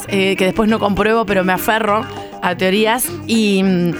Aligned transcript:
teorías 0.00 0.06
eh, 0.08 0.36
que 0.36 0.44
después 0.44 0.68
no 0.68 0.78
compruebo, 0.78 1.24
pero 1.26 1.44
me 1.44 1.52
aferro 1.52 2.04
a 2.42 2.56
teorías 2.56 3.06
y 3.26 3.62
mm, 3.62 3.90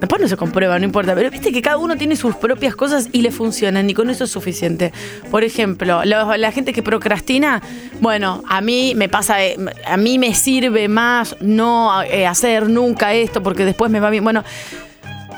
después 0.00 0.20
no 0.20 0.28
se 0.28 0.36
comprueba, 0.36 0.78
no 0.78 0.84
importa. 0.84 1.14
Pero 1.14 1.30
viste 1.30 1.52
que 1.52 1.62
cada 1.62 1.78
uno 1.78 1.96
tiene 1.96 2.16
sus 2.16 2.34
propias 2.36 2.74
cosas 2.76 3.08
y 3.12 3.22
le 3.22 3.30
funcionan 3.30 3.88
y 3.90 3.94
con 3.94 4.10
eso 4.10 4.24
es 4.24 4.30
suficiente. 4.30 4.92
Por 5.30 5.44
ejemplo, 5.44 6.04
lo- 6.04 6.36
la 6.36 6.52
gente 6.52 6.72
que 6.72 6.82
procrastina, 6.82 7.62
bueno, 8.00 8.42
a 8.48 8.60
mí 8.60 8.94
me 8.96 9.08
pasa, 9.08 9.44
eh, 9.44 9.56
a 9.86 9.96
mí 9.96 10.18
me 10.18 10.34
sirve 10.34 10.88
más 10.88 11.36
no 11.40 12.02
eh, 12.02 12.26
hacer 12.26 12.68
nunca 12.68 13.12
esto 13.14 13.42
porque 13.42 13.64
después 13.64 13.90
me 13.90 14.00
va 14.00 14.10
bien. 14.10 14.24
Bueno, 14.24 14.44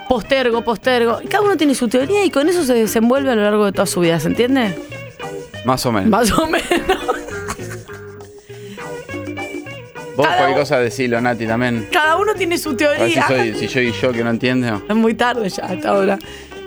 postergo, 0.09 0.63
postergo. 0.63 1.21
Cada 1.29 1.45
uno 1.45 1.57
tiene 1.57 1.75
su 1.75 1.89
teoría 1.89 2.25
y 2.25 2.31
con 2.31 2.49
eso 2.49 2.65
se 2.65 2.75
desenvuelve 2.75 3.31
a 3.31 3.35
lo 3.35 3.43
largo 3.43 3.65
de 3.67 3.73
toda 3.73 3.87
su 3.87 4.01
vida, 4.01 4.19
¿se 4.21 4.29
entiende? 4.29 4.75
Más 5.65 5.85
o 5.87 5.93
menos. 5.93 6.09
Más 6.09 6.31
o 6.33 6.47
menos. 6.47 6.67
Vos 10.19 10.27
cada 10.27 10.37
cualquier 10.39 10.57
uno- 10.57 10.61
cosa 10.63 10.79
decilo, 10.81 11.21
Nati, 11.21 11.47
también. 11.47 11.89
Cada 11.93 12.17
uno 12.17 12.35
tiene 12.35 12.59
su 12.59 12.71
A 12.71 12.73
ver 12.73 12.79
si 13.09 13.15
teoría. 13.15 13.27
soy, 13.29 13.55
si 13.55 13.69
soy 13.69 13.93
yo 13.93 14.13
que 14.13 14.23
no 14.25 14.31
entiende. 14.31 14.71
o- 14.73 14.83
Es 14.89 14.97
muy 14.97 15.15
tarde 15.15 15.49
ya, 15.49 15.65
hasta 15.65 15.89
ahora. 15.91 16.19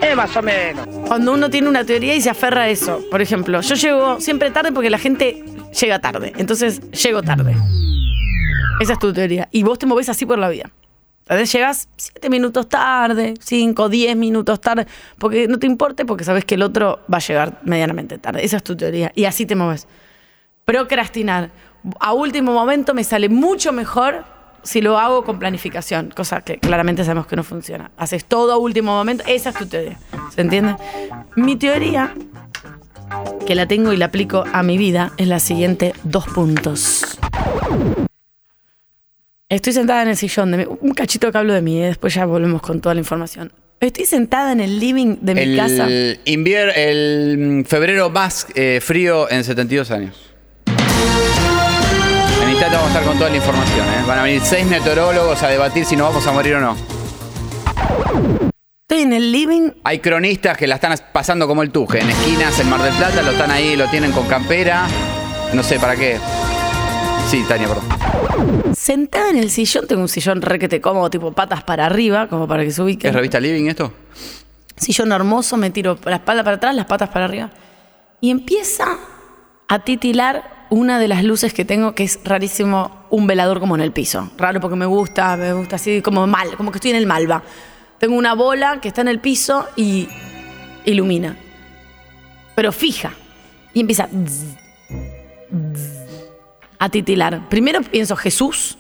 Eh, 0.02 0.16
más 0.16 0.36
o 0.36 0.42
menos. 0.42 0.88
Cuando 1.08 1.34
uno 1.34 1.50
tiene 1.50 1.70
una 1.70 1.84
teoría 1.84 2.16
y 2.16 2.22
se 2.22 2.30
aferra 2.32 2.64
a 2.64 2.70
eso. 2.70 3.04
Por 3.12 3.22
ejemplo, 3.22 3.62
yo 3.62 3.76
llego 3.76 4.20
siempre 4.20 4.50
tarde 4.50 4.72
porque 4.72 4.90
la 4.90 4.98
gente 4.98 5.44
llega 5.80 6.00
tarde. 6.00 6.34
Entonces, 6.38 6.82
llego 6.92 7.22
tarde. 7.22 7.56
Esa 8.80 8.94
es 8.94 9.00
tu 9.00 9.14
teoría. 9.14 9.48
Y 9.52 9.62
vos 9.64 9.78
te 9.78 9.86
movés 9.86 10.10
así 10.10 10.26
por 10.26 10.40
la 10.40 10.50
vida. 10.50 10.72
Entonces 11.24 11.52
llegas 11.54 11.88
siete 11.98 12.30
minutos 12.32 12.68
tarde, 12.68 13.36
cinco, 13.40 13.90
diez 13.90 14.16
minutos 14.18 14.60
tarde, 14.60 14.88
porque 15.20 15.48
no 15.48 15.60
te 15.60 15.68
importe, 15.68 16.04
porque 16.04 16.24
sabes 16.24 16.46
que 16.46 16.56
el 16.56 16.64
otro 16.64 17.02
va 17.14 17.18
a 17.18 17.22
llegar 17.22 17.60
medianamente 17.64 18.18
tarde. 18.18 18.44
Esa 18.44 18.58
es 18.58 18.64
tu 18.64 18.76
teoría. 18.76 19.12
Y 19.14 19.26
así 19.26 19.46
te 19.46 19.56
mueves. 19.56 19.88
Procrastinar. 20.66 21.52
A 22.00 22.14
último 22.14 22.54
momento 22.54 22.94
me 22.94 23.04
sale 23.04 23.30
mucho 23.30 23.72
mejor 23.74 24.24
si 24.64 24.82
lo 24.82 25.00
hago 25.00 25.24
con 25.24 25.40
planificación, 25.40 26.12
cosa 26.16 26.42
que 26.42 26.60
claramente 26.60 27.04
sabemos 27.04 27.26
que 27.26 27.36
no 27.36 27.44
funciona. 27.44 27.90
Haces 27.98 28.26
todo 28.26 28.54
a 28.54 28.58
último 28.58 28.94
momento, 28.94 29.24
esa 29.28 29.50
es 29.50 29.56
tu 29.56 29.66
teoría. 29.66 29.98
¿Se 30.36 30.42
entiende? 30.42 30.76
Mi 31.36 31.56
teoría, 31.56 32.14
que 33.48 33.56
la 33.56 33.68
tengo 33.68 33.92
y 33.94 33.98
la 33.98 34.06
aplico 34.06 34.44
a 34.54 34.62
mi 34.62 34.78
vida, 34.78 35.12
es 35.18 35.28
la 35.28 35.40
siguiente: 35.40 35.94
dos 36.04 36.26
puntos. 36.28 37.18
Estoy 39.50 39.74
sentada 39.74 40.04
en 40.04 40.10
el 40.10 40.16
sillón, 40.18 40.52
de 40.52 40.58
mi- 40.60 40.66
un 40.80 40.94
cachito 40.94 41.32
que 41.32 41.38
hablo 41.38 41.54
de 41.54 41.62
mí, 41.62 41.82
¿eh? 41.82 41.88
después 41.88 42.14
ya 42.14 42.26
volvemos 42.26 42.62
con 42.62 42.80
toda 42.80 42.96
la 42.96 43.02
información. 43.02 43.52
Estoy 43.82 44.06
sentada 44.06 44.52
en 44.52 44.62
el 44.62 44.80
living 44.80 45.18
de 45.22 45.36
mi 45.36 45.42
el 45.42 45.58
casa. 45.58 45.88
el 45.90 47.38
mm, 47.38 47.64
febrero 47.66 48.10
más 48.12 48.48
eh, 48.54 48.80
frío 48.82 49.30
en 49.30 49.44
72 49.44 49.90
años. 49.92 50.31
Vamos 52.62 52.86
a 52.86 52.88
estar 52.90 53.04
con 53.04 53.18
toda 53.18 53.30
la 53.32 53.38
información. 53.38 53.88
¿eh? 53.88 54.04
Van 54.08 54.20
a 54.20 54.24
venir 54.24 54.40
seis 54.42 54.68
meteorólogos 54.68 55.42
a 55.42 55.48
debatir 55.48 55.84
si 55.84 55.96
nos 55.96 56.10
vamos 56.10 56.28
a 56.28 56.32
morir 56.32 56.56
o 56.56 56.62
no. 56.62 56.78
Estoy 58.82 59.02
en 59.02 59.14
el 59.14 59.32
living 59.32 59.72
Hay 59.84 59.98
cronistas 59.98 60.58
que 60.58 60.68
la 60.68 60.76
están 60.76 60.96
pasando 61.12 61.48
como 61.48 61.64
el 61.64 61.72
tuje. 61.72 62.02
En 62.02 62.10
esquinas, 62.10 62.60
en 62.60 62.70
Mar 62.70 62.84
del 62.84 62.94
Plata, 62.94 63.24
lo 63.24 63.32
están 63.32 63.50
ahí, 63.50 63.76
lo 63.76 63.88
tienen 63.90 64.12
con 64.12 64.28
campera. 64.28 64.88
No 65.54 65.64
sé, 65.64 65.80
¿para 65.80 65.96
qué? 65.96 66.20
Sí, 67.30 67.44
Tania, 67.48 67.68
perdón. 67.68 68.76
Sentada 68.76 69.32
en 69.32 69.38
el 69.38 69.50
sillón, 69.50 69.88
tengo 69.88 70.04
un 70.04 70.08
sillón 70.08 70.42
requete 70.42 70.80
cómodo, 70.80 71.10
tipo 71.10 71.32
patas 71.32 71.64
para 71.64 71.88
arriba, 71.88 72.28
como 72.28 72.48
para 72.48 72.64
que 72.64 72.72
se 72.72 72.82
ubique. 72.84 73.08
¿Es 73.08 73.14
revista 73.14 73.40
Living 73.40 73.66
esto? 73.70 73.92
Sillón 74.78 75.12
hermoso, 75.12 75.58
me 75.58 75.72
tiro 75.72 75.98
la 76.06 76.18
espalda 76.18 76.44
para 76.44 76.58
atrás, 76.58 76.76
las 76.76 76.86
patas 76.86 77.10
para 77.10 77.26
arriba. 77.26 77.50
Y 78.20 78.30
empieza 78.30 79.00
a 79.72 79.80
titilar 79.80 80.68
una 80.70 81.00
de 81.00 81.08
las 81.08 81.24
luces 81.24 81.54
que 81.54 81.64
tengo, 81.64 81.96
que 81.96 82.04
es 82.04 82.20
rarísimo, 82.26 83.06
un 83.10 83.26
velador 83.26 83.62
como 83.62 83.76
en 83.76 83.82
el 83.82 83.94
piso. 83.94 84.30
Raro 84.38 84.60
porque 84.60 84.76
me 84.76 84.86
gusta, 84.86 85.38
me 85.38 85.54
gusta 85.54 85.78
así 85.78 86.02
como 86.02 86.28
mal, 86.28 86.58
como 86.58 86.74
que 86.74 86.80
estoy 86.80 86.92
en 86.92 86.98
el 86.98 87.06
malva. 87.06 87.42
Tengo 87.98 88.18
una 88.18 88.34
bola 88.36 88.82
que 88.82 88.90
está 88.90 89.00
en 89.00 89.08
el 89.08 89.22
piso 89.22 89.66
y 89.78 90.10
ilumina. 90.84 91.38
Pero 92.54 92.74
fija. 92.74 93.14
Y 93.74 93.80
empieza 93.80 94.10
a 96.78 96.90
titilar. 96.90 97.48
Primero 97.48 97.80
pienso 97.82 98.18
Jesús 98.18 98.78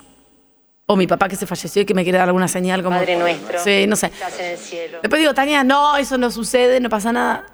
o 0.88 0.98
mi 0.98 1.08
papá 1.08 1.30
que 1.30 1.38
se 1.38 1.48
falleció 1.48 1.84
y 1.84 1.86
que 1.86 1.94
me 1.94 2.04
quiere 2.04 2.18
dar 2.18 2.28
alguna 2.28 2.50
señal 2.50 2.84
como... 2.84 2.98
Padre 2.98 3.16
nuestro. 3.16 3.64
Sí, 3.64 3.88
no 3.88 3.96
sé. 3.96 4.08
Estás 4.08 4.38
en 4.42 4.46
el 4.46 4.58
cielo. 4.58 4.98
Después 5.02 5.22
digo, 5.22 5.34
Tania, 5.34 5.64
no, 5.64 5.96
eso 5.96 6.18
no 6.18 6.30
sucede, 6.32 6.82
no 6.82 6.90
pasa 6.90 7.14
nada. 7.14 7.46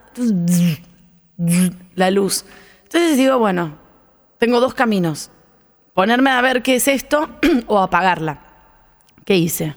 La 1.94 2.10
luz. 2.10 2.44
Entonces 2.88 3.18
digo, 3.18 3.38
bueno, 3.38 3.78
tengo 4.38 4.60
dos 4.62 4.74
caminos. 4.74 5.30
Ponerme 5.94 6.30
a 6.30 6.42
ver 6.42 6.64
qué 6.64 6.76
es 6.76 6.88
esto 6.88 7.28
o 7.68 7.80
apagarla. 7.80 8.40
¿Qué 9.26 9.36
hice? 9.36 9.76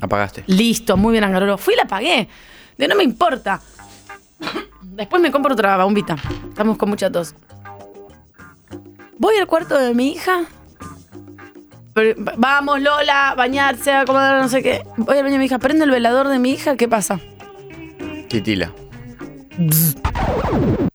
Apagaste. 0.00 0.44
Listo, 0.46 0.96
muy 0.96 1.12
bien, 1.12 1.24
Angarolo. 1.24 1.58
Fui 1.58 1.74
y 1.74 1.76
la 1.76 1.82
apagué. 1.82 2.28
De 2.78 2.88
no 2.88 2.94
me 2.96 3.02
importa. 3.04 3.60
Después 4.82 5.20
me 5.20 5.30
compro 5.30 5.52
otra 5.52 5.82
bombita. 5.84 6.16
Estamos 6.48 6.78
con 6.78 6.88
mucha 6.88 7.10
tos. 7.10 7.34
Voy 9.18 9.36
al 9.36 9.46
cuarto 9.46 9.78
de 9.78 9.94
mi 9.94 10.12
hija. 10.12 10.44
Pero- 11.92 12.14
vamos, 12.38 12.80
Lola, 12.80 13.34
bañarse, 13.36 13.92
acomodar, 13.92 14.40
no 14.40 14.48
sé 14.48 14.62
qué. 14.62 14.82
Voy 14.96 15.16
al 15.18 15.22
baño 15.24 15.34
de 15.34 15.38
mi 15.38 15.44
hija, 15.46 15.58
prende 15.58 15.84
el 15.84 15.90
velador 15.90 16.28
de 16.28 16.38
mi 16.38 16.50
hija, 16.52 16.76
¿qué 16.76 16.88
pasa? 16.88 17.20
Titila. 18.28 18.72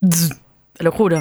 Te 0.00 0.84
lo 0.84 0.92
juro. 0.92 1.20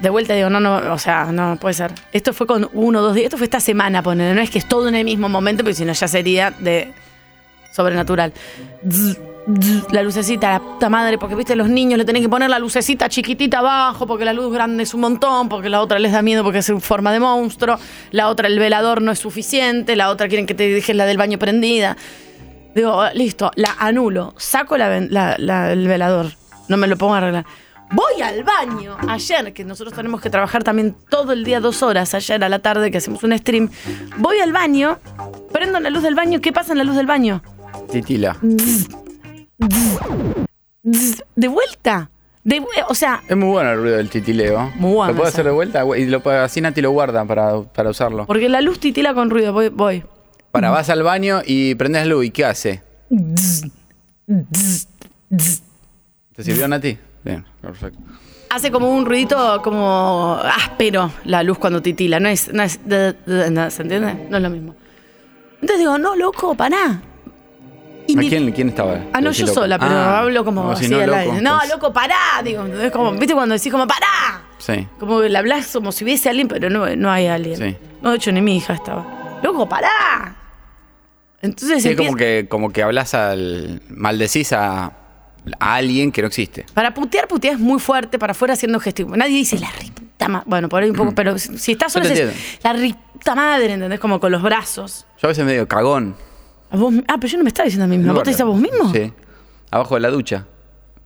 De 0.00 0.10
vuelta 0.10 0.34
digo, 0.34 0.48
no, 0.48 0.60
no, 0.60 0.92
o 0.92 0.98
sea, 0.98 1.32
no 1.32 1.56
puede 1.60 1.74
ser. 1.74 1.92
Esto 2.12 2.32
fue 2.32 2.46
con 2.46 2.68
uno 2.72 3.02
dos 3.02 3.14
días, 3.14 3.24
esto 3.26 3.36
fue 3.36 3.44
esta 3.44 3.60
semana, 3.60 4.02
poner, 4.02 4.34
no 4.34 4.40
es 4.40 4.50
que 4.50 4.58
es 4.58 4.68
todo 4.68 4.88
en 4.88 4.94
el 4.94 5.04
mismo 5.04 5.28
momento, 5.28 5.64
porque 5.64 5.74
si 5.74 5.84
no 5.84 5.92
ya 5.92 6.08
sería 6.08 6.50
de 6.50 6.92
sobrenatural. 7.72 8.32
La 9.92 10.02
lucecita, 10.02 10.52
la 10.52 10.60
puta 10.60 10.88
madre, 10.88 11.18
porque 11.18 11.34
viste, 11.34 11.56
los 11.56 11.68
niños 11.68 11.98
le 11.98 12.04
tienen 12.04 12.22
que 12.22 12.28
poner 12.28 12.50
la 12.50 12.58
lucecita 12.58 13.08
chiquitita 13.08 13.58
abajo, 13.58 14.06
porque 14.06 14.24
la 14.24 14.32
luz 14.32 14.52
grande 14.52 14.82
es 14.82 14.94
un 14.94 15.00
montón, 15.00 15.48
porque 15.48 15.68
la 15.68 15.80
otra 15.80 15.98
les 15.98 16.12
da 16.12 16.22
miedo 16.22 16.44
porque 16.44 16.58
es 16.58 16.68
en 16.68 16.80
forma 16.80 17.12
de 17.12 17.20
monstruo, 17.20 17.78
la 18.10 18.28
otra 18.28 18.46
el 18.46 18.58
velador 18.58 19.02
no 19.02 19.10
es 19.10 19.18
suficiente, 19.18 19.96
la 19.96 20.10
otra 20.10 20.28
quieren 20.28 20.46
que 20.46 20.54
te 20.54 20.68
dejes 20.68 20.94
la 20.94 21.06
del 21.06 21.16
baño 21.16 21.38
prendida. 21.38 21.96
Digo, 22.74 23.02
listo, 23.14 23.50
la 23.56 23.74
anulo, 23.78 24.34
saco 24.36 24.76
el 24.76 25.88
velador, 25.88 26.32
no 26.68 26.76
me 26.76 26.86
lo 26.86 26.96
pongo 26.96 27.14
a 27.14 27.18
arreglar. 27.18 27.46
Voy 27.90 28.20
al 28.20 28.44
baño. 28.44 28.96
Ayer, 29.08 29.52
que 29.54 29.64
nosotros 29.64 29.94
tenemos 29.94 30.20
que 30.20 30.28
trabajar 30.28 30.62
también 30.62 30.94
todo 31.08 31.32
el 31.32 31.42
día, 31.44 31.58
dos 31.60 31.82
horas, 31.82 32.12
ayer 32.14 32.44
a 32.44 32.48
la 32.50 32.58
tarde 32.58 32.90
que 32.90 32.98
hacemos 32.98 33.22
un 33.24 33.36
stream. 33.38 33.70
Voy 34.18 34.38
al 34.40 34.52
baño, 34.52 34.98
prendo 35.52 35.80
la 35.80 35.88
luz 35.88 36.02
del 36.02 36.14
baño. 36.14 36.40
¿Qué 36.42 36.52
pasa 36.52 36.72
en 36.72 36.78
la 36.78 36.84
luz 36.84 36.96
del 36.96 37.06
baño? 37.06 37.42
Titila. 37.90 38.36
Zzz, 40.90 41.22
De 41.34 41.48
vuelta. 41.48 42.10
De- 42.44 42.62
o 42.88 42.94
sea, 42.94 43.22
Es 43.28 43.36
muy 43.36 43.48
bueno 43.48 43.70
el 43.72 43.78
ruido 43.80 43.96
del 43.96 44.08
titileo. 44.10 44.70
Muy 44.76 44.92
bueno 44.94 45.12
¿Lo 45.12 45.16
puedo 45.16 45.28
ese. 45.28 45.36
hacer 45.36 45.44
de 45.46 45.50
vuelta? 45.52 45.84
Y 45.98 46.06
lo, 46.06 46.22
así 46.30 46.60
Nati 46.60 46.80
lo 46.82 46.90
guarda 46.92 47.24
para, 47.24 47.62
para 47.62 47.90
usarlo. 47.90 48.26
porque 48.26 48.48
la 48.48 48.60
luz 48.60 48.78
titila 48.80 49.12
con 49.14 49.30
ruido. 49.30 49.52
Voy, 49.52 49.68
voy. 49.70 50.04
Para, 50.50 50.70
vas 50.70 50.88
al 50.90 51.02
baño 51.02 51.40
y 51.44 51.74
prendes 51.74 52.06
luz. 52.06 52.24
¿Y 52.26 52.30
qué 52.30 52.44
hace? 52.46 52.82
¿Te 56.38 56.44
sirvió, 56.44 56.68
Nati? 56.68 56.96
Bien, 57.24 57.44
perfecto. 57.60 57.98
Hace 58.50 58.70
como 58.70 58.88
un 58.94 59.04
ruidito 59.04 59.60
como 59.60 60.38
áspero 60.44 61.10
la 61.24 61.42
luz 61.42 61.58
cuando 61.58 61.82
titila. 61.82 62.20
No 62.20 62.28
es, 62.28 62.52
no 62.52 62.62
es, 62.62 62.78
¿se 62.84 63.82
entiende? 63.82 64.26
No 64.30 64.36
es 64.36 64.42
lo 64.44 64.48
mismo. 64.48 64.76
Entonces 65.54 65.78
digo, 65.80 65.98
no, 65.98 66.14
loco, 66.14 66.54
pará. 66.54 67.02
Y 68.06 68.14
¿A 68.16 68.20
mi- 68.20 68.28
quién, 68.28 68.52
quién 68.52 68.68
estaba? 68.68 69.00
Ah, 69.12 69.20
no, 69.20 69.32
yo 69.32 69.46
loco. 69.46 69.60
sola, 69.62 69.80
pero 69.80 69.90
Ah, 69.90 70.20
hablo 70.20 70.44
como 70.44 70.76
si 70.76 70.84
así 70.84 70.94
no, 70.94 71.00
al 71.00 71.06
loco, 71.08 71.18
aire. 71.18 71.42
No, 71.42 71.58
pues- 71.58 71.70
loco, 71.70 71.92
pará. 71.92 72.16
Digo, 72.44 72.64
es 72.66 72.92
como, 72.92 73.10
¿viste 73.14 73.34
cuando 73.34 73.56
decís 73.56 73.72
como 73.72 73.88
pará? 73.88 74.44
Sí. 74.58 74.86
Como 75.00 75.20
que 75.20 75.28
le 75.28 75.36
hablas 75.38 75.66
como 75.72 75.90
si 75.90 76.04
hubiese 76.04 76.28
alguien, 76.30 76.46
pero 76.46 76.70
no, 76.70 76.86
no 76.94 77.10
hay 77.10 77.26
alguien. 77.26 77.56
Sí. 77.58 77.76
No, 78.00 78.10
de 78.12 78.16
hecho, 78.18 78.30
ni 78.30 78.40
mi 78.42 78.56
hija 78.58 78.74
estaba. 78.74 79.40
Loco, 79.42 79.68
pará. 79.68 80.36
Entonces 81.42 81.82
Sí, 81.82 81.88
empieza- 81.90 82.08
como 82.08 82.16
que, 82.16 82.46
como 82.48 82.70
que 82.72 82.84
hablas 82.84 83.12
al. 83.14 83.82
maldecís 83.90 84.52
a, 84.52 84.92
a 85.60 85.74
alguien 85.76 86.12
que 86.12 86.22
no 86.22 86.28
existe. 86.28 86.66
Para 86.74 86.92
putear, 86.94 87.28
putear 87.28 87.54
es 87.54 87.60
muy 87.60 87.78
fuerte 87.80 88.18
para 88.18 88.32
afuera 88.32 88.54
haciendo 88.54 88.80
gestos. 88.80 89.06
Nadie 89.08 89.36
dice 89.36 89.58
la 89.58 89.70
rita 89.70 90.28
madre. 90.28 90.44
Bueno, 90.46 90.68
por 90.68 90.82
ahí 90.82 90.90
un 90.90 90.96
poco, 90.96 91.14
pero 91.14 91.38
si 91.38 91.56
si 91.58 91.72
estás 91.72 91.92
solo 91.92 92.08
dices 92.08 92.34
la 92.62 92.72
rita 92.72 93.34
madre, 93.34 93.72
¿entendés? 93.72 94.00
Como 94.00 94.20
con 94.20 94.32
los 94.32 94.42
brazos. 94.42 95.06
Yo 95.20 95.26
a 95.26 95.28
veces 95.28 95.44
medio 95.44 95.66
cagón. 95.68 96.16
A 96.70 96.76
vos- 96.76 96.94
ah, 97.08 97.16
pero 97.20 97.28
yo 97.30 97.38
no 97.38 97.44
me 97.44 97.48
estaba 97.48 97.64
diciendo 97.64 97.84
a 97.84 97.88
mí 97.88 97.96
misma. 97.98 98.12
¿Vos 98.12 98.22
te 98.24 98.30
dices 98.30 98.42
a 98.42 98.44
vos 98.44 98.60
mismo? 98.60 98.92
Sí. 98.92 99.12
Abajo 99.70 99.94
de 99.94 100.00
la 100.00 100.10
ducha. 100.10 100.46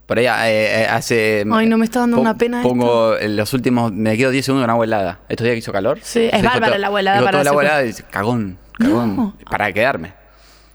Por 0.07 0.19
ahí 0.19 0.27
eh, 0.27 0.83
eh, 0.83 0.87
hace. 0.91 1.45
Ay, 1.53 1.67
no 1.67 1.79
me 1.79 1.85
está 1.85 2.01
dando 2.01 2.21
una 2.21 2.37
pena 2.37 2.61
Pongo 2.63 3.17
en 3.17 3.37
los 3.37 3.53
últimos. 3.55 3.93
Me 3.93 4.17
quedo 4.17 4.31
10 4.31 4.45
segundos 4.45 4.65
con 4.65 4.71
agua 4.71 4.85
helada. 4.85 5.21
Estos 5.29 5.45
días 5.45 5.55
que 5.55 5.59
hizo 5.61 5.73
calor. 5.73 5.99
Sí, 6.03 6.29
es 6.31 6.43
bárbara 6.43 6.77
el 6.77 6.85
agua 6.85 7.01
helada 7.01 7.23
para 7.25 7.41
el 7.41 7.49
agua 7.49 7.63
helada 7.63 7.83
y 7.85 7.87
dice, 7.87 8.05
cagón, 8.11 8.59
cagón. 8.79 9.17
No. 9.17 9.37
Para 9.49 9.73
quedarme. 9.73 10.13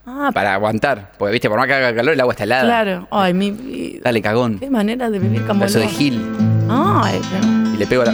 Ah, 0.10 0.32
Para 0.34 0.54
aguantar. 0.54 1.12
Porque, 1.18 1.34
viste, 1.34 1.50
por 1.50 1.58
más 1.60 1.68
que 1.68 1.74
haga 1.74 1.94
calor, 1.94 2.14
el 2.14 2.22
agua 2.22 2.32
está 2.34 2.46
helada. 2.46 2.64
claro. 2.64 3.08
Ay, 3.12 3.34
mi 3.34 3.52
vida. 3.52 4.00
Dale, 4.06 4.22
cagón. 4.22 4.58
Qué 4.58 4.70
manera 4.70 5.10
de 5.10 5.20
vivir 5.20 5.46
como 5.46 5.60
Pedazo 5.60 5.80
de 5.80 5.88
gil. 5.90 6.26
Ay, 6.70 7.20
pero, 7.30 7.48
Y 7.74 7.78
le 7.78 7.88
pego 7.88 8.04
la, 8.06 8.14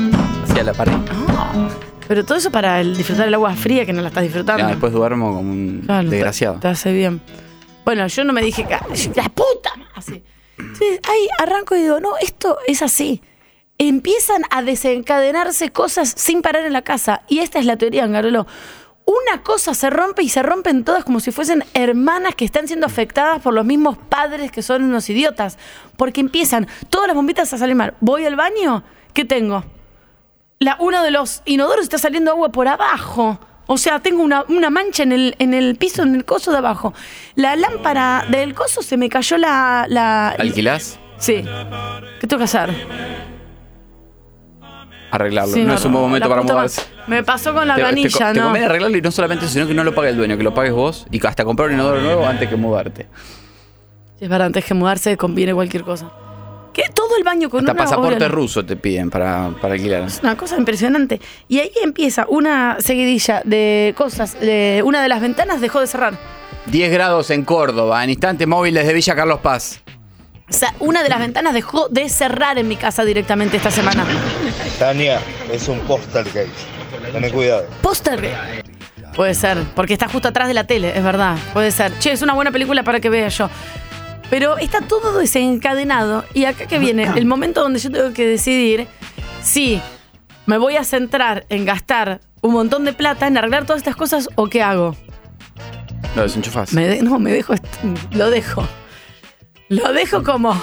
hacia 0.50 0.64
la 0.64 0.74
pared. 0.74 0.94
ah. 1.30 1.70
pero 2.08 2.26
todo 2.26 2.38
eso 2.38 2.50
para 2.52 2.82
el 2.82 2.98
disfrutar 2.98 3.28
el 3.28 3.34
agua 3.36 3.54
fría 3.54 3.86
que 3.86 3.94
no 3.94 4.02
la 4.02 4.08
estás 4.08 4.24
disfrutando. 4.24 4.64
Ya, 4.64 4.70
después 4.70 4.92
duermo 4.92 5.36
como 5.36 5.52
un 5.52 5.84
Claro, 5.86 6.10
desgraciado. 6.10 6.60
Te, 6.60 6.68
hace 6.68 6.92
bien. 6.92 7.22
Bueno, 7.86 8.08
yo 8.08 8.24
no 8.24 8.34
me 8.34 8.42
dije, 8.42 8.66
"Ca- 8.66 8.86
la 9.16 9.30
puta, 9.30 9.72
así. 9.96 10.24
Entonces, 10.58 11.00
ahí 11.08 11.28
arranco 11.38 11.76
y 11.76 11.82
digo, 11.84 12.00
no, 12.00 12.18
esto 12.22 12.58
es 12.68 12.82
así. 12.82 13.22
Empiezan 13.78 14.44
a 14.52 14.62
desencadenarse 14.64 15.72
cosas 15.72 16.14
sin 16.16 16.42
parar 16.42 16.66
en 16.66 16.74
la 16.74 16.82
casa. 16.84 17.22
Y 17.28 17.40
esta 17.40 17.60
es 17.60 17.66
la 17.66 17.76
teoría, 17.78 18.04
Angarolo. 18.04 18.46
Una 19.06 19.44
cosa 19.44 19.74
se 19.74 19.90
rompe 19.90 20.24
y 20.24 20.30
se 20.30 20.42
rompen 20.44 20.84
todas 20.84 21.04
como 21.04 21.20
si 21.20 21.32
fuesen 21.32 21.64
hermanas 21.74 22.36
que 22.36 22.46
están 22.46 22.68
siendo 22.68 22.86
afectadas 22.86 23.42
por 23.42 23.54
los 23.54 23.66
mismos 23.66 23.98
padres 23.98 24.52
que 24.52 24.62
son 24.62 24.84
unos 24.84 25.10
idiotas. 25.10 25.58
Porque 25.98 26.22
empiezan 26.22 26.68
todas 26.90 27.08
las 27.08 27.16
bombitas 27.16 27.54
a 27.54 27.58
salir 27.58 27.76
mal. 27.76 27.96
Voy 28.00 28.26
al 28.26 28.36
baño, 28.36 28.84
¿qué 29.14 29.26
tengo? 29.26 29.64
la, 30.64 30.78
uno 30.80 31.04
de 31.04 31.12
los 31.12 31.42
inodoros 31.46 31.84
está 31.84 31.98
saliendo 31.98 32.32
agua 32.32 32.50
por 32.50 32.68
abajo. 32.68 33.40
O 33.66 33.78
sea, 33.78 34.00
tengo 34.00 34.24
una, 34.24 34.44
una 34.50 34.70
mancha 34.70 35.04
en 35.04 35.12
el, 35.12 35.36
en 35.40 35.54
el 35.54 35.76
piso, 35.76 36.04
en 36.04 36.16
el 36.16 36.26
coso 36.26 36.52
de 36.52 36.58
abajo. 36.58 36.94
La 37.36 37.56
lámpara 37.56 38.26
del 38.30 38.54
coso 38.54 38.82
se 38.82 38.98
me 38.98 39.10
cayó 39.10 39.38
la... 39.38 39.86
la 39.88 40.30
¿Alquilás? 40.30 41.00
Sí. 41.18 41.46
¿Qué 42.20 42.28
tengo 42.28 42.40
que 42.40 42.44
hacer? 42.44 42.70
Arreglarlo. 45.16 45.54
Sí, 45.54 45.64
no 45.64 45.76
es 45.76 45.86
un 45.86 45.92
buen 45.92 46.06
momento 46.06 46.28
para 46.28 46.42
mudarse. 46.42 46.82
Me 47.06 47.24
pasó 47.24 47.54
con 47.54 47.68
la 47.68 47.76
Te- 47.76 47.82
te, 47.82 47.88
canilla, 47.88 48.34
te 48.34 48.40
¿no? 48.40 48.46
conviene 48.46 48.66
arreglarlo 48.66 48.98
y 48.98 49.02
no 49.02 49.12
solamente 49.12 49.46
eso, 49.46 49.54
sino 49.54 49.68
que 49.68 49.74
no 49.76 49.84
lo 49.84 49.94
pague 49.94 50.10
el 50.10 50.18
dueño, 50.18 50.38
que 50.38 50.44
lo 50.44 50.56
pagues 50.56 50.72
vos 50.74 51.06
y 51.12 51.24
hasta 51.26 51.46
comprar 51.46 51.68
un 51.70 51.76
inodoro 51.76 52.02
nuevo 52.02 52.26
antes 52.26 52.50
que 52.50 52.56
mudarte. 52.56 53.04
Sí, 54.18 54.26
es 54.26 54.30
verdad, 54.30 54.48
antes 54.48 54.66
que 54.66 54.74
mudarse 54.74 55.16
conviene 55.16 55.54
cualquier 55.54 55.84
cosa. 55.84 56.10
¿Qué? 56.74 56.86
Todo 56.92 57.16
el 57.18 57.24
baño 57.24 57.52
con 57.52 57.60
Hasta 57.60 57.74
una 57.74 57.84
pasaporte 57.84 58.16
obra- 58.18 58.28
ruso 58.30 58.66
te 58.66 58.76
piden 58.76 59.12
para, 59.12 59.52
para 59.62 59.76
alquilar. 59.76 60.02
Es 60.08 60.20
una 60.24 60.36
cosa 60.36 60.58
impresionante. 60.58 61.22
Y 61.48 61.60
ahí 61.60 61.72
empieza 61.84 62.26
una 62.28 62.78
seguidilla 62.80 63.44
de 63.46 63.94
cosas. 63.96 64.40
De- 64.40 64.82
una 64.84 65.04
de 65.04 65.10
las 65.10 65.22
ventanas 65.22 65.62
dejó 65.62 65.80
de 65.80 65.86
cerrar. 65.86 66.18
10 66.66 66.92
grados 66.92 67.30
en 67.30 67.44
Córdoba, 67.46 68.04
en 68.04 68.10
instantes 68.10 68.48
móviles 68.48 68.88
de 68.88 68.94
Villa 68.94 69.14
Carlos 69.14 69.40
Paz. 69.42 69.83
O 70.54 70.56
sea, 70.56 70.74
una 70.80 71.02
de 71.02 71.10
las 71.10 71.20
ventanas 71.20 71.54
dejó 71.54 71.88
de 71.90 72.08
cerrar 72.10 72.60
en 72.60 72.68
mi 72.68 72.76
casa 72.76 73.04
directamente 73.04 73.58
esta 73.58 73.72
semana. 73.72 74.06
Tania, 74.78 75.20
es 75.52 75.68
un 75.68 75.80
poltergeist. 75.80 76.54
Ten 77.12 77.30
cuidado. 77.32 77.66
Póster. 77.82 78.30
Puede 79.16 79.34
ser, 79.34 79.58
porque 79.76 79.94
está 79.94 80.08
justo 80.08 80.28
atrás 80.28 80.48
de 80.48 80.54
la 80.54 80.66
tele, 80.66 80.96
es 80.96 81.04
verdad. 81.04 81.38
Puede 81.54 81.72
ser. 81.72 81.98
Che, 82.00 82.12
es 82.12 82.22
una 82.22 82.34
buena 82.34 82.52
película 82.52 82.84
para 82.84 83.00
que 83.00 83.10
vea 83.10 83.28
yo. 83.30 83.50
Pero 84.30 84.58
está 84.58 84.82
todo 84.82 85.18
desencadenado 85.18 86.24
y 86.34 86.46
acá 86.46 86.66
que 86.68 86.78
viene 86.80 87.04
el 87.16 87.26
momento 87.26 87.62
donde 87.62 87.80
yo 87.80 87.92
tengo 87.92 88.14
que 88.14 88.26
decidir 88.26 88.88
si 89.42 89.82
me 90.46 90.58
voy 90.58 90.76
a 90.78 90.84
centrar 90.84 91.46
en 91.50 91.66
gastar 91.66 92.22
un 92.42 92.54
montón 92.54 92.86
de 92.86 92.94
plata 92.94 93.28
en 93.28 93.38
arreglar 93.38 93.66
todas 93.66 93.80
estas 93.82 93.96
cosas 93.96 94.30
o 94.36 94.48
qué 94.48 94.62
hago. 94.64 94.96
Lo 96.16 96.24
desenchufás. 96.24 96.74
Me 96.74 96.88
de- 96.88 97.02
no, 97.02 97.18
me 97.20 97.32
dejo, 97.32 97.54
lo 98.12 98.30
dejo. 98.30 98.68
Lo 99.70 99.94
dejo 99.94 100.24
como, 100.24 100.54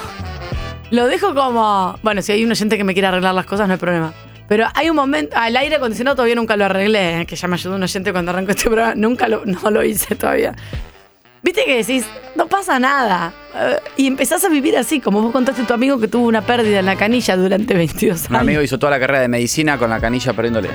lo 0.90 1.06
dejo 1.06 1.34
como, 1.34 1.98
bueno, 2.02 2.22
si 2.22 2.32
hay 2.32 2.44
un 2.44 2.50
oyente 2.50 2.76
que 2.76 2.84
me 2.84 2.92
quiere 2.92 3.08
arreglar 3.08 3.34
las 3.34 3.46
cosas 3.46 3.66
no 3.66 3.74
hay 3.74 3.80
problema. 3.80 4.12
Pero 4.48 4.66
hay 4.74 4.90
un 4.90 4.96
momento, 4.96 5.36
al 5.36 5.56
aire 5.56 5.76
acondicionado 5.76 6.16
todavía 6.16 6.34
nunca 6.34 6.56
lo 6.56 6.64
arreglé, 6.64 7.20
eh, 7.20 7.26
que 7.26 7.36
ya 7.36 7.46
me 7.48 7.54
ayudó 7.54 7.76
un 7.76 7.82
oyente 7.82 8.12
cuando 8.12 8.32
arrancó 8.32 8.50
este 8.50 8.64
programa, 8.64 8.94
nunca 8.96 9.28
lo, 9.28 9.44
no 9.46 9.70
lo 9.70 9.84
hice 9.84 10.16
todavía. 10.16 10.54
Viste 11.42 11.64
que 11.64 11.76
decís, 11.78 12.04
no 12.36 12.48
pasa 12.48 12.78
nada. 12.78 13.32
Eh, 13.54 13.78
y 13.96 14.06
empezás 14.08 14.44
a 14.44 14.48
vivir 14.48 14.76
así, 14.76 15.00
como 15.00 15.22
vos 15.22 15.32
contaste 15.32 15.62
a 15.62 15.66
tu 15.66 15.72
amigo 15.72 15.98
que 15.98 16.08
tuvo 16.08 16.26
una 16.26 16.42
pérdida 16.42 16.80
en 16.80 16.86
la 16.86 16.96
canilla 16.96 17.36
durante 17.36 17.74
22 17.74 18.28
Un 18.28 18.36
años. 18.36 18.42
amigo 18.42 18.62
hizo 18.62 18.78
toda 18.78 18.90
la 18.90 19.00
carrera 19.00 19.20
de 19.20 19.28
medicina 19.28 19.78
con 19.78 19.88
la 19.88 20.00
canilla 20.00 20.32
perdiéndole. 20.32 20.68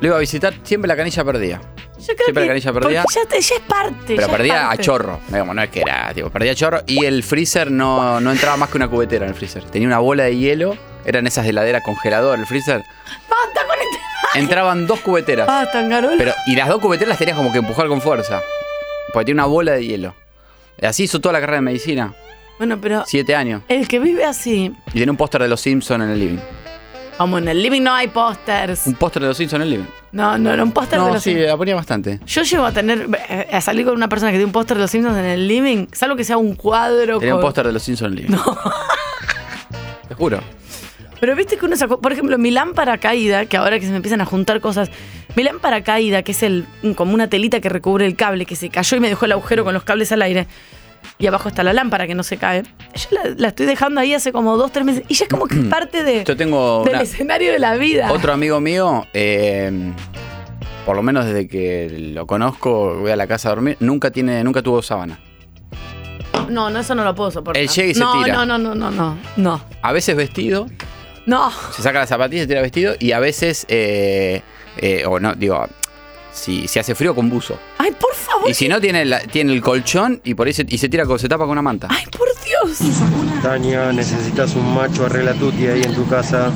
Lo 0.00 0.06
iba 0.06 0.16
a 0.16 0.20
visitar, 0.20 0.54
siempre 0.62 0.88
la 0.88 0.96
canilla 0.96 1.24
perdía. 1.24 1.60
Yo 2.06 2.14
creo 2.14 2.26
siempre 2.26 2.32
que 2.34 2.40
la 2.40 2.46
canilla 2.48 2.72
porque 2.72 2.86
perdía. 2.86 3.04
Ya, 3.14 3.28
te- 3.28 3.40
ya 3.40 3.54
es 3.56 3.60
parte. 3.62 3.94
Pero 4.06 4.20
ya 4.20 4.24
es 4.26 4.30
perdía 4.32 4.64
a 4.64 4.68
parte. 4.68 4.82
chorro. 4.84 5.20
Digamos, 5.28 5.54
no 5.54 5.62
es 5.62 5.70
que 5.70 5.80
era, 5.80 6.12
tipo, 6.14 6.30
perdía 6.30 6.52
a 6.52 6.54
chorro. 6.54 6.80
Y 6.86 7.04
el 7.04 7.22
freezer 7.22 7.70
no, 7.70 8.20
no 8.20 8.30
entraba 8.32 8.56
más 8.56 8.68
que 8.70 8.76
una 8.76 8.88
cubetera 8.88 9.24
en 9.24 9.30
el 9.30 9.36
freezer. 9.36 9.64
Tenía 9.64 9.88
una 9.88 9.98
bola 9.98 10.24
de 10.24 10.36
hielo. 10.36 10.76
Eran 11.06 11.26
esas 11.26 11.44
de 11.44 11.50
heladera 11.50 11.82
congelador, 11.82 12.38
el 12.38 12.46
freezer. 12.46 12.82
Basta 13.28 13.66
con 13.66 13.76
este. 13.78 14.38
Entraban 14.38 14.86
dos 14.86 15.00
cubeteras. 15.00 15.46
Ah, 15.50 15.66
tan 15.72 15.88
garol. 15.90 16.14
Pero, 16.18 16.32
y 16.46 16.56
las 16.56 16.68
dos 16.68 16.80
cubeteras 16.80 17.10
las 17.10 17.18
tenías 17.18 17.36
como 17.36 17.52
que 17.52 17.58
empujar 17.58 17.88
con 17.88 18.00
fuerza. 18.00 18.40
Porque 19.12 19.26
tiene 19.26 19.40
una 19.40 19.46
bola 19.46 19.72
de 19.72 19.84
hielo. 19.86 20.14
Así 20.82 21.04
hizo 21.04 21.20
toda 21.20 21.34
la 21.34 21.40
carrera 21.40 21.58
de 21.58 21.62
medicina. 21.62 22.14
Bueno, 22.58 22.78
pero 22.80 23.04
Siete 23.06 23.34
años. 23.34 23.62
el 23.68 23.86
que 23.88 23.98
vive 23.98 24.24
así, 24.24 24.72
Y 24.88 24.92
tiene 24.92 25.10
un 25.10 25.16
póster 25.16 25.42
de 25.42 25.48
los 25.48 25.60
Simpsons 25.60 26.04
en 26.04 26.10
el 26.10 26.18
living. 26.18 26.38
como 27.18 27.38
en 27.38 27.48
el 27.48 27.62
living 27.62 27.82
no 27.82 27.92
hay 27.94 28.08
pósters. 28.08 28.86
Un 28.86 28.94
póster 28.94 29.22
de 29.22 29.28
los 29.28 29.36
Simpsons 29.36 29.56
en 29.60 29.62
el 29.62 29.70
living. 29.70 29.86
No, 30.14 30.38
no, 30.38 30.56
no, 30.56 30.62
un 30.62 30.72
póster 30.72 30.98
de 31.00 31.04
No, 31.06 31.12
los 31.12 31.22
sí, 31.22 31.30
Simpsons. 31.30 31.48
la 31.50 31.56
ponía 31.56 31.74
bastante. 31.74 32.20
Yo 32.24 32.42
llego 32.42 32.64
a 32.64 32.72
tener, 32.72 33.08
eh, 33.28 33.48
a 33.52 33.60
salir 33.60 33.84
con 33.84 33.94
una 33.96 34.08
persona 34.08 34.30
que 34.30 34.36
tiene 34.36 34.46
un 34.46 34.52
póster 34.52 34.76
de 34.76 34.82
los 34.82 34.90
Simpsons 34.90 35.18
en 35.18 35.24
el 35.24 35.48
living, 35.48 35.86
salvo 35.92 36.14
que 36.16 36.22
sea 36.24 36.36
un 36.36 36.54
cuadro. 36.54 37.18
Tenía 37.18 37.34
un 37.34 37.40
con- 37.40 37.48
póster 37.48 37.66
de 37.66 37.72
los 37.72 37.82
Simpsons 37.82 38.12
en 38.12 38.18
el 38.18 38.24
living. 38.26 38.38
Te 40.08 40.14
juro. 40.14 40.40
Pero 41.20 41.34
viste 41.36 41.56
que 41.56 41.64
uno 41.64 41.74
sacó, 41.76 42.00
por 42.00 42.12
ejemplo, 42.12 42.36
mi 42.38 42.50
lámpara 42.50 42.98
caída, 42.98 43.46
que 43.46 43.56
ahora 43.56 43.78
que 43.80 43.86
se 43.86 43.90
me 43.90 43.96
empiezan 43.96 44.20
a 44.20 44.26
juntar 44.26 44.60
cosas, 44.60 44.90
mi 45.36 45.42
lámpara 45.42 45.82
caída, 45.82 46.22
que 46.22 46.32
es 46.32 46.42
el 46.42 46.66
como 46.96 47.14
una 47.14 47.28
telita 47.28 47.60
que 47.60 47.68
recubre 47.68 48.04
el 48.06 48.14
cable, 48.14 48.44
que 48.46 48.56
se 48.56 48.68
cayó 48.68 48.96
y 48.96 49.00
me 49.00 49.08
dejó 49.08 49.24
el 49.24 49.32
agujero 49.32 49.64
con 49.64 49.72
los 49.74 49.84
cables 49.84 50.12
al 50.12 50.22
aire. 50.22 50.46
Y 51.18 51.26
abajo 51.26 51.48
está 51.48 51.62
la 51.62 51.72
lámpara 51.72 52.06
que 52.06 52.14
no 52.14 52.22
se 52.22 52.36
cae. 52.36 52.62
Yo 52.62 53.08
la, 53.10 53.30
la 53.36 53.48
estoy 53.48 53.66
dejando 53.66 54.00
ahí 54.00 54.14
hace 54.14 54.32
como 54.32 54.56
dos, 54.56 54.72
tres 54.72 54.84
meses. 54.84 55.04
Y 55.08 55.14
ya 55.14 55.24
es 55.24 55.30
como 55.30 55.46
que 55.46 55.56
es 55.56 55.64
parte 55.70 56.02
de, 56.04 56.24
Yo 56.24 56.36
tengo 56.36 56.82
del 56.84 56.94
una- 56.94 57.02
escenario 57.02 57.52
de 57.52 57.58
la 57.58 57.74
vida. 57.76 58.10
otro 58.12 58.32
amigo 58.32 58.60
mío, 58.60 59.06
eh, 59.14 59.92
por 60.86 60.96
lo 60.96 61.02
menos 61.02 61.24
desde 61.26 61.48
que 61.48 62.10
lo 62.14 62.26
conozco, 62.26 62.96
voy 62.98 63.10
a 63.10 63.16
la 63.16 63.26
casa 63.26 63.48
a 63.48 63.52
dormir, 63.54 63.76
nunca 63.80 64.10
tiene, 64.10 64.42
nunca 64.44 64.60
tuvo 64.62 64.82
sábana. 64.82 65.18
No, 66.48 66.68
no, 66.68 66.80
eso 66.80 66.94
no 66.94 67.04
lo 67.04 67.14
puedo 67.14 67.30
soportar. 67.30 67.62
Él 67.62 67.68
llega 67.68 67.88
y 67.88 67.94
se 67.94 68.00
no, 68.00 68.22
tira. 68.22 68.34
No, 68.34 68.44
no, 68.44 68.58
no, 68.58 68.74
no, 68.74 68.90
no, 68.90 69.16
no. 69.36 69.64
A 69.80 69.92
veces 69.92 70.14
vestido, 70.14 70.66
No. 71.26 71.50
se 71.74 71.82
saca 71.82 72.00
las 72.00 72.08
zapatillas, 72.10 72.42
se 72.44 72.48
tira 72.48 72.60
vestido, 72.60 72.94
y 72.98 73.12
a 73.12 73.18
veces, 73.20 73.64
eh, 73.68 74.42
eh, 74.76 75.04
o 75.06 75.18
no, 75.20 75.34
digo, 75.34 75.66
si, 76.34 76.68
si 76.68 76.78
hace 76.78 76.94
frío 76.94 77.14
con 77.14 77.30
buzo. 77.30 77.58
Ay, 77.78 77.92
por 77.92 78.12
favor. 78.14 78.50
Y 78.50 78.54
si 78.54 78.68
no, 78.68 78.80
tiene, 78.80 79.04
la- 79.04 79.20
tiene 79.20 79.52
el 79.52 79.60
colchón 79.62 80.20
y 80.24 80.34
por 80.34 80.46
ahí 80.46 80.52
se, 80.52 80.66
y 80.68 80.76
se 80.78 80.88
tira 80.88 81.06
con, 81.06 81.18
se 81.18 81.28
tapa 81.28 81.44
con 81.44 81.52
una 81.52 81.62
manta. 81.62 81.88
Ay, 81.90 82.04
por 82.16 82.28
Dios. 82.44 82.78
Tania, 83.42 83.92
necesitas 83.92 84.54
un 84.54 84.74
macho 84.74 85.06
arregla 85.06 85.32
tuti 85.34 85.66
ahí 85.66 85.82
en 85.82 85.94
tu 85.94 86.06
casa. 86.08 86.50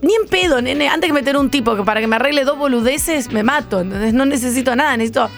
Ni 0.00 0.14
en 0.14 0.26
pedo, 0.28 0.60
nene. 0.62 0.88
Antes 0.88 1.08
que 1.08 1.12
meter 1.14 1.36
un 1.36 1.50
tipo 1.50 1.76
que 1.76 1.82
para 1.82 2.00
que 2.00 2.06
me 2.06 2.16
arregle 2.16 2.44
dos 2.44 2.56
boludeces, 2.58 3.30
me 3.32 3.42
mato. 3.42 3.80
Entonces 3.80 4.14
no 4.14 4.24
necesito 4.24 4.74
nada. 4.76 4.96
Necesito 4.96 5.28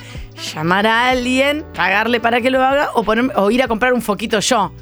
llamar 0.54 0.86
a 0.86 1.10
alguien, 1.10 1.64
pagarle 1.74 2.20
para 2.20 2.40
que 2.40 2.50
lo 2.50 2.62
haga 2.62 2.90
o, 2.94 3.02
ponerme- 3.04 3.32
o 3.36 3.50
ir 3.50 3.62
a 3.62 3.68
comprar 3.68 3.92
un 3.92 4.02
foquito 4.02 4.40
yo. 4.40 4.72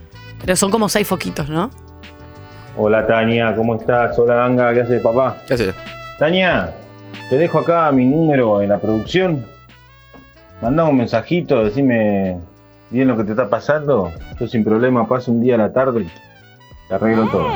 Pero 0.40 0.56
son 0.56 0.70
como 0.70 0.88
seis 0.88 1.06
foquitos, 1.06 1.48
¿no? 1.48 1.70
Hola 2.76 3.06
Tania, 3.06 3.54
¿cómo 3.54 3.76
estás? 3.76 4.18
Hola 4.18 4.44
Anga, 4.44 4.72
¿qué 4.72 4.80
haces 4.80 5.02
papá? 5.02 5.36
¿Qué 5.46 5.54
haces? 5.54 5.74
Tania, 6.18 6.72
te 7.32 7.38
dejo 7.38 7.60
acá 7.60 7.90
mi 7.92 8.04
número 8.04 8.60
en 8.60 8.68
la 8.68 8.78
producción. 8.78 9.46
Mandame 10.60 10.90
un 10.90 10.98
mensajito, 10.98 11.64
decime 11.64 12.38
bien 12.90 13.08
lo 13.08 13.16
que 13.16 13.24
te 13.24 13.30
está 13.30 13.48
pasando. 13.48 14.12
Yo 14.38 14.46
sin 14.46 14.62
problema 14.62 15.08
paso 15.08 15.32
un 15.32 15.40
día 15.40 15.54
a 15.54 15.56
la 15.56 15.72
tarde. 15.72 16.06
Te 16.88 16.94
arreglo 16.94 17.26
todo. 17.28 17.48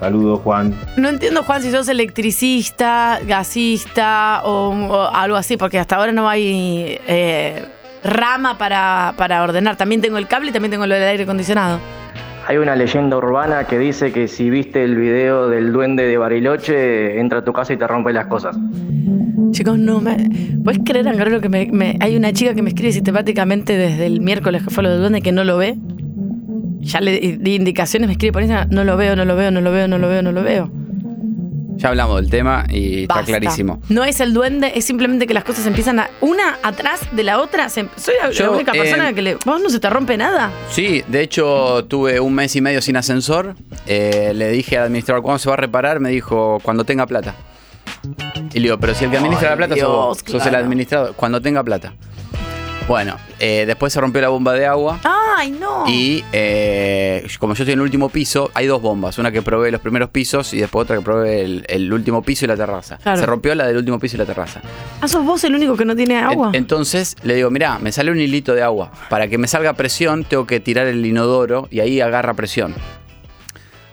Saludos 0.00 0.40
Juan. 0.42 0.74
No 0.96 1.10
entiendo, 1.10 1.42
Juan, 1.42 1.60
si 1.60 1.70
sos 1.70 1.86
electricista, 1.88 3.20
gasista 3.26 4.40
o, 4.46 4.70
o 4.70 5.02
algo 5.02 5.36
así, 5.36 5.58
porque 5.58 5.78
hasta 5.78 5.96
ahora 5.96 6.12
no 6.12 6.26
hay 6.26 6.98
eh, 7.06 7.66
rama 8.02 8.56
para, 8.56 9.12
para 9.18 9.42
ordenar. 9.42 9.76
También 9.76 10.00
tengo 10.00 10.16
el 10.16 10.26
cable 10.26 10.48
y 10.48 10.52
también 10.52 10.70
tengo 10.70 10.86
lo 10.86 10.94
del 10.94 11.04
aire 11.04 11.24
acondicionado. 11.24 11.78
Hay 12.48 12.56
una 12.58 12.74
leyenda 12.76 13.16
urbana 13.16 13.64
que 13.64 13.78
dice 13.78 14.12
que 14.12 14.26
si 14.28 14.50
viste 14.50 14.82
el 14.82 14.96
video 14.96 15.48
del 15.48 15.72
duende 15.72 16.04
de 16.04 16.18
Bariloche, 16.18 17.20
entra 17.20 17.38
a 17.38 17.44
tu 17.44 17.52
casa 17.52 17.72
y 17.72 17.76
te 17.76 17.86
rompe 17.86 18.12
las 18.12 18.26
cosas. 18.26 18.56
Chicos, 19.52 19.78
no 19.78 20.00
me. 20.00 20.16
¿Puedes 20.64 20.80
creer, 20.84 21.06
Angarolo, 21.08 21.40
que 21.40 21.48
me, 21.48 21.68
me- 21.72 21.96
hay 22.00 22.16
una 22.16 22.32
chica 22.32 22.54
que 22.54 22.62
me 22.62 22.70
escribe 22.70 22.92
sistemáticamente 22.92 23.76
desde 23.76 24.06
el 24.06 24.20
miércoles 24.20 24.62
que 24.62 24.70
fue 24.70 24.82
lo 24.82 24.90
del 24.90 25.00
duende 25.00 25.22
que 25.22 25.32
no 25.32 25.44
lo 25.44 25.56
ve? 25.56 25.76
Ya 26.80 27.00
le 27.00 27.38
di 27.38 27.54
indicaciones, 27.54 28.08
me 28.08 28.12
escribe 28.12 28.32
por 28.32 28.42
Instagram, 28.42 28.70
no 28.70 28.82
lo 28.84 28.96
veo, 28.96 29.14
no 29.14 29.24
lo 29.24 29.36
veo, 29.36 29.50
no 29.50 29.60
lo 29.60 29.70
veo, 29.70 29.86
no 29.86 29.98
lo 29.98 30.08
veo, 30.08 30.22
no 30.22 30.32
lo 30.32 30.42
veo. 30.42 30.70
Ya 31.76 31.88
hablamos 31.88 32.20
del 32.20 32.30
tema 32.30 32.64
y 32.68 33.06
Basta. 33.06 33.20
está 33.20 33.38
clarísimo. 33.38 33.80
No 33.88 34.04
es 34.04 34.20
el 34.20 34.32
duende, 34.34 34.72
es 34.74 34.84
simplemente 34.84 35.26
que 35.26 35.34
las 35.34 35.44
cosas 35.44 35.66
empiezan 35.66 35.98
a. 35.98 36.10
Una 36.20 36.58
atrás 36.62 37.00
de 37.12 37.22
la 37.22 37.40
otra. 37.40 37.68
se- 37.68 37.88
soy 37.96 38.14
la, 38.20 38.50
única 38.50 38.72
eh, 38.72 38.78
persona 38.78 39.12
que 39.12 39.22
le. 39.22 39.36
¿Vos 39.44 39.60
no 39.60 39.68
se 39.70 39.80
te 39.80 39.90
rompe 39.90 40.16
nada? 40.16 40.50
Sí, 40.70 41.02
de 41.08 41.20
hecho 41.22 41.84
tuve 41.86 42.20
un 42.20 42.34
mes 42.34 42.54
y 42.56 42.60
medio 42.60 42.80
sin 42.82 42.96
ascensor. 42.96 43.54
Eh, 43.86 44.32
le 44.34 44.50
dije 44.50 44.76
al 44.78 44.84
administrador 44.84 45.22
cuándo 45.22 45.38
se 45.38 45.48
va 45.48 45.54
a 45.54 45.58
reparar, 45.58 45.98
me 46.00 46.10
dijo 46.10 46.58
cuando 46.62 46.84
tenga 46.84 47.06
plata. 47.06 47.34
Y 48.52 48.58
le 48.58 48.62
digo, 48.62 48.78
pero 48.78 48.94
si 48.94 49.04
el 49.04 49.10
que 49.10 49.16
administra 49.16 49.48
Ay, 49.48 49.52
la 49.52 49.56
plata 49.56 49.74
Dios, 49.74 49.86
sos 49.86 50.22
vos, 50.24 50.24
sos 50.26 50.46
el 50.46 50.54
administrador, 50.54 51.14
cuando 51.14 51.40
tenga 51.40 51.62
plata. 51.62 51.94
Bueno, 52.88 53.16
eh, 53.38 53.64
después 53.66 53.92
se 53.92 54.00
rompió 54.00 54.20
la 54.20 54.28
bomba 54.28 54.52
de 54.54 54.66
agua. 54.66 55.00
¡Ay, 55.04 55.50
no! 55.52 55.84
Y 55.88 56.24
eh, 56.32 57.26
como 57.38 57.54
yo 57.54 57.62
estoy 57.62 57.72
en 57.74 57.78
el 57.78 57.82
último 57.84 58.08
piso, 58.08 58.50
hay 58.54 58.66
dos 58.66 58.82
bombas. 58.82 59.18
Una 59.18 59.30
que 59.30 59.40
provee 59.40 59.70
los 59.70 59.80
primeros 59.80 60.10
pisos 60.10 60.52
y 60.52 60.58
después 60.58 60.84
otra 60.84 60.96
que 60.96 61.02
provee 61.02 61.40
el, 61.40 61.64
el 61.68 61.92
último 61.92 62.22
piso 62.22 62.44
y 62.44 62.48
la 62.48 62.56
terraza. 62.56 62.98
Claro. 62.98 63.20
Se 63.20 63.26
rompió 63.26 63.54
la 63.54 63.66
del 63.66 63.76
último 63.76 63.98
piso 63.98 64.16
y 64.16 64.18
la 64.18 64.26
terraza. 64.26 64.60
Ah, 65.00 65.08
sos 65.08 65.24
vos 65.24 65.42
el 65.44 65.54
único 65.54 65.76
que 65.76 65.84
no 65.84 65.94
tiene 65.96 66.18
agua. 66.18 66.48
En- 66.48 66.56
entonces 66.56 67.16
le 67.22 67.34
digo, 67.36 67.50
mirá, 67.50 67.78
me 67.78 67.92
sale 67.92 68.10
un 68.10 68.18
hilito 68.20 68.54
de 68.54 68.62
agua. 68.62 68.90
Para 69.08 69.28
que 69.28 69.38
me 69.38 69.46
salga 69.48 69.72
presión, 69.74 70.24
tengo 70.24 70.46
que 70.46 70.60
tirar 70.60 70.86
el 70.86 71.04
inodoro 71.06 71.68
y 71.70 71.80
ahí 71.80 72.00
agarra 72.00 72.34
presión. 72.34 72.74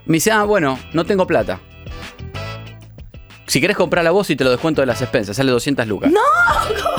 Me 0.05 0.15
dice, 0.15 0.31
ah, 0.31 0.43
bueno, 0.43 0.79
no 0.93 1.05
tengo 1.05 1.27
plata. 1.27 1.59
Si 3.49 3.59
querés 3.59 3.75
comprar 3.75 4.03
la 4.03 4.11
voz 4.11 4.29
y 4.29 4.35
te 4.35 4.43
lo 4.43 4.51
descuento 4.51 4.81
de 4.81 4.85
las 4.85 5.01
expensas, 5.01 5.35
sale 5.35 5.51
200 5.51 5.87
lucas. 5.87 6.11
¡No! 6.11 6.19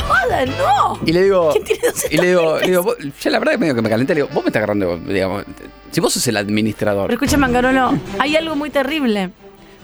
¡Joda, 0.09 0.47
no! 0.47 0.99
Y 1.07 1.13
le 1.13 1.23
digo, 1.23 1.51
¿Quién 1.53 1.65
tiene 1.65 1.81
200 1.87 2.13
y 2.13 2.17
le 2.19 2.29
digo, 2.29 2.59
le 2.59 2.67
digo, 2.69 2.83
vos- 2.83 2.97
ya 3.21 3.31
la 3.31 3.39
verdad 3.39 3.53
que 3.53 3.59
medio 3.59 3.75
que 3.75 3.83
me 3.83 3.89
calenté, 3.89 4.15
le 4.15 4.23
digo, 4.23 4.35
vos 4.35 4.43
me 4.45 4.49
estás 4.49 4.59
agarrando, 4.61 4.97
digamos, 4.99 5.45
si 5.91 6.01
vos 6.01 6.13
sos 6.13 6.27
el 6.29 6.37
administrador. 6.37 7.07
Pero 7.09 7.15
escucha, 7.23 7.37
Mangarolo, 7.39 7.93
hay 8.19 8.37
algo 8.37 8.57
muy 8.57 8.71
terrible. 8.71 9.31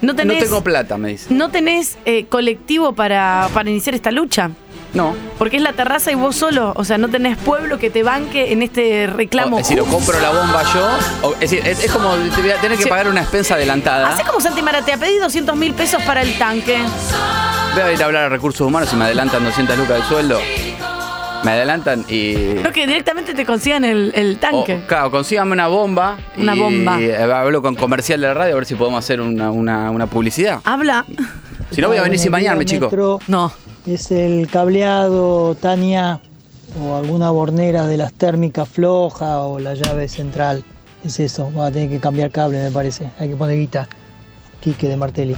No 0.01 0.07
No 0.13 0.15
tenés, 0.15 0.43
tengo 0.43 0.61
plata, 0.63 0.97
me 0.97 1.09
dice. 1.09 1.33
no 1.33 1.49
tenés 1.49 1.97
eh, 2.05 2.25
colectivo 2.27 2.93
para, 2.93 3.49
para 3.53 3.69
iniciar 3.69 3.95
esta 3.95 4.11
lucha. 4.11 4.51
No. 4.93 5.15
Porque 5.37 5.57
es 5.57 5.61
la 5.63 5.73
terraza 5.73 6.11
y 6.11 6.15
vos 6.15 6.35
solo. 6.35 6.73
O 6.75 6.83
sea, 6.83 6.97
no 6.97 7.09
tenés 7.09 7.37
pueblo 7.37 7.77
que 7.77 7.89
te 7.89 8.03
banque 8.03 8.51
en 8.51 8.61
este 8.63 9.07
reclamo. 9.07 9.57
O- 9.57 9.59
es 9.59 9.67
decir, 9.67 9.81
o 9.81 9.85
compro 9.85 10.19
la 10.19 10.29
bomba 10.31 10.63
yo, 10.73 11.27
o- 11.29 11.33
es 11.33 11.39
decir, 11.39 11.61
es, 11.67 11.83
es 11.83 11.91
como 11.91 12.11
tener 12.61 12.77
que 12.77 12.83
Sí. 12.83 12.89
pagar 12.89 13.07
una 13.07 13.21
expensa 13.21 13.55
adelantada. 13.55 14.09
Así 14.09 14.23
como 14.23 14.39
Santi 14.39 14.61
Mara, 14.61 14.81
te 14.83 14.93
ha 14.93 14.97
pedido 14.97 15.23
200 15.25 15.55
mil 15.55 15.73
pesos 15.73 16.01
para 16.03 16.21
el 16.21 16.37
tanque. 16.37 16.77
Voy 17.73 17.83
a 17.83 17.93
ir 17.93 18.01
a 18.01 18.05
hablar 18.05 18.23
a 18.23 18.29
recursos 18.29 18.61
humanos 18.65 18.89
y 18.91 18.95
me 18.95 19.05
adelantan 19.05 19.43
200 19.43 19.77
lucas 19.77 19.97
del 19.97 20.03
sueldo. 20.03 20.39
Me 21.43 21.51
adelantan 21.51 22.03
y. 22.09 22.33
No, 22.63 22.71
que 22.71 22.87
directamente 22.87 23.35
te 23.35 23.45
consigan 23.45 23.85
el, 23.85 24.11
el 24.15 24.39
tanque. 24.39 24.81
o, 24.83 24.87
claro, 24.87 25.11
consíganme 25.11 25.51
una 25.53 25.67
bomba. 25.67 26.17
Una 26.35 26.55
y, 26.55 26.59
bomba. 26.59 26.97
hablo 27.39 27.61
con 27.61 27.75
comercial 27.75 28.19
de 28.21 28.27
la 28.27 28.33
radio 28.33 28.53
a 28.53 28.55
ver 28.55 28.65
si 28.65 28.73
podemos 28.73 28.97
hacer 29.03 29.21
una, 29.21 29.51
una- 29.51 29.91
una 29.91 30.07
publicidad. 30.07 30.59
Habla. 30.63 31.05
Si 31.69 31.79
no, 31.81 31.89
voy 31.89 31.97
a 31.97 32.01
venir 32.01 32.17
sin 32.17 32.31
bañarme, 32.31 32.65
chicos. 32.65 32.91
Metro 32.91 33.19
No. 33.27 33.51
Es 33.87 34.11
el 34.11 34.49
cableado, 34.49 35.55
Tania, 35.55 36.19
o 36.83 36.97
alguna 36.97 37.31
bornera 37.31 37.87
de 37.87 37.95
las 37.95 38.11
térmicas 38.11 38.67
floja 38.67 39.39
o 39.39 39.59
la 39.59 39.75
llave 39.75 40.09
central. 40.09 40.65
Es 41.05 41.21
eso, 41.21 41.49
va 41.57 41.67
a 41.67 41.71
tener 41.71 41.89
que 41.89 41.99
cambiar 41.99 42.29
cable, 42.29 42.61
me 42.61 42.69
parece. 42.69 43.09
Hay 43.17 43.29
que 43.29 43.37
poner 43.37 43.57
guita. 43.57 43.87
Quique 44.59 44.89
de 44.89 44.97
Martelli. 44.97 45.37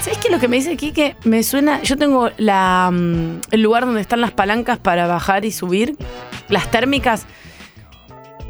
¿Sabes 0.00 0.18
qué? 0.18 0.30
Lo 0.30 0.38
que 0.38 0.48
me 0.48 0.56
dice 0.56 0.78
Kike 0.78 1.16
me 1.24 1.42
suena. 1.42 1.82
Yo 1.82 1.98
tengo 1.98 2.30
la, 2.38 2.90
mm, 2.90 3.40
el 3.50 3.60
lugar 3.60 3.84
donde 3.84 4.00
están 4.00 4.22
las 4.22 4.32
palancas 4.32 4.78
para 4.78 5.06
bajar 5.06 5.44
y 5.44 5.52
subir. 5.52 5.96
Las 6.48 6.70
térmicas. 6.70 7.26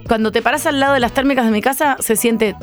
Cuando 0.06 0.30
te 0.30 0.42
paras 0.42 0.66
al 0.66 0.78
lado 0.78 0.94
de 0.94 1.00
las 1.00 1.12
térmicas 1.12 1.44
de 1.44 1.50
mi 1.50 1.60
casa, 1.60 1.96
se 1.98 2.14
siente. 2.14 2.54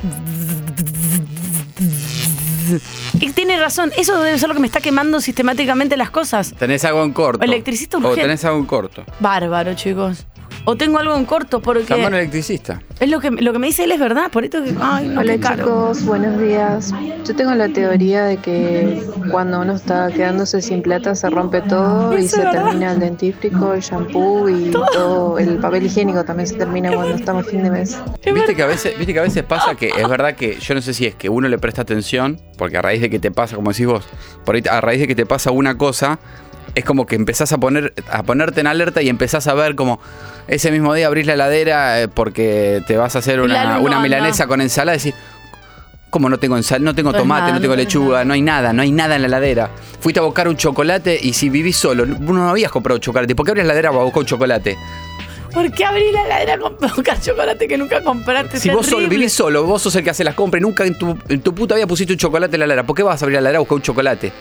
Y 3.22 3.32
tiene 3.32 3.58
razón, 3.60 3.92
eso 3.98 4.20
debe 4.22 4.38
ser 4.40 4.50
lo 4.50 4.56
que 4.56 4.62
me 4.62 4.68
está 4.68 4.82
quemando 4.82 5.22
sistemáticamente 5.22 5.96
las 5.96 6.10
cosas. 6.10 6.54
Tenés 6.58 6.84
algo 6.86 7.04
en 7.04 7.14
corto. 7.14 7.44
Electricista 7.44 7.98
O 7.98 8.00
urgente. 8.00 8.22
tenés 8.24 8.44
algo 8.46 8.58
en 8.60 8.66
corto. 8.66 9.04
Bárbaro, 9.20 9.74
chicos. 9.76 10.26
O 10.66 10.76
tengo 10.76 11.00
algo 11.00 11.16
en 11.16 11.26
corto 11.26 11.60
porque 11.60 11.86
Llamar 11.96 12.14
electricista. 12.14 12.84
es 13.00 13.10
lo 13.10 13.20
que, 13.20 13.32
lo 13.32 13.52
que 13.52 13.58
me 13.58 13.66
dice 13.68 13.84
él 13.86 13.92
es 13.94 14.00
verdad. 14.00 14.30
Por 14.32 14.44
esto 14.44 14.64
que. 14.64 14.76
Ay, 14.80 15.08
no, 15.08 15.22
Hola 15.22 15.38
caro. 15.40 15.58
chicos, 15.64 16.06
buenos 16.06 16.40
días. 16.40 16.94
Yo 17.26 17.36
tengo 17.36 17.56
la 17.56 17.68
teoría 17.70 18.26
de 18.26 18.38
que 18.38 19.02
cuando 19.32 19.60
uno 19.62 19.74
está 19.74 20.12
quedándose 20.12 20.62
sin 20.62 20.84
plata 20.84 21.16
se 21.16 21.30
rompe 21.32 21.62
todo 21.62 22.16
y 22.16 22.28
se 22.28 22.38
verdad. 22.38 22.52
termina 22.66 22.92
el 22.92 23.00
dentífrico, 23.00 23.74
el 23.74 23.82
shampoo 23.82 24.50
y 24.50 24.66
todo. 24.72 25.40
El 25.40 25.58
papel 25.58 25.88
higiénico 25.88 26.24
también 26.24 26.46
se 26.46 26.56
termina 26.56 26.92
cuando 26.94 27.16
estamos 27.16 27.48
a 27.48 27.50
fin 27.50 27.64
de 27.64 27.72
mes. 27.72 27.98
Viste 28.24 28.56
que, 28.56 28.62
a 28.62 28.68
veces, 28.68 28.96
viste 29.00 29.14
que 29.14 29.20
a 29.20 29.24
veces 29.24 29.44
pasa 29.44 29.74
que 29.74 29.88
es 29.98 30.08
verdad 30.08 30.36
que 30.36 30.60
yo 30.60 30.76
no 30.76 30.82
sé 30.84 30.94
si 30.94 31.08
es 31.08 31.16
que 31.16 31.28
uno 31.30 31.48
le 31.48 31.58
presta 31.58 31.82
atención, 31.82 32.40
porque 32.58 32.78
a 32.78 32.84
raíz 32.84 33.02
de 33.02 33.10
que 33.10 33.18
te 33.20 33.32
pasa, 33.32 33.56
como 33.56 33.72
decís 33.72 33.88
vos, 33.88 34.06
por 34.46 34.54
ahí, 34.56 34.62
a 34.70 34.80
raíz 34.80 35.00
de 35.02 35.08
que 35.08 35.16
te 35.16 35.26
pasa 35.26 35.50
una 35.50 35.76
cosa, 35.78 36.20
es 36.76 36.86
como 36.86 37.06
que 37.06 37.16
empezás 37.16 37.52
a 37.54 37.58
poner 37.58 37.94
a 38.10 38.24
ponerte 38.24 38.62
en 38.62 38.68
alerta 38.68 39.02
y 39.02 39.10
empezás 39.10 39.48
a 39.48 39.54
ver 39.54 39.76
como 39.76 40.00
ese 40.48 40.72
mismo 40.72 40.94
día 40.94 41.08
abrís 41.08 41.26
la 41.26 41.34
heladera 41.34 42.02
eh, 42.02 42.08
porque 42.08 42.82
te 42.88 42.98
vas 42.98 43.16
a 43.16 43.20
hacer 43.20 43.42
una, 43.42 43.80
una 43.80 44.00
milanesa 44.00 44.48
con 44.48 44.62
ensalada 44.62 44.96
y 44.96 45.00
decís, 45.00 45.16
¿cómo 46.10 46.30
no 46.30 46.38
tengo 46.38 46.58
ensal 46.58 46.84
no 46.84 46.94
tengo 46.94 47.12
No 47.12 47.20
tomate, 47.20 47.42
nada, 47.42 47.54
no 47.56 47.62
tengo 47.62 47.76
lechuga, 47.76 48.26
no 48.26 48.34
hay 48.34 48.42
nada, 48.42 48.74
no 48.74 48.82
hay 48.82 48.92
nada 48.92 49.16
en 49.16 49.22
la 49.22 49.28
heladera? 49.28 49.70
Fuiste 50.00 50.20
a 50.20 50.24
buscar 50.24 50.48
un 50.48 50.58
chocolate 50.58 51.20
y 51.22 51.34
si 51.34 51.50
vivís 51.50 51.78
solo, 51.78 52.06
no 52.06 52.50
habías 52.50 52.72
comprado 52.72 53.00
chocolate, 53.00 53.36
¿por 53.36 53.46
qué 53.46 53.52
abrís 53.52 53.66
la 53.66 53.74
heladera 53.74 53.92
para 53.92 54.04
buscar 54.04 54.22
un 54.22 54.28
chocolate? 54.28 54.78
¿Por 55.54 55.70
qué 55.72 55.84
abrí 55.84 56.12
la 56.12 56.26
heladera 56.26 56.58
con 56.60 56.78
buscar 56.78 57.20
chocolate 57.20 57.68
que 57.68 57.78
nunca 57.78 58.02
compraste? 58.02 58.60
Si 58.60 58.70
vos 58.70 58.86
solo, 58.86 59.10
vivís 59.10 59.34
solo, 59.34 59.66
vos 59.66 59.82
sos 59.82 59.96
el 59.96 60.04
que 60.04 60.10
hace 60.10 60.24
las 60.24 60.36
compras 60.36 60.62
y 60.62 60.64
nunca 60.64 60.86
en 60.86 60.98
tu, 60.98 61.18
en 61.28 61.42
tu 61.42 61.54
puta 61.54 61.76
vida 61.76 61.88
pusiste 61.88 62.14
un 62.14 62.20
chocolate 62.20 62.56
en 62.56 62.60
la 62.60 62.66
heladera. 62.66 62.86
¿Por 62.86 62.96
qué 62.96 63.04
vas 63.04 63.22
a 63.22 63.26
abrir 63.26 63.36
la 63.36 63.40
heladera 63.40 63.58
a 63.58 63.60
buscar 63.60 63.76
un 63.76 63.82
chocolate? 63.82 64.32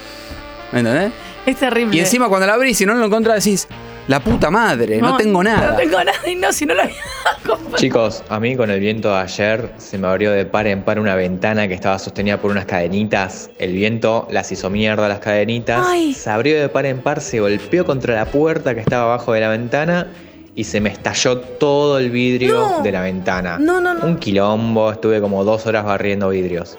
¿Me 0.73 0.81
entendés? 0.81 1.13
Es 1.47 1.57
terrible. 1.57 1.97
Y 1.97 2.01
encima 2.01 2.29
cuando 2.29 2.47
la 2.47 2.55
abrís, 2.55 2.77
si 2.79 2.87
no 2.87 2.95
lo 2.95 3.05
encontrás, 3.07 3.43
decís, 3.45 3.67
la 4.09 4.21
puta 4.21 4.51
madre, 4.51 4.99
no, 5.01 5.17
tengo 5.17 5.43
nada. 5.43 5.71
No 5.73 5.77
tengo 5.77 5.99
nada 6.05 6.29
y 6.29 6.35
no, 6.35 6.53
si 6.53 6.67
no 6.67 6.75
lo 6.75 6.83
había 6.83 6.95
comprado. 7.47 7.77
Chicos, 7.77 8.23
a 8.29 8.41
mí 8.41 8.57
con 8.57 8.71
el 8.71 8.81
viento 8.81 9.09
de 9.11 9.17
ayer 9.21 9.73
se 9.79 9.99
me 9.99 10.07
abrió 10.09 10.33
de 10.33 10.45
par 10.47 10.67
en 10.67 10.83
par 10.83 10.99
una 10.99 11.15
ventana 11.15 11.67
que 11.69 11.75
estaba 11.75 11.99
sostenida 11.99 12.39
por 12.39 12.51
unas 12.51 12.67
cadenitas. 12.67 13.51
El 13.59 13.73
viento 13.73 14.27
las 14.31 14.51
hizo 14.53 14.69
mierda 14.71 15.09
las 15.09 15.21
cadenitas. 15.21 15.85
Ay. 15.87 16.13
Se 16.15 16.29
abrió 16.31 16.61
de 16.61 16.69
par 16.69 16.87
en 16.87 17.01
par, 17.01 17.21
se 17.21 17.41
golpeó 17.41 17.85
contra 17.85 18.15
la 18.15 18.27
puerta 18.27 18.75
que 18.75 18.81
estaba 18.81 19.05
abajo 19.05 19.33
de 19.33 19.41
la 19.41 19.49
ventana 19.49 20.09
y 20.57 20.65
se 20.65 20.81
me 20.81 20.91
estalló 20.91 21.39
todo 21.39 21.99
el 21.99 22.11
vidrio 22.11 22.55
No. 22.59 22.83
de 22.83 22.93
la 22.93 23.01
ventana. 23.03 23.59
No, 23.59 23.81
no, 23.81 23.95
no. 23.95 24.05
Un 24.05 24.17
quilombo, 24.19 24.91
estuve 24.93 25.21
como 25.21 25.45
dos 25.45 25.67
horas 25.67 25.85
barriendo 25.85 26.29
vidrios. 26.31 26.77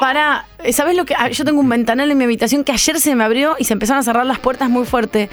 Para, 0.00 0.46
¿sabes 0.72 0.96
lo 0.96 1.04
que? 1.04 1.14
ah, 1.16 1.28
Yo 1.30 1.44
tengo 1.44 1.60
un 1.60 1.68
ventanal 1.68 2.10
en 2.10 2.18
mi 2.18 2.24
habitación 2.24 2.64
que 2.64 2.72
ayer 2.72 3.00
se 3.00 3.14
me 3.14 3.24
abrió 3.24 3.56
y 3.58 3.64
se 3.64 3.72
empezaron 3.72 4.00
a 4.00 4.02
cerrar 4.02 4.26
las 4.26 4.38
puertas 4.38 4.68
muy 4.68 4.84
fuerte. 4.84 5.28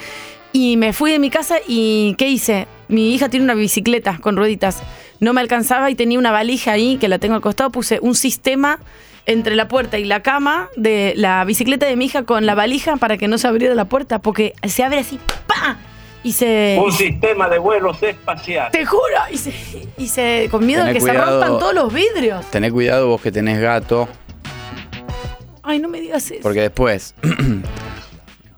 Y 0.52 0.76
me 0.76 0.92
fui 0.92 1.10
de 1.10 1.18
mi 1.18 1.30
casa 1.30 1.56
y 1.66 2.14
¿qué 2.18 2.28
hice? 2.28 2.66
Mi 2.88 3.14
hija 3.14 3.28
tiene 3.28 3.44
una 3.44 3.54
bicicleta 3.54 4.18
con 4.20 4.36
rueditas. 4.36 4.82
No 5.20 5.32
me 5.32 5.40
alcanzaba 5.40 5.90
y 5.90 5.94
tenía 5.94 6.18
una 6.18 6.30
valija 6.30 6.72
ahí 6.72 6.96
que 6.98 7.08
la 7.08 7.18
tengo 7.18 7.34
al 7.34 7.40
costado. 7.40 7.70
Puse 7.70 7.98
un 8.02 8.14
sistema 8.14 8.78
entre 9.24 9.56
la 9.56 9.68
puerta 9.68 9.98
y 9.98 10.04
la 10.04 10.20
cama 10.20 10.68
de 10.76 11.14
la 11.16 11.44
bicicleta 11.44 11.86
de 11.86 11.96
mi 11.96 12.06
hija 12.06 12.24
con 12.24 12.44
la 12.44 12.54
valija 12.54 12.96
para 12.96 13.16
que 13.18 13.28
no 13.28 13.38
se 13.38 13.46
abriera 13.48 13.74
la 13.74 13.86
puerta 13.86 14.18
porque 14.18 14.52
se 14.66 14.84
abre 14.84 14.98
así, 14.98 15.18
¡pa! 15.46 15.78
Y 16.24 16.32
se... 16.32 16.78
Un 16.84 16.92
sistema 16.92 17.48
de 17.48 17.58
vuelos 17.58 18.00
espaciales. 18.02 18.70
Te 18.72 18.84
juro, 18.84 19.02
y 19.32 19.38
se, 19.38 19.52
y 19.98 20.06
se 20.06 20.46
con 20.52 20.64
miedo 20.64 20.84
de 20.84 20.92
que 20.92 21.00
se 21.00 21.12
rompan 21.12 21.58
todos 21.58 21.74
los 21.74 21.92
vidrios. 21.92 22.48
Tené 22.50 22.70
cuidado 22.70 23.08
vos 23.08 23.20
que 23.20 23.32
tenés 23.32 23.60
gato, 23.60 24.08
Ay, 25.62 25.78
no 25.78 25.88
me 25.88 26.00
digas 26.00 26.30
eso. 26.30 26.42
porque 26.42 26.60
después 26.62 27.14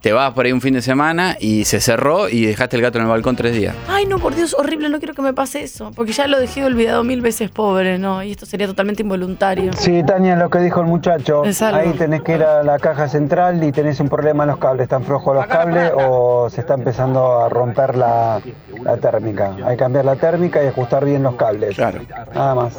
te 0.05 0.13
vas 0.13 0.35
por 0.35 0.45
ahí 0.45 0.53
un 0.53 0.61
fin 0.61 0.75
de 0.75 0.83
semana 0.83 1.35
y 1.41 1.65
se 1.65 1.81
cerró 1.81 2.29
y 2.29 2.45
dejaste 2.45 2.77
el 2.77 2.83
gato 2.83 2.99
en 2.99 3.05
el 3.05 3.11
balcón 3.11 3.37
tres 3.37 3.55
días. 3.55 3.75
Ay, 3.89 4.05
no, 4.05 4.19
por 4.19 4.35
Dios, 4.35 4.53
horrible, 4.53 4.91
no 4.91 4.99
quiero 4.99 5.15
que 5.15 5.23
me 5.23 5.33
pase 5.33 5.63
eso. 5.63 5.93
Porque 5.97 6.13
ya 6.13 6.27
lo 6.27 6.39
dejé 6.39 6.63
olvidado 6.63 7.03
mil 7.05 7.23
veces, 7.23 7.49
pobre, 7.51 7.99
¿no? 7.99 8.23
Y 8.23 8.33
esto 8.33 8.45
sería 8.45 8.67
totalmente 8.67 9.01
involuntario. 9.01 9.73
Sí, 9.73 10.03
Tania, 10.07 10.37
lo 10.37 10.51
que 10.51 10.59
dijo 10.59 10.83
el 10.83 10.89
muchacho. 10.89 11.43
Ahí 11.73 11.95
tenés 11.97 12.21
que 12.21 12.35
ir 12.35 12.43
a 12.43 12.63
la 12.63 12.79
caja 12.79 13.09
central 13.09 13.65
y 13.65 13.73
tenés 13.73 13.99
un 13.99 14.11
problema 14.11 14.45
en 14.45 14.51
los 14.51 14.59
cables. 14.59 14.83
¿Están 14.83 15.05
flojos 15.05 15.35
los 15.37 15.47
cables 15.47 15.91
o 15.97 16.51
se 16.51 16.61
está 16.61 16.75
empezando 16.75 17.41
a 17.41 17.49
romper 17.49 17.97
la, 17.97 18.43
la 18.83 18.99
térmica? 18.99 19.57
Hay 19.65 19.71
que 19.71 19.85
cambiar 19.85 20.05
la 20.05 20.17
térmica 20.17 20.63
y 20.63 20.67
ajustar 20.67 21.07
bien 21.07 21.23
los 21.23 21.37
cables. 21.37 21.77
Claro. 21.77 22.03
Nada 22.35 22.55
más. 22.55 22.75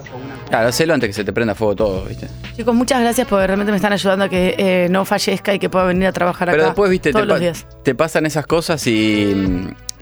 Claro, 0.48 0.67
hacelo 0.67 0.94
antes 0.94 1.10
que 1.10 1.13
se 1.13 1.24
te 1.24 1.34
prenda 1.34 1.55
fuego 1.55 1.75
todo, 1.75 2.05
¿viste? 2.05 2.27
Chicos, 2.55 2.75
muchas 2.75 3.01
gracias 3.01 3.27
porque 3.27 3.48
realmente 3.48 3.72
me 3.72 3.77
están 3.77 3.94
ayudando 3.94 4.25
a 4.25 4.29
que 4.29 4.53
eh, 4.60 4.88
no 4.91 5.05
fallezca 5.05 5.55
y 5.55 5.58
que 5.58 5.72
pueda 5.72 5.86
venir 5.86 6.05
a 6.05 6.12
trabajar 6.12 6.50
Pero 6.51 6.62
acá 6.62 6.70
después, 6.70 6.91
viste, 6.91 7.14
todos 7.15 7.27
te, 7.27 7.34
los 7.34 7.39
días. 7.39 7.67
te 7.84 7.95
pasan 7.95 8.25
esas 8.25 8.45
cosas 8.48 8.86
y, 8.88 9.34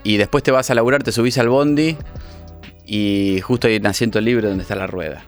y 0.03 0.17
después 0.17 0.43
te 0.43 0.51
vas 0.51 0.69
a 0.69 0.75
laburar, 0.75 1.03
te 1.03 1.11
subís 1.11 1.37
al 1.37 1.49
bondi 1.49 1.97
y 2.85 3.39
justo 3.41 3.67
hay 3.67 3.77
un 3.77 3.87
asiento 3.87 4.19
libre 4.21 4.47
donde 4.47 4.63
está 4.63 4.75
la 4.75 4.87
rueda. 4.87 5.23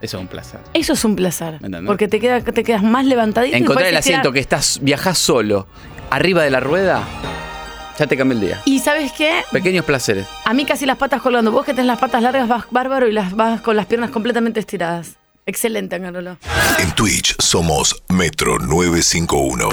Eso 0.00 0.18
es 0.18 0.20
un 0.22 0.28
placer. 0.28 0.60
Eso 0.74 0.92
es 0.92 1.04
un 1.04 1.16
placer. 1.16 1.54
entendés? 1.54 1.84
Porque 1.86 2.08
te, 2.08 2.20
queda, 2.20 2.40
te 2.42 2.62
quedas 2.62 2.82
más 2.82 3.06
levantadito. 3.06 3.56
Encontrar 3.56 3.88
el 3.88 3.96
asiento 3.96 4.32
que 4.32 4.38
estás, 4.40 4.78
viajás 4.82 5.16
solo, 5.18 5.66
arriba 6.10 6.42
de 6.42 6.50
la 6.50 6.60
rueda, 6.60 7.02
ya 7.98 8.06
te 8.06 8.16
cambia 8.16 8.34
el 8.34 8.40
día. 8.40 8.62
Y 8.66 8.80
¿sabes 8.80 9.12
qué? 9.12 9.42
Pequeños 9.50 9.84
placeres. 9.84 10.26
A 10.44 10.52
mí 10.52 10.66
casi 10.66 10.84
las 10.84 10.98
patas 10.98 11.22
colgando. 11.22 11.52
Vos 11.52 11.64
que 11.64 11.72
tenés 11.72 11.86
las 11.86 11.98
patas 11.98 12.22
largas 12.22 12.48
vas 12.48 12.66
bárbaro 12.70 13.08
y 13.08 13.12
las 13.12 13.34
vas 13.34 13.62
con 13.62 13.76
las 13.76 13.86
piernas 13.86 14.10
completamente 14.10 14.60
estiradas. 14.60 15.16
Excelente, 15.46 15.96
Angarolo. 15.96 16.38
En 16.78 16.90
Twitch 16.92 17.34
somos 17.38 18.02
Metro 18.08 18.58
951. 18.58 19.68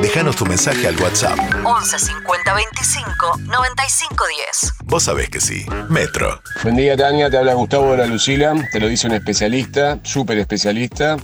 Déjanos 0.00 0.36
tu 0.36 0.46
mensaje 0.46 0.86
al 0.86 0.96
WhatsApp. 1.00 1.36
11 1.64 1.98
50 1.98 2.54
25 2.54 3.38
95 3.46 4.24
10. 4.60 4.72
Vos 4.84 5.02
sabés 5.02 5.28
que 5.30 5.40
sí. 5.40 5.66
Metro. 5.88 6.40
Buen 6.62 6.76
día, 6.76 6.96
Tania. 6.96 7.28
Te 7.28 7.38
habla 7.38 7.54
Gustavo 7.54 7.90
de 7.90 7.98
la 7.98 8.06
Lucila. 8.06 8.54
Te 8.72 8.78
lo 8.78 8.86
dice 8.86 9.08
un 9.08 9.14
especialista, 9.14 9.98
súper 10.04 10.38
especialista. 10.38 11.16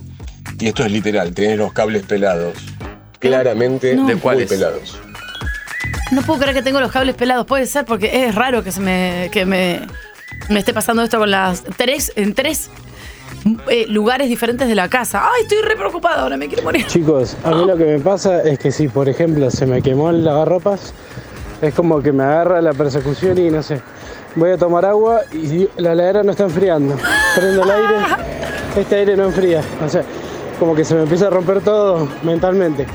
Y 0.59 0.67
esto 0.67 0.85
es 0.85 0.91
literal: 0.91 1.33
tenés 1.33 1.59
los 1.59 1.73
cables 1.73 2.05
pelados. 2.07 2.55
Claramente, 3.21 3.95
No. 3.95 4.07
¿De 4.07 4.15
muy 4.15 4.21
cuáles? 4.21 4.49
pelados. 4.49 4.99
No 6.11 6.23
puedo 6.23 6.41
creer 6.41 6.57
que 6.57 6.63
tengo 6.63 6.81
los 6.81 6.91
cables 6.91 7.15
pelados. 7.15 7.47
Puede 7.47 7.67
ser 7.67 7.85
porque 7.85 8.25
es 8.27 8.35
raro 8.35 8.65
que 8.65 8.73
se 8.73 8.81
me, 8.81 9.29
que 9.33 9.45
me, 9.47 9.81
me 10.49 10.59
esté 10.59 10.75
pasando 10.75 11.03
esto 11.05 11.19
con 11.19 11.31
las 11.31 11.63
tres, 11.77 12.13
en 12.17 12.35
tres 12.35 12.71
eh, 13.71 13.87
lugares 13.89 14.29
diferentes 14.29 14.69
de 14.69 14.75
la 14.75 14.89
casa. 14.89 15.23
Ay, 15.25 15.43
estoy 15.43 15.59
re 15.63 15.77
preocupada 15.77 16.23
ahora, 16.23 16.37
me 16.37 16.49
quiero 16.49 16.63
morir. 16.63 16.87
Chicos, 16.87 17.37
a 17.45 17.51
mí 17.51 17.65
lo 17.65 17.77
que 17.77 17.85
me 17.85 17.99
pasa 17.99 18.43
es 18.43 18.59
que 18.59 18.71
si, 18.71 18.89
por 18.89 19.09
ejemplo, 19.09 19.51
se 19.51 19.67
me 19.67 19.83
quemó 19.83 20.11
el 20.11 20.25
lavarropas, 20.25 20.93
es 21.61 21.75
como 21.75 22.01
que 22.03 22.13
me 22.13 22.23
agarra 22.23 22.61
la 22.61 22.73
persecución 22.73 23.39
y 23.39 23.51
no 23.51 23.63
sé. 23.63 23.81
Voy 24.37 24.51
a 24.51 24.59
tomar 24.59 24.85
agua 24.85 25.23
y 25.33 25.69
la 25.77 25.93
heladera 25.93 26.23
no 26.23 26.31
está 26.31 26.45
enfriando. 26.45 26.97
Prendo 27.35 27.63
el 27.63 27.71
aire, 27.71 27.97
este 28.77 28.97
aire 28.97 29.17
no 29.17 29.25
enfría. 29.25 29.63
O 29.85 29.89
sea, 29.89 30.05
como 30.59 30.75
que 30.75 30.85
se 30.85 30.95
me 30.95 31.03
empieza 31.03 31.27
a 31.27 31.31
romper 31.31 31.61
todo 31.61 32.09
mentalmente. 32.23 32.87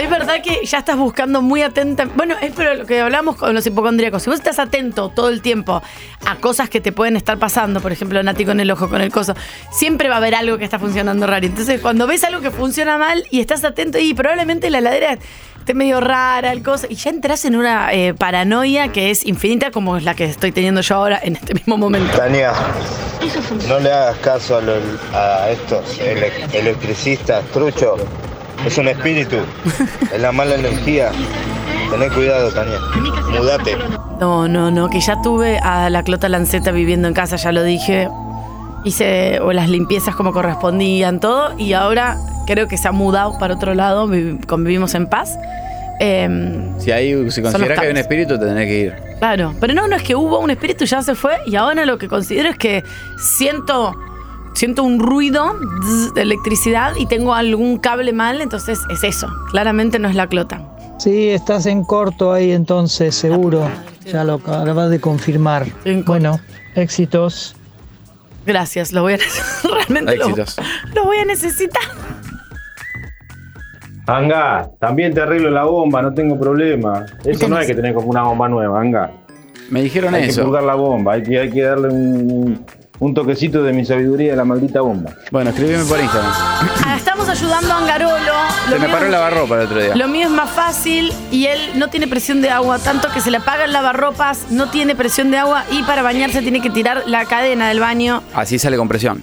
Es 0.00 0.08
verdad 0.08 0.40
que 0.42 0.64
ya 0.64 0.78
estás 0.78 0.96
buscando 0.96 1.42
muy 1.42 1.62
atenta. 1.62 2.06
Bueno, 2.16 2.34
es 2.40 2.52
pero 2.56 2.74
lo 2.74 2.86
que 2.86 3.00
hablamos 3.00 3.36
con 3.36 3.54
los 3.54 3.66
hipocondríacos. 3.66 4.22
Si 4.22 4.30
vos 4.30 4.38
estás 4.38 4.58
atento 4.58 5.10
todo 5.10 5.28
el 5.28 5.42
tiempo 5.42 5.82
a 6.26 6.36
cosas 6.36 6.70
que 6.70 6.80
te 6.80 6.90
pueden 6.90 7.16
estar 7.16 7.36
pasando, 7.38 7.80
por 7.80 7.92
ejemplo, 7.92 8.22
Nati 8.22 8.46
con 8.46 8.60
el 8.60 8.70
ojo, 8.70 8.88
con 8.88 9.02
el 9.02 9.12
coso, 9.12 9.34
siempre 9.70 10.08
va 10.08 10.14
a 10.14 10.18
haber 10.18 10.34
algo 10.34 10.56
que 10.56 10.64
está 10.64 10.78
funcionando 10.78 11.26
raro. 11.26 11.44
Entonces, 11.44 11.82
cuando 11.82 12.06
ves 12.06 12.24
algo 12.24 12.40
que 12.40 12.50
funciona 12.50 12.96
mal 12.96 13.24
y 13.30 13.40
estás 13.40 13.62
atento, 13.62 13.98
y 13.98 14.14
probablemente 14.14 14.70
la 14.70 14.78
heladera 14.78 15.18
esté 15.58 15.74
medio 15.74 16.00
rara, 16.00 16.50
el 16.52 16.62
coso, 16.62 16.86
y 16.88 16.94
ya 16.94 17.10
entras 17.10 17.44
en 17.44 17.56
una 17.56 17.92
eh, 17.92 18.14
paranoia 18.14 18.88
que 18.92 19.10
es 19.10 19.26
infinita, 19.26 19.70
como 19.70 19.98
es 19.98 20.04
la 20.04 20.14
que 20.14 20.24
estoy 20.24 20.50
teniendo 20.50 20.80
yo 20.80 20.94
ahora 20.94 21.20
en 21.22 21.36
este 21.36 21.52
mismo 21.52 21.76
momento. 21.76 22.16
Tania, 22.16 22.52
no 23.68 23.78
le 23.78 23.92
hagas 23.92 24.16
caso 24.18 24.56
a, 24.56 24.62
los- 24.62 24.82
a 25.12 25.50
estos 25.50 25.98
ele- 26.00 26.32
electricistas, 26.54 27.44
trucho. 27.52 27.96
Es 28.66 28.76
un 28.78 28.88
espíritu, 28.88 29.36
es 30.12 30.20
la 30.20 30.32
mala 30.32 30.54
energía. 30.56 31.10
Tené 31.90 32.08
cuidado, 32.10 32.50
Tania. 32.52 32.78
Mudate. 33.38 33.76
No, 34.20 34.46
no, 34.48 34.70
no, 34.70 34.88
que 34.90 35.00
ya 35.00 35.20
tuve 35.22 35.58
a 35.58 35.88
la 35.90 36.02
Clota 36.02 36.28
Lanceta 36.28 36.70
viviendo 36.70 37.08
en 37.08 37.14
casa, 37.14 37.36
ya 37.36 37.52
lo 37.52 37.62
dije. 37.62 38.08
Hice 38.84 39.40
o 39.40 39.52
las 39.52 39.68
limpiezas 39.68 40.14
como 40.14 40.32
correspondían, 40.32 41.20
todo, 41.20 41.54
y 41.58 41.72
ahora 41.74 42.16
creo 42.46 42.66
que 42.68 42.78
se 42.78 42.88
ha 42.88 42.92
mudado 42.92 43.38
para 43.38 43.54
otro 43.54 43.74
lado, 43.74 44.06
vivi- 44.08 44.44
convivimos 44.46 44.94
en 44.94 45.06
paz. 45.06 45.36
Em, 45.98 46.78
Si 46.80 46.90
ahí 46.90 47.10
se 47.30 47.42
los 47.42 47.52
considera 47.52 47.74
que 47.74 47.86
hay 47.86 47.90
un 47.92 47.98
espíritu, 47.98 48.38
te 48.38 48.46
tenés 48.46 48.66
que 48.66 48.78
ir. 48.78 48.94
claro, 49.18 49.54
pero 49.60 49.74
no, 49.74 49.86
no 49.86 49.96
es 49.96 50.02
que 50.02 50.14
hubo 50.16 50.38
un 50.38 50.50
espíritu, 50.50 50.86
ya 50.86 51.02
se 51.02 51.14
fue, 51.14 51.36
y 51.46 51.56
ahora 51.56 51.84
lo 51.84 51.98
que 51.98 52.08
considero 52.08 52.48
es 52.48 52.56
que 52.56 52.82
siento, 53.18 53.94
siento 54.60 54.82
un 54.82 55.00
ruido 55.00 55.54
de 56.14 56.20
electricidad 56.20 56.92
y 56.98 57.06
tengo 57.06 57.32
algún 57.34 57.78
cable 57.78 58.12
mal, 58.12 58.42
entonces 58.42 58.78
es 58.90 59.02
eso, 59.04 59.26
claramente 59.50 59.98
no 59.98 60.06
es 60.06 60.14
la 60.14 60.26
Clota. 60.26 60.60
Sí, 60.98 61.30
estás 61.30 61.64
en 61.64 61.82
corto 61.82 62.30
ahí 62.34 62.52
entonces, 62.52 63.14
seguro. 63.14 63.66
Ya 64.04 64.22
lo 64.22 64.34
acabas 64.34 64.90
de 64.90 65.00
confirmar. 65.00 65.64
Bueno, 66.04 66.38
éxitos. 66.74 67.56
Gracias, 68.44 68.92
lo 68.92 69.00
voy 69.00 69.14
a 69.14 69.18
realmente 69.64 70.16
lo- 70.18 70.24
Éxitos. 70.26 70.56
lo 70.94 71.04
voy 71.04 71.16
a 71.16 71.24
necesitar. 71.24 71.82
Anga, 74.06 74.68
también 74.78 75.14
te 75.14 75.22
arreglo 75.22 75.50
la 75.50 75.64
bomba, 75.64 76.02
no 76.02 76.12
tengo 76.12 76.38
problema. 76.38 77.06
Eso 77.24 77.48
no 77.48 77.56
hay 77.56 77.66
que 77.66 77.74
tener 77.74 77.94
como 77.94 78.08
una 78.08 78.24
bomba 78.24 78.46
nueva, 78.50 78.78
Anga. 78.78 79.10
Me 79.70 79.80
dijeron 79.82 80.14
hay 80.14 80.24
eso. 80.24 80.40
que 80.40 80.44
purgar 80.46 80.64
la 80.64 80.74
bomba, 80.74 81.14
hay 81.14 81.22
que, 81.22 81.38
hay 81.38 81.50
que 81.50 81.62
darle 81.62 81.88
un, 81.88 82.66
un 83.00 83.14
toquecito 83.14 83.62
de 83.62 83.72
mi 83.72 83.84
sabiduría 83.84 84.34
a 84.34 84.36
la 84.36 84.44
maldita 84.44 84.80
bomba. 84.82 85.10
Bueno, 85.30 85.50
escríbeme 85.50 85.84
por 85.84 85.98
Instagram. 85.98 86.32
Ah, 86.86 86.94
Estamos 86.96 87.28
ayudando 87.28 87.72
a 87.72 87.78
Angarolo. 87.78 88.32
Lo 88.68 88.72
Se 88.72 88.78
me 88.78 88.88
paró 88.88 89.06
el 89.06 89.12
lavarropa 89.12 89.54
el 89.56 89.60
otro 89.62 89.82
día. 89.82 89.96
Lo 89.96 90.06
mío 90.08 90.26
es 90.26 90.30
más 90.32 90.50
fácil 90.50 91.12
y 91.30 91.46
él 91.46 91.58
no 91.76 91.88
tiene 91.88 92.06
presión 92.06 92.42
de 92.42 92.50
agua, 92.50 92.78
tanto 92.78 93.08
que 93.12 93.20
se 93.20 93.30
le 93.30 93.38
apaga 93.38 93.64
el 93.64 93.72
lavarropas, 93.72 94.50
no 94.50 94.68
tiene 94.70 94.94
presión 94.94 95.30
de 95.30 95.38
agua 95.38 95.64
y 95.70 95.82
para 95.82 96.02
bañarse 96.02 96.42
tiene 96.42 96.60
que 96.60 96.70
tirar 96.70 97.04
la 97.06 97.24
cadena 97.24 97.68
del 97.68 97.80
baño 97.80 98.22
Así 98.34 98.58
sale 98.58 98.76
con 98.76 98.88
presión. 98.88 99.22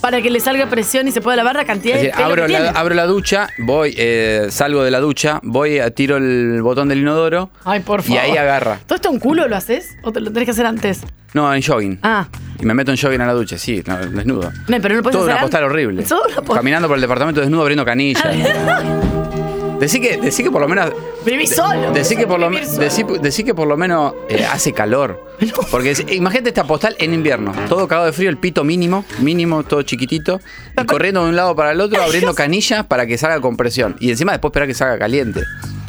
Para 0.00 0.22
que 0.22 0.30
le 0.30 0.40
salga 0.40 0.66
presión 0.66 1.08
y 1.08 1.12
se 1.12 1.20
pueda 1.20 1.36
lavar 1.36 1.56
la 1.56 1.64
cantidad 1.64 1.96
Es 1.96 2.02
de 2.02 2.06
decir, 2.08 2.16
pelo 2.16 2.26
abro 2.32 2.46
que 2.46 2.52
la, 2.52 2.58
tiene. 2.62 2.78
abro 2.78 2.94
la 2.94 3.06
ducha, 3.06 3.48
voy, 3.58 3.94
eh, 3.98 4.46
salgo 4.50 4.82
de 4.84 4.90
la 4.90 5.00
ducha, 5.00 5.40
voy, 5.42 5.78
a- 5.78 5.90
tiro 5.90 6.16
el 6.16 6.60
botón 6.62 6.88
del 6.88 6.98
inodoro 6.98 7.50
Ay, 7.64 7.80
por 7.80 8.00
y 8.00 8.02
favor. 8.04 8.22
ahí 8.22 8.36
agarra. 8.36 8.78
¿Todo 8.86 8.96
esto 8.96 9.10
en 9.10 9.18
culo 9.18 9.48
lo 9.48 9.56
haces 9.56 9.96
o 10.02 10.12
te 10.12 10.20
lo 10.20 10.30
tenés 10.32 10.44
que 10.46 10.50
hacer 10.52 10.66
antes? 10.66 11.00
No, 11.34 11.52
en 11.54 11.62
jogging. 11.62 11.98
Ah, 12.02 12.26
Y 12.60 12.64
me 12.64 12.74
meto 12.74 12.90
en 12.90 12.96
jogging 12.96 13.20
a 13.20 13.26
la 13.26 13.34
ducha, 13.34 13.58
sí, 13.58 13.82
no, 13.86 13.96
desnudo. 13.98 14.50
no, 14.68 14.80
pero 14.80 14.94
no 14.96 15.02
puedes 15.02 15.12
Todo 15.16 15.24
hacer 15.24 15.34
una 15.34 15.40
postal 15.42 15.62
antes. 15.64 15.72
horrible. 15.74 16.02
Todo 16.04 16.22
una 16.26 16.36
postal. 16.36 16.56
Caminando 16.56 16.88
por 16.88 16.96
el 16.96 17.00
departamento 17.02 17.40
desnudo 17.40 17.62
abriendo 17.62 17.84
canillas. 17.84 18.24
Decí 19.78 20.00
que, 20.00 20.16
decí 20.16 20.42
que 20.42 20.50
por 20.50 20.60
lo 20.60 20.66
menos. 20.68 20.90
Viví 21.24 21.46
solo. 21.46 21.92
Decí 21.92 22.16
que 22.16 22.26
por 22.26 22.40
lo, 22.40 22.50
decí, 22.50 23.04
decí 23.22 23.44
que 23.44 23.54
por 23.54 23.68
lo 23.68 23.76
menos 23.76 24.12
eh, 24.28 24.44
hace 24.44 24.72
calor. 24.72 25.27
Porque 25.70 25.92
es- 25.92 26.04
imagínate 26.12 26.48
esta 26.50 26.64
postal 26.64 26.96
en 26.98 27.14
invierno. 27.14 27.52
Todo 27.68 27.86
cagado 27.88 28.06
de 28.06 28.12
frío, 28.12 28.30
el 28.30 28.36
pito 28.38 28.64
mínimo, 28.64 29.04
mínimo, 29.20 29.62
todo 29.62 29.82
chiquitito. 29.82 30.40
Y 30.80 30.84
corriendo 30.86 31.22
de 31.22 31.30
un 31.30 31.36
lado 31.36 31.54
para 31.54 31.72
el 31.72 31.80
otro, 31.80 32.02
abriendo 32.02 32.34
canillas 32.36 32.84
para 32.86 33.06
que 33.06 33.16
salga 33.18 33.40
con 33.40 33.56
presión. 33.56 33.96
Y 34.00 34.10
encima 34.10 34.32
después 34.32 34.50
esperar 34.50 34.68
que 34.68 34.74
salga 34.74 34.98
caliente. 34.98 35.42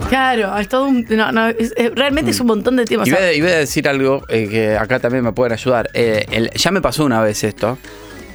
Claro, 0.09 0.57
es 0.57 0.67
todo 0.69 0.85
un. 0.85 1.05
No, 1.09 1.31
no, 1.31 1.47
es- 1.49 1.73
es- 1.75 1.93
realmente 1.95 2.31
es 2.31 2.39
un 2.39 2.47
montón 2.47 2.75
de 2.75 2.83
o 2.83 2.85
Y 3.05 3.11
voy, 3.11 3.13
a, 3.13 3.33
y 3.33 3.41
voy 3.41 3.51
a 3.51 3.57
decir 3.57 3.87
algo 3.87 4.23
eh, 4.29 4.47
que 4.49 4.77
acá 4.77 4.99
también 4.99 5.23
me 5.23 5.31
pueden 5.33 5.53
ayudar. 5.53 5.89
Eh, 5.93 6.25
el- 6.31 6.49
ya 6.51 6.71
me 6.71 6.81
pasó 6.81 7.03
una 7.05 7.21
vez 7.21 7.43
esto. 7.43 7.77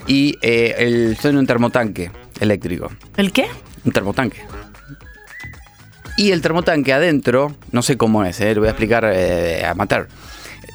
Y 0.07 0.37
eh, 0.42 0.74
el- 0.79 1.12
estoy 1.12 1.31
en 1.31 1.38
un 1.38 1.46
termotanque 1.46 2.11
eléctrico. 2.40 2.90
¿El 3.16 3.33
qué? 3.33 3.46
Un 3.85 3.92
termotanque. 3.92 4.42
Y 6.16 6.31
el 6.31 6.42
termotanque 6.42 6.92
adentro, 6.92 7.57
no 7.72 7.83
sé 7.83 7.96
cómo 7.96 8.24
es, 8.24 8.40
eh, 8.40 8.55
lo 8.55 8.61
voy 8.61 8.68
a 8.68 8.70
explicar 8.70 9.05
eh, 9.12 9.64
a 9.64 9.74
matar. 9.74 10.07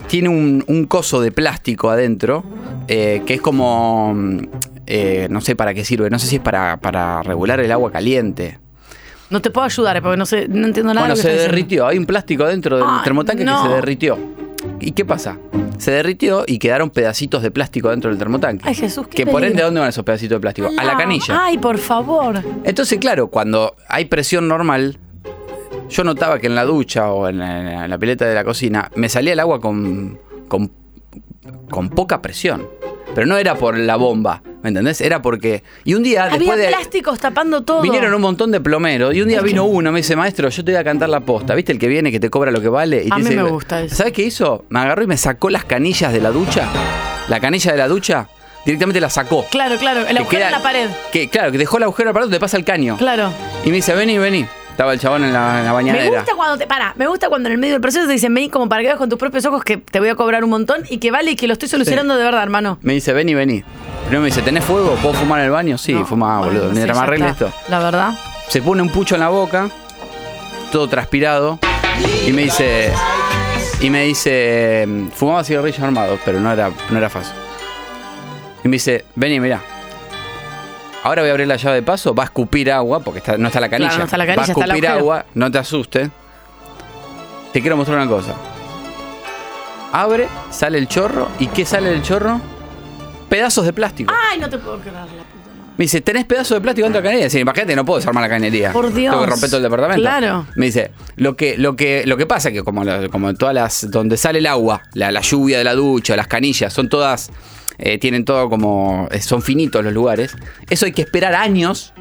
Tiene 0.08 0.30
un, 0.30 0.64
un 0.68 0.86
coso 0.86 1.22
de 1.22 1.32
plástico 1.32 1.90
adentro 1.90 2.44
eh, 2.88 3.22
que 3.26 3.36
es 3.36 3.42
como. 3.42 4.14
mm, 4.16 4.40
eh, 4.92 5.28
no 5.30 5.40
sé 5.42 5.56
para 5.56 5.74
qué 5.76 5.86
sirve, 5.86 6.10
no 6.10 6.18
sé 6.18 6.26
si 6.26 6.38
es 6.38 6.42
para, 6.42 6.78
para 6.78 7.22
regular 7.22 7.60
el 7.60 7.72
agua 7.72 7.92
caliente. 7.92 8.58
No 9.30 9.40
te 9.42 9.52
puedo 9.52 9.66
ayudar 9.66 9.98
eh, 9.98 10.02
porque 10.02 10.18
no 10.18 10.26
sé, 10.26 10.48
no 10.48 10.66
entiendo 10.66 10.94
nada. 10.94 11.06
Bueno, 11.08 11.16
de 11.16 11.22
lo 11.22 11.24
que 11.24 11.30
se 11.30 11.36
estás 11.36 11.52
derritió. 11.52 11.86
Hay 11.86 11.98
un 12.00 12.06
plástico 12.08 12.46
dentro 12.48 12.78
del 12.78 12.86
Ay, 12.88 13.04
termotanque 13.04 13.46
no. 13.46 13.62
que 13.62 13.70
se 13.70 13.76
derritió. 13.76 14.18
¿Y 14.80 14.92
qué 14.94 15.06
pasa? 15.06 15.38
Se 15.78 15.92
derritió 15.92 16.44
y 16.48 16.58
quedaron 16.58 16.90
pedacitos 16.90 17.44
de 17.44 17.52
plástico 17.52 17.90
dentro 17.92 18.10
del 18.10 18.18
termotanque. 18.18 18.64
Ay, 18.68 18.74
Jesús, 18.74 19.08
qué 19.08 19.18
que 19.18 19.26
por 19.28 19.36
peligro. 19.42 19.52
ende, 19.52 19.62
¿a 19.62 19.66
dónde 19.66 19.80
van 19.82 19.90
esos 19.90 20.04
pedacitos 20.04 20.38
de 20.38 20.40
plástico? 20.42 20.70
A 20.76 20.84
la 20.84 20.94
No. 20.94 20.98
canilla. 20.98 21.46
Ay, 21.46 21.58
por 21.60 21.78
favor. 21.78 22.42
Entonces, 22.64 22.98
claro, 22.98 23.28
cuando 23.28 23.76
hay 23.88 24.06
presión 24.06 24.48
normal, 24.48 24.98
yo 25.90 26.04
notaba 26.04 26.40
que 26.40 26.48
en 26.48 26.56
la 26.56 26.66
ducha 26.66 27.12
o 27.12 27.28
en 27.28 27.40
la, 27.40 27.84
en 27.86 27.90
la 27.90 27.98
pileta 27.98 28.26
de 28.26 28.36
la 28.36 28.44
cocina 28.44 28.90
me 28.96 29.10
salía 29.10 29.34
el 29.34 29.40
agua 29.40 29.60
con, 29.60 30.20
con, 30.48 30.72
con 31.70 31.90
poca 31.90 32.22
presión. 32.22 32.68
Pero 33.16 33.26
no 33.26 33.38
era 33.38 33.56
por 33.56 33.76
la 33.78 33.96
bomba, 33.96 34.44
¿Me 34.62 34.70
entendés? 34.70 35.02
Era 35.02 35.22
porque. 35.22 35.64
Y 35.86 35.94
un 35.96 36.04
día, 36.04 36.26
Había 36.26 36.38
después 36.38 36.60
de. 36.60 36.68
plásticos 36.68 37.18
tapando 37.20 37.62
todo. 37.64 37.82
Vinieron 37.82 38.14
un 38.14 38.22
montón 38.22 38.52
de 38.52 38.60
plomeros 38.62 39.16
y 39.16 39.22
un 39.22 39.30
día 39.30 39.42
vino 39.42 39.64
uno, 39.66 39.92
me 39.92 40.00
dice, 40.00 40.16
maestro, 40.18 40.48
yo 40.50 40.64
te 40.66 40.72
voy 40.74 40.80
a 40.80 40.84
cantar 40.84 41.08
la 41.10 41.22
posta. 41.22 41.56
¿Viste 41.56 41.72
el 41.72 41.80
que 41.80 41.88
viene 41.88 42.12
que 42.12 42.20
te 42.20 42.30
cobra 42.30 42.52
lo 42.52 42.62
que 42.62 42.68
vale? 42.70 43.04
Y 43.06 43.08
A 43.08 43.16
te 43.16 43.22
mí 43.24 43.30
dice- 43.30 43.36
me 43.42 43.50
gusta 43.50 43.82
eso. 43.82 43.96
¿Sabes 43.96 44.12
qué 44.14 44.22
hizo? 44.24 44.66
Me 44.70 44.80
agarró 44.80 45.04
y 45.04 45.08
me 45.08 45.18
sacó 45.18 45.50
las 45.50 45.64
canillas 45.66 46.12
de 46.14 46.20
la 46.22 46.30
ducha. 46.30 46.68
La 47.30 47.40
canilla 47.40 47.72
de 47.72 47.78
la 47.78 47.88
ducha, 47.88 48.28
directamente 48.66 49.00
la 49.02 49.10
sacó. 49.10 49.46
Claro, 49.50 49.78
claro. 49.78 50.02
El 50.02 50.08
Que 50.08 50.20
agujero 50.24 50.40
queda- 50.40 50.46
en 50.48 50.52
la 50.52 50.62
pared. 50.62 50.90
Que, 51.12 51.30
claro, 51.30 51.52
que 51.54 51.58
dejó 51.58 51.78
el 51.78 51.84
agujero 51.84 52.14
para 52.14 52.28
te 52.30 52.40
pasa 52.40 52.58
el 52.58 52.66
caño. 52.66 52.98
Claro. 52.98 53.32
Y 53.64 53.70
me 53.70 53.78
dice, 53.78 53.96
vení, 53.96 54.18
vení. 54.20 54.46
Estaba 54.80 54.94
el 54.94 55.00
chabón 55.02 55.26
en 55.26 55.34
la, 55.34 55.60
en 55.60 55.66
la 55.66 55.74
Me 55.74 56.10
gusta 56.10 56.36
cuando 56.38 56.58
te. 56.58 56.66
Para, 56.66 56.94
me 56.96 57.06
gusta 57.06 57.28
cuando 57.28 57.50
en 57.50 57.54
el 57.56 57.60
medio 57.60 57.74
del 57.74 57.82
proceso 57.82 58.08
te 58.08 58.14
dicen, 58.14 58.34
vení 58.34 58.48
como 58.48 58.70
para 58.70 58.82
que 58.82 58.88
veas 58.88 58.98
con 58.98 59.10
tus 59.10 59.20
propios 59.20 59.46
ojos 59.46 59.62
que 59.62 59.76
te 59.76 60.00
voy 60.00 60.08
a 60.08 60.16
cobrar 60.16 60.42
un 60.46 60.50
montón 60.52 60.86
y 60.90 61.00
que 61.00 61.12
vale 61.12 61.32
y 61.32 61.36
que 61.36 61.48
lo 61.48 61.52
estoy 61.52 61.68
solucionando 61.68 62.16
de 62.16 62.24
verdad, 62.24 62.44
hermano. 62.44 62.78
Me 62.82 62.94
dice, 62.94 63.12
vení, 63.12 63.34
vení. 63.34 63.62
Primero 64.04 64.22
me 64.22 64.28
dice, 64.28 64.42
¿tenés 64.42 64.64
fuego? 64.64 64.96
¿Puedo 65.02 65.16
fumar 65.16 65.40
en 65.40 65.48
el 65.48 65.52
baño? 65.52 65.78
Sí, 65.78 65.94
fumá, 66.06 66.40
boludo. 66.40 66.70
Sí, 66.70 66.76
Mientras 66.76 66.96
ya 66.96 67.02
me 67.02 67.08
arregle 67.08 67.28
esto. 67.28 67.52
La 67.68 67.80
verdad. 67.80 68.14
Se 68.48 68.62
pone 68.62 68.82
un 68.82 68.90
pucho 68.90 69.16
en 69.16 69.20
la 69.20 69.28
boca, 69.28 69.70
todo 70.72 70.88
transpirado, 70.88 71.60
y 72.26 72.32
me 72.32 72.44
dice, 72.44 72.94
y 73.82 73.90
me 73.90 74.04
dice, 74.06 74.88
fumaba 75.14 75.44
cigarrillos 75.44 75.82
armados, 75.82 76.22
pero 76.24 76.40
no 76.40 76.54
era, 76.54 76.72
no 76.90 76.98
era 76.98 77.10
fácil. 77.10 77.34
Y 78.64 78.70
me 78.70 78.78
dice, 78.78 79.04
vení, 79.14 79.42
mirá. 79.42 79.62
Ahora 81.04 81.22
voy 81.22 81.30
a 81.30 81.32
abrir 81.32 81.48
la 81.48 81.56
llave 81.56 81.76
de 81.78 81.84
paso, 81.84 82.14
va 82.14 82.24
a 82.24 82.26
escupir 82.26 82.72
agua, 82.72 83.00
porque 83.00 83.20
está- 83.20 83.38
no 83.38 83.48
está 83.48 83.60
la 83.60 83.70
canilla. 83.70 83.90
Claro, 83.90 84.00
no 84.00 84.06
está 84.06 84.18
la 84.18 84.26
canilla, 84.26 84.42
va 84.42 84.62
a 84.62 84.66
escupir 84.66 84.88
agua, 84.88 85.26
no 85.34 85.50
te 85.52 85.58
asustes. 85.58 86.10
Te 87.54 87.62
quiero 87.62 87.78
mostrar 87.78 87.98
una 88.00 88.08
cosa. 88.10 88.34
Abre, 89.92 90.28
sale 90.52 90.78
el 90.78 90.88
chorro, 90.88 91.30
¿y 91.40 91.48
qué 91.48 91.66
sale 91.66 91.90
del 91.90 92.02
chorro? 92.04 92.40
Pedazos 93.28 93.66
de 93.66 93.74
plástico. 93.74 94.14
Ay, 94.32 94.40
no 94.40 94.50
te 94.50 94.58
puedo 94.58 94.78
creer. 94.80 94.96
la 94.96 95.06
puta. 95.06 95.26
Me 95.78 95.84
dice, 95.86 96.02
¿tenés 96.02 96.26
pedazos 96.26 96.58
de 96.58 96.62
plástico 96.62 96.86
dentro 96.86 97.02
de 97.02 97.06
la 97.08 97.10
cañería? 97.12 97.30
Sí, 97.30 97.40
imagínate, 97.40 97.76
no 97.76 97.86
puedo 97.86 98.00
desarmar 98.00 98.22
la 98.24 98.30
cañería. 98.30 98.72
Por 98.74 98.94
Dios. 98.94 99.14
Tengo 99.14 99.24
que 99.26 99.32
romper 99.32 99.50
todo 99.50 99.58
el 99.58 99.64
departamento. 99.64 100.02
Claro. 100.02 100.46
Me 100.56 100.66
dice, 100.68 100.92
lo 101.16 101.36
que, 101.38 101.58
lo 101.58 101.76
que, 101.76 102.04
lo 102.06 102.18
que 102.18 102.26
pasa 102.26 102.50
es 102.50 102.56
que 102.56 102.64
como, 102.64 102.84
como 103.10 103.34
todas 103.34 103.56
las, 103.56 103.90
donde 103.90 104.18
sale 104.18 104.40
el 104.40 104.46
agua, 104.48 104.82
la, 104.94 105.12
la 105.12 105.22
lluvia 105.22 105.58
de 105.58 105.64
la 105.64 105.74
ducha, 105.76 106.16
las 106.18 106.28
canillas, 106.28 106.74
son 106.74 106.90
todas, 106.90 107.32
eh, 107.80 107.98
tienen 107.98 108.26
todo 108.26 108.50
como, 108.50 109.08
eh, 109.12 109.22
son 109.22 109.42
finitos 109.42 109.84
los 109.84 109.94
lugares. 109.94 110.36
Eso 110.70 110.86
hay 110.86 110.92
que 110.92 111.02
esperar 111.02 111.34
años 111.36 111.94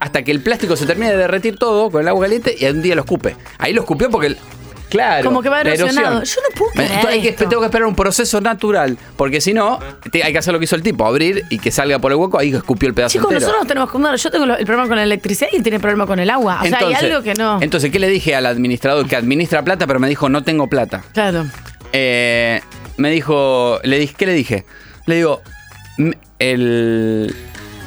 hasta 0.00 0.22
que 0.24 0.30
el 0.30 0.40
plástico 0.40 0.76
se 0.76 0.86
termine 0.86 1.10
de 1.12 1.16
derretir 1.18 1.56
todo 1.56 1.90
con 1.90 2.02
el 2.02 2.08
agua 2.08 2.22
caliente 2.24 2.54
y 2.58 2.64
un 2.66 2.82
día 2.82 2.94
lo 2.94 3.02
escupe. 3.02 3.36
Ahí 3.58 3.72
lo 3.72 3.80
escupió 3.82 4.10
porque, 4.10 4.26
el- 4.28 4.36
claro. 4.90 5.24
Como 5.24 5.40
que 5.42 5.48
va 5.48 5.62
erosionado. 5.62 6.22
Yo 6.22 6.40
no 6.42 6.54
puedo 6.58 6.70
Me- 6.74 6.84
creer 6.86 7.00
tú 7.00 7.06
hay 7.08 7.22
que, 7.22 7.28
esto. 7.30 7.48
tengo 7.48 7.60
que 7.62 7.66
esperar 7.66 7.86
un 7.88 7.94
proceso 7.94 8.40
natural, 8.40 8.98
porque 9.16 9.40
si 9.40 9.52
no, 9.54 9.78
te- 10.12 10.22
hay 10.22 10.32
que 10.32 10.38
hacer 10.38 10.52
lo 10.52 10.58
que 10.58 10.66
hizo 10.66 10.76
el 10.76 10.82
tipo, 10.82 11.06
abrir 11.06 11.44
y 11.50 11.58
que 11.58 11.70
salga 11.70 11.98
por 11.98 12.12
el 12.12 12.18
hueco, 12.18 12.38
ahí 12.38 12.54
escupió 12.54 12.88
el 12.88 12.94
pedazo 12.94 13.12
Chicos, 13.12 13.26
entero. 13.32 13.40
nosotros 13.40 13.62
no 13.64 13.68
tenemos 13.68 13.90
que 13.90 13.98
no, 13.98 14.16
Yo 14.16 14.30
tengo 14.30 14.44
el 14.44 14.64
problema 14.66 14.86
con 14.88 14.96
la 14.96 15.02
electricidad 15.04 15.48
y 15.52 15.56
él 15.56 15.62
tiene 15.62 15.76
el 15.76 15.82
problema 15.82 16.06
con 16.06 16.18
el 16.18 16.28
agua. 16.30 16.60
O 16.62 16.66
sea, 16.66 16.78
hay 16.78 16.92
algo 16.94 17.22
que 17.22 17.34
no. 17.34 17.58
Entonces, 17.62 17.90
¿qué 17.90 17.98
le 17.98 18.08
dije 18.08 18.34
al 18.34 18.44
administrador 18.46 19.06
que 19.08 19.16
administra 19.16 19.62
plata, 19.64 19.86
pero 19.86 19.98
me 19.98 20.08
dijo, 20.08 20.28
no 20.28 20.44
tengo 20.44 20.68
plata? 20.68 21.02
Claro. 21.14 21.46
Eh, 21.92 22.60
me 22.98 23.10
dijo, 23.10 23.80
le 23.82 23.98
dije, 23.98 24.14
¿qué 24.16 24.26
le 24.26 24.32
dije? 24.34 24.66
Le 25.06 25.16
digo, 25.16 25.42
"M- 25.98 26.16
el, 26.38 27.34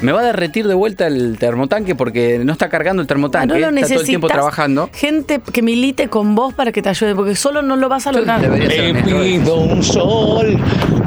me 0.02 0.12
va 0.12 0.22
a 0.22 0.24
derretir 0.24 0.68
de 0.68 0.74
vuelta 0.74 1.08
el 1.08 1.38
termotanque 1.38 1.94
porque 1.96 2.40
no 2.44 2.54
está 2.54 2.70
cargando 2.70 3.02
el 3.02 3.08
termotanque, 3.08 3.48
No 3.48 3.60
lo 3.60 3.68
está 3.68 3.88
todo 3.88 4.00
el 4.02 4.06
tiempo 4.08 4.28
trabajando. 4.28 4.90
Gente 4.94 5.40
que 5.40 5.62
milite 5.62 6.08
con 6.10 6.36
vos 6.36 6.54
para 6.54 6.72
que 6.72 6.82
te 6.82 6.90
ayude, 6.90 7.16
porque 7.16 7.36
solo 7.36 7.62
no 7.62 7.76
lo 7.76 7.90
vas 7.90 8.08
a 8.08 8.12
lograr. 8.12 8.40
Le 8.42 8.94
pido 9.04 9.56
un 9.58 9.84
sol, 9.84 10.58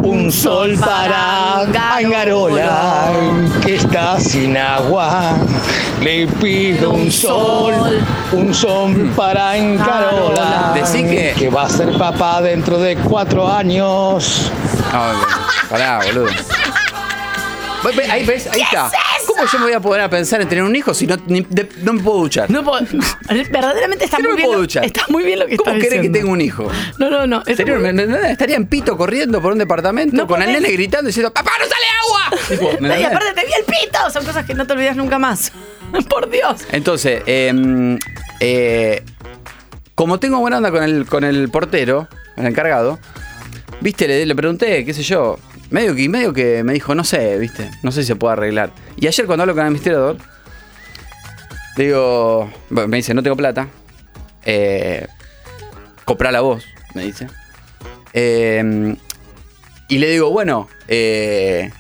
un 0.03 0.31
sol 0.31 0.77
para 0.79 1.61
Angarola, 1.97 3.11
que 3.65 3.77
está 3.77 4.19
sin 4.21 4.57
agua. 4.57 5.37
Le 6.03 6.27
pido 6.27 6.91
un 6.91 7.11
sol, 7.13 7.75
un 8.33 8.53
sol 8.53 9.11
para 9.17 9.53
Angarola, 9.53 10.73
que- 10.75 11.35
que 11.39 11.49
va 11.49 11.63
a 11.65 11.69
ser 11.71 11.97
papá 11.97 12.43
dentro 12.43 12.79
de 12.79 12.97
cuatro 12.97 13.49
años. 13.51 14.51
No, 14.93 15.69
pará, 15.71 16.01
boludo. 16.07 16.27
Ahí 18.11 18.25
ves, 18.25 18.47
ahí 18.47 18.61
está. 18.61 18.91
¿Cómo 19.27 19.45
yo 19.51 19.59
me 19.59 19.65
voy 19.67 19.73
a 19.75 19.81
poder 19.81 20.03
a 20.03 20.11
pensar 20.11 20.41
en 20.41 20.49
tener 20.49 20.63
un 20.65 20.75
hijo 20.77 20.95
si 20.95 21.07
no, 21.07 21.17
ni- 21.27 21.47
de- 21.49 21.69
no 21.83 21.93
me 21.95 22.03
puedo 22.03 22.19
duchar? 22.19 22.51
No 22.51 22.63
puedo- 22.63 22.85
verdaderamente 23.51 24.05
está 24.05 24.19
no 24.19 24.25
muy 24.25 24.31
me 24.31 24.37
bien. 24.37 24.47
puedo 24.47 24.59
lo- 24.59 24.63
duchar. 24.63 24.85
Está 24.85 25.05
muy 25.09 25.23
bien 25.25 25.39
lo 25.39 25.47
que 25.47 25.57
¿Cómo 25.57 25.73
querés 25.79 26.01
que 26.01 26.09
tenga 26.11 26.31
un 26.31 26.41
hijo? 26.41 26.71
No, 26.99 27.11
no, 27.11 27.27
no. 27.27 27.39
está 27.41 27.57
Sería- 27.57 27.75
muy- 27.79 27.93
me- 27.93 28.07
me- 28.07 28.31
estaría 28.33 28.57
en 28.57 28.67
pito 28.67 28.97
corriendo 28.97 29.41
por 29.43 29.53
un 29.53 29.59
departamento 29.59 30.17
No 30.17 30.27
con 30.27 30.43
el 30.43 30.53
nene 30.53 30.71
gritando 30.71 31.07
diciendo 31.09 31.33
¡Papá, 31.33 31.53
no 31.59 31.65
sale 31.65 31.87
agua! 32.05 32.43
Tipo, 32.49 32.71
¿me 32.81 33.01
y 33.01 33.05
aparte 33.05 33.33
te 33.35 33.47
vi 33.47 33.53
el 33.59 33.65
pito. 33.65 34.11
Son 34.13 34.25
cosas 34.25 34.45
que 34.47 34.55
no 34.55 34.67
te 34.67 34.73
olvidas 34.75 34.97
nunca 34.97 35.19
más. 35.19 35.53
Por 36.09 36.31
Dios. 36.31 36.63
Entonces, 36.73 37.23
eh, 37.27 37.99
eh, 38.41 39.03
como 39.95 40.19
tengo 40.21 40.39
buena 40.39 40.57
onda 40.59 40.71
con 40.71 40.83
el, 40.83 41.07
con 41.07 41.25
el 41.25 41.49
portero, 41.51 42.09
el 42.37 42.47
encargado, 42.47 42.99
viste, 43.81 44.07
le, 44.09 44.25
le 44.25 44.35
pregunté, 44.35 44.85
qué 44.85 44.95
sé 44.95 45.03
yo, 45.03 45.39
medio 45.73 45.95
que, 45.95 46.09
medio 46.09 46.33
que 46.33 46.63
me 46.63 46.75
dijo, 46.75 46.95
no 46.95 47.03
sé, 47.03 47.39
viste, 47.39 47.71
no 47.83 47.91
sé 47.91 48.03
si 48.03 48.09
se 48.09 48.17
puede 48.17 48.35
arreglar. 48.35 48.71
Y 48.97 49.07
ayer 49.07 49.27
cuando 49.27 49.43
hablo 49.43 49.55
con 49.55 49.63
el 49.63 49.67
administrador, 49.67 50.19
digo, 51.77 52.51
me 52.71 52.97
dice, 52.97 53.15
no 53.15 53.23
tengo 53.23 53.37
plata, 53.37 53.69
eh, 54.45 55.07
comprá 56.05 56.31
la 56.31 56.43
voz, 56.43 56.65
me 56.95 57.05
dice. 57.05 57.27
Eh, 58.13 58.95
y 59.89 59.99
le 59.99 60.11
digo, 60.11 60.31
bueno, 60.31 60.69
eh, 60.89 61.71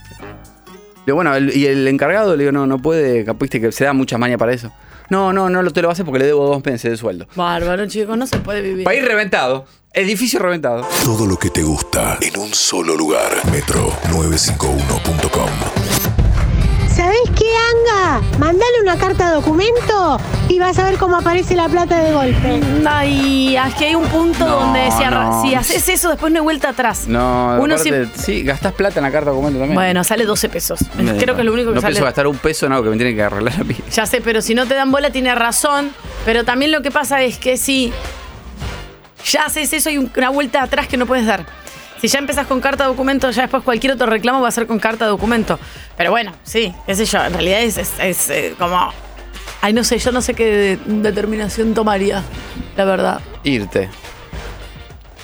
digo, 1.07 1.17
bueno, 1.17 1.39
y 1.39 1.67
el 1.67 1.87
encargado 1.87 2.37
le 2.37 2.45
digo, 2.45 2.53
no, 2.53 2.67
no 2.67 2.79
puede, 2.79 3.25
viste 3.39 3.61
que 3.61 3.73
se 3.73 3.85
da 3.85 3.93
mucha 3.93 4.19
maña 4.19 4.39
para 4.39 4.53
eso. 4.53 4.73
No, 5.11 5.33
no, 5.33 5.51
no 5.51 5.62
lo 5.62 5.71
te 5.71 5.83
lo 5.83 5.91
hace 5.91 6.05
porque 6.05 6.21
le 6.21 6.27
debo 6.27 6.47
dos 6.47 6.65
meses 6.65 6.91
de 6.91 6.97
sueldo. 6.97 7.27
Bárbaro, 7.35 7.87
chicos, 7.87 8.17
no 8.17 8.27
se 8.27 8.38
puede 8.38 8.62
vivir. 8.62 8.85
País 8.85 9.05
reventado, 9.05 9.67
edificio 9.93 10.38
reventado. 10.38 10.87
Todo 11.05 11.27
lo 11.27 11.38
que 11.38 11.51
te 11.51 11.62
gusta 11.62 12.19
en 12.21 12.38
un 12.38 12.55
solo 12.55 12.97
lugar. 12.97 13.33
Metro951.com. 13.45 15.51
¿Sabés 17.12 17.38
qué, 17.38 17.44
Anga? 17.44 18.22
Mandale 18.38 18.81
una 18.83 18.96
carta 18.96 19.29
de 19.29 19.35
documento 19.35 20.18
y 20.48 20.59
vas 20.59 20.79
a 20.79 20.85
ver 20.88 20.96
cómo 20.98 21.16
aparece 21.16 21.55
la 21.55 21.68
plata 21.68 21.98
de 22.03 22.11
golpe. 22.12 22.61
Ay, 22.88 23.55
es 23.55 23.75
que 23.75 23.85
hay 23.87 23.94
un 23.94 24.07
punto 24.07 24.46
No, 24.46 24.61
donde 24.61 24.90
si, 24.92 25.03
arra- 25.03 25.25
no. 25.25 25.42
si 25.42 25.55
haces 25.55 25.87
eso, 25.90 26.09
después 26.09 26.33
no 26.33 26.38
hay 26.38 26.42
vuelta 26.42 26.70
atrás. 26.70 27.07
No, 27.09 27.57
Uno 27.61 27.75
aparte, 27.75 27.83
siempre- 27.83 28.09
sí, 28.18 28.42
gastás 28.42 28.72
plata 28.72 28.98
en 29.01 29.03
la 29.05 29.12
carta 29.12 29.29
de 29.29 29.37
documento 29.37 29.59
también. 29.59 29.75
Bueno, 29.75 30.03
sale 30.05 30.25
12 30.25 30.48
pesos. 30.48 30.81
No, 30.96 31.12
Creo 31.18 31.35
que 31.35 31.42
es 31.42 31.46
lo 31.46 31.53
único 31.53 31.68
que 31.70 31.75
No 31.75 31.81
sale. 31.83 31.92
pienso 31.92 32.05
gastar 32.07 32.27
un 32.27 32.38
peso 32.38 32.64
en 32.64 32.72
algo 32.72 32.85
que 32.85 32.90
me 32.90 32.96
tiene 32.96 33.14
que 33.14 33.22
arreglar 33.22 33.61
a 33.61 33.64
mí. 33.64 33.77
Ya 33.92 34.07
sé, 34.07 34.22
pero 34.22 34.40
si 34.40 34.55
no 34.55 34.64
te 34.66 34.72
dan 34.75 34.90
bola, 34.90 35.11
tiene 35.11 35.35
razón. 35.35 35.90
Pero 36.25 36.44
también 36.44 36.72
lo 36.72 36.81
que 36.81 36.90
pasa 36.90 37.20
es 37.22 37.37
que 37.37 37.59
si 37.59 37.92
ya 39.27 39.44
haces 39.44 39.70
eso, 39.75 39.90
hay 39.90 39.98
un- 39.98 40.11
una 40.16 40.31
vuelta 40.31 40.62
atrás 40.62 40.88
que 40.88 40.96
no 40.96 41.05
puedes 41.05 41.27
dar. 41.27 41.44
Si 42.03 42.09
ya 42.09 42.19
empezás 42.19 42.49
con 42.49 42.61
carta 42.61 42.85
documento, 42.87 43.31
ya 43.31 43.43
después 43.43 43.62
cualquier 43.62 43.93
otro 43.93 44.07
reclamo 44.09 44.41
va 44.41 44.49
a 44.49 44.51
ser 44.51 44.67
con 44.67 44.81
carta 44.81 45.07
documento. 45.07 45.57
Pero 45.97 46.11
bueno, 46.11 46.33
sí, 46.43 46.75
qué 46.85 46.97
sé 46.97 47.05
yo. 47.05 47.23
En 47.25 47.33
realidad 47.33 47.61
es, 47.62 47.79
es- 47.79 47.93
es, 48.01 48.29
eh, 48.31 48.55
como. 48.59 48.93
Ay, 49.61 49.73
no 49.73 49.85
sé, 49.85 49.99
yo 49.99 50.11
no 50.11 50.21
sé 50.21 50.35
qué 50.35 50.77
determinación 50.85 51.75
tomaría, 51.75 52.25
la 52.77 52.85
verdad. 52.85 53.21
Irte. 53.45 53.88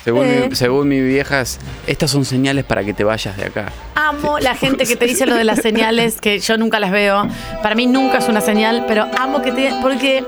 Según, 0.05 0.25
Eh. 0.25 0.45
mi, 0.49 0.55
según 0.55 0.87
mi 0.87 1.01
vieja, 1.01 1.41
es- 1.41 1.59
estas 1.85 2.11
son 2.11 2.23
señales 2.23 2.63
para 2.63 2.81
que 2.85 2.93
te 2.93 3.03
vayas 3.03 3.35
de 3.35 3.47
acá. 3.47 3.73
Amo 3.95 4.39
la 4.39 4.55
gente 4.55 4.85
que 4.85 4.95
te 4.95 5.05
dice 5.05 5.25
lo 5.25 5.35
de 5.35 5.43
las 5.43 5.59
señales, 5.59 6.21
que 6.21 6.39
yo 6.39 6.57
nunca 6.57 6.79
las 6.79 6.91
veo. 6.91 7.27
Para 7.61 7.75
mí 7.75 7.87
nunca 7.87 8.19
es 8.19 8.29
una 8.29 8.39
señal, 8.39 8.85
pero 8.87 9.05
amo 9.19 9.41
que 9.41 9.51
te. 9.51 9.73
Porque 9.81 10.23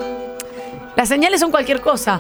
las 0.98 1.08
señales 1.08 1.40
son 1.40 1.50
cualquier 1.52 1.80
cosa. 1.80 2.20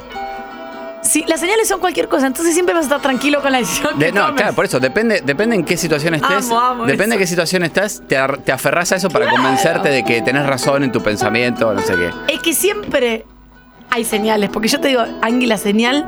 Sí, 1.01 1.25
las 1.27 1.39
señales 1.39 1.67
son 1.67 1.79
cualquier 1.79 2.07
cosa, 2.07 2.27
entonces 2.27 2.53
siempre 2.53 2.75
vas 2.75 2.83
a 2.83 2.87
estar 2.87 3.01
tranquilo 3.01 3.41
con 3.41 3.51
la 3.51 3.57
decisión 3.57 3.97
De- 3.97 4.07
que 4.07 4.11
no, 4.11 4.21
tomes. 4.27 4.35
claro, 4.41 4.55
por 4.55 4.65
eso, 4.65 4.79
depende, 4.79 5.21
depende 5.25 5.55
en 5.55 5.65
qué 5.65 5.75
situación 5.75 6.13
estés. 6.13 6.45
Amo, 6.47 6.59
amo 6.59 6.85
depende 6.85 7.05
eso. 7.05 7.13
en 7.15 7.19
qué 7.19 7.27
situación 7.27 7.63
estás, 7.63 8.03
te, 8.07 8.17
aferrás 8.17 8.91
a 8.91 8.97
eso 8.97 9.09
para 9.09 9.27
convencerte 9.29 9.89
de 9.89 10.03
que 10.05 10.21
tenés 10.21 10.45
razón 10.45 10.83
en 10.83 10.91
tu 10.91 11.01
pensamiento, 11.01 11.73
no 11.73 11.81
sé 11.81 11.95
qué. 11.95 12.11
Es 12.33 12.39
que 12.41 12.53
siempre 12.53 13.25
hay 13.89 14.05
señales, 14.05 14.49
porque 14.51 14.67
yo 14.67 14.79
te 14.79 14.89
digo, 14.89 15.03
Angui, 15.21 15.47
la 15.47 15.57
señal 15.57 16.07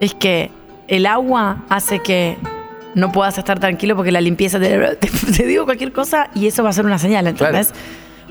es 0.00 0.14
que 0.14 0.50
el 0.88 1.06
agua 1.06 1.58
hace 1.68 2.00
que 2.00 2.36
no 2.96 3.12
puedas 3.12 3.38
estar 3.38 3.60
tranquilo 3.60 3.94
porque 3.94 4.10
la 4.10 4.20
limpieza 4.20 4.58
te, 4.58 4.76
te- 4.96 5.08
te 5.08 5.46
digo 5.46 5.64
cualquier 5.66 5.92
cosa 5.92 6.28
y 6.34 6.48
eso 6.48 6.64
va 6.64 6.70
a 6.70 6.72
ser 6.72 6.84
una 6.84 6.98
señal, 6.98 7.28
¿entendés? 7.28 7.72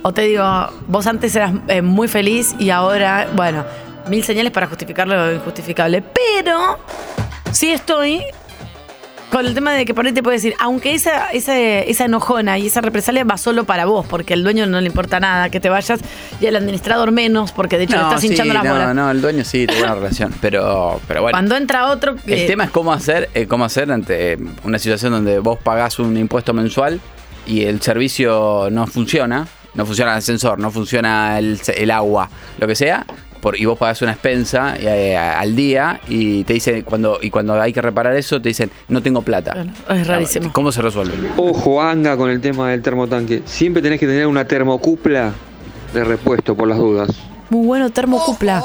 O 0.02 0.14
te 0.14 0.24
digo, 0.24 0.44
vos 0.88 1.08
antes 1.08 1.34
eras 1.36 1.54
eh, 1.70 1.82
muy 1.82 2.08
feliz 2.10 2.54
y 2.60 2.70
ahora, 2.70 3.28
bueno, 3.36 3.64
mil 4.10 4.24
señales 4.24 4.52
para 4.52 4.68
justificar 4.68 5.08
lo 5.08 5.34
injustificable. 5.34 6.02
Pero 6.02 6.80
sí 7.52 7.72
estoy 7.72 8.24
con 9.30 9.46
el 9.46 9.54
tema 9.54 9.74
de 9.74 9.86
que 9.86 9.94
por 9.94 10.06
ahí 10.06 10.12
te 10.12 10.24
puede 10.24 10.38
decir, 10.38 10.56
aunque 10.60 10.94
esa, 10.94 11.30
esa, 11.30 11.58
esa 11.58 12.06
enojona 12.06 12.58
y 12.58 12.68
esa 12.68 12.82
represalia 12.82 13.24
va 13.24 13.38
solo 13.38 13.64
para 13.64 13.86
vos, 13.86 14.06
porque 14.08 14.34
al 14.34 14.44
dueño 14.44 14.66
no 14.66 14.82
le 14.82 14.88
importa 14.88 15.20
nada 15.20 15.50
que 15.50 15.60
te 15.60 15.70
vayas 15.70 16.00
y 16.42 16.48
al 16.48 16.56
administrador 16.56 17.12
menos, 17.12 17.52
porque 17.52 17.78
de 17.78 17.84
hecho 17.84 17.96
le 17.98 18.04
estás 18.04 18.22
sí, 18.22 18.28
hinchando 18.28 18.54
las 18.54 18.64
no, 18.64 18.72
bolas. 18.72 18.96
no, 18.96 19.12
el 19.12 19.22
dueño 19.22 19.44
sí 19.44 19.68
tiene 19.68 19.84
una 19.84 19.96
relación, 20.02 20.34
pero, 20.42 21.00
pero 21.08 21.22
bueno. 21.22 21.36
Cuando 21.36 21.56
entra 21.56 21.88
otro 21.88 22.16
que. 22.16 22.42
El 22.42 22.48
tema 22.48 22.66
es 22.66 22.72
cómo 22.72 22.92
hacer, 22.92 23.30
eh, 23.34 23.48
cómo 23.48 23.66
hacer 23.66 23.92
ante 23.92 24.38
una 24.64 24.80
situación 24.80 25.12
donde 25.12 25.40
vos 25.40 25.60
pagás 25.60 26.00
un 26.00 26.18
impuesto 26.18 26.54
mensual 26.54 27.00
y 27.46 27.64
el 27.64 27.82
servicio 27.82 28.70
no 28.72 28.88
funciona, 28.88 29.48
no 29.76 29.86
funciona 29.86 30.12
el 30.14 30.18
ascensor, 30.18 30.60
no 30.60 30.72
funciona 30.72 31.38
el, 31.38 31.60
el 31.76 31.92
agua, 31.92 32.30
lo 32.58 32.68
que 32.68 32.76
sea, 32.76 33.06
por, 33.42 33.60
y 33.60 33.66
vos 33.66 33.78
pagás 33.78 34.02
una 34.02 34.12
expensa 34.12 34.76
eh, 34.78 35.16
al 35.18 35.56
día 35.56 36.00
y 36.08 36.44
te 36.44 36.54
dicen 36.54 36.82
cuando 36.84 37.20
y 37.22 37.30
cuando 37.30 37.60
hay 37.60 37.72
que 37.74 37.82
reparar 37.82 38.16
eso 38.16 38.42
te 38.42 38.50
dicen 38.50 38.70
no 38.88 39.02
tengo 39.02 39.22
plata. 39.22 39.66
Es 39.90 40.08
rarísimo. 40.08 40.52
¿Cómo 40.54 40.72
se 40.72 40.82
resuelve? 40.82 41.14
Ojo, 41.38 41.82
anda 41.82 42.16
con 42.18 42.30
el 42.30 42.42
tema 42.42 42.70
del 42.70 42.82
termotanque. 42.82 43.42
Siempre 43.46 43.82
tenés 43.82 44.00
que 44.00 44.08
tener 44.08 44.28
una 44.28 44.46
termocupla 44.46 45.32
de 45.94 46.04
repuesto 46.04 46.56
por 46.56 46.68
las 46.68 46.78
dudas. 46.78 47.10
Muy 47.50 47.66
bueno, 47.66 47.90
termocupla. 47.90 48.64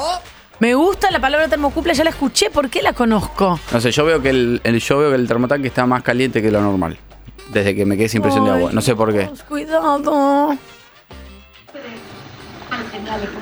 Me 0.59 0.73
gusta 0.73 1.11
la 1.11 1.19
palabra 1.19 1.47
termocupla, 1.49 1.91
ya 1.93 2.03
la 2.05 2.11
escuché, 2.11 2.49
¿por 2.49 2.69
qué 2.69 2.81
la 2.81 2.93
conozco? 2.93 3.59
No 3.73 3.81
sé, 3.81 3.91
yo 3.91 4.05
veo 4.05 4.21
que 4.21 4.29
el, 4.29 4.61
el- 4.63 4.79
yo 4.79 4.97
veo 4.99 5.09
que 5.09 5.15
el 5.15 5.27
termotanque 5.27 5.67
está 5.67 5.85
más 5.85 6.01
caliente 6.03 6.41
que 6.41 6.49
lo 6.51 6.61
normal. 6.61 6.97
Desde 7.51 7.75
que 7.75 7.85
me 7.85 7.97
quedé 7.97 8.07
sin 8.09 8.21
presión 8.21 8.45
de 8.45 8.51
agua. 8.51 8.71
No 8.73 8.81
sé 8.81 8.95
por 8.95 9.11
qué. 9.13 9.29
Cuidado. 9.49 10.55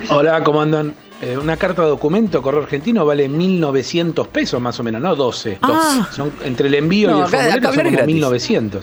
Hola, 0.10 0.44
¿cómo 0.44 0.62
andan? 0.62 0.94
Eh, 1.24 1.38
una 1.38 1.56
carta 1.58 1.84
de 1.84 1.88
documento 1.90 2.42
correo 2.42 2.64
argentino 2.64 3.06
vale 3.06 3.30
1.900 3.30 4.28
pesos 4.28 4.60
más 4.60 4.80
o 4.80 4.84
menos, 4.84 5.02
no 5.02 5.16
12. 5.16 5.60
Ah. 5.62 6.08
Son, 6.12 6.32
entre 6.44 6.68
el 6.68 6.74
envío 6.76 7.10
No, 7.12 7.18
y 7.18 7.20
el 7.22 7.26
acá- 7.28 7.38
formulario 7.38 7.70
acá 7.70 7.76
son 7.76 7.84
como 7.86 8.34
es 8.34 8.50
1.900. 8.52 8.82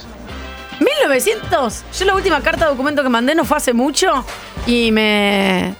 1900. 0.80 1.84
Yo 1.98 2.04
la 2.06 2.14
última 2.14 2.40
carta 2.40 2.64
de 2.64 2.70
documento 2.70 3.02
que 3.02 3.08
mandé 3.08 3.34
no 3.34 3.44
fue 3.44 3.56
hace 3.58 3.72
mucho 3.72 4.24
y 4.66 4.90
me. 4.92 5.74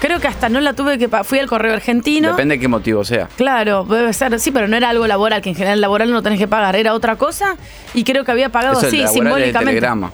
Creo 0.00 0.18
que 0.18 0.28
hasta 0.28 0.48
no 0.48 0.60
la 0.60 0.72
tuve 0.72 0.98
que 0.98 1.08
pagar. 1.08 1.26
Fui 1.26 1.38
al 1.38 1.46
correo 1.46 1.74
argentino. 1.74 2.30
Depende 2.30 2.54
de 2.56 2.60
qué 2.60 2.68
motivo 2.68 3.04
sea. 3.04 3.28
Claro, 3.36 3.84
debe 3.84 4.12
ser. 4.14 4.40
Sí, 4.40 4.50
pero 4.50 4.66
no 4.66 4.76
era 4.76 4.88
algo 4.88 5.06
laboral, 5.06 5.42
que 5.42 5.50
en 5.50 5.54
general 5.54 5.80
laboral 5.80 6.10
no 6.10 6.22
tenés 6.22 6.38
que 6.38 6.48
pagar. 6.48 6.74
Era 6.74 6.94
otra 6.94 7.16
cosa 7.16 7.56
y 7.92 8.02
creo 8.02 8.24
que 8.24 8.32
había 8.32 8.48
pagado 8.48 8.78
Eso 8.78 8.86
así, 8.88 9.06
simbólicamente. 9.08 9.58
telegrama. 9.58 10.10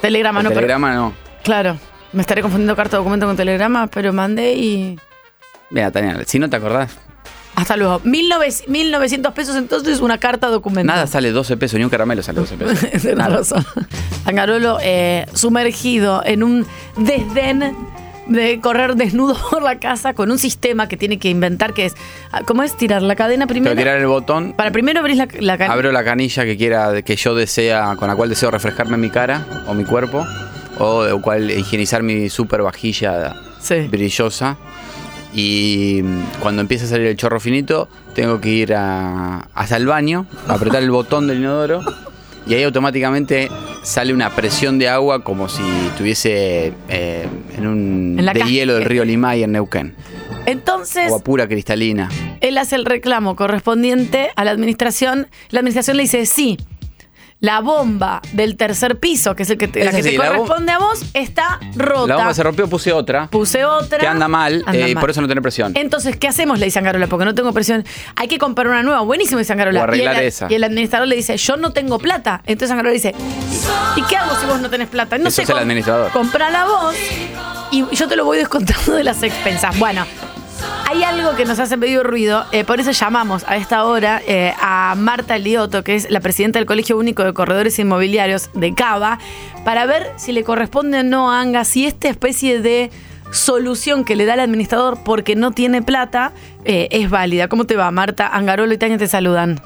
Telegrama, 0.00 0.40
El 0.40 0.44
no, 0.44 0.48
pero- 0.50 0.60
telegrama 0.60 0.94
no. 0.94 1.12
Claro. 1.42 1.76
Me 2.12 2.22
estaré 2.22 2.42
confundiendo 2.42 2.74
carta 2.76 2.96
documento 2.96 3.26
con 3.26 3.36
telegrama, 3.36 3.86
pero 3.86 4.12
mandé 4.12 4.54
y. 4.54 4.98
Mira, 5.70 5.90
Tania, 5.92 6.18
si 6.26 6.38
no 6.40 6.50
te 6.50 6.56
acordás, 6.56 6.90
Hasta 7.54 7.76
luego. 7.76 8.00
1900 8.04 8.68
1900 8.68 9.32
pesos 9.32 9.56
entonces 9.56 10.00
una 10.00 10.18
carta 10.18 10.48
documento. 10.48 10.92
nada 10.92 11.06
sale 11.06 11.30
12 11.30 11.56
pesos, 11.56 11.78
ni 11.78 11.84
un 11.84 11.90
caramelo 11.90 12.22
sale 12.22 12.40
12 12.40 12.56
pesos. 12.56 13.04
Nada. 13.16 13.36
razón. 13.36 13.64
Angarolo 14.24 14.78
eh, 14.82 15.26
sumergido 15.34 16.22
en 16.24 16.42
un 16.42 16.66
desdén 16.96 17.76
de 18.26 18.60
correr 18.60 18.94
desnudo 18.96 19.36
por 19.50 19.62
la 19.62 19.78
casa 19.78 20.14
con 20.14 20.30
un 20.32 20.38
sistema 20.38 20.88
que 20.88 20.96
tiene 20.96 21.18
que 21.18 21.28
inventar 21.28 21.72
que 21.74 21.86
es. 21.86 21.94
ah, 22.32 22.40
¿Cómo 22.44 22.62
es? 22.64 22.76
Tirar 22.76 23.02
la 23.02 23.14
cadena 23.14 23.46
primero. 23.46 23.72
que 23.74 23.78
tirar 23.80 23.98
el 23.98 24.06
botón, 24.06 24.52
Para 24.54 24.70
primero 24.72 25.00
abrís 25.00 25.16
la, 25.18 25.28
la 25.38 25.56
cadena. 25.58 25.74
abro 25.74 25.92
la 25.92 26.02
canilla 26.04 26.44
que 26.44 26.56
quiera, 26.56 27.02
que 27.02 27.14
yo 27.16 27.34
desea, 27.36 27.94
con 27.96 28.08
la 28.08 28.16
cual 28.16 28.28
deseo 28.28 28.50
refrescarme 28.50 28.96
mi 28.96 29.10
cara 29.10 29.46
o 29.68 29.74
mi 29.74 29.84
cuerpo, 29.84 30.24
o 30.80 31.04
de 31.04 31.20
cual 31.20 31.50
higienizar 31.50 32.02
mi 32.02 32.28
super 32.28 32.62
vajilla 32.62 33.36
brillosa. 33.90 34.56
Y 35.32 36.00
mm, 36.02 36.22
cuando 36.40 36.62
empieza 36.62 36.86
a 36.86 36.88
salir 36.88 37.06
el 37.06 37.16
chorro 37.16 37.38
finito, 37.38 37.88
tengo 38.14 38.40
que 38.40 38.48
ir 38.48 38.74
a, 38.74 39.48
hasta 39.54 39.76
el 39.76 39.86
baño, 39.86 40.26
apretar 40.48 40.82
el 40.82 40.90
botón 40.90 41.28
del 41.28 41.38
inodoro 41.38 41.82
y 42.46 42.54
ahí 42.54 42.62
automáticamente 42.62 43.48
sale 43.82 44.12
una 44.12 44.30
presión 44.30 44.78
de 44.78 44.88
agua 44.88 45.22
como 45.22 45.48
si 45.48 45.62
estuviese 45.86 46.72
eh, 46.88 47.28
en 47.56 47.66
un 47.66 48.16
En 48.18 48.26
de 48.26 48.40
hielo 48.50 48.74
del 48.74 48.84
río 48.84 49.04
Limay 49.04 49.42
en 49.42 49.52
Neuquén. 49.52 49.94
Entonces, 50.46 51.06
Agua 51.06 51.20
pura 51.20 51.46
cristalina. 51.46 52.08
él 52.40 52.56
hace 52.58 52.76
el 52.76 52.86
reclamo 52.86 53.36
correspondiente 53.36 54.30
a 54.36 54.44
la 54.44 54.50
administración. 54.50 55.28
La 55.50 55.60
administración 55.60 55.96
le 55.98 56.04
dice 56.04 56.24
sí. 56.26 56.58
La 57.40 57.60
bomba 57.60 58.20
del 58.34 58.56
tercer 58.56 58.98
piso, 58.98 59.34
que 59.34 59.44
es 59.44 59.50
el 59.50 59.56
que 59.56 59.66
te, 59.66 59.82
la 59.82 59.92
que 59.92 60.02
te 60.02 60.12
la 60.18 60.26
corresponde 60.28 60.72
a 60.72 60.78
vos, 60.78 61.02
está 61.14 61.58
rota. 61.74 62.06
La 62.06 62.16
bomba 62.16 62.34
se 62.34 62.42
rompió, 62.42 62.68
puse 62.68 62.92
otra. 62.92 63.28
Puse 63.28 63.64
otra. 63.64 63.98
Que 63.98 64.06
anda 64.06 64.28
mal, 64.28 64.62
Anda 64.66 64.86
eh, 64.86 64.94
mal. 64.94 65.00
por 65.00 65.08
eso 65.10 65.22
no 65.22 65.26
tiene 65.26 65.40
presión. 65.40 65.72
Entonces, 65.74 66.16
¿qué 66.18 66.28
hacemos? 66.28 66.58
Le 66.58 66.66
dice 66.66 66.78
Angarola, 66.78 67.06
porque 67.06 67.24
no 67.24 67.34
tengo 67.34 67.52
presión. 67.54 67.84
Hay 68.16 68.28
que 68.28 68.38
comprar 68.38 68.66
una 68.68 68.82
nueva. 68.82 69.00
Buenísimo, 69.00 69.38
dice 69.38 69.52
Angarola. 69.54 69.80
O 69.80 69.84
arreglar 69.84 70.16
y, 70.16 70.18
el, 70.18 70.24
esa. 70.26 70.48
y 70.50 70.54
el 70.54 70.64
administrador 70.64 71.08
le 71.08 71.16
dice, 71.16 71.38
yo 71.38 71.56
no 71.56 71.72
tengo 71.72 71.98
plata. 71.98 72.42
Entonces 72.44 72.72
Angarola 72.72 72.92
dice, 72.92 73.14
¿y 73.96 74.02
qué 74.02 74.16
hago 74.16 74.36
si 74.38 74.44
vos 74.46 74.60
no 74.60 74.68
tenés 74.68 74.88
plata? 74.88 75.16
No 75.16 75.28
Eso 75.28 75.36
sé, 75.36 75.42
es 75.44 75.48
el 75.50 75.58
administrador. 75.58 76.10
comprala 76.12 76.66
vos 76.66 76.94
y 77.70 77.84
yo 77.96 78.06
te 78.06 78.16
lo 78.16 78.24
voy 78.26 78.36
descontando 78.36 78.92
de 78.92 79.04
las 79.04 79.22
expensas. 79.22 79.78
Bueno, 79.78 80.04
hay 80.90 81.04
algo 81.04 81.36
que 81.36 81.44
nos 81.44 81.60
hace 81.60 81.76
medio 81.76 82.02
ruido, 82.02 82.44
eh, 82.50 82.64
por 82.64 82.80
eso 82.80 82.90
llamamos 82.90 83.44
a 83.46 83.56
esta 83.56 83.84
hora 83.84 84.20
eh, 84.26 84.52
a 84.60 84.96
Marta 84.96 85.38
Lioto, 85.38 85.84
que 85.84 85.94
es 85.94 86.10
la 86.10 86.18
presidenta 86.18 86.58
del 86.58 86.66
Colegio 86.66 86.98
Único 86.98 87.22
de 87.22 87.32
Corredores 87.32 87.78
Inmobiliarios 87.78 88.50
de 88.54 88.74
Cava, 88.74 89.20
para 89.64 89.86
ver 89.86 90.10
si 90.16 90.32
le 90.32 90.42
corresponde 90.42 90.98
o 90.98 91.02
no 91.04 91.30
a 91.30 91.40
Anga, 91.40 91.64
si 91.64 91.86
esta 91.86 92.08
especie 92.08 92.60
de 92.60 92.90
solución 93.30 94.04
que 94.04 94.16
le 94.16 94.24
da 94.24 94.34
el 94.34 94.40
administrador 94.40 94.98
porque 95.04 95.36
no 95.36 95.52
tiene 95.52 95.80
plata 95.80 96.32
eh, 96.64 96.88
es 96.90 97.08
válida. 97.08 97.46
¿Cómo 97.46 97.66
te 97.66 97.76
va, 97.76 97.88
Marta? 97.92 98.26
Angarolo 98.26 98.74
y 98.74 98.78
Tania 98.78 98.98
te 98.98 99.06
saludan. 99.06 99.60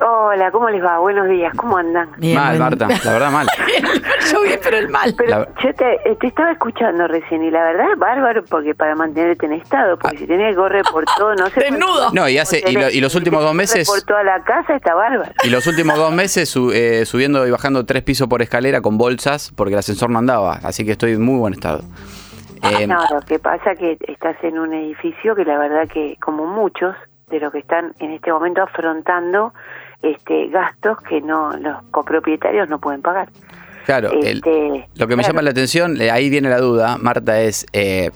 Hola, 0.00 0.52
¿cómo 0.52 0.68
les 0.70 0.82
va? 0.82 0.98
Buenos 0.98 1.28
días, 1.28 1.52
¿cómo 1.56 1.76
andan? 1.76 2.10
mal, 2.34 2.58
Marta, 2.58 2.86
la 3.04 3.12
verdad 3.12 3.32
mal. 3.32 3.48
Yo 4.32 4.42
bien, 4.42 4.60
pero 4.62 4.76
el 4.76 4.88
mal. 4.90 5.12
Pero 5.16 5.30
La- 5.30 5.48
yo 5.60 5.74
te, 5.74 5.94
eh, 6.08 6.16
te 6.20 6.28
estaba 6.28 6.52
escuchando 6.52 7.08
recién 7.08 7.42
y 7.42 7.50
la 7.50 7.64
verdad 7.64 7.92
es 7.92 7.98
bárbaro 7.98 8.44
porque 8.44 8.74
para 8.76 8.94
mantenerte 8.94 9.46
en 9.46 9.54
estado, 9.54 9.98
porque 9.98 10.18
si 10.18 10.26
tenés 10.26 10.50
que 10.50 10.56
correr 10.56 10.82
por 10.92 11.04
todo, 11.16 11.34
no 11.34 11.48
sé. 11.48 11.60
Desnudo. 11.60 12.10
No, 12.12 12.28
y 12.28 12.38
hace- 12.38 12.62
y 12.68 12.72
lo- 12.74 12.90
y 12.90 13.00
los 13.00 13.14
últimos 13.16 13.42
dos 13.42 13.54
meses- 13.54 13.88
Por 13.88 14.00
toda 14.02 14.22
la 14.22 14.42
casa 14.44 14.76
está 14.76 14.94
bárbaro. 14.94 15.32
Y 15.42 15.50
los 15.50 15.66
últimos 15.66 15.96
dos 15.96 16.12
meses 16.12 16.48
su- 16.48 16.70
eh, 16.72 17.04
subiendo 17.04 17.44
y 17.46 17.50
bajando 17.50 17.84
tres 17.84 18.02
pisos 18.04 18.28
por 18.28 18.40
escalera 18.42 18.80
con 18.80 18.98
bolsas 18.98 19.52
porque 19.56 19.72
el 19.72 19.78
ascensor 19.80 20.10
no 20.10 20.18
andaba. 20.20 20.60
Así 20.62 20.84
que 20.84 20.92
estoy 20.92 21.12
en 21.12 21.22
muy 21.22 21.38
buen 21.38 21.54
estado. 21.54 21.80
Eh, 22.62 22.86
No, 22.86 22.98
lo 23.12 23.20
que 23.22 23.38
pasa 23.40 23.74
que 23.74 23.96
estás 24.06 24.36
en 24.42 24.58
un 24.58 24.74
edificio 24.74 25.34
que 25.34 25.44
la 25.44 25.58
verdad 25.58 25.88
que, 25.92 26.16
como 26.20 26.46
muchos 26.46 26.94
de 27.28 27.40
los 27.40 27.52
que 27.52 27.58
están 27.58 27.92
en 27.98 28.12
este 28.12 28.32
momento 28.32 28.62
afrontando 28.62 29.52
este 30.02 30.48
gastos 30.48 30.98
que 31.08 31.20
no 31.20 31.56
los 31.56 31.82
copropietarios 31.90 32.68
no 32.68 32.78
pueden 32.78 33.02
pagar. 33.02 33.28
claro, 33.86 34.10
el- 34.12 34.36
Este, 34.36 34.88
lo 34.94 35.06
que 35.08 35.16
me 35.16 35.22
claro. 35.22 35.28
llama 35.34 35.42
la 35.42 35.50
atención, 35.50 35.98
ahí 36.00 36.28
viene 36.30 36.48
la 36.50 36.58
duda, 36.58 36.98
Marta, 36.98 37.40
es... 37.40 37.66
eh, 37.72 38.10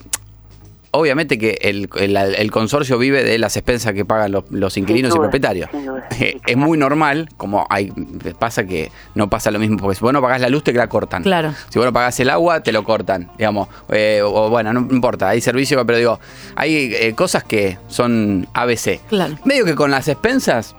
Obviamente 0.94 1.38
que 1.38 1.56
el, 1.62 1.88
el- 1.98 2.14
el 2.18 2.50
consorcio 2.50 2.98
vive 2.98 3.24
de 3.24 3.38
las 3.38 3.56
expensas 3.56 3.94
que 3.94 4.04
pagan 4.04 4.30
los, 4.30 4.44
los 4.50 4.76
inquilinos 4.76 5.10
Sin 5.14 5.20
y 5.20 5.24
propietarios. 5.24 5.70
sin 5.70 5.86
duda. 5.86 6.06
Es 6.46 6.54
muy 6.58 6.76
normal, 6.76 7.30
como 7.38 7.66
hay 7.70 7.90
pasa 8.38 8.64
que 8.66 8.92
no 9.14 9.30
pasa 9.30 9.50
lo 9.50 9.58
mismo, 9.58 9.78
porque 9.78 9.94
si 9.94 10.02
vos 10.04 10.12
no 10.12 10.20
pagás 10.20 10.42
la 10.42 10.50
luz 10.50 10.62
te 10.62 10.74
la 10.74 10.88
cortan. 10.88 11.22
Claro. 11.22 11.54
Si 11.70 11.78
vos 11.78 11.86
no 11.86 11.94
pagás 11.94 12.20
el 12.20 12.28
agua, 12.28 12.62
te 12.62 12.72
lo 12.72 12.84
cortan, 12.84 13.30
digamos. 13.38 13.68
Eh, 13.90 14.20
o 14.22 14.50
bueno, 14.50 14.74
no 14.74 14.80
importa, 14.80 15.30
hay 15.30 15.40
servicio, 15.40 15.82
pero 15.86 15.96
digo, 15.96 16.20
hay 16.56 16.92
eh, 16.94 17.14
cosas 17.14 17.42
que 17.44 17.78
son 17.88 18.46
ABC. 18.52 19.00
Claro. 19.08 19.36
Medio 19.46 19.64
que 19.64 19.74
con 19.74 19.90
las 19.90 20.08
expensas 20.08 20.76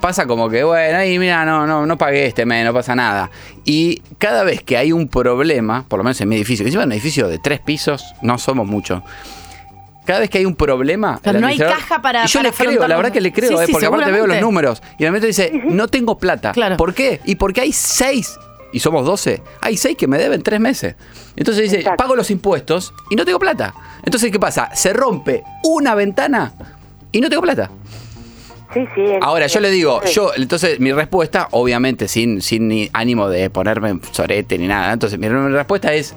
pasa 0.00 0.26
como 0.26 0.48
que, 0.48 0.64
bueno, 0.64 0.98
ahí 0.98 1.18
mira, 1.18 1.44
no, 1.44 1.66
no, 1.66 1.86
no 1.86 1.98
pagué 1.98 2.26
este 2.26 2.44
mes, 2.46 2.64
no 2.64 2.72
pasa 2.72 2.94
nada. 2.94 3.30
Y 3.64 4.02
cada 4.18 4.44
vez 4.44 4.62
que 4.62 4.76
hay 4.76 4.92
un 4.92 5.08
problema, 5.08 5.84
por 5.88 5.98
lo 5.98 6.04
menos 6.04 6.20
en 6.20 6.28
mi 6.28 6.36
edificio, 6.36 6.64
que 6.64 6.68
encima 6.68 6.82
es 6.82 6.86
un 6.86 6.92
edificio 6.92 7.28
de 7.28 7.38
tres 7.38 7.60
pisos, 7.60 8.04
no 8.22 8.38
somos 8.38 8.66
muchos. 8.66 9.02
Cada 10.04 10.20
vez 10.20 10.30
que 10.30 10.38
hay 10.38 10.46
un 10.46 10.54
problema. 10.56 11.20
Pero 11.22 11.38
no 11.38 11.46
hay 11.48 11.58
caja 11.58 12.00
para- 12.00 12.24
Y 12.24 12.28
yo 12.28 12.38
para 12.40 12.48
le 12.50 12.54
creo, 12.56 12.88
la 12.88 12.96
verdad 12.96 13.12
que 13.12 13.20
le 13.20 13.30
creo, 13.32 13.50
Sí, 13.50 13.54
eh, 13.64 13.66
sí, 13.66 13.72
porque 13.72 13.86
aparte 13.86 14.10
veo 14.10 14.26
los 14.26 14.36
números. 14.40 14.82
Y 14.98 15.04
el 15.04 15.10
momento 15.10 15.26
dice, 15.26 15.52
no 15.66 15.86
tengo 15.88 16.16
plata. 16.18 16.52
¿Por 16.78 16.94
qué? 16.94 17.20
Y 17.26 17.34
porque 17.34 17.60
hay 17.60 17.72
seis, 17.74 18.38
y 18.72 18.80
somos 18.80 19.04
12, 19.04 19.42
hay 19.60 19.76
seis 19.76 19.98
que 19.98 20.06
me 20.06 20.16
deben 20.16 20.42
tres 20.42 20.60
meses. 20.60 20.94
Entonces 21.36 21.64
dice, 21.70 21.84
pago 21.98 22.16
los 22.16 22.30
impuestos 22.30 22.94
y 23.10 23.16
no 23.16 23.26
tengo 23.26 23.38
plata. 23.38 23.74
Entonces, 24.02 24.32
¿qué 24.32 24.40
pasa? 24.40 24.74
Se 24.74 24.94
rompe 24.94 25.42
una 25.64 25.94
ventana 25.94 26.54
y 27.12 27.20
no 27.20 27.28
tengo 27.28 27.42
plata. 27.42 27.70
Sí, 28.74 28.86
sí. 28.94 29.02
Ahora, 29.22 29.46
yo 29.46 29.60
le 29.60 29.70
digo, 29.70 30.02
yo, 30.04 30.32
entonces 30.36 30.78
mi 30.78 30.92
respuesta, 30.92 31.48
obviamente 31.52 32.06
sin, 32.06 32.42
sin 32.42 32.68
ni 32.68 32.90
ánimo 32.92 33.28
de 33.28 33.48
ponerme 33.48 33.88
en 33.90 34.00
sorete 34.12 34.58
ni 34.58 34.66
nada, 34.68 34.92
entonces 34.92 35.18
mi, 35.18 35.26
respuesta 35.28 35.94
es, 35.94 36.14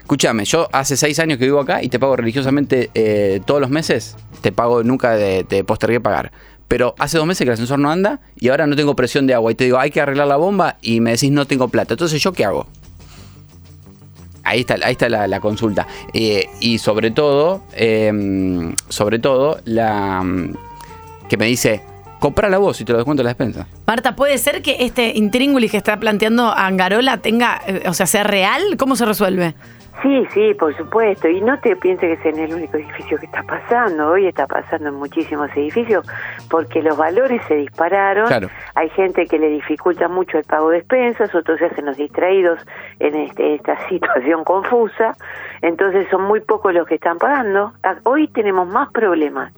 escúchame, 0.00 0.44
yo 0.44 0.68
hace 0.72 0.96
seis 0.98 1.18
años 1.20 1.38
que 1.38 1.46
vivo 1.46 1.58
acá 1.58 1.82
y 1.82 1.88
te 1.88 1.98
pago 1.98 2.14
religiosamente 2.16 2.90
eh, 2.94 3.40
todos 3.46 3.62
los 3.62 3.70
meses, 3.70 4.14
te 4.42 4.52
pago, 4.52 4.82
nunca 4.82 5.12
de- 5.16 5.44
te 5.44 5.64
postergué 5.64 6.00
pagar. 6.00 6.32
Pero 6.68 6.94
hace 6.98 7.16
dos 7.16 7.26
meses 7.26 7.38
que 7.44 7.50
el 7.50 7.54
ascensor 7.54 7.78
no 7.78 7.90
anda 7.90 8.20
y 8.38 8.48
ahora 8.48 8.66
no 8.66 8.74
tengo 8.76 8.94
presión 8.96 9.26
de 9.26 9.34
agua 9.34 9.52
y 9.52 9.54
te 9.54 9.64
digo, 9.64 9.78
hay 9.78 9.90
que 9.90 10.00
arreglar 10.00 10.26
la 10.26 10.36
bomba 10.36 10.76
y 10.82 11.00
me 11.00 11.12
decís 11.12 11.30
no 11.30 11.46
tengo 11.46 11.68
plata. 11.68 11.94
Entonces, 11.94 12.20
¿yo 12.20 12.32
qué 12.32 12.44
hago? 12.44 12.66
Ahí 14.42 14.60
está, 14.60 14.74
ahí 14.82 14.92
está 14.92 15.08
la, 15.08 15.26
la 15.28 15.40
consulta. 15.40 15.86
Eh, 16.12 16.46
y 16.60 16.78
sobre 16.78 17.10
todo, 17.12 17.62
eh, 17.74 18.74
sobre 18.88 19.18
todo, 19.20 19.60
la 19.64 20.24
que 21.28 21.36
me 21.36 21.46
dice, 21.46 21.82
comprala 22.20 22.58
vos 22.58 22.80
y 22.80 22.84
te 22.84 22.92
lo 22.92 22.98
descuento 22.98 23.22
en 23.22 23.24
la 23.26 23.30
despensa. 23.30 23.66
Marta, 23.86 24.16
¿puede 24.16 24.38
ser 24.38 24.62
que 24.62 24.76
este 24.80 25.12
intríngulis 25.16 25.70
que 25.70 25.76
está 25.76 25.98
planteando 25.98 26.50
Angarola 26.52 27.18
tenga, 27.18 27.60
eh, 27.66 27.82
o 27.88 27.92
sea, 27.94 28.06
sea 28.06 28.24
real? 28.24 28.62
¿Cómo 28.78 28.96
se 28.96 29.04
resuelve? 29.04 29.54
Sí, 30.02 30.26
sí, 30.34 30.52
por 30.54 30.76
supuesto. 30.76 31.26
Y 31.26 31.40
no 31.40 31.58
te 31.60 31.74
pienses 31.74 32.18
que 32.20 32.28
es 32.28 32.34
en 32.36 32.44
el 32.44 32.52
único 32.54 32.76
edificio 32.76 33.16
que 33.18 33.24
está 33.26 33.42
pasando. 33.42 34.10
Hoy 34.10 34.26
está 34.26 34.46
pasando 34.46 34.90
en 34.90 34.94
muchísimos 34.96 35.48
edificios 35.56 36.06
porque 36.50 36.82
los 36.82 36.98
valores 36.98 37.40
se 37.48 37.54
dispararon. 37.56 38.26
Claro. 38.26 38.50
Hay 38.74 38.90
gente 38.90 39.24
que 39.26 39.38
le 39.38 39.48
dificulta 39.48 40.06
mucho 40.08 40.36
el 40.36 40.44
pago 40.44 40.68
de 40.68 40.78
expensas, 40.78 41.34
otros 41.34 41.58
se 41.58 41.64
hacen 41.64 41.86
los 41.86 41.96
distraídos 41.96 42.60
en 43.00 43.14
este- 43.14 43.54
esta 43.54 43.76
situación 43.88 44.44
confusa. 44.44 45.16
Entonces 45.62 46.06
son 46.10 46.22
muy 46.24 46.40
pocos 46.40 46.74
los 46.74 46.86
que 46.86 46.96
están 46.96 47.16
pagando. 47.16 47.72
Ah, 47.82 47.96
Hoy 48.04 48.28
tenemos 48.28 48.68
más 48.68 48.90
problemas 48.90 49.50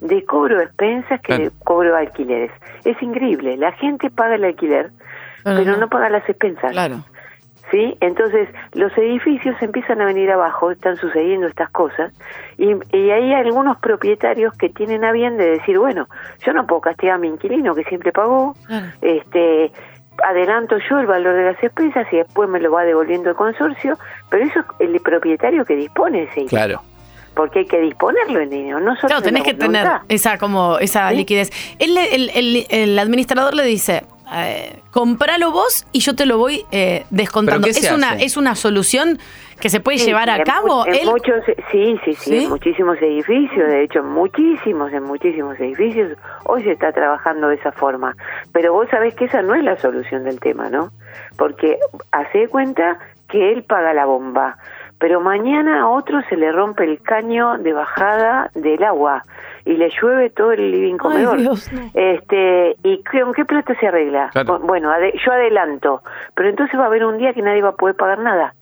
de 0.00 0.24
cobro 0.24 0.58
de 0.58 0.64
expensas 0.64 1.20
que 1.20 1.38
de 1.38 1.50
cobro 1.64 1.92
de 1.92 1.98
alquileres. 1.98 2.50
Es 2.84 3.00
increíble. 3.02 3.56
La 3.56 3.72
gente 3.72 4.10
paga 4.10 4.34
el 4.36 4.44
alquiler, 4.44 4.90
Pero 5.44 5.56
pero 5.58 5.72
no. 5.72 5.78
no 5.78 5.88
paga 5.88 6.08
las 6.10 6.28
expensas. 6.28 6.72
Claro. 6.72 7.04
¿sí? 7.70 7.96
Entonces, 8.00 8.48
los 8.74 8.96
edificios 8.96 9.56
empiezan 9.60 10.00
a 10.00 10.06
venir 10.06 10.30
abajo, 10.30 10.70
están 10.70 10.96
sucediendo 10.96 11.46
estas 11.48 11.70
cosas, 11.70 12.12
y, 12.58 12.72
y 12.96 13.10
hay 13.10 13.32
algunos 13.34 13.78
propietarios 13.78 14.52
que 14.56 14.68
tienen 14.68 15.04
a 15.04 15.12
bien 15.12 15.36
de 15.36 15.50
decir, 15.50 15.78
bueno, 15.78 16.06
yo 16.44 16.52
no 16.52 16.66
puedo 16.66 16.80
castigar 16.82 17.16
a 17.16 17.18
mi 17.18 17.28
inquilino 17.28 17.74
que 17.74 17.84
siempre 17.84 18.12
pagó, 18.12 18.54
este 19.02 19.72
adelanto 20.24 20.76
yo 20.88 20.98
el 20.98 21.06
valor 21.06 21.34
de 21.34 21.44
las 21.44 21.62
expensas 21.62 22.06
y 22.12 22.16
después 22.16 22.48
me 22.48 22.60
lo 22.60 22.70
va 22.72 22.84
devolviendo 22.84 23.30
el 23.30 23.36
consorcio, 23.36 23.98
pero 24.30 24.44
eso 24.44 24.60
es 24.60 24.66
el 24.88 25.00
propietario 25.00 25.64
que 25.64 25.76
dispone 25.76 26.18
de 26.18 26.24
ese 26.24 26.34
dinero, 26.40 26.50
Claro. 26.50 26.80
Porque 27.36 27.60
hay 27.60 27.66
que 27.66 27.78
disponerlo 27.80 28.40
en 28.40 28.50
dinero, 28.50 28.80
no 28.80 28.96
solo 28.96 29.06
Claro, 29.08 29.22
tenés 29.22 29.44
que 29.44 29.54
tener 29.54 29.86
esa 30.08 30.38
como 30.38 30.78
esa 30.78 31.10
Sí. 31.10 31.16
liquidez. 31.16 31.50
Él 31.78 31.94
le- 31.94 32.14
el, 32.14 32.30
el- 32.34 32.66
el 32.70 32.98
administrador 32.98 33.54
le 33.54 33.62
dice, 33.64 34.02
eh, 34.34 34.80
compralo 34.90 35.52
vos 35.52 35.86
y 35.92 36.00
yo 36.00 36.16
te 36.16 36.26
lo 36.26 36.38
voy 36.38 36.64
eh, 36.72 37.04
descontando. 37.10 37.66
¿Pero 37.66 37.74
qué 37.74 37.80
se 37.80 37.86
¿Es 37.88 37.92
una, 37.92 38.12
hace? 38.12 38.24
¿Es 38.24 38.36
una 38.36 38.54
solución 38.56 39.18
que 39.60 39.68
se 39.68 39.80
puede 39.80 39.98
Sí, 39.98 40.06
llevar 40.06 40.28
a 40.30 40.36
en 40.38 40.42
cabo? 40.44 40.86
en 40.86 40.94
Él- 40.94 41.06
muchos, 41.08 41.44
sí, 41.70 41.96
sí, 42.04 42.14
sí, 42.14 42.30
¿Sí? 42.30 42.44
en 42.44 42.48
muchísimos 42.50 42.96
edificios, 43.00 43.68
de 43.68 43.84
hecho, 43.84 44.00
en 44.00 44.08
muchísimos, 44.08 44.92
en 44.92 45.02
muchísimos 45.04 45.60
edificios, 45.60 46.18
hoy 46.44 46.62
se 46.64 46.72
está 46.72 46.90
trabajando 46.92 47.48
de 47.48 47.54
esa 47.56 47.70
forma. 47.72 48.16
Pero 48.52 48.72
vos 48.72 48.88
sabés 48.90 49.14
que 49.14 49.26
esa 49.26 49.42
no 49.42 49.54
es 49.54 49.62
la 49.62 49.78
solución 49.78 50.24
del 50.24 50.40
tema, 50.40 50.70
¿no? 50.70 50.90
Porque 51.36 51.78
hace 52.12 52.48
cuenta 52.48 52.98
que 53.28 53.52
él 53.52 53.62
paga 53.64 53.92
la 53.94 54.06
bomba, 54.06 54.56
pero 54.98 55.20
mañana 55.20 55.82
a 55.82 55.88
otro 55.88 56.20
se 56.28 56.36
le 56.36 56.50
rompe 56.52 56.84
el 56.84 57.00
caño 57.02 57.58
de 57.58 57.72
bajada 57.72 58.50
del 58.54 58.82
agua 58.82 59.22
y 59.64 59.74
le 59.74 59.90
llueve 59.90 60.30
todo 60.30 60.52
el 60.52 60.70
living 60.70 60.96
comedor. 60.96 61.38
Dios, 61.38 61.72
no. 61.72 61.82
Este, 61.94 62.76
¿y 62.82 63.02
con 63.04 63.32
qué 63.34 63.44
plata 63.44 63.74
se 63.78 63.88
arregla? 63.88 64.30
Claro. 64.32 64.58
Bueno, 64.60 64.90
ade- 64.90 65.12
yo 65.24 65.32
adelanto, 65.32 66.02
pero 66.34 66.48
entonces 66.48 66.78
va 66.78 66.84
a 66.84 66.86
haber 66.86 67.04
un 67.04 67.18
día 67.18 67.32
que 67.34 67.42
nadie 67.42 67.62
va 67.62 67.70
a 67.70 67.76
poder 67.76 67.96
pagar 67.96 68.18
nada 68.20 68.54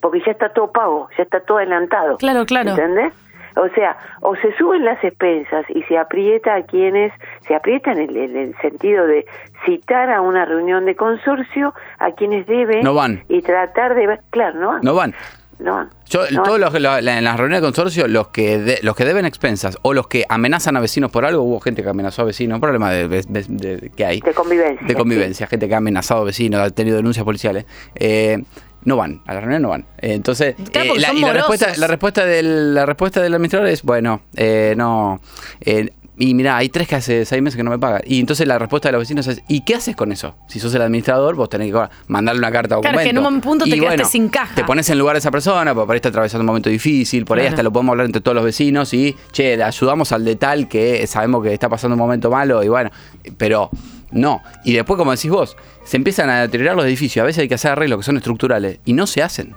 porque 0.00 0.20
ya 0.24 0.32
está 0.32 0.50
todo 0.50 0.70
pago, 0.70 1.08
ya 1.16 1.24
está 1.24 1.40
todo 1.40 1.58
adelantado. 1.58 2.16
Claro, 2.18 2.44
claro. 2.46 2.70
¿Entendés? 2.70 3.12
O 3.56 3.68
sea, 3.70 3.96
o 4.20 4.36
se 4.36 4.52
suben 4.56 4.84
las 4.84 5.02
expensas 5.02 5.64
y 5.70 5.82
se 5.84 5.98
aprieta 5.98 6.54
a 6.54 6.62
quienes, 6.62 7.12
se 7.40 7.56
aprieta 7.56 7.90
en 7.90 7.98
el, 7.98 8.16
en 8.16 8.36
el 8.36 8.56
sentido 8.58 9.04
de 9.08 9.26
citar 9.66 10.10
a 10.10 10.20
una 10.20 10.44
reunión 10.44 10.86
de 10.86 10.96
consorcio 10.96 11.74
a 11.98 12.12
quienes 12.12 12.46
deben 12.46 12.82
No 12.82 12.94
van. 12.94 13.24
y 13.28 13.42
tratar 13.42 13.94
de 13.94 14.06
ver, 14.06 14.20
claro, 14.30 14.58
no 14.60 14.68
van, 14.68 14.80
No 14.82 14.94
van. 14.94 15.14
no 15.58 15.74
van. 15.74 15.90
Yo, 16.06 16.20
No 16.30 16.42
todos 16.44 16.60
van. 16.60 16.72
los, 16.72 16.80
la- 16.80 17.00
la- 17.02 17.18
en 17.18 17.24
las 17.24 17.36
reuniones 17.36 17.60
de 17.62 17.66
consorcio, 17.66 18.06
los 18.08 18.28
que 18.28 18.58
de- 18.58 18.78
los 18.82 18.94
que 18.96 19.04
deben 19.04 19.26
expensas 19.26 19.76
o 19.82 19.92
los 19.94 20.06
que 20.06 20.24
amenazan 20.28 20.76
a 20.76 20.80
vecinos 20.80 21.10
por 21.10 21.24
algo, 21.24 21.42
hubo 21.42 21.60
gente 21.60 21.82
que 21.82 21.88
amenazó 21.88 22.22
a 22.22 22.26
vecinos, 22.26 22.56
un 22.56 22.60
problema 22.60 22.90
de, 22.90 23.08
de- 23.08 23.22
de- 23.28 23.76
de- 23.78 23.90
que 23.90 24.04
hay. 24.06 24.20
de 24.20 24.32
convivencia. 24.32 24.86
de 24.86 24.94
convivencia, 24.94 25.46
gente 25.46 25.68
que 25.68 25.74
ha 25.74 25.78
amenazado 25.78 26.22
a 26.22 26.24
vecinos, 26.24 26.60
ha 26.60 26.70
tenido 26.70 26.96
denuncias 26.96 27.24
policiales, 27.24 27.66
eh, 27.96 28.42
no 28.84 28.96
van, 28.96 29.20
a 29.26 29.34
la 29.34 29.40
reunión 29.40 29.60
no 29.62 29.68
van. 29.70 29.82
Eh, 29.98 30.14
entonces, 30.14 30.54
Claro, 30.72 30.94
eh, 30.94 31.00
la, 31.00 31.12
y 31.12 31.20
la 31.20 31.32
respuesta, 31.32 31.66
la 31.76 31.86
respuesta 31.88 32.24
del, 32.24 32.74
la 32.74 32.86
respuesta 32.86 33.20
del 33.20 33.34
administrador 33.34 33.68
es, 33.68 33.82
bueno, 33.82 34.20
eh, 34.36 34.74
no, 34.78 35.20
eh, 35.60 35.90
y 36.18 36.34
mira, 36.34 36.56
hay 36.56 36.68
tres 36.68 36.88
que 36.88 36.96
hace 36.96 37.24
seis 37.24 37.40
meses 37.40 37.56
que 37.56 37.62
no 37.62 37.70
me 37.70 37.78
pagan. 37.78 38.02
Y 38.04 38.18
entonces 38.18 38.46
la 38.46 38.58
respuesta 38.58 38.88
de 38.88 38.92
los 38.92 39.02
vecinos 39.02 39.28
es, 39.28 39.40
¿y 39.46 39.60
qué 39.60 39.76
haces 39.76 39.94
con 39.94 40.10
eso? 40.10 40.34
Si 40.48 40.58
sos 40.58 40.74
el 40.74 40.82
administrador, 40.82 41.36
vos 41.36 41.48
tenés 41.48 41.72
que 41.72 41.88
mandarle 42.08 42.40
una 42.40 42.50
carta 42.50 42.76
o 42.76 42.80
Claro, 42.80 42.98
que 42.98 43.10
en 43.10 43.18
un 43.18 43.40
punto 43.40 43.64
te 43.64 43.78
quedaste 43.78 44.04
sin 44.04 44.28
caja. 44.28 44.54
Te 44.56 44.64
pones 44.64 44.90
en 44.90 44.98
lugar 44.98 45.14
de 45.14 45.20
esa 45.20 45.30
persona, 45.30 45.74
porque 45.74 45.86
por 45.86 45.94
ahí 45.94 45.98
está 45.98 46.08
atravesando 46.08 46.42
un 46.42 46.46
momento 46.46 46.68
difícil, 46.70 47.24
por 47.24 47.38
ahí 47.38 47.46
hasta 47.46 47.62
lo 47.62 47.72
podemos 47.72 47.92
hablar 47.92 48.06
entre 48.06 48.20
todos 48.20 48.34
los 48.34 48.44
vecinos 48.44 48.92
y, 48.94 49.16
che, 49.30 49.56
le 49.56 49.62
ayudamos 49.62 50.10
al 50.10 50.24
de 50.24 50.34
tal 50.34 50.68
que 50.68 51.06
sabemos 51.06 51.44
que 51.44 51.54
está 51.54 51.68
pasando 51.68 51.94
un 51.94 52.00
momento 52.00 52.30
malo 52.30 52.64
y 52.64 52.68
bueno, 52.68 52.90
pero 53.36 53.70
no. 54.10 54.42
Y 54.64 54.72
después, 54.72 54.98
como 54.98 55.12
decís 55.12 55.30
vos, 55.30 55.56
se 55.84 55.96
empiezan 55.96 56.30
a 56.30 56.40
deteriorar 56.40 56.74
los 56.74 56.84
edificios, 56.84 57.22
a 57.22 57.26
veces 57.26 57.42
hay 57.42 57.48
que 57.48 57.54
hacer 57.54 57.70
arreglos 57.70 58.00
que 58.00 58.04
son 58.04 58.16
estructurales 58.16 58.80
y 58.84 58.92
no 58.92 59.06
se 59.06 59.22
hacen. 59.22 59.54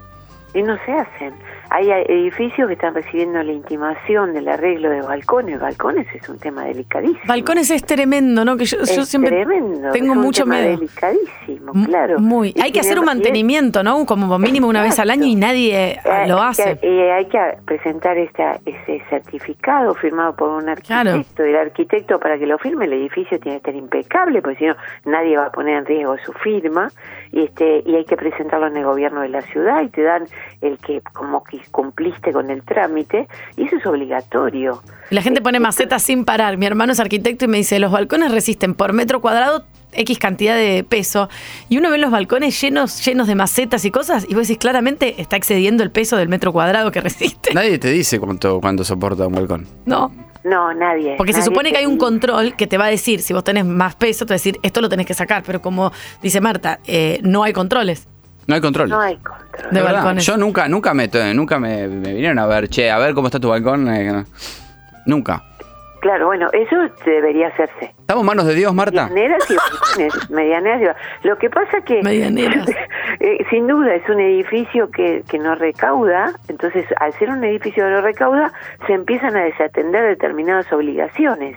Y 0.54 0.62
no 0.62 0.76
se 0.86 0.92
hacen. 0.92 1.34
Hay 1.74 1.90
edificios 1.90 2.68
que 2.68 2.74
están 2.74 2.94
recibiendo 2.94 3.42
la 3.42 3.52
intimación 3.52 4.34
del 4.34 4.46
arreglo 4.48 4.90
de 4.90 5.00
balcones. 5.00 5.58
Balcones 5.58 6.06
es 6.14 6.28
un 6.28 6.38
tema 6.38 6.64
delicadísimo. 6.64 7.20
Balcones 7.26 7.70
es 7.70 7.82
tremendo, 7.84 8.44
¿no? 8.44 8.56
Que 8.58 8.66
yo, 8.66 8.76
yo 8.78 9.02
es 9.02 9.08
siempre 9.08 9.30
tremendo. 9.30 9.90
tengo 9.90 10.12
es 10.12 10.18
un 10.18 10.22
mucho 10.22 10.42
tema 10.44 10.56
miedo. 10.56 10.70
delicadísimo, 10.76 11.72
claro. 11.86 12.18
Muy. 12.18 12.52
Y 12.54 12.60
Hay 12.60 12.72
que 12.72 12.80
hacer 12.80 12.98
un 12.98 13.04
y 13.04 13.06
mantenimiento, 13.06 13.82
¿no? 13.82 14.04
Como 14.04 14.38
mínimo 14.38 14.68
una 14.68 14.82
vez 14.82 14.98
al 14.98 15.10
año 15.10 15.24
y 15.24 15.34
nadie 15.34 15.92
eh, 15.92 16.00
Eh, 16.04 16.28
lo 16.28 16.42
hace. 16.42 16.78
eh, 16.82 17.12
hay 17.12 17.24
que 17.26 17.38
presentar 17.64 18.18
esta, 18.18 18.58
ese 18.66 19.02
certificado 19.08 19.94
firmado 19.94 20.36
por 20.36 20.50
un 20.50 20.68
arquitecto. 20.68 21.42
El 21.42 21.56
arquitecto, 21.56 22.18
para 22.20 22.38
que 22.38 22.46
lo 22.46 22.58
firme, 22.58 22.84
el 22.84 22.92
edificio 22.92 23.38
tiene 23.40 23.60
que 23.60 23.70
estar 23.70 23.74
impecable, 23.74 24.42
porque 24.42 24.58
si 24.58 24.66
no, 24.66 24.76
nadie 25.06 25.36
va 25.38 25.46
a 25.46 25.52
poner 25.52 25.76
en 25.78 25.86
riesgo 25.86 26.16
su 26.18 26.32
firma. 26.34 26.88
Y, 27.32 27.44
este, 27.44 27.82
y 27.86 27.94
hay 27.94 28.04
que 28.04 28.16
presentarlo 28.16 28.66
en 28.66 28.76
el 28.76 28.84
gobierno 28.84 29.22
de 29.22 29.30
la 29.30 29.40
ciudad 29.42 29.82
y 29.82 29.88
te 29.88 30.02
dan 30.02 30.26
el 30.60 30.78
que 30.78 31.00
como 31.12 31.42
que 31.42 31.60
cumpliste 31.70 32.32
con 32.32 32.50
el 32.50 32.62
trámite. 32.62 33.26
Y 33.56 33.64
eso 33.64 33.76
es 33.76 33.86
obligatorio. 33.86 34.82
La 35.10 35.22
gente 35.22 35.40
pone 35.40 35.58
macetas 35.58 36.02
sin 36.02 36.24
parar. 36.24 36.58
Mi 36.58 36.66
hermano 36.66 36.92
es 36.92 37.00
arquitecto 37.00 37.46
y 37.46 37.48
me 37.48 37.56
dice, 37.58 37.78
los 37.78 37.90
balcones 37.90 38.30
resisten 38.32 38.74
por 38.74 38.92
metro 38.92 39.20
cuadrado 39.20 39.64
X 39.92 40.18
cantidad 40.18 40.56
de 40.56 40.84
peso. 40.84 41.28
Y 41.68 41.78
uno 41.78 41.90
ve 41.90 41.98
los 41.98 42.10
balcones 42.10 42.60
llenos, 42.60 43.04
llenos 43.04 43.26
de 43.26 43.34
macetas 43.34 43.84
y 43.84 43.90
cosas, 43.90 44.26
y 44.28 44.34
vos 44.34 44.48
decís, 44.48 44.58
claramente 44.58 45.20
está 45.20 45.36
excediendo 45.36 45.82
el 45.82 45.90
peso 45.90 46.16
del 46.16 46.28
metro 46.28 46.52
cuadrado 46.52 46.90
que 46.90 47.00
resiste. 47.00 47.54
Nadie 47.54 47.78
te 47.78 47.90
dice 47.90 48.18
cuánto, 48.18 48.60
cuánto 48.60 48.84
soporta 48.84 49.26
un 49.26 49.34
balcón. 49.34 49.66
No. 49.86 50.10
No, 50.44 50.74
nadie. 50.74 51.14
Porque 51.16 51.32
se 51.32 51.42
supone 51.42 51.70
que 51.70 51.78
hay 51.78 51.86
un 51.86 51.98
control 51.98 52.54
que 52.56 52.66
te 52.66 52.76
va 52.78 52.86
a 52.86 52.90
decir, 52.90 53.22
si 53.22 53.32
vos 53.32 53.44
tenés 53.44 53.64
más 53.64 53.94
peso, 53.94 54.26
te 54.26 54.30
va 54.30 54.34
a 54.34 54.38
decir, 54.38 54.58
esto 54.62 54.80
lo 54.80 54.88
tenés 54.88 55.06
que 55.06 55.14
sacar. 55.14 55.42
Pero 55.46 55.62
como 55.62 55.92
dice 56.20 56.40
Marta, 56.40 56.80
eh, 56.86 57.20
no 57.22 57.42
hay 57.44 57.52
controles 57.52 58.08
No 58.48 58.54
hay 58.56 58.60
control. 58.60 58.88
No 58.88 59.00
hay 59.00 59.16
control. 59.16 59.70
de 59.70 59.82
balcones. 59.82 60.26
Yo 60.26 60.36
nunca, 60.36 60.68
nunca 60.68 60.94
me, 60.94 61.08
nunca 61.34 61.58
me, 61.60 61.86
me 61.86 62.12
vinieron 62.12 62.38
a 62.40 62.46
ver, 62.46 62.68
che, 62.68 62.90
a 62.90 62.98
ver 62.98 63.14
cómo 63.14 63.28
está 63.28 63.38
tu 63.38 63.48
balcón. 63.48 63.88
eh, 63.88 64.24
nunca. 65.06 65.44
Claro, 66.00 66.26
bueno, 66.26 66.48
eso 66.52 66.74
debería 67.06 67.46
hacerse. 67.46 67.94
¿Estamos 68.02 68.22
en 68.22 68.26
manos 68.26 68.46
de 68.46 68.54
Dios, 68.54 68.74
Marta? 68.74 69.08
Medianeras 69.08 69.50
y 69.50 69.54
balcones, 69.56 70.30
medianeras 70.30 70.96
y 71.22 71.28
Lo 71.28 71.38
que 71.38 71.48
pasa 71.48 71.80
que, 71.82 72.02
Medianeras. 72.02 72.66
eh, 73.20 73.44
sin 73.48 73.66
duda, 73.66 73.94
es 73.94 74.06
un 74.08 74.20
edificio 74.20 74.90
que, 74.90 75.22
que 75.30 75.38
no 75.38 75.54
recauda, 75.54 76.32
entonces 76.48 76.84
al 76.98 77.12
ser 77.14 77.30
un 77.30 77.42
edificio 77.44 77.84
que 77.84 77.90
no 77.90 78.00
recauda, 78.02 78.52
se 78.86 78.92
empiezan 78.94 79.36
a 79.36 79.44
desatender 79.44 80.04
determinadas 80.04 80.70
obligaciones, 80.72 81.56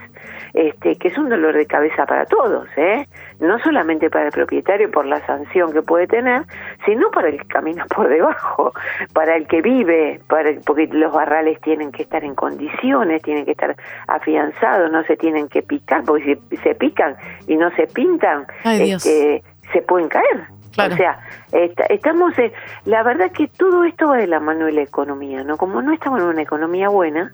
este, 0.54 0.96
que 0.96 1.08
es 1.08 1.18
un 1.18 1.28
dolor 1.28 1.54
de 1.54 1.66
cabeza 1.66 2.06
para 2.06 2.24
todos, 2.26 2.66
¿eh? 2.76 3.06
No 3.40 3.58
solamente 3.58 4.08
para 4.08 4.26
el 4.26 4.32
propietario 4.32 4.90
por 4.90 5.04
la 5.04 5.20
sanción 5.26 5.72
que 5.72 5.82
puede 5.82 6.06
tener, 6.06 6.42
sino 6.86 7.10
para 7.10 7.28
el 7.28 7.38
que 7.38 7.48
camina 7.48 7.84
por 7.94 8.08
debajo, 8.08 8.72
para 9.12 9.36
el 9.36 9.46
que 9.46 9.60
vive, 9.60 10.20
para 10.28 10.50
el- 10.50 10.60
porque 10.64 10.86
los 10.86 11.12
barrales 11.12 11.60
tienen 11.60 11.90
que 11.92 12.02
estar 12.04 12.24
en 12.24 12.34
condiciones, 12.34 13.20
tienen 13.22 13.44
que 13.44 13.50
estar 13.50 13.76
afianzados, 14.06 14.90
no 14.90 15.02
se 15.04 15.16
tienen 15.16 15.48
que 15.48 15.62
picar, 15.62 16.04
porque 16.04 16.24
si 16.24 16.35
se 16.62 16.74
pican 16.74 17.16
y 17.46 17.56
no 17.56 17.70
se 17.72 17.86
pintan, 17.86 18.46
Ay, 18.64 18.92
este, 18.92 19.42
se 19.72 19.82
pueden 19.82 20.08
caer. 20.08 20.44
Claro. 20.72 20.94
O 20.94 20.96
sea, 20.98 21.18
esta- 21.52 21.84
estamos, 21.86 22.38
en- 22.38 22.52
la 22.84 23.02
verdad 23.02 23.30
que 23.32 23.48
todo 23.48 23.84
esto 23.84 24.08
va 24.08 24.16
de 24.18 24.26
la 24.26 24.40
mano 24.40 24.66
de 24.66 24.72
la 24.72 24.82
economía, 24.82 25.42
¿no? 25.42 25.56
Como 25.56 25.80
no 25.80 25.92
estamos 25.92 26.20
en 26.20 26.26
una 26.26 26.42
economía 26.42 26.88
buena, 26.90 27.32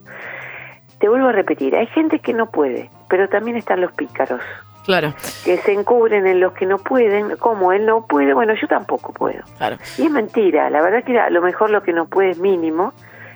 te 1.00 1.08
vuelvo 1.08 1.28
a 1.28 1.32
repetir, 1.32 1.74
hay 1.74 1.86
gente 1.88 2.20
que 2.20 2.32
no 2.32 2.46
puede, 2.50 2.88
pero 3.08 3.28
también 3.28 3.56
están 3.56 3.80
los 3.80 3.90
pícaros, 3.92 4.40
Claro, 4.84 5.12
que 5.44 5.56
se 5.58 5.72
encubren 5.72 6.26
en 6.28 6.38
los 6.40 6.52
que 6.52 6.66
no 6.66 6.78
pueden, 6.78 7.36
como 7.36 7.72
él 7.72 7.84
no 7.86 8.06
puede, 8.06 8.32
bueno, 8.34 8.54
yo 8.54 8.68
tampoco 8.68 9.12
puedo. 9.12 9.40
claro. 9.58 9.76
Y 9.98 10.06
es 10.06 10.10
mentira, 10.12 10.70
la 10.70 10.80
verdad 10.80 11.02
que 11.02 11.18
a 11.18 11.30
lo 11.30 11.42
mejor 11.42 11.70
lo 11.70 11.82
que 11.82 11.92
no 11.92 12.06
puede 12.06 12.30
es 12.30 12.38
mínimo 12.38 12.92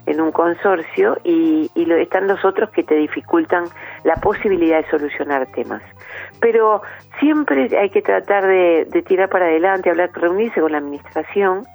en 0.07 0.21
un 0.21 0.33
consorcio 0.33 1.19
y, 1.25 1.71
y 1.75 1.85
lo, 1.85 1.97
están 1.97 2.27
los 2.27 2.45
otros 2.45 2.71
que 2.71 2.83
te 2.83 2.95
dificultan 2.95 3.65
la 4.05 4.15
posibilidad 4.15 4.83
de 4.83 4.91
solucionar 4.91 5.47
temas. 5.49 5.83
Pero 6.41 6.83
siempre 7.19 7.69
hay 7.79 7.91
que 7.91 8.03
tratar 8.03 8.47
de, 8.47 8.87
de 8.91 9.03
tirar 9.03 9.29
para 9.29 9.47
adelante, 9.47 9.91
hablar, 9.91 10.11
reunirse 10.15 10.61
con 10.61 10.73
la 10.73 10.79
administración 10.79 11.67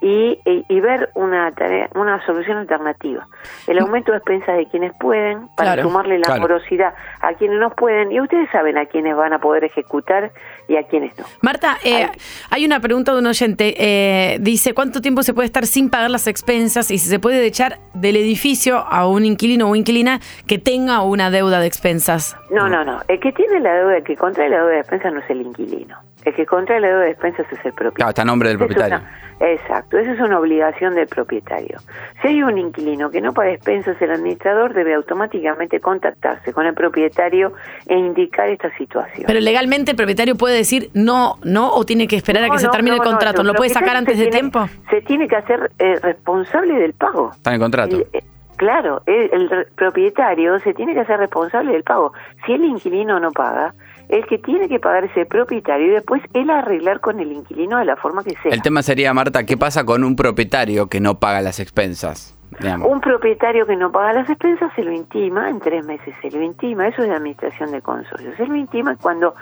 y, 0.00 0.38
y- 0.44 0.64
y 0.68 0.80
ver 0.80 1.10
una 1.14 1.50
tarea, 1.52 1.88
una 1.94 2.24
solución 2.24 2.58
alternativa. 2.58 3.26
El 3.66 3.78
aumento 3.80 4.12
de 4.12 4.18
expensas 4.18 4.56
de 4.56 4.66
quienes 4.66 4.92
pueden, 5.00 5.48
para 5.56 5.72
Claro. 5.74 5.82
sumarle 5.88 6.18
la 6.18 6.26
Claro. 6.26 6.40
morosidad 6.42 6.94
a 7.20 7.34
quienes 7.34 7.58
no 7.58 7.70
pueden, 7.70 8.12
y 8.12 8.20
ustedes 8.20 8.48
saben 8.50 8.78
a 8.78 8.86
quienes 8.86 9.16
van 9.16 9.32
a 9.32 9.38
poder 9.40 9.64
ejecutar 9.64 10.30
y 10.68 10.76
a 10.76 10.84
quienes 10.84 11.18
no. 11.18 11.24
Marta, 11.42 11.76
eh, 11.84 12.08
hay 12.50 12.64
una 12.64 12.80
pregunta 12.80 13.12
de 13.12 13.18
un 13.18 13.26
oyente. 13.26 13.74
eh, 13.78 14.38
dice, 14.40 14.72
¿cuánto 14.74 15.00
tiempo 15.00 15.22
se 15.22 15.34
puede 15.34 15.46
estar 15.46 15.66
sin 15.66 15.90
pagar 15.90 16.10
las 16.10 16.26
expensas 16.26 16.90
y 16.90 16.98
si 16.98 17.08
se 17.08 17.18
puede 17.18 17.44
echar 17.46 17.78
del 17.94 18.16
edificio 18.16 18.78
a 18.78 19.08
un 19.08 19.24
inquilino 19.24 19.68
o 19.68 19.74
inquilina 19.76 20.20
que 20.46 20.58
tenga 20.58 21.02
una 21.02 21.30
deuda 21.30 21.60
de 21.60 21.66
expensas? 21.66 22.36
No, 22.50 22.68
no, 22.68 22.84
no. 22.84 23.00
El 23.08 23.18
que 23.20 23.32
tiene 23.32 23.60
la 23.60 23.74
deuda, 23.74 23.96
el 23.96 24.04
que 24.04 24.16
contrae 24.16 24.48
la 24.48 24.58
deuda 24.58 24.70
de 24.72 24.80
expensas 24.80 25.12
no 25.12 25.20
es 25.20 25.30
el 25.30 25.42
inquilino. 25.42 25.96
El 26.28 26.34
que 26.34 26.44
contrae 26.46 26.78
la 26.80 26.88
deuda 26.88 27.00
de 27.04 27.10
expensas 27.10 27.46
es 27.50 27.58
el 27.64 27.72
propietario. 27.72 27.94
Claro, 27.94 28.08
está 28.10 28.22
a 28.22 28.24
nombre 28.26 28.48
del 28.50 28.56
es 28.56 28.58
propietario. 28.66 28.98
una- 28.98 29.48
exacto, 29.52 29.96
esa 29.98 30.12
es 30.12 30.20
una 30.20 30.38
obligación 30.38 30.94
del 30.94 31.06
propietario. 31.06 31.78
Si 32.20 32.28
hay 32.28 32.42
un 32.42 32.58
inquilino 32.58 33.10
que 33.10 33.20
no 33.20 33.32
paga 33.32 33.50
expensas, 33.52 34.00
el 34.02 34.10
administrador 34.10 34.74
debe 34.74 34.94
automáticamente 34.94 35.80
contactarse 35.80 36.52
con 36.52 36.66
el 36.66 36.74
propietario 36.74 37.52
e 37.86 37.96
indicar 37.96 38.48
esta 38.50 38.70
situación. 38.76 39.24
Pero 39.26 39.40
legalmente 39.40 39.92
el 39.92 39.96
propietario 39.96 40.34
puede 40.36 40.56
decir 40.56 40.90
no, 40.92 41.36
no, 41.44 41.70
o 41.72 41.84
tiene 41.86 42.06
que 42.06 42.16
esperar 42.16 42.42
a 42.44 42.48
No, 42.48 42.52
que 42.54 42.58
se 42.58 42.68
termine 42.68 42.96
no, 42.96 43.02
el 43.02 43.06
no, 43.06 43.10
contrato. 43.10 43.40
el 43.40 43.46
¿Lo 43.46 43.54
puede 43.54 43.70
sacar 43.70 43.96
antes 43.96 44.18
de 44.18 44.24
tiene- 44.26 44.38
tiempo? 44.38 44.68
Se 44.90 45.00
tiene 45.02 45.28
que 45.28 45.36
hacer 45.36 45.70
eh, 45.78 45.98
responsable 46.02 46.74
del 46.74 46.92
pago. 46.94 47.30
Está 47.32 47.50
en 47.50 47.54
el 47.54 47.60
contrato. 47.60 47.96
Y, 47.96 48.00
eh, 48.16 48.22
claro, 48.56 49.02
el, 49.06 49.30
el 49.32 49.66
propietario 49.76 50.58
se 50.60 50.74
tiene 50.74 50.92
que 50.94 51.00
hacer 51.00 51.18
responsable 51.18 51.72
del 51.72 51.84
pago. 51.84 52.12
Si 52.44 52.52
el 52.52 52.64
inquilino 52.64 53.18
no 53.20 53.30
paga, 53.32 53.72
el 54.08 54.26
que 54.26 54.38
tiene 54.38 54.68
que 54.68 54.78
pagar 54.78 55.04
es 55.04 55.16
el 55.16 55.26
propietario 55.26 55.86
y 55.86 55.90
después 55.90 56.22
él 56.32 56.50
arreglar 56.50 57.00
con 57.00 57.20
el 57.20 57.32
inquilino 57.32 57.78
de 57.78 57.84
la 57.84 57.96
forma 57.96 58.24
que 58.24 58.34
sea. 58.42 58.52
El 58.52 58.62
tema 58.62 58.82
sería, 58.82 59.12
Marta, 59.12 59.44
¿qué 59.44 59.56
pasa 59.56 59.84
con 59.84 60.04
un 60.04 60.16
propietario 60.16 60.88
que 60.88 61.00
no 61.00 61.18
paga 61.18 61.40
las 61.40 61.60
expensas? 61.60 62.34
Digamos. 62.60 62.90
Un 62.90 63.00
propietario 63.00 63.66
que 63.66 63.76
no 63.76 63.92
paga 63.92 64.14
las 64.14 64.30
expensas 64.30 64.72
se 64.74 64.82
lo 64.82 64.92
intima, 64.92 65.50
en 65.50 65.60
tres 65.60 65.84
meses 65.84 66.14
se 66.22 66.30
lo 66.30 66.42
intima, 66.42 66.88
eso 66.88 67.02
es 67.02 67.08
de 67.08 67.14
administración 67.14 67.70
de 67.70 67.82
consorcios. 67.82 68.34
Se 68.36 68.46
lo 68.46 68.56
intima 68.56 68.96
cuando, 68.96 69.34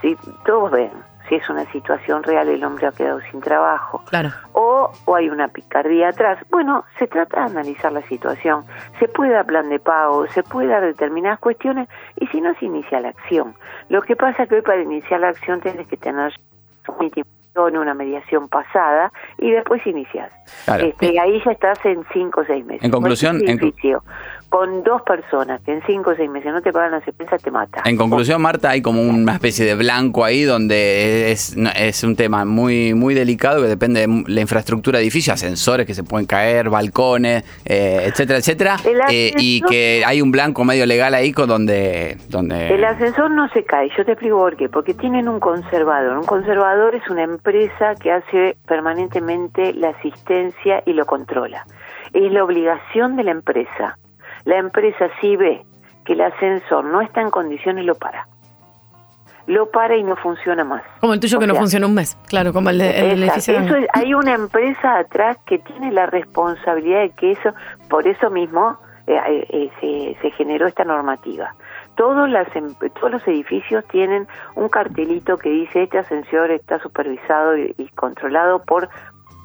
si 0.00 0.16
todos 0.46 0.70
ven, 0.70 0.90
si 1.28 1.34
es 1.36 1.48
una 1.50 1.64
situación 1.72 2.22
real, 2.22 2.48
el 2.48 2.62
hombre 2.64 2.86
ha 2.86 2.92
quedado 2.92 3.20
sin 3.30 3.40
trabajo, 3.40 4.02
Claro. 4.08 4.30
o, 4.52 4.90
o 5.04 5.14
hay 5.16 5.28
una 5.28 5.48
picardía 5.48 6.08
atrás. 6.08 6.38
Bueno, 6.50 6.84
se 6.98 7.06
trata 7.06 7.40
de 7.40 7.50
analizar 7.50 7.92
la 7.92 8.02
situación. 8.02 8.64
Se 8.98 9.08
puede 9.08 9.32
dar 9.32 9.46
plan 9.46 9.68
de 9.68 9.78
pago, 9.78 10.26
se 10.28 10.42
puede 10.42 10.68
dar 10.68 10.82
determinadas 10.82 11.38
cuestiones 11.38 11.88
y 12.16 12.26
si 12.28 12.40
no 12.40 12.54
se 12.54 12.64
inicia 12.66 13.00
la 13.00 13.08
acción. 13.10 13.54
Lo 13.88 14.02
que 14.02 14.16
pasa 14.16 14.42
es 14.44 14.48
que 14.48 14.56
hoy 14.56 14.62
para 14.62 14.82
iniciar 14.82 15.20
la 15.20 15.28
acción 15.28 15.60
tienes 15.60 15.86
que 15.88 15.96
tener 15.96 16.32
una 16.88 17.04
intimación, 17.04 17.76
una 17.76 17.92
mediación 17.94 18.48
pasada 18.48 19.12
y 19.36 19.50
después 19.50 19.84
inicias. 19.86 20.30
Claro. 20.64 20.84
Este, 20.84 21.18
ahí 21.20 21.42
ya 21.44 21.50
estás 21.52 21.84
en 21.84 22.04
cinco 22.12 22.42
o 22.42 22.44
seis 22.44 22.64
meses. 22.64 22.84
En 22.84 22.90
conclusión, 22.90 23.40
en 23.46 23.58
con 24.48 24.82
dos 24.82 25.02
personas 25.02 25.60
que 25.62 25.72
en 25.72 25.82
cinco 25.86 26.10
o 26.10 26.14
seis 26.14 26.30
meses 26.30 26.52
no 26.52 26.62
te 26.62 26.72
pagan 26.72 26.92
las 26.92 27.06
expensas 27.06 27.42
te 27.42 27.50
mata. 27.50 27.82
En 27.84 27.96
conclusión, 27.96 28.40
Marta, 28.40 28.70
hay 28.70 28.80
como 28.80 29.02
una 29.02 29.34
especie 29.34 29.66
de 29.66 29.74
blanco 29.74 30.24
ahí 30.24 30.42
donde 30.42 31.32
es, 31.32 31.54
un 32.02 32.16
tema 32.16 32.44
muy 32.44 32.94
muy 32.94 33.14
delicado 33.14 33.62
que 33.62 33.68
depende 33.68 34.06
de 34.06 34.24
la 34.26 34.40
infraestructura 34.40 34.98
de 34.98 35.04
edificio, 35.04 35.32
ascensores 35.32 35.86
que 35.86 35.94
se 35.94 36.04
pueden 36.04 36.26
caer, 36.26 36.70
balcones, 36.70 37.44
eh, 37.64 38.04
etcétera, 38.06 38.38
etcétera, 38.38 38.76
eh, 39.10 39.32
y 39.36 39.60
que 39.62 40.02
hay 40.06 40.22
un 40.22 40.30
blanco 40.30 40.64
medio 40.64 40.86
legal 40.86 41.14
ahí 41.14 41.32
con 41.32 41.48
donde... 41.48 42.16
donde 42.28 42.68
El 42.68 42.84
ascensor 42.84 43.30
no 43.30 43.48
se 43.50 43.64
cae, 43.64 43.90
yo 43.96 44.04
te 44.04 44.12
explico 44.12 44.38
por 44.38 44.56
qué, 44.56 44.68
porque 44.68 44.94
tienen 44.94 45.28
un 45.28 45.40
conservador. 45.40 46.16
Un 46.16 46.24
conservador 46.24 46.94
es 46.94 47.08
una 47.10 47.24
empresa 47.24 47.94
que 47.96 48.12
hace 48.12 48.56
permanentemente 48.66 49.74
la 49.74 49.90
asistencia 49.90 50.82
y 50.86 50.92
lo 50.92 51.04
controla. 51.06 51.66
Es 52.12 52.32
la 52.32 52.44
obligación 52.44 53.16
de 53.16 53.24
la 53.24 53.32
empresa. 53.32 53.98
La 54.48 54.56
empresa 54.58 55.08
si 55.20 55.36
ve 55.36 55.62
que 56.04 56.14
el 56.14 56.22
ascensor 56.22 56.84
no 56.84 57.02
está 57.02 57.20
en 57.20 57.30
condiciones, 57.30 57.84
lo 57.84 57.94
para. 57.94 58.26
Lo 59.46 59.70
para 59.70 59.94
y 59.96 60.02
no 60.02 60.16
funciona 60.16 60.64
más. 60.64 60.82
Como 61.00 61.12
el 61.14 61.20
tuyo 61.20 61.36
O 61.38 61.40
que 61.40 61.46
no 61.46 61.54
sea, 61.54 61.60
funciona 61.60 61.86
un 61.86 61.94
mes. 61.94 62.16
Claro, 62.28 62.52
como 62.52 62.70
el, 62.70 62.78
de, 62.78 63.12
el 63.12 63.22
edificio. 63.22 63.58
Eso 63.58 63.76
es- 63.76 63.88
hay 63.94 64.14
una 64.14 64.34
empresa 64.34 64.98
atrás 64.98 65.36
que 65.46 65.58
tiene 65.58 65.90
la 65.92 66.06
responsabilidad 66.06 67.00
de 67.00 67.10
que 67.10 67.32
eso, 67.32 67.50
por 67.90 68.06
eso 68.06 68.30
mismo 68.30 68.78
eh, 69.06 69.18
eh, 69.26 69.46
eh, 69.50 70.14
se, 70.16 70.20
se 70.22 70.30
generó 70.32 70.66
esta 70.66 70.84
normativa. 70.84 71.54
Todos, 71.96 72.28
las, 72.30 72.54
em- 72.56 72.74
todos 73.00 73.10
los 73.10 73.26
edificios 73.28 73.84
tienen 73.88 74.26
un 74.54 74.68
cartelito 74.68 75.36
que 75.38 75.48
dice 75.50 75.82
este 75.84 75.98
ascensor 75.98 76.50
está 76.50 76.78
supervisado 76.78 77.56
y, 77.56 77.74
y 77.78 77.88
controlado 77.88 78.62
por 78.62 78.88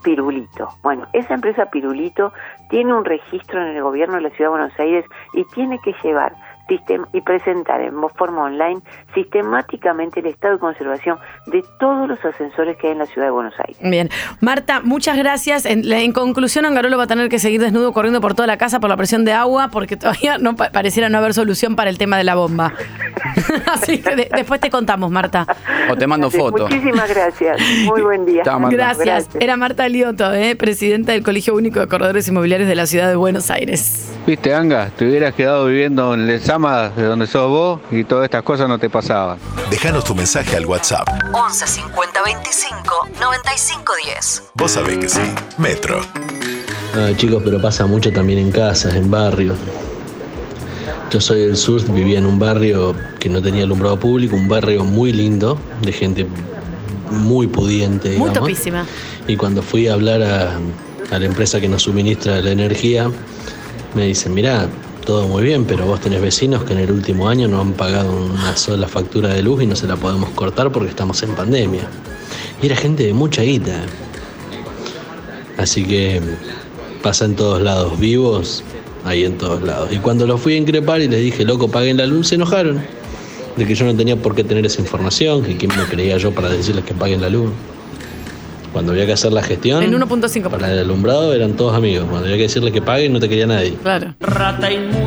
Pirulito. 0.03 0.69
Bueno, 0.83 1.07
esa 1.13 1.33
empresa 1.33 1.65
Pirulito 1.67 2.33
tiene 2.69 2.93
un 2.93 3.05
registro 3.05 3.61
en 3.61 3.75
el 3.75 3.81
gobierno 3.81 4.15
de 4.15 4.21
la 4.21 4.29
Ciudad 4.29 4.51
de 4.51 4.57
Buenos 4.57 4.79
Aires 4.79 5.05
y 5.33 5.43
tiene 5.45 5.79
que 5.79 5.95
llevar 6.03 6.33
y 7.13 7.21
presentar 7.21 7.81
en 7.81 7.93
forma 8.15 8.43
online 8.43 8.81
sistemáticamente 9.13 10.19
el 10.21 10.27
estado 10.27 10.53
de 10.55 10.59
conservación 10.59 11.17
de 11.47 11.63
todos 11.79 12.07
los 12.07 12.23
ascensores 12.23 12.77
que 12.77 12.87
hay 12.87 12.93
en 12.93 12.99
la 12.99 13.05
Ciudad 13.05 13.27
de 13.27 13.31
Buenos 13.31 13.53
Aires. 13.59 13.77
Bien. 13.81 14.09
Marta, 14.39 14.81
muchas 14.83 15.17
gracias. 15.17 15.65
En, 15.65 15.89
en 15.91 16.11
conclusión, 16.13 16.65
Angarolo 16.65 16.97
va 16.97 17.03
a 17.03 17.07
tener 17.07 17.29
que 17.29 17.39
seguir 17.39 17.61
desnudo 17.61 17.91
corriendo 17.93 18.21
por 18.21 18.33
toda 18.33 18.47
la 18.47 18.57
casa 18.57 18.79
por 18.79 18.89
la 18.89 18.97
presión 18.97 19.25
de 19.25 19.33
agua 19.33 19.69
porque 19.71 19.97
todavía 19.97 20.37
no 20.37 20.55
pa- 20.55 20.71
pareciera 20.71 21.09
no 21.09 21.17
haber 21.17 21.33
solución 21.33 21.75
para 21.75 21.89
el 21.89 21.97
tema 21.97 22.17
de 22.17 22.23
la 22.23 22.35
bomba. 22.35 22.73
Así 23.71 24.01
que 24.01 24.15
de- 24.15 24.29
después 24.33 24.59
te 24.59 24.69
contamos, 24.69 25.11
Marta. 25.11 25.45
O 25.89 25.95
te 25.95 26.07
mando 26.07 26.29
fotos. 26.31 26.69
Muchísimas 26.69 27.09
gracias. 27.09 27.57
Muy 27.85 28.01
buen 28.01 28.25
día. 28.25 28.43
Gracias. 28.69 29.29
Era 29.39 29.57
Marta 29.57 29.87
Lioto, 29.89 30.33
eh, 30.33 30.55
presidenta 30.55 31.11
del 31.11 31.23
Colegio 31.23 31.53
Único 31.55 31.79
de 31.79 31.87
Corredores 31.87 32.27
Inmobiliarios 32.27 32.67
de 32.69 32.75
la 32.75 32.85
Ciudad 32.85 33.09
de 33.09 33.15
Buenos 33.15 33.51
Aires. 33.51 34.11
Viste, 34.25 34.53
Anga, 34.53 34.89
te 34.97 35.05
hubieras 35.07 35.33
quedado 35.33 35.65
viviendo 35.67 36.13
en 36.13 36.27
De 36.53 37.03
donde 37.03 37.25
sos 37.25 37.49
vos, 37.49 37.79
y 37.89 38.03
todas 38.03 38.25
estas 38.25 38.43
cosas 38.43 38.69
no 38.69 38.77
te 38.77 38.87
pasaban. 38.87 39.39
Déjanos 39.71 40.03
tu 40.03 40.13
mensaje 40.13 40.55
al 40.55 40.67
WhatsApp. 40.67 41.07
11 41.33 41.65
50 41.65 42.21
25 42.23 43.07
95 43.19 43.93
10. 44.05 44.43
Vos 44.53 44.71
sabés 44.71 44.99
que 44.99 45.09
sí. 45.09 45.21
Metro. 45.57 45.99
Ah, 46.95 47.09
chicos, 47.17 47.41
pero 47.43 47.59
pasa 47.59 47.87
mucho 47.87 48.11
también 48.11 48.37
en 48.37 48.51
casas, 48.51 48.93
en 48.93 49.09
barrios. 49.09 49.57
Yo 51.09 51.19
soy 51.19 51.47
del 51.47 51.57
sur, 51.57 51.81
vivía 51.91 52.19
en 52.19 52.27
un 52.27 52.37
barrio 52.37 52.95
que 53.19 53.29
no 53.29 53.41
tenía 53.41 53.63
alumbrado 53.63 53.99
público, 53.99 54.35
un 54.35 54.47
barrio 54.47 54.83
muy 54.83 55.11
lindo, 55.11 55.57
de 55.81 55.91
gente 55.91 56.27
muy 57.09 57.47
pudiente. 57.47 58.09
Muy 58.09 58.29
digamos. 58.29 58.33
topísima. 58.33 58.85
Y 59.27 59.37
cuando 59.37 59.63
fui 59.63 59.87
a 59.87 59.93
hablar 59.93 60.21
a, 60.21 60.59
a 61.09 61.17
la 61.17 61.25
empresa 61.25 61.59
que 61.59 61.67
nos 61.67 61.81
suministra 61.81 62.41
la 62.41 62.51
energía, 62.51 63.09
me 63.95 64.05
dicen, 64.05 64.35
mirá, 64.35 64.67
todo 65.05 65.27
muy 65.27 65.43
bien, 65.43 65.65
pero 65.65 65.85
vos 65.85 65.99
tenés 65.99 66.21
vecinos 66.21 66.63
que 66.63 66.73
en 66.73 66.79
el 66.79 66.91
último 66.91 67.27
año 67.27 67.47
no 67.47 67.61
han 67.61 67.73
pagado 67.73 68.11
una 68.11 68.55
sola 68.55 68.87
factura 68.87 69.29
de 69.29 69.41
luz 69.41 69.63
y 69.63 69.65
no 69.65 69.75
se 69.75 69.87
la 69.87 69.95
podemos 69.95 70.29
cortar 70.31 70.71
porque 70.71 70.89
estamos 70.89 71.21
en 71.23 71.35
pandemia. 71.35 71.87
Y 72.61 72.65
era 72.65 72.75
gente 72.75 73.03
de 73.03 73.13
mucha 73.13 73.41
guita. 73.41 73.85
Así 75.57 75.83
que 75.83 76.21
pasa 77.01 77.25
en 77.25 77.35
todos 77.35 77.61
lados, 77.61 77.99
vivos, 77.99 78.63
ahí 79.05 79.25
en 79.25 79.37
todos 79.37 79.61
lados. 79.61 79.89
Y 79.91 79.97
cuando 79.97 80.25
los 80.25 80.41
fui 80.41 80.53
a 80.53 80.57
increpar 80.57 81.01
y 81.01 81.07
les 81.07 81.21
dije, 81.21 81.43
loco, 81.43 81.67
paguen 81.67 81.97
la 81.97 82.05
luz, 82.05 82.29
se 82.29 82.35
enojaron. 82.35 82.81
De 83.57 83.67
que 83.67 83.75
yo 83.75 83.85
no 83.85 83.95
tenía 83.95 84.15
por 84.15 84.33
qué 84.33 84.43
tener 84.43 84.65
esa 84.65 84.81
información, 84.81 85.43
que 85.43 85.57
quién 85.57 85.71
me 85.77 85.83
creía 85.83 86.17
yo 86.17 86.31
para 86.31 86.49
decirles 86.49 86.85
que 86.85 86.93
paguen 86.93 87.21
la 87.21 87.29
luz. 87.29 87.51
Cuando 88.73 88.91
había 88.91 89.05
que 89.05 89.13
hacer 89.13 89.31
la 89.31 89.43
gestión, 89.43 89.83
En 89.83 89.93
1.5. 89.93 90.49
para 90.49 90.71
el 90.71 90.79
alumbrado 90.79 91.33
eran 91.33 91.53
todos 91.53 91.75
amigos. 91.75 92.07
Cuando 92.09 92.25
había 92.25 92.37
que 92.37 92.43
decirles 92.43 92.73
que 92.73 92.81
paguen, 92.81 93.13
no 93.13 93.19
te 93.19 93.29
quería 93.29 93.45
nadie. 93.45 93.75
Claro. 93.83 94.15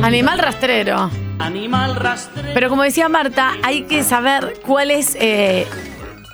Animal 0.01 0.39
rastrero. 0.39 1.11
Animal 1.39 1.95
rastrero. 1.97 2.49
Pero 2.53 2.69
como 2.69 2.83
decía 2.83 3.09
Marta, 3.09 3.55
hay 3.63 3.83
que 3.83 4.03
saber 4.03 4.53
cuál 4.65 4.89
es, 4.89 5.15
eh, 5.19 5.67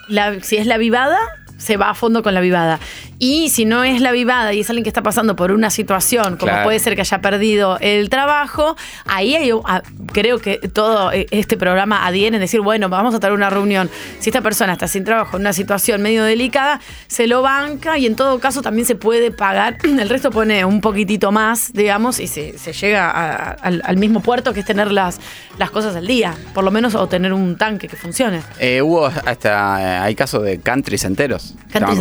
la, 0.07 0.39
si 0.41 0.57
es 0.57 0.67
la 0.67 0.77
vivada, 0.77 1.17
se 1.57 1.75
va 1.75 1.89
a 1.89 1.93
fondo 1.95 2.21
con 2.21 2.33
la 2.35 2.39
vivada. 2.41 2.79
Y 3.25 3.47
si 3.51 3.63
no 3.63 3.85
es 3.85 4.01
la 4.01 4.11
vivada 4.11 4.51
y 4.51 4.59
es 4.59 4.69
alguien 4.69 4.83
que 4.83 4.89
está 4.89 5.01
pasando 5.01 5.37
por 5.37 5.53
una 5.53 5.69
situación, 5.69 6.35
como 6.35 6.51
Claro. 6.51 6.65
puede 6.65 6.77
ser 6.79 6.93
que 6.95 7.01
haya 7.01 7.21
perdido 7.21 7.77
el 7.79 8.09
trabajo, 8.09 8.75
ahí 9.05 9.33
hay, 9.33 9.49
ah, 9.63 9.81
creo 10.11 10.39
que 10.39 10.57
todo 10.57 11.09
eh, 11.13 11.27
este 11.31 11.55
programa 11.55 12.05
adhiere 12.05 12.35
en 12.35 12.41
decir, 12.41 12.59
bueno, 12.59 12.89
vamos 12.89 13.15
a 13.15 13.21
tener 13.21 13.33
una 13.33 13.49
reunión. 13.49 13.89
Si 14.19 14.29
esta 14.29 14.41
persona 14.41 14.73
está 14.73 14.89
sin 14.89 15.05
trabajo 15.05 15.37
en 15.37 15.43
una 15.43 15.53
situación 15.53 16.01
medio 16.01 16.25
delicada, 16.25 16.81
se 17.07 17.25
lo 17.27 17.41
banca 17.41 17.97
y 17.97 18.07
en 18.07 18.17
todo 18.17 18.39
caso 18.41 18.61
también 18.61 18.85
se 18.85 18.95
puede 18.95 19.31
pagar. 19.31 19.77
El 19.83 20.09
resto 20.09 20.29
pone 20.29 20.65
un 20.65 20.81
poquitito 20.81 21.31
más, 21.31 21.71
digamos, 21.71 22.19
y 22.19 22.27
se, 22.27 22.57
se 22.57 22.73
llega 22.73 23.09
a- 23.09 23.51
al, 23.51 23.81
al 23.85 23.95
mismo 23.95 24.19
puerto 24.19 24.53
que 24.53 24.59
es 24.59 24.65
tener 24.65 24.91
las, 24.91 25.21
las 25.57 25.71
cosas 25.71 25.95
al 25.95 26.07
día, 26.07 26.35
por 26.53 26.65
lo 26.65 26.71
menos, 26.71 26.93
o 26.93 27.07
tener 27.07 27.31
un 27.31 27.55
tanque 27.57 27.87
que 27.87 27.95
funcione. 27.95 28.41
Eh, 28.59 28.81
hubo 28.81 29.05
hasta, 29.05 29.81
eh, 29.81 29.97
hay 29.99 30.13
casos 30.15 30.43
de 30.43 30.59
countries 30.59 31.05
enteros 31.05 31.53
que 31.71 31.77
estaban 31.77 31.95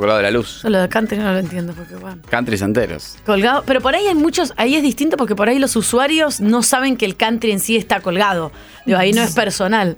colgados 0.00 0.18
de 0.18 0.22
la 0.24 0.30
luz. 0.32 0.39
Yo 0.62 0.68
lo 0.70 0.80
de 0.80 0.88
country 0.88 1.18
no 1.18 1.32
lo 1.32 1.38
entiendo, 1.38 1.72
porque 1.72 1.94
bueno. 1.96 2.22
Countries 2.30 2.62
enteros. 2.62 3.16
Colgado, 3.26 3.62
pero 3.66 3.80
por 3.80 3.94
ahí 3.94 4.06
hay 4.06 4.14
muchos, 4.14 4.52
ahí 4.56 4.76
es 4.76 4.82
distinto 4.82 5.16
porque 5.16 5.34
por 5.34 5.48
ahí 5.48 5.58
los 5.58 5.74
usuarios 5.76 6.40
no 6.40 6.62
saben 6.62 6.96
que 6.96 7.04
el 7.06 7.16
country 7.16 7.50
en 7.52 7.60
sí 7.60 7.76
está 7.76 8.00
colgado. 8.00 8.52
Digo, 8.86 8.98
ahí 8.98 9.12
no 9.12 9.22
es 9.22 9.32
personal. 9.34 9.96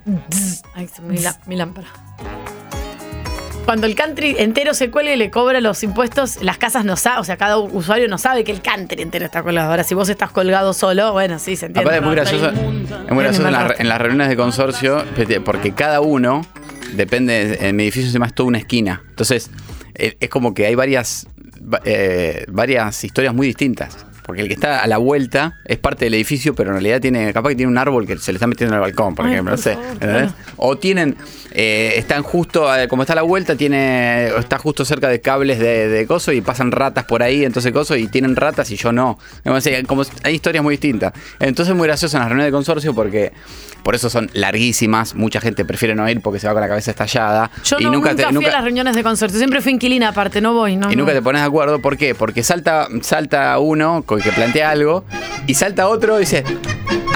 Ahí 0.75 0.85
está 0.85 1.03
mi, 1.03 1.19
lá- 1.19 1.39
mi 1.47 1.57
lámpara. 1.57 1.89
cuando 3.65 3.87
el 3.87 3.95
country 3.95 4.35
entero 4.39 4.75
se 4.75 4.91
cuelga 4.91 5.13
y 5.15 5.17
le 5.17 5.31
cobra 5.31 5.61
los 5.61 5.83
impuestos, 5.85 6.43
las 6.43 6.59
casas 6.59 6.85
no 6.85 6.97
saben, 6.97 7.21
o 7.21 7.25
sea, 7.25 7.37
cada 7.37 7.59
usuario 7.59 8.09
no 8.09 8.19
sabe 8.19 8.43
que 8.43 8.51
el 8.53 8.61
country 8.61 9.03
entero 9.03 9.25
está 9.25 9.43
colgado. 9.43 9.71
Ahora, 9.71 9.85
si 9.85 9.95
vos 9.95 10.09
estás 10.09 10.31
colgado 10.33 10.73
solo, 10.75 11.13
bueno, 11.13 11.39
sí, 11.39 11.55
se 11.57 11.67
entiende. 11.67 11.89
Aparte 11.97 11.99
es 11.99 12.05
muy 12.05 12.15
gracioso, 12.17 12.49
es 13.07 13.13
muy 13.13 13.23
gracioso 13.23 13.47
en, 13.47 13.53
la- 13.53 13.75
en 13.79 13.89
las 13.89 13.99
reuniones 14.01 14.29
de 14.29 14.37
consorcio, 14.37 15.05
porque 15.45 15.73
cada 15.73 16.01
uno 16.01 16.45
depende, 16.95 17.59
en 17.67 17.77
mi 17.77 17.85
edificio 17.85 18.09
se 18.11 18.15
llama 18.15 18.31
toda 18.31 18.49
una 18.49 18.59
esquina. 18.59 19.03
Entonces, 19.11 19.49
es 19.95 20.29
como 20.29 20.55
que 20.55 20.67
hay 20.67 20.75
varias, 20.75 21.27
va- 21.63 21.81
eh, 21.85 22.45
varias 22.49 23.03
historias 23.05 23.35
muy 23.35 23.47
distintas. 23.47 24.07
Porque 24.25 24.43
el 24.43 24.47
que 24.49 24.55
está 24.55 24.83
a 24.85 24.87
la 24.87 24.99
vuelta 24.99 25.59
es 25.65 25.79
parte 25.79 26.05
del 26.05 26.15
edificio, 26.15 26.55
pero 26.55 26.71
en 26.71 26.75
realidad 26.75 27.01
tiene, 27.01 27.33
capaz 27.33 27.51
que 27.51 27.57
tiene 27.57 27.73
un 27.73 27.77
árbol 27.79 28.07
que 28.07 28.17
se 28.19 28.31
le 28.33 28.37
está 28.37 28.47
metiendo 28.47 28.73
en 28.77 28.77
el 28.77 28.81
balcón, 28.83 29.17
por 29.17 29.27
Ay, 29.27 29.33
ejemplo. 29.33 29.57
por 29.57 29.59
no 29.59 29.63
sé, 29.63 29.75
favor. 29.99 30.33
O 30.59 30.79
tienen, 30.79 31.17
eh, 31.55 31.95
están 31.97 32.23
justo, 32.23 32.75
eh, 32.77 32.89
como 32.89 33.03
está 33.03 33.15
la 33.15 33.23
vuelta, 33.23 33.57
tiene, 33.57 34.29
está 34.39 34.59
justo 34.59 34.85
cerca 34.85 35.09
de 35.09 35.21
cables 35.21 35.59
de, 35.59 35.89
de 35.89 36.07
coso 36.07 36.33
y 36.33 36.41
pasan 36.41 36.73
ratas 36.73 37.05
por 37.05 37.23
ahí, 37.23 37.45
entonces 37.45 37.73
coso, 37.73 37.97
y 37.97 38.07
tienen 38.09 38.37
ratas 38.37 38.71
y 38.71 38.77
yo 38.77 38.93
no. 38.93 39.19
Entonces, 39.45 39.85
como 39.87 40.03
hay 40.23 40.35
historias 40.35 40.63
muy 40.63 40.75
distintas. 40.75 41.13
Entonces 41.41 41.73
es 41.73 41.77
muy 41.77 41.87
gracioso 41.87 42.17
en 42.17 42.21
las 42.21 42.29
reuniones 42.29 42.53
de 42.53 42.57
consorcio 42.57 42.95
porque 42.95 43.33
por 43.83 43.95
eso 43.95 44.09
son 44.11 44.31
larguísimas, 44.33 45.15
mucha 45.15 45.41
gente 45.41 45.65
prefiere 45.65 45.95
no 45.95 46.09
ir 46.09 46.21
porque 46.21 46.39
se 46.39 46.47
va 46.47 46.53
con 46.53 46.63
la 46.63 46.69
cabeza 46.69 46.93
estallada. 46.93 47.51
Yo 47.65 47.79
y 47.81 47.85
no, 47.85 47.91
nunca, 47.93 48.11
nunca, 48.11 48.17
te, 48.23 48.25
fui 48.27 48.35
nunca- 48.35 48.49
a 48.49 48.53
las 48.53 48.65
reuniones 48.65 48.95
de 48.97 49.03
consorcio. 49.03 49.39
Siempre 49.39 49.61
fui 49.61 49.73
inquilina 49.73 50.09
aparte, 50.09 50.41
no 50.41 50.55
voy. 50.55 50.77
No, 50.77 50.91
y 50.93 50.97
nunca 50.97 51.13
no. 51.13 51.19
te 51.19 51.23
pones 51.23 51.43
de 51.43 51.47
acuerdo, 51.49 51.81
¿por 51.81 51.97
qué? 51.97 52.15
Porque 52.15 52.43
salta, 52.43 52.87
salta 53.03 53.59
uno 53.59 54.03
con- 54.07 54.21
que 54.21 54.31
plantea 54.31 54.71
algo 54.71 55.05
y 55.49 55.55
salta 55.55 55.89
otro 55.89 56.17
y 56.19 56.21
dice, 56.21 56.45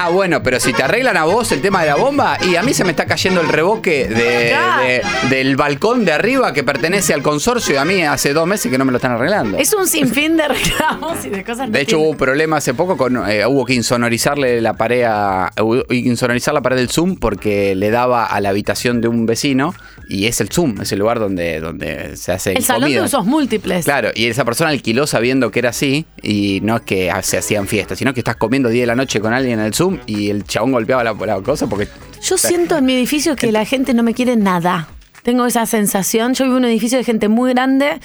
ah, 0.01 0.09
bueno, 0.09 0.43
pero 0.43 0.59
si 0.59 0.73
te 0.73 0.83
arreglan 0.83 1.15
a 1.15 1.23
vos 1.23 1.49
el 1.53 1.61
tema 1.61 1.81
de 1.81 1.87
la 1.87 1.95
bomba 1.95 2.37
y 2.43 2.55
a 2.57 2.63
mí 2.63 2.73
se 2.73 2.83
me 2.83 2.89
está 2.91 3.05
cayendo 3.05 3.39
el 3.39 3.47
reboque 3.47 4.07
de- 4.09 4.26
de- 4.27 5.01
del 5.29 5.55
balcón 5.55 6.05
de 6.05 6.11
arriba 6.13 6.53
que 6.53 6.63
pertenece 6.63 7.13
al 7.13 7.21
consorcio 7.21 7.75
y 7.75 7.77
a 7.77 7.85
mí 7.85 8.03
hace 8.03 8.33
dos 8.33 8.47
meses 8.47 8.71
que 8.71 8.77
no 8.77 8.85
me 8.85 8.91
lo 8.91 8.97
están 8.97 9.11
arreglando. 9.13 9.57
Es 9.57 9.73
un 9.73 9.87
sinfín 9.87 10.37
de 10.37 10.47
reclamos 10.47 11.25
y 11.25 11.29
de 11.29 11.43
cosas 11.43 11.71
De 11.71 11.81
hecho, 11.81 11.99
hubo 11.99 12.09
un 12.09 12.17
problema 12.17 12.57
hace 12.57 12.73
poco 12.73 12.97
con. 12.97 13.17
eh, 13.29 13.45
hubo 13.45 13.65
que 13.65 13.73
insonorizarle 13.73 14.61
la 14.61 14.73
pared 14.73 15.03
a. 15.07 15.51
insonorizar 15.89 16.53
la 16.53 16.61
pared 16.61 16.77
del 16.77 16.89
Zoom 16.89 17.15
porque 17.17 17.75
le 17.75 17.89
daba 17.89 18.25
a 18.25 18.39
la 18.41 18.49
habitación 18.49 19.01
de 19.01 19.07
un 19.07 19.25
vecino. 19.25 19.73
Y 20.09 20.27
es 20.27 20.39
el 20.39 20.47
Zoom, 20.49 20.81
es 20.81 20.91
el 20.93 20.99
lugar 20.99 21.19
donde, 21.19 21.59
donde 21.59 22.15
se 22.15 22.31
hace 22.31 22.53
El 22.53 22.63
salón 22.63 22.89
de 22.89 23.01
usos 23.01 23.25
múltiples. 23.25 23.83
Claro, 23.83 24.09
y 24.15 24.27
esa 24.27 24.45
persona 24.45 24.69
alquiló 24.69 25.05
sabiendo 25.05 25.51
que 25.51 25.59
era 25.59 25.69
así, 25.71 26.05
y 26.23 26.59
no 26.63 26.77
es 26.77 26.81
que 26.83 27.11
se 27.23 27.37
hacían 27.37 27.67
fiestas, 27.67 27.99
sino 27.99 28.13
que 28.13 28.21
estás 28.21 28.37
comiendo 28.37 28.69
10 28.69 28.83
de 28.83 28.87
la 28.87 28.95
noche 28.95 29.19
con 29.19 29.33
alguien 29.33 29.59
en 29.59 29.65
el 29.65 29.73
Zoom 29.73 29.99
y 30.05 30.29
el 30.29 30.45
chabón 30.45 30.71
golpeaba 30.71 31.03
la, 31.03 31.13
la 31.13 31.41
cosa 31.41 31.67
porque. 31.67 31.89
Yo 32.27 32.37
siento 32.37 32.77
en 32.77 32.85
mi 32.85 32.93
edificio 32.93 33.35
que 33.35 33.51
la 33.51 33.65
gente 33.65 33.93
no 33.93 34.03
me 34.03 34.13
quiere 34.13 34.35
nada. 34.35 34.87
Tengo 35.23 35.45
esa 35.45 35.65
sensación. 35.65 36.33
Yo 36.33 36.45
vivo 36.45 36.57
en 36.57 36.65
un 36.65 36.69
edificio 36.69 36.97
de 36.97 37.03
gente 37.03 37.27
muy 37.29 37.51
grande 37.53 37.99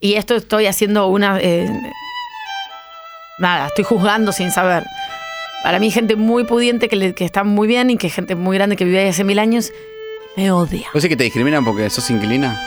y 0.00 0.14
esto 0.14 0.36
estoy 0.36 0.66
haciendo 0.66 1.08
una... 1.08 1.38
eh, 1.40 1.68
nada, 3.38 3.68
estoy 3.68 3.84
juzgando 3.84 4.32
sin 4.32 4.50
saber. 4.50 4.84
Para 5.62 5.78
mí 5.78 5.90
gente 5.90 6.14
muy 6.16 6.44
pudiente 6.44 6.88
que, 6.88 6.96
le- 6.96 7.14
que 7.14 7.24
está 7.24 7.42
muy 7.42 7.66
bien 7.66 7.90
y 7.90 7.96
que 7.96 8.10
gente 8.10 8.34
muy 8.34 8.56
grande 8.56 8.76
que 8.76 8.84
vive 8.84 9.00
ahí 9.00 9.08
hace 9.08 9.24
mil 9.24 9.38
años 9.38 9.72
me 10.36 10.50
odia. 10.52 10.86
¿Vos 10.92 11.02
decís 11.02 11.08
que 11.10 11.16
te 11.16 11.24
discriminan 11.24 11.64
porque 11.64 11.88
sos 11.90 12.10
inquilina? 12.10 12.60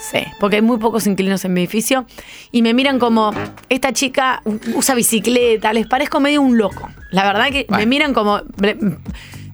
Sí, 0.00 0.18
porque 0.40 0.56
hay 0.56 0.62
muy 0.62 0.78
pocos 0.78 1.06
inquilinos 1.06 1.44
en 1.44 1.52
mi 1.52 1.60
edificio 1.60 2.04
y 2.50 2.62
me 2.62 2.74
miran 2.74 2.98
como, 2.98 3.32
esta 3.68 3.92
chica 3.92 4.42
usa 4.74 4.96
bicicleta, 4.96 5.72
les 5.72 5.86
parezco 5.86 6.18
medio 6.18 6.42
un 6.42 6.58
loco. 6.58 6.90
La 7.10 7.24
verdad 7.24 7.50
que 7.50 7.66
me 7.68 7.86
miran 7.86 8.12
como, 8.12 8.40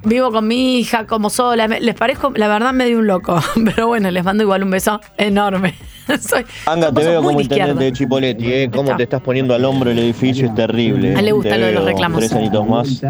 vivo 0.04 0.30
con 0.30 0.46
mi 0.46 0.78
hija 0.78 1.06
como 1.06 1.30
sola, 1.30 1.66
les 1.66 1.94
parezco, 1.94 2.32
la 2.34 2.48
verdad, 2.48 2.72
medio 2.72 2.98
un 2.98 3.06
loco. 3.06 3.40
Pero 3.64 3.86
bueno, 3.86 4.10
les 4.10 4.24
mando 4.24 4.42
igual 4.42 4.62
un 4.62 4.70
beso 4.70 5.00
enorme. 5.16 5.74
Soy, 6.20 6.44
Anda, 6.66 6.92
te 6.92 7.04
veo 7.04 7.22
como 7.22 7.40
izquierda. 7.40 7.64
intendente 7.72 7.84
de 7.84 7.92
Chipoletti, 7.92 8.52
¿eh? 8.52 8.70
Cómo 8.74 8.96
te 8.96 9.02
estás 9.04 9.20
poniendo 9.20 9.54
al 9.54 9.64
hombro 9.64 9.90
el 9.90 9.98
edificio 9.98 10.46
es 10.46 10.54
terrible. 10.54 11.14
A 11.14 11.18
él 11.18 11.24
le 11.26 11.32
gusta 11.32 11.50
Te 11.50 11.58
lo 11.58 11.66
de 11.66 11.72
los 11.72 11.84
reclamos. 11.84 12.18
Tres 12.20 12.32
añitos 12.32 12.66
más. 12.68 13.02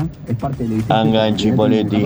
Anga 0.88 1.28
en 1.28 1.36
Chipoletti. 1.36 2.04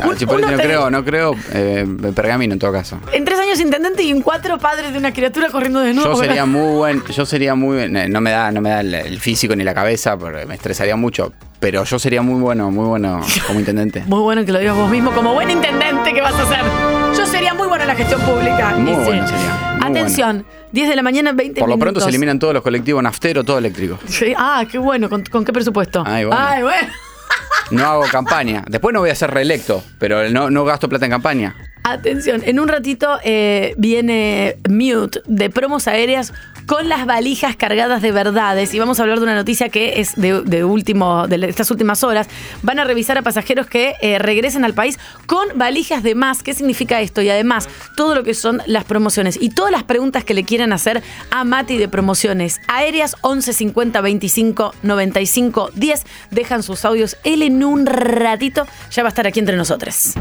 Ah, 0.00 0.06
no 0.50 0.56
creo, 0.56 0.90
no 0.90 1.04
creo. 1.04 1.34
Eh, 1.52 1.86
pergamino 2.14 2.52
en 2.54 2.58
todo 2.58 2.72
caso. 2.72 2.98
En 3.12 3.24
tres 3.24 3.38
años 3.38 3.60
intendente 3.60 4.02
y 4.02 4.10
en 4.10 4.22
cuatro 4.22 4.58
padres 4.58 4.92
de 4.92 4.98
una 4.98 5.12
criatura 5.12 5.48
corriendo 5.50 5.80
de 5.80 5.94
nuevo. 5.94 6.12
Yo 6.12 6.16
sería 6.18 6.46
muy 6.46 6.76
buen, 6.76 7.02
yo 7.04 7.26
sería 7.26 7.54
muy 7.54 7.76
buen- 7.76 8.12
no 8.12 8.20
me 8.20 8.30
da, 8.30 8.50
no 8.50 8.60
me 8.60 8.70
da 8.70 8.80
el, 8.80 8.94
el 8.94 9.20
físico 9.20 9.54
ni 9.56 9.64
la 9.64 9.74
cabeza, 9.74 10.16
porque 10.16 10.46
me 10.46 10.54
estresaría 10.54 10.96
mucho. 10.96 11.32
Pero 11.58 11.84
yo 11.84 11.98
sería 11.98 12.20
muy 12.20 12.40
bueno, 12.40 12.70
muy 12.70 12.86
bueno 12.86 13.20
como 13.46 13.58
intendente. 13.58 14.02
Muy 14.06 14.20
bueno 14.20 14.44
que 14.44 14.52
lo 14.52 14.58
digas 14.58 14.76
vos 14.76 14.90
mismo, 14.90 15.10
como 15.12 15.32
buen 15.32 15.50
intendente 15.50 16.12
que 16.12 16.20
vas 16.20 16.34
a 16.34 16.46
ser. 16.46 17.05
La 17.86 17.94
gestión 17.94 18.20
pública. 18.22 18.74
Muy 18.76 18.94
sería. 19.04 19.78
muy 19.80 19.86
Atención, 19.86 20.44
10 20.72 20.88
de 20.88 20.96
la 20.96 21.02
mañana, 21.02 21.32
20 21.32 21.60
Por 21.60 21.68
lo 21.68 21.78
pronto 21.78 22.00
se 22.00 22.08
eliminan 22.08 22.38
todos 22.38 22.54
los 22.54 22.62
colectivos 22.62 23.02
naftero, 23.02 23.44
todo 23.44 23.58
eléctrico. 23.58 23.98
Sí, 24.06 24.34
Ah, 24.36 24.64
qué 24.70 24.78
bueno. 24.78 25.08
¿Con, 25.08 25.22
con 25.24 25.44
qué 25.44 25.52
presupuesto? 25.52 26.02
Ay, 26.06 26.24
bueno. 26.24 26.40
Ay, 26.44 26.62
bueno. 26.62 26.88
No 27.70 27.84
hago 27.84 28.04
campaña. 28.10 28.64
Después 28.68 28.92
no 28.92 29.00
voy 29.00 29.10
a 29.10 29.14
ser 29.14 29.30
reelecto, 29.30 29.82
pero 29.98 30.28
no, 30.30 30.50
no 30.50 30.64
gasto 30.64 30.88
plata 30.88 31.04
en 31.06 31.10
campaña. 31.12 31.54
Atención, 31.88 32.42
en 32.44 32.58
un 32.58 32.66
ratito 32.66 33.20
eh, 33.22 33.72
viene 33.78 34.56
Mute 34.68 35.20
de 35.26 35.50
promos 35.50 35.86
aéreas 35.86 36.32
con 36.66 36.88
las 36.88 37.06
valijas 37.06 37.54
cargadas 37.54 38.02
de 38.02 38.10
verdades 38.10 38.74
y 38.74 38.80
vamos 38.80 38.98
a 38.98 39.04
hablar 39.04 39.18
de 39.18 39.22
una 39.22 39.36
noticia 39.36 39.68
que 39.68 40.00
es 40.00 40.16
de, 40.16 40.64
último 40.64 41.28
de 41.28 41.48
estas 41.48 41.70
últimas 41.70 42.02
horas. 42.02 42.26
Van 42.62 42.80
a 42.80 42.84
revisar 42.84 43.18
a 43.18 43.22
pasajeros 43.22 43.68
que 43.68 43.94
eh, 44.00 44.18
regresen 44.18 44.64
al 44.64 44.74
país 44.74 44.98
con 45.26 45.46
valijas 45.54 46.02
de 46.02 46.16
más. 46.16 46.42
¿Qué 46.42 46.54
significa 46.54 47.00
esto? 47.00 47.22
Y 47.22 47.30
además, 47.30 47.68
todo 47.96 48.16
lo 48.16 48.24
que 48.24 48.34
son 48.34 48.60
las 48.66 48.82
promociones 48.82 49.38
y 49.40 49.50
todas 49.50 49.70
las 49.70 49.84
preguntas 49.84 50.24
que 50.24 50.34
le 50.34 50.42
quieran 50.42 50.72
hacer 50.72 51.04
a 51.30 51.44
Mati 51.44 51.76
de 51.76 51.86
promociones 51.86 52.60
aéreas 52.66 53.14
11 53.20 53.52
50 53.52 54.00
25 54.00 54.74
95 54.82 55.70
10. 55.72 56.04
Dejan 56.32 56.64
sus 56.64 56.84
audios. 56.84 57.16
Él 57.22 57.42
en 57.42 57.62
un 57.62 57.86
ratito 57.86 58.66
ya 58.90 59.04
va 59.04 59.08
a 59.08 59.10
estar 59.10 59.28
aquí 59.28 59.38
entre 59.38 59.56
nosotros. 59.56 60.16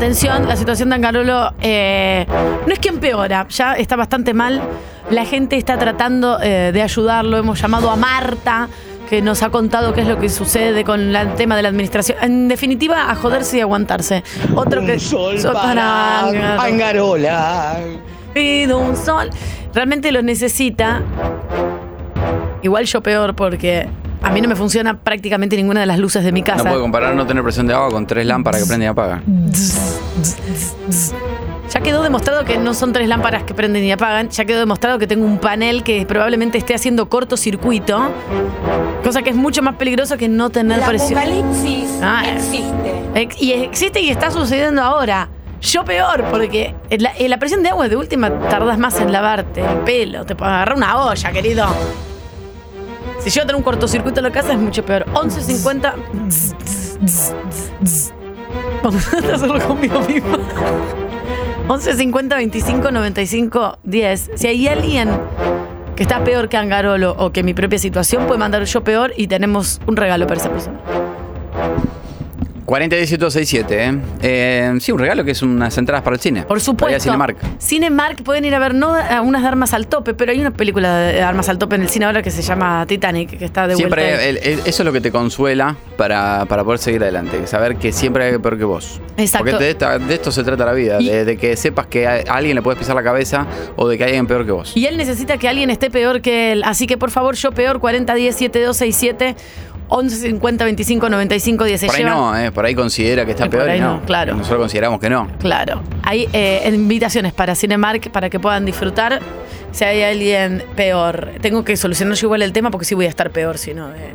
Atención, 0.00 0.46
la 0.46 0.56
situación 0.56 0.90
de 0.90 0.94
Angarolo 0.96 1.54
eh, 1.62 2.26
no 2.66 2.70
es 2.70 2.78
que 2.78 2.90
empeora, 2.90 3.46
ya 3.48 3.72
está 3.72 3.96
bastante 3.96 4.34
mal. 4.34 4.60
La 5.08 5.24
gente 5.24 5.56
está 5.56 5.78
tratando 5.78 6.38
eh, 6.42 6.70
de 6.70 6.82
ayudarlo. 6.82 7.38
Hemos 7.38 7.58
llamado 7.62 7.90
a 7.90 7.96
Marta, 7.96 8.68
que 9.08 9.22
nos 9.22 9.42
ha 9.42 9.48
contado 9.48 9.94
qué 9.94 10.02
es 10.02 10.06
lo 10.06 10.18
que 10.18 10.28
sucede 10.28 10.84
con 10.84 11.14
la- 11.14 11.22
el 11.22 11.34
tema 11.34 11.56
de 11.56 11.62
la 11.62 11.70
administración. 11.70 12.18
En 12.20 12.46
definitiva, 12.46 13.10
a 13.10 13.14
joderse 13.14 13.56
y 13.56 13.60
aguantarse. 13.62 14.22
Otro 14.54 14.84
que. 14.84 14.98
sol 15.00 15.40
sol 15.40 15.54
para. 15.54 16.28
Angarola. 16.60 17.78
Pido 18.34 18.76
un 18.78 18.96
sol. 18.98 19.30
Realmente 19.72 20.12
lo 20.12 20.20
necesita. 20.20 21.00
Igual 22.62 22.84
yo 22.84 23.00
peor 23.00 23.34
porque 23.34 23.88
a 24.22 24.30
mí 24.30 24.40
no 24.40 24.48
me 24.48 24.56
funciona 24.56 24.98
prácticamente 24.98 25.56
ninguna 25.56 25.80
de 25.80 25.86
las 25.86 25.98
luces 25.98 26.24
de 26.24 26.32
mi 26.32 26.42
casa. 26.42 26.62
No 26.64 26.70
puedo 26.70 26.82
comparar 26.82 27.14
no 27.14 27.26
tener 27.26 27.42
presión 27.42 27.66
de 27.66 27.74
agua 27.74 27.90
con 27.90 28.06
tres 28.06 28.26
lámparas 28.26 28.62
que 28.62 28.66
prenden 28.66 28.86
y 28.86 28.90
apagan. 28.90 29.22
Ya 31.70 31.80
quedó 31.80 32.02
demostrado 32.02 32.44
que 32.44 32.56
no 32.58 32.74
son 32.74 32.92
tres 32.92 33.08
lámparas 33.08 33.42
que 33.42 33.52
prenden 33.52 33.84
y 33.84 33.90
apagan. 33.92 34.28
Ya 34.30 34.44
quedó 34.44 34.60
demostrado 34.60 34.98
que 34.98 35.06
tengo 35.06 35.26
un 35.26 35.38
panel 35.38 35.82
que 35.82 36.06
probablemente 36.06 36.58
esté 36.58 36.74
haciendo 36.74 37.08
cortocircuito. 37.08 38.08
Cosa 39.02 39.22
que 39.22 39.30
es 39.30 39.36
mucho 39.36 39.62
más 39.62 39.74
peligroso 39.74 40.16
que 40.16 40.28
no 40.28 40.50
tener 40.50 40.80
presión. 40.88 41.18
Ah, 42.02 42.24
ex- 43.14 43.40
Y 43.42 43.52
existe 43.52 44.00
y 44.00 44.10
está 44.10 44.30
sucediendo 44.30 44.80
ahora. 44.82 45.28
Yo 45.60 45.84
peor, 45.84 46.24
porque 46.30 46.74
la, 46.98 47.10
eh, 47.18 47.28
la 47.28 47.38
presión 47.38 47.62
de 47.62 47.70
agua 47.70 47.88
de 47.88 47.96
última 47.96 48.30
tardas 48.30 48.78
más 48.78 49.00
en 49.00 49.10
lavarte 49.10 49.60
el 49.62 49.78
pelo. 49.78 50.24
Te 50.24 50.36
puedes 50.36 50.52
agarrar 50.54 50.76
una 50.76 50.96
olla, 51.02 51.32
querido. 51.32 51.66
Si 53.26 53.30
yo 53.32 53.44
tengo 53.44 53.58
un 53.58 53.64
cortocircuito 53.64 54.20
en 54.20 54.24
la 54.24 54.30
casa 54.30 54.52
es 54.52 54.58
mucho 54.58 54.84
peor. 54.84 55.04
11.50. 55.06 55.94
Vamos 58.84 59.12
a 59.12 59.34
hacerlo 59.34 59.66
conmigo 59.66 59.98
mismo. 60.02 60.38
11 61.66 61.96
50 61.96 62.36
25 62.36 62.90
95 62.92 63.78
10. 63.82 64.30
Si 64.36 64.46
hay 64.46 64.68
alguien 64.68 65.10
que 65.96 66.04
está 66.04 66.22
peor 66.22 66.48
que 66.48 66.56
Angarolo 66.56 67.16
o 67.18 67.32
que 67.32 67.42
mi 67.42 67.52
propia 67.52 67.80
situación, 67.80 68.28
puede 68.28 68.38
mandar 68.38 68.62
yo 68.62 68.84
peor 68.84 69.12
y 69.16 69.26
tenemos 69.26 69.80
un 69.88 69.96
regalo 69.96 70.28
para 70.28 70.38
esa 70.38 70.50
persona. 70.50 70.78
401867, 72.66 73.70
¿eh? 73.70 73.98
¿eh? 74.22 74.74
Sí, 74.80 74.92
un 74.92 74.98
regalo 74.98 75.24
que 75.24 75.30
es 75.30 75.42
unas 75.42 75.76
entradas 75.78 76.02
para 76.02 76.16
el 76.16 76.20
cine. 76.20 76.42
Por 76.42 76.60
supuesto. 76.60 77.00
Cinemark. 77.00 77.36
Cinemark 77.60 78.22
pueden 78.22 78.44
ir 78.44 78.54
a 78.54 78.58
ver 78.58 78.74
no 78.74 78.94
a 78.94 79.20
unas 79.20 79.42
de 79.42 79.48
armas 79.48 79.72
al 79.72 79.86
tope, 79.86 80.14
pero 80.14 80.32
hay 80.32 80.40
una 80.40 80.50
película 80.50 80.96
de 80.98 81.22
armas 81.22 81.48
al 81.48 81.58
tope 81.58 81.76
en 81.76 81.82
el 81.82 81.88
cine 81.88 82.06
ahora 82.06 82.22
que 82.22 82.30
se 82.30 82.42
llama 82.42 82.84
Titanic, 82.86 83.38
que 83.38 83.44
está 83.44 83.68
de 83.68 83.74
vuelta. 83.76 83.96
Siempre, 83.96 84.28
el- 84.30 84.36
el- 84.38 84.58
eso 84.60 84.82
es 84.82 84.84
lo 84.84 84.92
que 84.92 85.00
te 85.00 85.10
consuela 85.12 85.76
para, 85.96 86.44
para 86.46 86.64
poder 86.64 86.78
seguir 86.80 87.02
adelante. 87.02 87.46
Saber 87.46 87.76
que 87.76 87.92
siempre 87.92 88.24
hay 88.24 88.28
alguien 88.28 88.42
peor 88.42 88.58
que 88.58 88.64
vos. 88.64 89.00
Exacto. 89.16 89.50
Porque 89.50 89.64
de, 89.74 90.14
esto 90.14 90.32
se 90.32 90.42
trata 90.44 90.64
la 90.66 90.72
vida. 90.72 90.98
De, 90.98 91.24
de 91.24 91.36
que 91.36 91.56
sepas 91.56 91.86
que 91.86 92.06
a 92.06 92.22
alguien 92.28 92.54
le 92.56 92.62
puedes 92.62 92.78
pisar 92.78 92.94
la 92.96 93.02
cabeza 93.02 93.46
o 93.76 93.88
de 93.88 93.96
que 93.96 94.04
hay 94.04 94.10
alguien 94.10 94.26
peor 94.26 94.44
que 94.44 94.52
vos. 94.52 94.76
Y 94.76 94.86
él 94.86 94.96
necesita 94.96 95.38
que 95.38 95.48
alguien 95.48 95.70
esté 95.70 95.90
peor 95.90 96.20
que 96.20 96.52
él. 96.52 96.62
Así 96.64 96.86
que 96.86 96.96
por 96.98 97.10
favor, 97.10 97.34
yo 97.36 97.52
peor 97.52 97.78
4010 97.80 98.34
7267 98.36 99.36
11 99.88 100.16
50 100.16 100.64
25 100.64 101.08
95 101.08 101.64
10 101.64 101.80
se 101.80 101.86
Por 101.86 101.94
ahí 101.96 102.02
llevan- 102.02 102.14
no, 102.16 102.36
eh, 102.38 102.52
por 102.52 102.64
ahí 102.64 102.74
considera 102.74 103.24
que 103.24 103.30
está 103.32 103.44
Eh, 103.44 103.48
por 103.50 103.58
peor. 103.58 103.70
ahí 103.70 103.78
y 103.78 103.80
no, 103.80 103.94
no, 103.98 104.02
claro. 104.02 104.34
Nosotros 104.34 104.60
consideramos 104.60 105.00
que 105.00 105.08
no. 105.10 105.28
Claro. 105.38 105.82
Hay 106.02 106.28
eh, 106.32 106.68
invitaciones 106.74 107.32
para 107.32 107.54
Cinemark 107.54 108.10
para 108.10 108.28
que 108.30 108.40
puedan 108.40 108.64
disfrutar. 108.66 109.20
Si 109.72 109.84
hay 109.84 110.02
alguien 110.02 110.64
peor, 110.74 111.30
tengo 111.40 111.64
que 111.64 111.76
solucionar 111.76 112.16
yo 112.16 112.26
igual 112.26 112.42
el 112.42 112.52
tema 112.52 112.70
porque 112.70 112.84
sí 112.86 112.94
voy 112.94 113.06
a 113.06 113.08
estar 113.08 113.30
peor 113.30 113.58
si 113.58 113.74
no. 113.74 113.88
eh. 113.90 114.14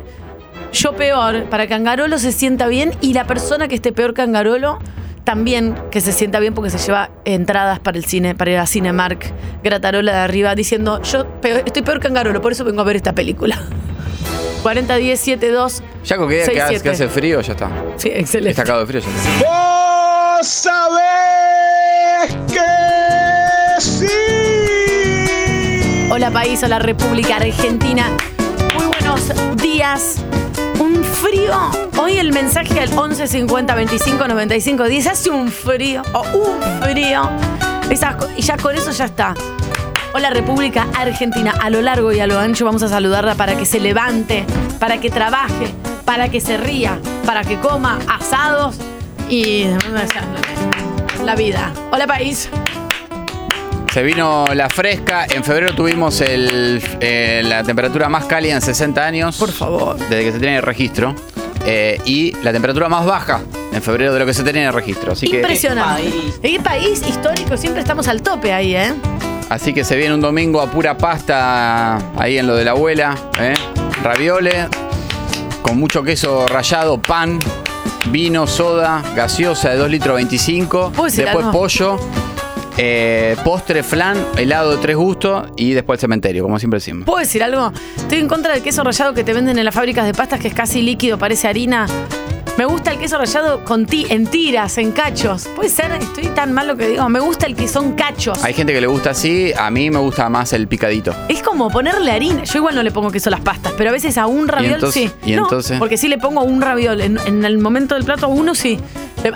Yo 0.72 0.94
peor, 0.94 1.44
para 1.44 1.66
que 1.66 1.74
Angarolo 1.74 2.18
se 2.18 2.32
sienta 2.32 2.66
bien 2.66 2.92
y 3.00 3.12
la 3.12 3.26
persona 3.26 3.68
que 3.68 3.74
esté 3.74 3.92
peor 3.92 4.14
que 4.14 4.22
Angarolo 4.22 4.78
también 5.24 5.76
que 5.92 6.00
se 6.00 6.10
sienta 6.12 6.40
bien 6.40 6.52
porque 6.54 6.70
se 6.70 6.78
lleva 6.78 7.10
entradas 7.24 7.78
para 7.78 7.96
el 7.96 8.04
cine, 8.04 8.34
para 8.34 8.50
ir 8.50 8.58
a 8.58 8.66
Cinemark, 8.66 9.24
Gratarola 9.62 10.12
de 10.12 10.18
arriba, 10.18 10.54
diciendo 10.56 11.00
yo 11.02 11.26
peor- 11.40 11.62
estoy 11.64 11.82
peor 11.82 12.00
que 12.00 12.08
Angarolo, 12.08 12.40
por 12.40 12.50
eso 12.52 12.64
vengo 12.64 12.80
a 12.80 12.84
ver 12.84 12.96
esta 12.96 13.12
película. 13.14 13.56
40 14.62 14.96
10 14.96 15.20
7 15.20 15.50
2 15.50 15.82
Ya 16.04 16.16
con 16.16 16.28
que, 16.28 16.46
diga 16.46 16.68
que, 16.80 16.90
hace, 16.90 17.08
frío, 17.08 17.40
ya 17.40 17.52
está. 17.52 17.70
Sí, 17.96 18.08
excelente. 18.08 18.50
Está 18.50 18.62
cagado 18.62 18.86
de 18.86 18.86
frío, 18.86 19.02
ya 19.02 19.08
está. 19.08 19.46
¡Vos 20.38 20.46
sabés 20.46 21.02
que 22.48 23.80
sí! 23.80 24.06
Hola 26.10 26.30
país, 26.30 26.62
hola 26.62 26.78
República 26.78 27.36
Argentina. 27.36 28.10
Muy 28.74 28.86
buenos 28.86 29.32
días. 29.56 30.16
Un 30.78 31.02
frío. 31.02 31.54
Hoy 31.98 32.18
el 32.18 32.32
mensaje 32.32 32.80
al 32.80 32.96
11 32.96 33.26
50 33.26 33.74
25 33.74 34.28
95 34.28 34.84
10 34.84 35.06
hace 35.06 35.30
un 35.30 35.50
frío 35.50 36.02
o 36.12 36.22
un 36.22 36.82
frío. 36.82 37.28
Y 38.36 38.42
ya 38.42 38.56
con 38.56 38.74
eso 38.74 38.90
ya 38.90 39.04
está. 39.06 39.34
Hola 40.14 40.28
República 40.28 40.88
Argentina. 40.94 41.54
A 41.58 41.70
lo 41.70 41.80
largo 41.80 42.12
y 42.12 42.20
a 42.20 42.26
lo 42.26 42.38
ancho 42.38 42.66
vamos 42.66 42.82
a 42.82 42.88
saludarla 42.88 43.34
para 43.34 43.56
que 43.56 43.64
se 43.64 43.80
levante, 43.80 44.44
para 44.78 45.00
que 45.00 45.08
trabaje, 45.08 45.72
para 46.04 46.28
que 46.28 46.38
se 46.38 46.58
ría, 46.58 46.98
para 47.24 47.44
que 47.44 47.58
coma 47.58 47.98
asados 48.06 48.76
y 49.30 49.64
la 51.24 51.34
vida. 51.34 51.72
Hola 51.90 52.06
país. 52.06 52.50
Se 53.90 54.02
vino 54.02 54.44
la 54.52 54.68
fresca. 54.68 55.26
En 55.30 55.44
febrero 55.44 55.74
tuvimos 55.74 56.20
el, 56.20 56.82
eh, 57.00 57.40
la 57.44 57.62
temperatura 57.62 58.10
más 58.10 58.26
cálida 58.26 58.54
en 58.54 58.60
60 58.60 59.02
años. 59.02 59.38
Por 59.38 59.50
favor. 59.52 59.96
Desde 59.96 60.24
que 60.24 60.32
se 60.32 60.38
tiene 60.38 60.56
el 60.56 60.62
registro. 60.62 61.14
Eh, 61.64 61.98
y 62.04 62.32
la 62.42 62.52
temperatura 62.52 62.88
más 62.88 63.06
baja 63.06 63.40
en 63.72 63.80
febrero 63.80 64.12
de 64.12 64.18
lo 64.18 64.26
que 64.26 64.34
se 64.34 64.42
tenía 64.42 64.62
en 64.62 64.68
el 64.68 64.74
registro. 64.74 65.12
Así 65.12 65.30
que, 65.30 65.36
Impresionante. 65.36 66.08
¿En 66.42 66.56
qué 66.56 66.60
país 66.60 67.02
histórico 67.06 67.56
siempre 67.56 67.80
estamos 67.80 68.08
al 68.08 68.20
tope 68.20 68.52
ahí, 68.52 68.74
eh? 68.74 68.92
Así 69.52 69.74
que 69.74 69.84
se 69.84 69.96
viene 69.96 70.14
un 70.14 70.20
domingo 70.22 70.62
a 70.62 70.70
pura 70.70 70.96
pasta 70.96 71.96
ahí 72.18 72.38
en 72.38 72.46
lo 72.46 72.56
de 72.56 72.64
la 72.64 72.70
abuela. 72.70 73.14
¿eh? 73.38 73.52
Raviole, 74.02 74.68
con 75.60 75.78
mucho 75.78 76.02
queso 76.02 76.48
rallado, 76.48 77.00
pan, 77.00 77.38
vino, 78.10 78.46
soda, 78.46 79.02
gaseosa 79.14 79.70
de 79.70 79.76
2 79.76 79.90
litros 79.90 80.14
25. 80.16 80.92
¿Puedo 80.92 81.04
decir 81.04 81.24
Después 81.26 81.46
pollo. 81.52 81.98
eh, 82.78 83.36
postre, 83.44 83.82
flan, 83.82 84.16
helado 84.38 84.70
de 84.72 84.78
tres 84.78 84.96
gustos 84.96 85.48
y 85.56 85.72
después 85.72 85.98
el 85.98 86.00
cementerio, 86.00 86.42
como 86.42 86.58
siempre 86.58 86.78
decimos. 86.78 87.04
¿Puedo 87.04 87.18
decir 87.18 87.42
algo? 87.42 87.72
Estoy 87.96 88.20
en 88.20 88.28
contra 88.28 88.54
del 88.54 88.62
queso 88.62 88.82
rallado 88.82 89.12
que 89.12 89.22
te 89.22 89.34
venden 89.34 89.58
en 89.58 89.64
las 89.66 89.74
fábricas 89.74 90.06
de 90.06 90.14
pastas, 90.14 90.40
que 90.40 90.48
es 90.48 90.54
casi 90.54 90.80
líquido, 90.80 91.18
parece 91.18 91.46
harina. 91.46 91.86
Me 92.58 92.66
gusta 92.66 92.90
el 92.92 92.98
queso 92.98 93.16
rallado 93.18 93.64
con 93.64 93.86
ti, 93.86 94.06
en 94.10 94.26
tiras, 94.26 94.76
en 94.76 94.92
cachos. 94.92 95.48
Puede 95.56 95.70
ser, 95.70 95.90
estoy 95.92 96.26
tan 96.28 96.52
mal 96.52 96.68
lo 96.68 96.76
que 96.76 96.86
digo. 96.88 97.08
Me 97.08 97.18
gusta 97.18 97.46
el 97.46 97.56
que 97.56 97.66
son 97.66 97.92
cachos. 97.92 98.44
Hay 98.44 98.52
gente 98.52 98.74
que 98.74 98.80
le 98.80 98.86
gusta 98.86 99.10
así, 99.10 99.52
a 99.58 99.70
mí 99.70 99.90
me 99.90 99.98
gusta 99.98 100.28
más 100.28 100.52
el 100.52 100.68
picadito. 100.68 101.14
Es 101.28 101.42
como 101.42 101.70
ponerle 101.70 102.12
harina. 102.12 102.44
Yo 102.44 102.58
igual 102.58 102.74
no 102.74 102.82
le 102.82 102.90
pongo 102.92 103.10
queso 103.10 103.30
a 103.30 103.32
las 103.32 103.40
pastas, 103.40 103.72
pero 103.78 103.88
a 103.88 103.92
veces 103.92 104.18
a 104.18 104.26
un 104.26 104.48
raviol 104.48 104.74
entonces- 104.74 105.10
sí. 105.24 105.30
y 105.32 105.34
No, 105.36 105.44
entonces? 105.44 105.78
Porque 105.78 105.96
sí 105.96 106.08
le 106.08 106.18
pongo 106.18 106.42
un 106.42 106.60
raviol. 106.60 107.00
En, 107.00 107.18
en 107.26 107.44
el 107.44 107.56
momento 107.58 107.94
del 107.94 108.04
plato, 108.04 108.26
a 108.26 108.28
uno 108.28 108.54
sí. 108.54 108.78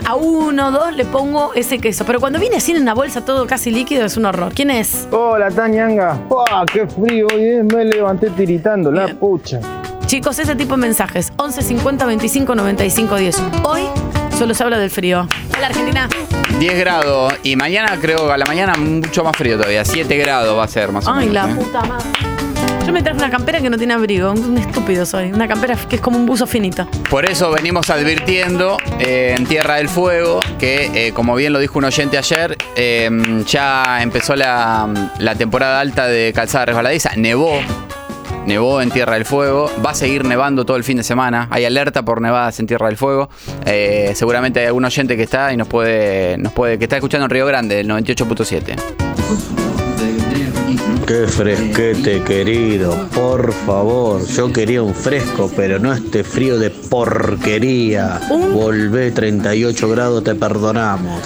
A 0.05 0.15
uno, 0.15 0.71
dos 0.71 0.95
le 0.95 1.03
pongo 1.05 1.53
ese 1.55 1.79
queso. 1.79 2.05
Pero 2.05 2.19
cuando 2.19 2.39
viene 2.39 2.57
así 2.57 2.71
en 2.73 2.81
una 2.83 2.93
bolsa 2.93 3.25
todo 3.25 3.47
casi 3.47 3.71
líquido 3.71 4.05
es 4.05 4.15
un 4.15 4.25
horror. 4.25 4.51
¿Quién 4.53 4.69
es? 4.69 5.07
Hola, 5.11 5.49
Tañanga. 5.49 6.19
¡Pah, 6.29 6.65
qué 6.71 6.85
frío! 6.87 7.25
Hoy 7.33 7.43
es, 7.45 7.63
me 7.65 7.83
levanté 7.83 8.29
tiritando, 8.29 8.91
la 8.91 9.07
pucha. 9.07 9.59
Chicos, 10.07 10.39
ese 10.39 10.55
tipo 10.55 10.75
de 10.75 10.81
mensajes. 10.81 11.33
11 11.37 11.61
50 11.61 12.05
25 12.05 12.55
95 12.55 13.15
10. 13.17 13.41
Hoy 13.63 13.81
solo 14.37 14.53
se 14.53 14.63
habla 14.63 14.77
del 14.77 14.89
frío. 14.89 15.27
Hola, 15.57 15.67
Argentina. 15.67 16.07
10 16.59 16.79
grados 16.79 17.33
y 17.43 17.55
mañana 17.55 17.97
creo 18.01 18.25
que 18.27 18.33
a 18.33 18.37
la 18.37 18.45
mañana 18.45 18.75
mucho 18.77 19.23
más 19.23 19.35
frío 19.35 19.57
todavía. 19.57 19.83
7 19.83 20.15
grados 20.17 20.57
va 20.57 20.63
a 20.63 20.67
ser 20.67 20.91
más 20.91 21.05
o 21.07 21.11
Ay, 21.13 21.27
menos. 21.29 21.33
la 21.33 21.51
¿eh? 21.51 21.55
puta 21.55 21.81
madre. 21.83 22.05
Yo 22.85 22.93
me 22.93 23.03
traje 23.03 23.17
una 23.17 23.29
campera 23.29 23.59
que 23.59 23.69
no 23.69 23.77
tiene 23.77 23.93
abrigo. 23.95 24.31
Un 24.31 24.57
estúpido 24.57 25.05
soy. 25.05 25.33
Una 25.33 25.45
campera 25.45 25.75
que 25.75 25.97
es 25.97 26.01
como 26.01 26.17
un 26.17 26.25
buzo 26.25 26.47
finito. 26.47 26.87
Por 27.09 27.25
eso 27.25 27.51
venimos 27.51 27.89
advirtiendo 27.89 28.77
eh, 28.99 29.35
en 29.37 29.45
Tierra 29.45 29.75
del 29.75 29.89
Fuego 29.89 30.39
que, 30.57 31.07
eh, 31.07 31.11
como 31.11 31.35
bien 31.35 31.51
lo 31.51 31.59
dijo 31.59 31.79
un 31.79 31.85
oyente 31.85 32.17
ayer, 32.17 32.57
eh, 32.77 33.09
ya 33.45 34.01
empezó 34.01 34.37
la, 34.37 34.87
la 35.19 35.35
temporada 35.35 35.81
alta 35.81 36.07
de 36.07 36.31
calzada 36.33 36.67
resbaladiza. 36.67 37.11
Nevó. 37.17 37.59
Nevó 38.47 38.81
en 38.81 38.89
Tierra 38.89 39.15
del 39.15 39.25
Fuego. 39.25 39.69
Va 39.85 39.91
a 39.91 39.93
seguir 39.93 40.23
nevando 40.23 40.65
todo 40.65 40.77
el 40.77 40.85
fin 40.85 40.95
de 40.95 41.03
semana. 41.03 41.49
Hay 41.51 41.65
alerta 41.65 42.03
por 42.03 42.21
nevadas 42.21 42.57
en 42.61 42.67
Tierra 42.67 42.87
del 42.87 42.95
Fuego. 42.95 43.29
Eh, 43.65 44.13
seguramente 44.15 44.61
hay 44.61 44.67
algún 44.67 44.85
oyente 44.85 45.17
que 45.17 45.23
está 45.23 45.51
y 45.51 45.57
nos 45.57 45.67
puede, 45.67 46.37
nos 46.37 46.53
puede, 46.53 46.77
que 46.79 46.85
está 46.85 46.95
escuchando 46.95 47.25
en 47.25 47.29
Río 47.29 47.45
Grande, 47.45 47.75
del 47.75 47.89
98.7. 47.89 48.75
Qué 51.07 51.25
fresquete, 51.25 52.21
querido. 52.21 52.93
Por 53.13 53.53
favor, 53.53 54.25
yo 54.27 54.51
quería 54.51 54.81
un 54.81 54.93
fresco, 54.93 55.49
pero 55.55 55.79
no 55.79 55.93
este 55.93 56.23
frío 56.23 56.57
de 56.57 56.69
porquería. 56.69 58.19
Volvé 58.53 59.11
38 59.11 59.89
grados, 59.89 60.23
te 60.23 60.35
perdonamos. 60.35 61.21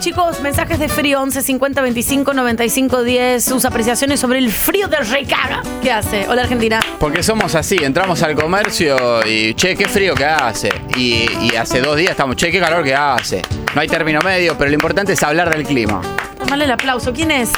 Chicos, 0.00 0.40
mensajes 0.40 0.78
de 0.78 0.88
frío 0.88 1.20
11 1.20 1.42
50 1.42 1.82
25 1.82 2.32
95 2.32 3.02
10. 3.02 3.44
Sus 3.44 3.66
apreciaciones 3.66 4.18
sobre 4.18 4.38
el 4.38 4.50
frío 4.50 4.88
de 4.88 4.96
recaga. 4.96 5.62
¿Qué 5.82 5.92
hace? 5.92 6.26
Hola, 6.26 6.42
Argentina. 6.42 6.80
Porque 6.98 7.22
somos 7.22 7.54
así, 7.54 7.76
entramos 7.82 8.22
al 8.22 8.34
comercio 8.34 9.20
y 9.26 9.52
che, 9.52 9.76
qué 9.76 9.86
frío 9.86 10.14
que 10.14 10.24
hace. 10.24 10.70
Y, 10.96 11.26
y 11.42 11.54
hace 11.54 11.82
dos 11.82 11.96
días 11.98 12.12
estamos, 12.12 12.36
che, 12.36 12.50
qué 12.50 12.60
calor 12.60 12.82
que 12.82 12.94
hace. 12.94 13.42
No 13.74 13.82
hay 13.82 13.88
término 13.88 14.20
medio, 14.22 14.56
pero 14.56 14.70
lo 14.70 14.74
importante 14.74 15.12
es 15.12 15.22
hablar 15.22 15.50
del 15.50 15.64
clima. 15.64 16.00
Tomale 16.38 16.64
el 16.64 16.70
aplauso. 16.70 17.12
¿Quién 17.12 17.30
es? 17.30 17.50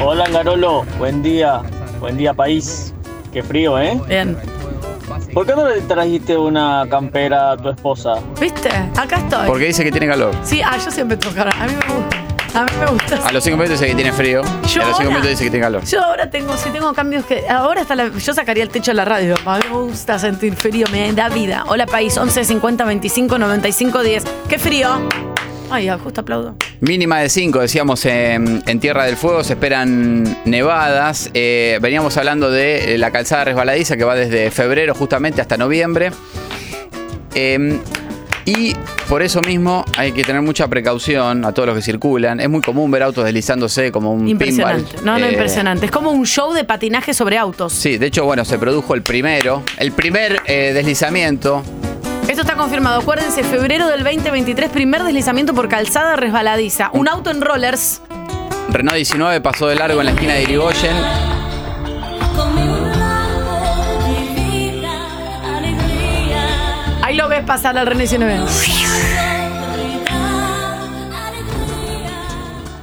Hola, 0.00 0.24
Angarolo. 0.24 0.84
Buen 0.98 1.22
día. 1.22 1.60
Buen 2.00 2.16
día, 2.16 2.32
país. 2.32 2.94
Qué 3.30 3.42
frío, 3.42 3.78
¿eh? 3.78 4.00
Bien. 4.08 4.38
¿Por 5.32 5.46
qué 5.46 5.54
no 5.54 5.68
le 5.68 5.80
trajiste 5.82 6.36
una 6.36 6.86
campera 6.90 7.52
a 7.52 7.56
tu 7.56 7.68
esposa? 7.70 8.14
¿Viste? 8.40 8.68
Acá 8.96 9.16
estoy. 9.16 9.46
Porque 9.46 9.66
dice 9.66 9.84
que 9.84 9.90
tiene 9.92 10.08
calor. 10.08 10.34
Sí, 10.42 10.60
ah, 10.64 10.76
yo 10.84 10.90
siempre 10.90 11.16
toco. 11.16 11.40
A 11.40 11.44
mí 11.66 11.72
me 11.72 11.94
gusta. 11.94 12.16
A 12.52 12.64
mí 12.64 12.70
me 12.80 12.86
gusta. 12.86 13.28
A 13.28 13.32
los 13.32 13.44
cinco 13.44 13.56
minutos 13.56 13.78
dice 13.78 13.88
que 13.90 13.94
tiene 13.94 14.12
frío. 14.12 14.42
Yo 14.42 14.80
y 14.80 14.84
a 14.84 14.88
los 14.88 14.96
cinco 14.96 15.02
ahora- 15.02 15.04
minutos 15.08 15.30
dice 15.30 15.44
que 15.44 15.50
tiene 15.50 15.64
calor. 15.66 15.84
Yo 15.84 16.02
ahora 16.04 16.28
tengo, 16.30 16.56
si 16.56 16.70
tengo 16.70 16.92
cambios 16.94 17.24
que. 17.26 17.48
Ahora 17.48 17.82
hasta 17.82 17.94
la, 17.94 18.08
yo 18.08 18.34
sacaría 18.34 18.64
el 18.64 18.70
techo 18.70 18.90
de 18.90 18.96
la 18.96 19.04
radio. 19.04 19.36
A 19.46 19.58
mí 19.58 19.64
me 19.70 19.76
gusta 19.78 20.18
sentir 20.18 20.56
frío, 20.56 20.86
me 20.90 21.12
da 21.12 21.28
vida. 21.28 21.64
Hola 21.68 21.86
país, 21.86 22.16
11 22.18 22.44
50 22.44 22.84
25 22.84 23.38
95 23.38 24.02
10. 24.02 24.24
¡Qué 24.48 24.58
frío! 24.58 24.88
Ay, 25.70 25.88
ah, 25.88 25.98
justo 26.02 26.20
aplaudo. 26.22 26.56
Mínima 26.80 27.20
de 27.20 27.28
5, 27.28 27.60
decíamos, 27.60 28.04
en, 28.06 28.62
en 28.66 28.80
Tierra 28.80 29.04
del 29.04 29.16
Fuego 29.16 29.44
se 29.44 29.52
esperan 29.52 30.38
nevadas. 30.44 31.30
Eh, 31.34 31.78
veníamos 31.80 32.16
hablando 32.16 32.50
de 32.50 32.94
eh, 32.94 32.98
la 32.98 33.10
calzada 33.10 33.44
resbaladiza 33.44 33.96
que 33.96 34.04
va 34.04 34.14
desde 34.14 34.50
febrero 34.50 34.94
justamente 34.94 35.40
hasta 35.40 35.56
noviembre. 35.56 36.10
Eh, 37.34 37.78
y 38.46 38.74
por 39.08 39.22
eso 39.22 39.40
mismo 39.42 39.84
hay 39.96 40.10
que 40.12 40.24
tener 40.24 40.42
mucha 40.42 40.66
precaución 40.66 41.44
a 41.44 41.52
todos 41.52 41.68
los 41.68 41.76
que 41.76 41.82
circulan. 41.82 42.40
Es 42.40 42.48
muy 42.48 42.62
común 42.62 42.90
ver 42.90 43.02
autos 43.04 43.24
deslizándose 43.24 43.92
como 43.92 44.12
un 44.12 44.26
Impresionante. 44.26 44.84
pinball. 44.96 45.04
No, 45.04 45.18
no, 45.18 45.26
Eh, 45.26 45.32
impresionante. 45.32 45.86
Es 45.86 45.92
como 45.92 46.10
un 46.10 46.26
show 46.26 46.52
de 46.52 46.64
patinaje 46.64 47.14
sobre 47.14 47.38
autos. 47.38 47.72
Sí, 47.72 47.98
de 47.98 48.06
hecho, 48.06 48.24
bueno, 48.24 48.44
se 48.44 48.58
produjo 48.58 48.94
el 48.94 49.02
primero, 49.02 49.62
el 49.76 49.92
primer 49.92 50.42
deslizamiento. 50.44 51.62
Esto 52.40 52.52
está 52.52 52.58
confirmado. 52.58 53.02
Acuérdense, 53.02 53.44
febrero 53.44 53.86
del 53.88 54.02
2023, 54.02 54.70
primer 54.70 55.04
deslizamiento 55.04 55.52
por 55.52 55.68
calzada 55.68 56.16
resbaladiza. 56.16 56.88
Un 56.94 57.06
auto 57.06 57.28
en 57.30 57.42
rollers. 57.42 58.00
Renault 58.70 58.96
19 58.96 59.42
pasó 59.42 59.66
de 59.66 59.74
largo 59.74 60.00
en 60.00 60.06
la 60.06 60.12
esquina 60.12 60.32
de 60.32 60.44
Irigoyen. 60.44 60.96
Ahí 67.02 67.14
lo 67.14 67.28
ves 67.28 67.44
pasar 67.44 67.76
al 67.76 67.86
René 67.86 68.04
19. 68.04 68.38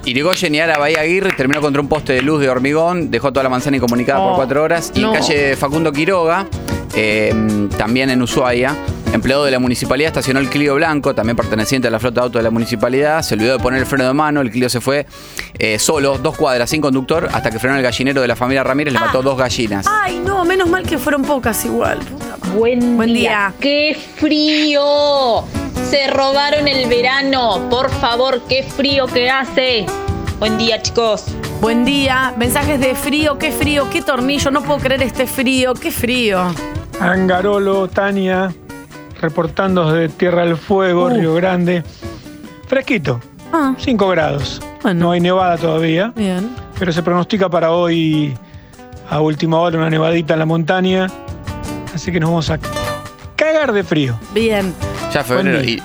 Irigoyen 0.06 0.54
y 0.54 0.60
Ara 0.60 0.78
Bahía 0.78 1.00
Aguirre 1.02 1.32
terminó 1.36 1.62
contra 1.62 1.82
un 1.82 1.90
poste 1.90 2.14
de 2.14 2.22
luz 2.22 2.40
de 2.42 2.48
hormigón, 2.48 3.10
dejó 3.10 3.34
toda 3.34 3.42
la 3.42 3.50
manzana 3.50 3.78
incomunicada 3.78 4.20
por 4.20 4.34
Oh, 4.34 4.36
cuatro 4.36 4.62
horas. 4.62 4.92
Y 4.94 5.02
no. 5.02 5.14
calle 5.14 5.56
Facundo 5.56 5.92
Quiroga, 5.92 6.46
eh, 6.96 7.68
también 7.76 8.12
en 8.12 8.22
Ushuaia, 8.22 8.76
empleado 9.14 9.46
de 9.46 9.52
la 9.52 9.60
municipalidad, 9.60 10.08
estacionó 10.10 10.40
el 10.40 10.50
Clio 10.50 10.76
Blanco, 10.76 11.16
también 11.16 11.36
perteneciente 11.36 11.88
a 11.88 11.92
la 11.92 12.00
flota 12.00 12.22
de 12.22 12.26
autos 12.26 12.40
de 12.40 12.44
la 12.44 12.52
municipalidad. 12.52 13.22
Se 13.22 13.36
olvidó 13.36 13.54
de 13.54 13.60
poner 13.60 13.80
el 13.80 13.86
freno 13.86 14.06
de 14.06 14.14
mano, 14.14 14.42
el 14.42 14.52
Clio 14.52 14.70
se 14.70 14.82
fue 14.82 15.06
eh, 15.60 15.80
solo, 15.80 16.18
dos 16.18 16.36
cuadras, 16.38 16.70
sin 16.70 16.82
conductor, 16.82 17.30
hasta 17.32 17.50
que 17.52 17.60
frenó 17.60 17.76
el 17.78 17.84
gallinero 17.84 18.22
de 18.22 18.28
la 18.28 18.36
familia 18.36 18.64
Ramírez, 18.64 18.94
le 18.94 19.00
mató 19.00 19.22
dos 19.22 19.38
gallinas. 19.38 19.86
Ay, 19.90 20.22
no, 20.26 20.44
menos 20.46 20.70
mal 20.70 20.84
que 20.86 20.98
fueron 20.98 21.24
pocas 21.24 21.64
igual. 21.66 22.00
Buen, 22.56 22.98
Buen 22.98 23.14
día. 23.14 23.30
día. 23.30 23.54
¡Qué 23.60 23.98
frío! 24.16 25.44
Se 25.90 26.08
robaron 26.08 26.68
el 26.68 26.88
verano. 26.90 27.68
Por 27.70 27.90
favor, 27.90 28.42
qué 28.50 28.64
frío 28.64 29.08
que 29.08 29.30
hace. 29.30 29.86
Buen 30.40 30.58
día, 30.58 30.82
chicos. 30.82 31.26
Buen 31.62 31.86
día. 31.86 32.34
Mensajes 32.38 32.80
de 32.80 32.94
frío, 32.94 33.38
qué 33.40 33.52
frío, 33.52 33.90
qué 33.90 34.02
tornillo. 34.02 34.52
No 34.52 34.62
puedo 34.64 34.80
creer 34.80 35.02
este 35.04 35.26
frío, 35.26 35.74
qué 35.74 35.92
frío. 35.92 36.54
Angarolo, 37.00 37.88
Tania, 37.88 38.54
reportando 39.22 39.92
desde 39.92 40.14
Tierra 40.16 40.46
del 40.46 40.58
Fuego, 40.58 41.10
Río 41.10 41.34
Grande. 41.36 41.84
Fresquito, 42.68 43.20
5 43.78 44.08
grados. 44.10 44.62
No 44.96 45.12
hay 45.12 45.20
nevada 45.20 45.58
todavía, 45.58 46.14
Bien. 46.16 46.50
pero 46.78 46.92
se 46.92 47.04
pronostica 47.04 47.50
para 47.50 47.72
hoy 47.72 48.38
a 49.10 49.20
última 49.22 49.60
hora 49.60 49.78
una 49.78 49.90
nevadita 49.90 50.34
en 50.34 50.40
la 50.40 50.46
montaña. 50.46 51.08
Así 51.94 52.12
que 52.12 52.20
nos 52.20 52.30
vamos 52.30 52.50
a 52.50 52.60
cagar 53.36 53.72
de 53.72 53.84
frío. 53.84 54.20
Bien. 54.34 54.74
Ya 55.12 55.24
febrero 55.24 55.64
y, 55.64 55.82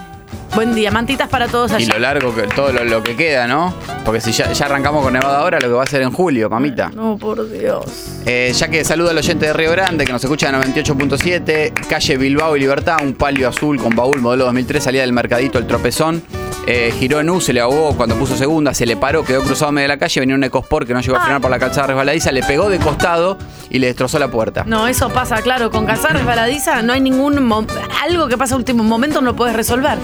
Buen 0.55 0.75
día. 0.75 0.91
Mantitas 0.91 1.29
para 1.29 1.49
todos 1.49 1.73
y 1.73 1.77
allá. 1.77 1.95
lo 1.95 1.99
largo 1.99 2.35
que 2.35 2.43
todo 2.43 2.73
lo, 2.73 2.85
lo 2.85 3.03
que 3.03 3.17
queda, 3.17 3.47
¿no? 3.47 3.75
Porque 4.05 4.21
si 4.21 4.33
ya, 4.33 4.53
ya 4.53 4.67
arrancamos 4.67 5.03
con 5.03 5.13
Nevada 5.15 5.39
ahora, 5.39 5.59
lo 5.59 5.69
que 5.69 5.75
va 5.75 5.83
a 5.85 5.87
ser 5.87 6.03
en 6.03 6.13
julio, 6.13 6.51
mamita. 6.51 6.91
No, 6.95 7.17
por 7.17 7.51
Dios. 7.51 7.85
Eh, 8.27 8.53
ya 8.55 8.69
que 8.69 8.85
saludo 8.85 9.11
al 9.11 9.19
oyente 9.19 9.47
de 9.47 9.53
Río 9.53 9.71
Grande 9.71 10.05
que 10.05 10.13
nos 10.13 10.23
escucha 10.23 10.51
en 10.51 10.57
98.7, 10.57 11.73
calle 11.89 12.17
Bilbao 12.19 12.57
y 12.57 12.61
Libertad, 12.61 12.99
un 13.03 13.15
palio 13.15 13.49
azul 13.49 13.81
con 13.81 13.97
baúl 13.97 14.21
modelo 14.21 14.45
2003, 14.45 14.85
salía 14.85 15.01
del 15.01 15.13
mercadito 15.13 15.59
el 15.59 15.67
tropezón. 15.67 16.23
Eh, 16.67 16.93
giró 16.97 17.19
en 17.19 17.29
U, 17.31 17.41
se 17.41 17.53
le 17.53 17.61
ahogó 17.61 17.97
cuando 17.97 18.15
puso 18.15 18.37
segunda, 18.37 18.73
se 18.73 18.87
le 18.87 18.97
paró, 18.97 19.25
quedó 19.25 19.43
cruzado 19.43 19.71
en 19.71 19.77
medio 19.77 19.89
de 19.89 19.95
la 19.95 19.99
calle, 19.99 20.21
venía 20.21 20.37
un 20.37 20.45
Ecosport 20.45 20.87
que 20.87 20.95
no 20.95 21.01
llegó 21.01 21.17
a 21.17 21.21
frenar 21.23 21.41
por 21.41 21.51
la 21.51 21.59
calzada 21.59 21.89
resbaladiza, 21.89 22.31
le 22.31 22.43
pegó 22.43 22.69
de 22.69 22.79
costado 22.79 23.37
y 23.69 23.79
le 23.81 23.89
destrozó 23.89 24.21
la 24.21 24.29
puerta. 24.29 24.63
No, 24.65 24.87
eso 24.87 25.09
pasa, 25.09 25.43
claro. 25.43 25.71
Con 25.71 25.87
calzar 25.87 26.13
resbaladiza 26.13 26.83
no 26.83 26.93
hay 26.93 27.01
ningún. 27.01 27.67
Algo 28.03 28.29
que 28.29 28.37
pasa 28.39 28.55
a 28.55 28.59
último 28.59 28.85
momento 28.85 29.21
no 29.21 29.31
lo 29.33 29.37
puedes 29.37 29.57
resolver. 29.57 29.99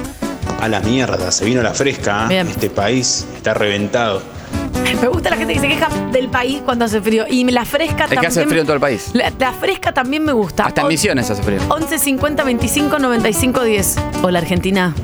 A 0.58 0.68
la 0.68 0.80
mierda, 0.80 1.30
se 1.30 1.44
vino 1.44 1.62
la 1.62 1.72
fresca. 1.72 2.24
¿eh? 2.24 2.28
Bien. 2.28 2.48
Este 2.48 2.68
país 2.70 3.26
está 3.36 3.54
reventado. 3.54 4.22
Me 5.00 5.06
gusta 5.06 5.30
la 5.30 5.36
gente 5.36 5.54
que 5.54 5.60
se 5.60 5.68
queja 5.68 5.88
del 6.12 6.28
país 6.28 6.60
cuando 6.64 6.84
hace 6.86 7.00
frío. 7.00 7.24
Y 7.28 7.44
la 7.44 7.64
fresca 7.64 8.04
Es 8.04 8.08
que 8.10 8.14
también. 8.16 8.26
hace 8.32 8.46
frío 8.46 8.60
en 8.62 8.66
todo 8.66 8.74
el 8.74 8.80
país. 8.80 9.10
La, 9.12 9.30
la 9.38 9.52
fresca 9.52 9.92
también 9.92 10.24
me 10.24 10.32
gusta. 10.32 10.64
Hasta 10.64 10.80
en 10.80 10.88
Misiones 10.88 11.30
hace 11.30 11.42
frío. 11.42 11.60
11 11.68 11.98
50 11.98 12.42
25 12.44 12.98
95 12.98 13.62
10. 13.64 13.96
Hola, 14.22 14.38
Argentina. 14.40 14.94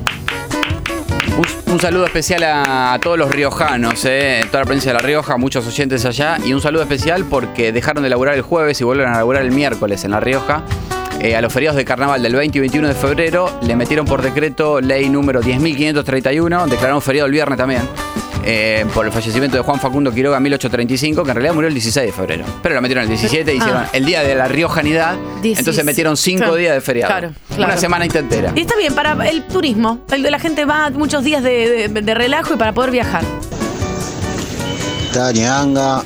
Un, 1.37 1.73
un 1.75 1.81
saludo 1.81 2.07
especial 2.07 2.43
a, 2.45 2.93
a 2.95 2.99
todos 3.01 3.19
los 3.19 3.31
riojanos, 3.31 4.05
eh, 4.05 4.45
toda 4.47 4.61
la 4.61 4.65
provincia 4.67 4.93
de 4.93 4.99
La 5.01 5.05
Rioja, 5.07 5.37
muchos 5.37 5.67
oyentes 5.67 6.05
allá. 6.05 6.39
Y 6.45 6.53
un 6.53 6.61
saludo 6.61 6.83
especial 6.83 7.25
porque 7.25 7.71
dejaron 7.73 8.03
de 8.03 8.09
laburar 8.09 8.35
el 8.35 8.43
jueves 8.43 8.81
y 8.81 8.85
vuelven 8.85 9.09
a 9.09 9.17
laburar 9.19 9.43
el 9.43 9.51
miércoles 9.53 10.05
en 10.05 10.13
La 10.13 10.21
Rioja. 10.21 10.63
Eh, 11.21 11.35
a 11.37 11.41
los 11.41 11.53
feriados 11.53 11.77
de 11.77 11.85
carnaval 11.87 12.23
del 12.23 12.35
20 12.35 12.59
y 12.59 12.61
21 12.61 12.89
de 12.89 12.95
febrero 12.95 13.59
le 13.63 13.77
metieron 13.77 14.05
por 14.05 14.21
decreto 14.21 14.81
ley 14.81 15.09
número 15.09 15.41
10.531, 15.43 16.67
declararon 16.67 17.01
feriado 17.01 17.27
el 17.27 17.33
viernes 17.33 17.57
también. 17.59 17.83
eh, 18.47 18.85
por 18.93 19.07
el 19.07 19.13
fallecimiento 19.13 19.57
de 19.57 19.63
Juan 19.63 19.81
Facundo 19.81 20.13
Quiroga 20.13 20.37
en 20.37 20.43
1835, 20.43 21.25
que 21.25 21.31
en 21.31 21.35
realidad 21.35 21.55
murió 21.55 21.69
el 21.69 21.73
16 21.75 22.09
de 22.09 22.13
febrero. 22.13 22.45
Pero 22.63 22.75
lo 22.75 22.83
metieron 22.83 23.05
el 23.05 23.09
17 23.09 23.55
y 23.55 23.57
hicieron 23.57 23.85
Ah. 23.85 23.89
el 23.95 24.05
día 24.05 24.23
de 24.23 24.35
la 24.35 24.49
riojanidad. 24.49 25.15
16. 25.41 25.61
Entonces 25.61 25.83
metieron 25.87 26.15
cinco 26.19 26.41
Claro, 26.41 26.57
días 26.57 26.75
de 26.75 26.81
feriado. 26.83 27.11
claro, 27.11 27.33
claro. 27.49 27.65
Una 27.73 27.81
semana 27.81 28.05
entera. 28.05 28.53
Y 28.55 28.61
está 28.61 28.77
bien 28.77 28.95
para 28.95 29.13
el 29.31 29.47
turismo. 29.47 30.01
El 30.13 30.23
de 30.23 30.31
la 30.31 30.39
gente 30.39 30.67
va 30.67 30.91
muchos 30.91 31.25
días 31.25 31.43
de, 31.43 31.89
de- 31.89 32.03
de 32.03 32.15
relajo 32.15 32.53
y 32.53 32.57
para 32.59 32.75
poder 32.75 32.91
viajar. 32.91 33.23
Tañanga, 35.15 36.03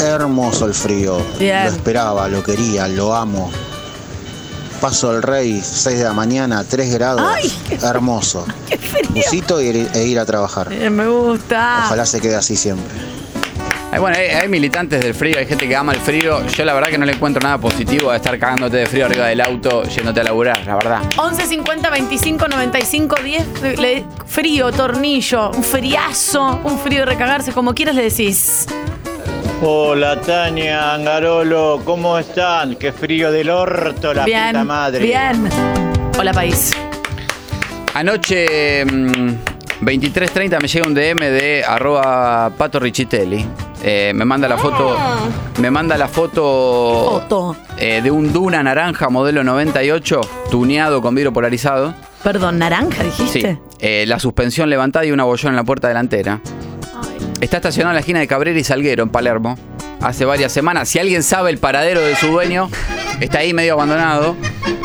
hermoso 0.00 0.66
el 0.66 0.74
frío. 0.74 1.18
Bien. 1.38 1.66
Lo 1.66 1.70
esperaba, 1.70 2.26
lo 2.26 2.42
quería, 2.42 2.88
lo 2.88 3.14
amo. 3.14 3.48
Paso 4.80 5.14
el 5.14 5.22
rey, 5.22 5.60
6 5.62 5.98
de 5.98 6.04
la 6.04 6.12
mañana, 6.14 6.64
3 6.64 6.94
grados. 6.94 7.22
Ay, 7.22 7.52
hermoso. 7.82 8.46
Busito 9.10 9.60
e 9.60 9.64
ir, 9.66 9.88
e 9.94 10.04
ir 10.06 10.18
a 10.18 10.24
trabajar. 10.24 10.72
Eh, 10.72 10.88
me 10.88 11.06
gusta. 11.06 11.82
Ojalá 11.86 12.06
se 12.06 12.20
quede 12.20 12.36
así 12.36 12.56
siempre. 12.56 12.94
Bueno, 13.98 14.16
hay, 14.16 14.28
hay 14.28 14.48
militantes 14.48 15.02
del 15.02 15.14
frío, 15.14 15.36
hay 15.36 15.46
gente 15.46 15.68
que 15.68 15.74
ama 15.76 15.92
el 15.92 15.98
frío. 16.00 16.46
Yo 16.46 16.64
la 16.64 16.72
verdad 16.72 16.88
que 16.90 16.96
no 16.96 17.04
le 17.04 17.12
encuentro 17.12 17.42
nada 17.42 17.58
positivo 17.58 18.10
a 18.10 18.16
estar 18.16 18.38
cagándote 18.38 18.76
de 18.78 18.86
frío 18.86 19.04
arriba 19.06 19.26
del 19.26 19.40
auto 19.40 19.82
yéndote 19.82 20.20
a 20.20 20.24
laburar, 20.24 20.64
la 20.64 20.74
verdad. 20.76 21.02
11 21.16 21.44
50 21.46 21.90
25 21.90 22.48
95 22.48 23.16
10. 23.22 23.78
le- 23.78 24.04
frío, 24.26 24.70
tornillo, 24.72 25.50
un 25.50 25.64
friazo, 25.64 26.60
un 26.64 26.78
frío 26.78 27.00
de 27.00 27.06
recagarse, 27.06 27.52
como 27.52 27.74
quieras 27.74 27.96
le 27.96 28.04
decís. 28.04 28.66
Hola 29.62 30.18
Tania, 30.20 30.94
Angarolo, 30.94 31.80
¿cómo 31.84 32.18
están? 32.18 32.76
Qué 32.76 32.92
frío 32.92 33.30
del 33.30 33.50
orto, 33.50 34.14
la 34.14 34.24
bien. 34.24 34.48
puta 34.48 34.64
madre. 34.64 35.04
Bien. 35.04 35.48
Hola, 36.18 36.32
país. 36.32 36.72
Anoche, 37.94 38.84
mm, 38.86 39.34
23.30, 39.82 40.58
me 40.60 40.68
llega 40.68 40.86
un 40.86 40.94
DM 40.94 41.20
de 41.30 41.64
arroba 41.66 42.50
Pato 42.56 42.78
Richitelli. 42.80 43.44
Eh, 43.82 44.12
me 44.14 44.24
manda 44.24 44.48
la 44.48 44.56
foto. 44.58 44.96
Me 45.58 45.70
manda 45.70 45.96
la 45.98 46.08
foto. 46.08 47.20
Foto. 47.28 47.56
eh, 47.78 48.00
de 48.02 48.10
un 48.10 48.32
Duna 48.32 48.62
naranja 48.62 49.08
modelo 49.08 49.42
98, 49.44 50.20
tuneado 50.50 51.00
con 51.02 51.14
vidrio 51.14 51.32
polarizado. 51.32 51.94
Perdón, 52.22 52.58
naranja 52.58 53.02
Sí. 53.02 53.08
dijiste. 53.08 53.58
Eh, 53.78 54.04
la 54.06 54.18
suspensión 54.18 54.68
levantada 54.70 55.04
y 55.06 55.10
una 55.12 55.24
bollón 55.24 55.52
en 55.52 55.56
la 55.56 55.64
puerta 55.64 55.88
delantera. 55.88 56.40
Está 57.40 57.56
estacionado 57.56 57.92
en 57.92 57.94
la 57.94 58.00
esquina 58.00 58.20
de 58.20 58.26
Cabrera 58.26 58.58
y 58.58 58.64
Salguero, 58.64 59.02
en 59.02 59.08
Palermo. 59.08 59.56
Hace 60.02 60.24
varias 60.24 60.52
semanas. 60.52 60.88
Si 60.88 60.98
alguien 60.98 61.22
sabe 61.22 61.50
el 61.50 61.58
paradero 61.58 62.00
de 62.00 62.16
su 62.16 62.28
dueño, 62.28 62.70
está 63.20 63.38
ahí 63.40 63.52
medio 63.52 63.74
abandonado. 63.74 64.34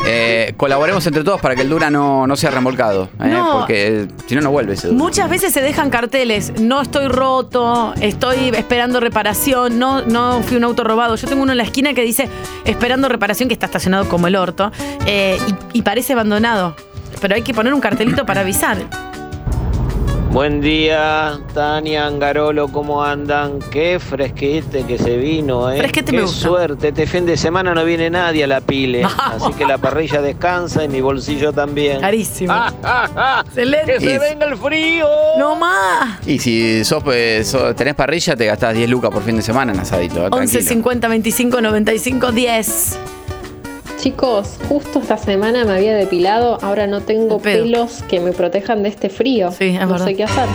Eh, 0.06 0.52
colaboremos 0.56 1.06
entre 1.06 1.24
todos 1.24 1.40
para 1.40 1.54
que 1.54 1.62
el 1.62 1.68
Duna 1.68 1.90
no, 1.90 2.26
no 2.26 2.36
sea 2.36 2.50
remolcado. 2.50 3.04
eh, 3.20 3.28
No. 3.28 3.58
Porque 3.60 4.02
eh, 4.02 4.08
si 4.26 4.34
no, 4.34 4.40
no 4.42 4.50
vuelve 4.50 4.74
ese 4.74 4.88
Duna. 4.88 4.98
Muchas 5.02 5.28
veces 5.28 5.52
se 5.52 5.60
dejan 5.62 5.90
carteles, 5.90 6.52
no 6.60 6.80
estoy 6.82 7.08
roto, 7.08 7.94
estoy 8.00 8.48
esperando 8.54 9.00
reparación, 9.00 9.78
no, 9.78 10.02
no 10.02 10.42
fui 10.42 10.56
un 10.56 10.64
auto 10.64 10.84
robado. 10.84 11.16
Yo 11.16 11.28
tengo 11.28 11.42
uno 11.42 11.52
en 11.52 11.58
la 11.58 11.64
esquina 11.64 11.92
que 11.94 12.02
dice 12.02 12.28
esperando 12.64 13.08
reparación, 13.08 13.48
que 13.48 13.54
está 13.54 13.66
estacionado 13.66 14.08
como 14.08 14.26
el 14.28 14.36
orto, 14.36 14.70
eh, 15.06 15.38
y, 15.72 15.78
y 15.78 15.82
parece 15.82 16.12
abandonado. 16.14 16.74
Pero 17.20 17.34
hay 17.34 17.42
que 17.42 17.54
poner 17.54 17.72
un 17.74 17.80
cartelito 17.80 18.24
para 18.26 18.42
avisar. 18.42 18.78
Buen 20.32 20.60
día, 20.60 21.38
Tania, 21.54 22.06
Angarolo, 22.06 22.68
¿cómo 22.68 23.02
andan? 23.02 23.58
Qué 23.70 23.98
fresquete 23.98 24.84
que 24.84 24.98
se 24.98 25.16
vino, 25.16 25.70
¿eh? 25.72 25.78
Fresquete 25.78 26.10
Qué 26.10 26.16
me 26.18 26.22
gusta. 26.24 26.48
suerte, 26.48 26.88
este 26.88 27.06
fin 27.06 27.24
de 27.24 27.38
semana 27.38 27.72
no 27.74 27.82
viene 27.86 28.10
nadie 28.10 28.44
a 28.44 28.46
la 28.46 28.60
pile. 28.60 29.02
Así 29.18 29.50
que 29.54 29.64
la 29.64 29.78
parrilla 29.78 30.20
descansa 30.20 30.84
y 30.84 30.88
mi 30.88 31.00
bolsillo 31.00 31.52
también. 31.54 32.00
Carísimo. 32.02 32.52
Excelente. 33.46 33.94
¡Que 33.94 34.00
se 34.00 34.18
venga 34.18 34.44
el 34.46 34.58
frío! 34.58 35.08
No 35.38 35.56
más. 35.56 36.18
Y 36.26 36.38
si 36.38 36.84
sos, 36.84 37.02
pues, 37.02 37.48
sos- 37.48 37.74
tenés 37.74 37.94
parrilla, 37.94 38.36
te 38.36 38.44
gastás 38.44 38.74
10 38.74 38.90
lucas 38.90 39.10
por 39.10 39.22
fin 39.22 39.36
de 39.36 39.42
semana 39.42 39.72
en 39.72 39.80
asadito. 39.80 40.16
eh, 40.26 40.28
11 40.30 40.52
tranquilo. 40.58 40.68
50 40.68 41.08
25 41.08 41.60
95 41.62 42.32
10. 42.32 42.98
Chicos, 44.06 44.60
justo 44.68 45.00
esta 45.00 45.16
semana 45.18 45.64
me 45.64 45.72
había 45.72 45.92
depilado, 45.96 46.60
ahora 46.62 46.86
no 46.86 47.00
tengo 47.00 47.40
pelos 47.40 48.04
que 48.08 48.20
me 48.20 48.30
protejan 48.30 48.84
de 48.84 48.88
este 48.90 49.08
frío. 49.10 49.50
Sí, 49.50 49.70
es 49.74 49.80
no 49.80 49.88
verdad. 49.88 50.06
sé 50.06 50.14
qué 50.14 50.22
hacer. 50.22 50.48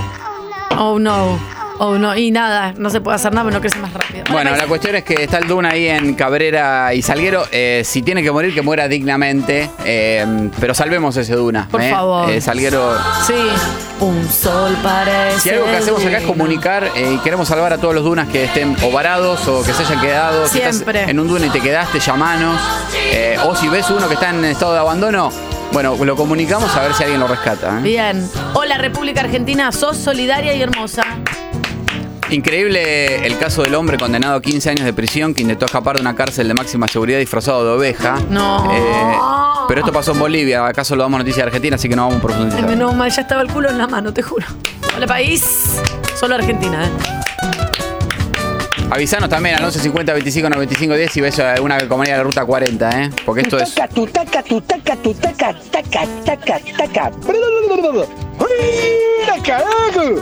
Oh 0.80 0.98
no. 0.98 1.38
Oh 1.80 1.98
no. 1.98 2.16
Y 2.16 2.32
nada, 2.32 2.74
no 2.78 2.90
se 2.90 3.02
puede 3.02 3.16
hacer 3.16 3.34
nada, 3.34 3.46
pero 3.46 3.58
no 3.58 3.62
crece 3.62 3.80
más 3.80 3.94
rápido. 3.94 4.24
Bueno, 4.32 4.56
la 4.56 4.68
cuestión 4.68 4.96
es 4.96 5.04
que 5.04 5.24
está 5.24 5.38
el 5.40 5.48
Duna 5.48 5.70
ahí 5.70 5.88
en 5.88 6.14
Cabrera 6.14 6.94
y 6.94 7.02
Salguero. 7.02 7.46
Eh, 7.52 7.82
si 7.86 8.02
tiene 8.02 8.24
que 8.24 8.32
morir, 8.32 8.54
que 8.54 8.62
muera 8.62 8.88
dignamente. 8.88 9.70
Eh, 9.86 10.50
pero 10.60 10.74
salvemos 10.74 11.16
ese 11.18 11.36
Duna. 11.36 11.68
Por 11.70 11.82
eh. 11.82 11.90
favor. 11.90 12.30
Eh, 12.30 12.42
Salguero. 12.42 12.96
Sí. 13.26 13.34
Un 14.00 14.28
sol 14.28 14.76
para 14.82 15.38
Si 15.40 15.52
algo 15.52 15.66
que 15.66 15.78
hacemos 15.78 16.04
acá 16.04 16.18
es 16.18 16.24
comunicar 16.24 16.90
eh, 16.96 17.14
y 17.14 17.18
queremos 17.20 17.48
salvar 17.48 17.72
a 17.74 17.78
todos 17.78 17.94
los 17.94 18.04
dunas 18.04 18.28
que 18.30 18.46
estén 18.46 18.76
o 18.82 18.92
varados 18.92 19.48
o 19.48 19.64
que 19.64 19.74
se 19.74 19.84
hayan 19.84 20.02
quedado. 20.02 20.48
Si 20.48 20.58
estás 20.58 20.78
Siempre. 20.78 21.04
en 21.04 21.20
un 21.20 21.28
duna 21.28 21.46
y 21.46 21.50
te 21.50 21.62
quedaste, 21.62 22.00
llamanos. 22.00 22.60
Eh, 22.96 23.38
o 23.46 23.56
si 23.56 23.68
ves 23.68 23.90
uno 23.92 24.08
que 24.08 24.16
está 24.16 24.32
en 24.32 24.44
estado 24.46 24.74
de 24.74 24.80
abandono, 24.80 25.30
bueno, 25.72 25.96
lo 26.04 26.16
comunicamos 26.16 26.76
a 26.76 26.82
ver 26.82 26.94
si 26.96 27.04
alguien 27.04 27.20
lo 27.20 27.28
rescata. 27.28 27.78
¿eh? 27.78 27.82
Bien. 27.84 28.28
Hola 28.56 28.80
República 28.80 29.22
Argentina, 29.22 29.72
sos 29.72 29.98
solidaria 29.98 30.56
y 30.56 30.62
hermosa. 30.64 31.04
Increíble 32.32 33.26
el 33.28 33.38
caso 33.38 33.62
del 33.62 33.76
hombre 33.76 33.98
condenado 33.98 34.36
a 34.36 34.42
15 34.42 34.70
años 34.70 34.86
de 34.86 34.94
prisión 34.94 35.34
que 35.34 35.42
intentó 35.42 35.66
escapar 35.66 35.98
de 35.98 36.02
una 36.02 36.16
cárcel 36.16 36.48
de 36.48 36.54
máxima 36.54 36.88
seguridad 36.88 37.20
disfrazado 37.20 37.66
de 37.66 37.72
oveja. 37.72 38.20
No. 38.30 38.72
Eh, 38.72 39.18
pero 39.68 39.82
esto 39.82 39.92
pasó 39.92 40.14
en 40.14 40.20
Bolivia, 40.20 40.66
acaso 40.66 40.96
lo 40.96 41.04
damos 41.04 41.18
noticia 41.18 41.44
de 41.44 41.48
Argentina, 41.48 41.76
así 41.76 41.90
que 41.90 41.96
no 41.96 42.04
vamos 42.04 42.20
a 42.20 42.22
profundizar. 42.22 42.66
menos 42.66 42.96
mal, 42.96 43.12
ya 43.12 43.24
estaba 43.24 43.42
el 43.42 43.50
culo 43.50 43.70
en 43.70 43.78
la 43.78 43.86
mano, 43.86 44.14
te 44.14 44.22
juro. 44.22 44.46
Hola 44.96 45.08
país. 45.08 45.82
Solo 46.18 46.36
Argentina, 46.36 46.86
¿eh? 46.86 46.90
Avisanos 48.90 49.30
también 49.30 49.56
al 49.56 49.62
1150 49.64 50.14
25 50.14 50.50
95 50.50 50.96
10 50.96 51.12
si 51.12 51.20
ves 51.20 51.38
alguna 51.40 51.78
calcomanía 51.78 52.14
de 52.14 52.20
la 52.20 52.24
ruta 52.24 52.46
40, 52.46 53.04
¿eh? 53.04 53.10
Porque 53.26 53.42
esto 53.42 53.58
es. 53.58 53.76
taca, 53.76 53.94
taca, 53.94 54.44
taca, 54.44 54.96
taca, 54.96 55.56
taca, 56.26 56.60
taca. 56.78 57.12
carajo! 59.44 60.22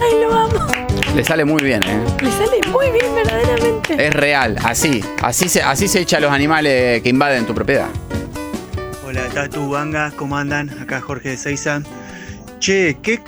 Ay, 0.00 0.20
lo 0.20 0.32
amo. 0.34 0.86
Le 1.16 1.24
sale 1.24 1.46
muy 1.46 1.62
bien, 1.62 1.82
¿eh? 1.82 1.98
Le 2.20 2.30
sale 2.30 2.60
muy 2.70 2.90
bien, 2.90 3.14
verdaderamente. 3.14 4.06
Es 4.06 4.12
real, 4.12 4.58
así. 4.62 5.02
Así 5.22 5.48
se, 5.48 5.62
así 5.62 5.88
se 5.88 6.00
echa 6.00 6.18
a 6.18 6.20
los 6.20 6.30
animales 6.30 7.00
que 7.00 7.08
invaden 7.08 7.46
tu 7.46 7.54
propiedad. 7.54 7.86
Hola, 9.02 9.26
Tatu, 9.32 9.70
Banga, 9.70 10.12
¿cómo 10.14 10.36
andan? 10.36 10.68
Acá 10.78 11.00
Jorge 11.00 11.30
de 11.30 11.38
Seiza. 11.38 11.80
Che, 12.58 12.98
qué 13.02 13.22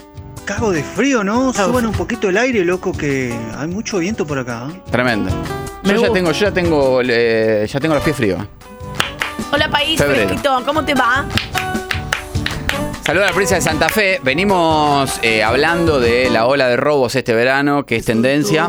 cago 0.44 0.70
de 0.70 0.82
frío, 0.82 1.24
¿no? 1.24 1.54
Suban 1.54 1.86
un 1.86 1.92
poquito 1.92 2.28
el 2.28 2.36
aire, 2.36 2.62
loco, 2.62 2.92
que 2.92 3.34
hay 3.56 3.68
mucho 3.68 4.00
viento 4.00 4.26
por 4.26 4.38
acá. 4.38 4.68
¿eh? 4.70 4.82
Tremendo. 4.90 5.30
Yo 5.84 5.96
ya 5.96 6.12
tengo, 6.12 6.32
yo 6.32 6.46
ya 6.46 6.52
tengo, 6.52 7.00
eh, 7.02 7.66
ya 7.66 7.80
tengo 7.80 7.94
los 7.94 8.04
pies 8.04 8.16
fríos. 8.16 8.42
Hola, 9.50 9.70
país, 9.70 9.98
Febrero. 9.98 10.28
fresquito, 10.28 10.62
¿cómo 10.66 10.84
te 10.84 10.92
va? 10.92 11.24
Saludos 13.08 13.24
a 13.24 13.30
la 13.30 13.34
prensa 13.34 13.54
de 13.54 13.60
Santa 13.62 13.88
Fe. 13.88 14.20
Venimos 14.22 15.18
eh, 15.22 15.42
hablando 15.42 15.98
de 15.98 16.28
la 16.28 16.44
ola 16.44 16.68
de 16.68 16.76
robos 16.76 17.14
este 17.16 17.32
verano, 17.32 17.86
que 17.86 17.96
es 17.96 18.04
tendencia. 18.04 18.68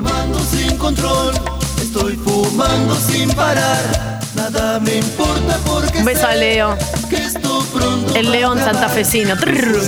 sin 0.50 0.78
control, 0.78 1.34
estoy 1.82 2.16
fumando 2.16 2.96
sin 2.96 3.30
parar. 3.34 4.22
Nada 4.36 4.80
me 4.80 4.96
importa 4.96 5.58
porque 5.66 5.98
Un 5.98 6.06
beso 6.06 6.26
a 6.26 6.36
Leo. 6.36 6.78
El 8.16 8.32
león 8.32 8.60
santafesino. 8.60 9.36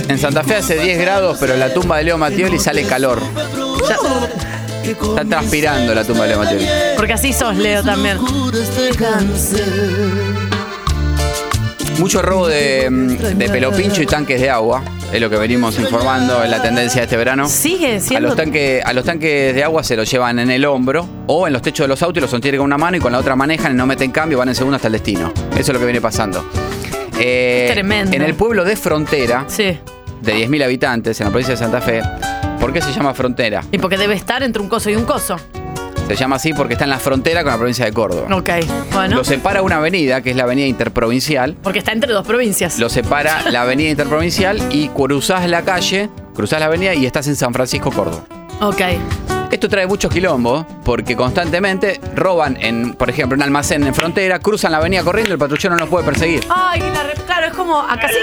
En 0.08 0.18
Santa 0.18 0.44
Fe 0.44 0.56
hace 0.56 0.78
10 0.78 0.98
grados, 0.98 1.38
pero 1.40 1.54
en 1.54 1.60
la 1.60 1.72
tumba 1.72 1.96
de 1.96 2.04
Leo 2.04 2.18
Mattioli 2.18 2.58
sale 2.58 2.84
calor. 2.84 3.22
Ya- 3.88 3.96
Está 4.82 5.24
transpirando 5.24 5.94
la 5.94 6.04
tumba 6.04 6.24
de 6.24 6.28
Leo 6.28 6.38
Mattioli. 6.40 6.66
porque 6.96 7.14
así 7.14 7.32
sos, 7.32 7.56
Leo, 7.56 7.82
también. 7.82 8.18
Mucho 11.98 12.20
robo 12.22 12.48
de, 12.48 12.88
mm, 12.90 13.06
de 13.38 13.48
pelo 13.48 13.70
pincho 13.72 14.02
y 14.02 14.06
tanques 14.06 14.40
de 14.40 14.50
agua. 14.50 14.82
Es 15.12 15.20
lo 15.20 15.28
que 15.28 15.36
venimos 15.36 15.78
informando 15.78 16.42
en 16.42 16.50
la 16.50 16.60
tendencia 16.62 17.00
de 17.02 17.04
este 17.04 17.16
verano. 17.16 17.46
Sigue 17.48 17.96
A 17.96 18.00
siendo. 18.00 18.28
los, 18.28 18.36
tanques, 18.36 18.82
a 18.84 18.92
los 18.92 19.04
tanques 19.04 19.54
de 19.54 19.62
agua 19.62 19.84
se 19.84 19.94
los 19.94 20.10
llevan 20.10 20.38
en 20.38 20.50
el 20.50 20.64
hombro 20.64 21.06
o 21.26 21.46
en 21.46 21.52
los 21.52 21.60
techos 21.62 21.84
de 21.84 21.88
los 21.88 22.02
autos 22.02 22.18
y 22.18 22.20
los 22.22 22.30
sostienen 22.30 22.58
con 22.58 22.64
una 22.66 22.78
mano 22.78 22.96
y 22.96 23.00
con 23.00 23.12
la 23.12 23.18
otra 23.18 23.36
manejan 23.36 23.72
y 23.72 23.74
no 23.76 23.86
meten 23.86 24.10
cambio, 24.10 24.38
van 24.38 24.48
en 24.48 24.54
segundo 24.54 24.76
hasta 24.76 24.88
el 24.88 24.92
destino. 24.94 25.32
Eso 25.52 25.60
es 25.60 25.68
lo 25.68 25.78
que 25.78 25.84
viene 25.84 26.00
pasando. 26.00 26.44
Eh, 27.18 27.68
Tremendo. 27.72 28.16
En 28.16 28.22
el 28.22 28.34
pueblo 28.34 28.64
de 28.64 28.74
Frontera, 28.74 29.46
de 29.58 29.78
10.000 30.22 30.64
habitantes, 30.64 31.20
en 31.20 31.26
la 31.26 31.30
provincia 31.30 31.54
de 31.54 31.58
Santa 31.58 31.80
Fe, 31.80 32.00
¿por 32.58 32.72
qué 32.72 32.80
se 32.80 32.90
llama 32.92 33.12
Frontera? 33.14 33.62
Y 33.70 33.78
porque 33.78 33.98
debe 33.98 34.14
estar 34.14 34.42
entre 34.42 34.62
un 34.62 34.68
coso 34.68 34.88
y 34.90 34.96
un 34.96 35.04
coso. 35.04 35.36
Se 36.12 36.16
llama 36.24 36.36
así 36.36 36.52
porque 36.52 36.74
está 36.74 36.84
en 36.84 36.90
la 36.90 36.98
frontera 36.98 37.42
con 37.42 37.52
la 37.52 37.58
provincia 37.58 37.84
de 37.86 37.92
Córdoba. 37.92 38.34
Ok, 38.36 38.50
bueno. 38.92 39.16
Lo 39.16 39.24
separa 39.24 39.62
una 39.62 39.76
avenida, 39.76 40.20
que 40.20 40.30
es 40.30 40.36
la 40.36 40.42
avenida 40.42 40.66
interprovincial. 40.66 41.56
Porque 41.62 41.78
está 41.78 41.92
entre 41.92 42.12
dos 42.12 42.26
provincias. 42.26 42.78
Lo 42.78 42.88
separa 42.90 43.50
la 43.50 43.62
avenida 43.62 43.88
interprovincial 43.90 44.60
y 44.70 44.88
cruzás 44.88 45.48
la 45.48 45.62
calle, 45.62 46.10
cruzás 46.34 46.60
la 46.60 46.66
avenida 46.66 46.92
y 46.94 47.06
estás 47.06 47.26
en 47.28 47.36
San 47.36 47.52
Francisco, 47.54 47.90
Córdoba. 47.90 48.24
Ok. 48.60 48.80
Esto 49.50 49.68
trae 49.68 49.86
muchos 49.86 50.10
quilombos 50.12 50.64
porque 50.84 51.14
constantemente 51.16 52.00
roban, 52.14 52.56
en, 52.60 52.94
por 52.94 53.10
ejemplo, 53.10 53.36
un 53.36 53.42
almacén 53.42 53.86
en 53.86 53.94
frontera, 53.94 54.38
cruzan 54.38 54.72
la 54.72 54.78
avenida 54.78 55.02
corriendo 55.02 55.30
y 55.30 55.32
el 55.32 55.38
patrullero 55.38 55.74
no 55.74 55.80
los 55.80 55.88
puede 55.90 56.04
perseguir. 56.06 56.44
Ay, 56.48 56.80
la 56.80 57.02
re- 57.02 57.14
claro, 57.26 57.46
es 57.48 57.52
como 57.52 57.78
acá 57.80 58.08
sí. 58.08 58.14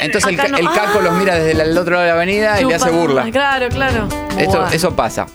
Entonces 0.00 0.28
el, 0.30 0.34
Acá 0.38 0.44
ca- 0.44 0.48
no. 0.50 0.58
el 0.58 0.66
caco 0.66 0.98
Ah. 0.98 1.02
los 1.02 1.12
mira 1.14 1.34
desde 1.36 1.62
el 1.62 1.76
otro 1.76 1.92
lado 1.92 2.02
de 2.04 2.08
la 2.10 2.14
avenida 2.16 2.60
y 2.60 2.64
le 2.64 2.74
hace 2.74 2.90
burla. 2.90 3.30
Claro, 3.30 3.68
claro. 3.68 4.08
Esto- 4.38 4.58
Buah. 4.58 4.72
eso 4.74 4.94
pasa. 4.96 5.26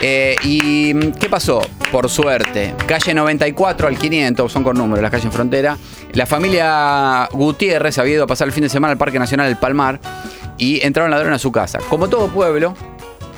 Eh, 0.00 0.36
¿Y 0.42 0.92
mm, 0.94 1.12
qué 1.12 1.28
pasó? 1.28 1.60
Por 1.90 2.08
suerte, 2.08 2.74
calle 2.86 3.14
94 3.14 3.88
al 3.88 3.96
500, 3.96 4.52
son 4.52 4.62
con 4.62 4.76
números 4.76 5.02
las 5.02 5.10
calles 5.10 5.26
en 5.26 5.32
frontera. 5.32 5.76
La 6.12 6.26
familia 6.26 7.28
Gutiérrez 7.32 7.98
había 7.98 8.14
ido 8.14 8.24
a 8.24 8.26
pasar 8.26 8.46
el 8.48 8.52
fin 8.52 8.62
de 8.64 8.68
semana 8.68 8.92
al 8.92 8.98
Parque 8.98 9.18
Nacional 9.18 9.46
del 9.48 9.56
Palmar 9.56 10.00
y 10.58 10.84
entraron 10.84 11.10
ladrones 11.10 11.36
a 11.36 11.38
su 11.38 11.52
casa. 11.52 11.78
Como 11.88 12.08
todo 12.08 12.28
pueblo, 12.28 12.74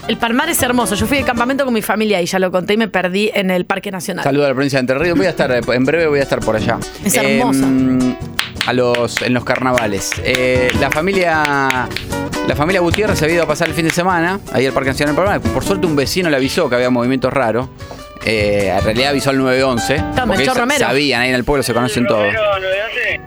El 0.08 0.16
Palmar 0.16 0.48
es 0.48 0.62
hermoso. 0.62 0.94
Yo 0.94 1.06
fui 1.06 1.18
de 1.18 1.24
campamento 1.24 1.64
con 1.66 1.74
mi 1.74 1.82
familia 1.82 2.22
y 2.22 2.26
ya 2.26 2.38
lo 2.38 2.50
conté 2.50 2.74
y 2.74 2.76
me 2.78 2.88
perdí 2.88 3.30
en 3.34 3.50
el 3.50 3.66
Parque 3.66 3.90
Nacional. 3.90 4.24
saludo 4.24 4.46
a 4.46 4.48
la 4.48 4.54
provincia 4.54 4.78
de 4.78 4.80
Entre 4.80 4.98
Ríos. 4.98 5.18
Voy 5.18 5.26
a 5.26 5.30
estar, 5.30 5.50
eh, 5.52 5.60
en 5.66 5.84
breve 5.84 6.06
voy 6.06 6.20
a 6.20 6.22
estar 6.22 6.40
por 6.40 6.56
allá. 6.56 6.78
Es 7.04 7.14
hermosa. 7.14 7.66
Em, 7.66 8.16
a 8.68 8.72
los, 8.74 9.22
en 9.22 9.32
los 9.32 9.44
carnavales. 9.44 10.10
Eh, 10.22 10.70
la 10.78 10.90
familia. 10.90 11.88
La 12.46 12.56
familia 12.56 12.80
Gutiérrez 12.80 13.18
se 13.18 13.24
había 13.26 13.36
ido 13.36 13.44
a 13.44 13.46
pasar 13.46 13.68
el 13.68 13.74
fin 13.74 13.84
de 13.84 13.90
semana 13.90 14.40
ahí 14.52 14.64
al 14.64 14.72
Parque 14.72 14.90
Nacional 14.90 15.14
Palmar. 15.14 15.40
Por 15.40 15.62
suerte 15.62 15.86
un 15.86 15.94
vecino 15.94 16.30
le 16.30 16.36
avisó 16.36 16.68
que 16.68 16.76
había 16.76 16.88
movimientos 16.88 17.30
raros. 17.30 17.68
Eh, 18.24 18.74
en 18.74 18.84
realidad 18.84 19.10
avisó 19.10 19.30
al 19.30 19.38
911. 19.38 19.96
Toma, 20.16 20.34
porque 20.34 20.46
sabían, 20.78 21.22
ahí 21.22 21.28
en 21.28 21.34
el 21.34 21.44
pueblo 21.44 21.62
se 21.62 21.74
conocen 21.74 22.06
todos. 22.06 22.32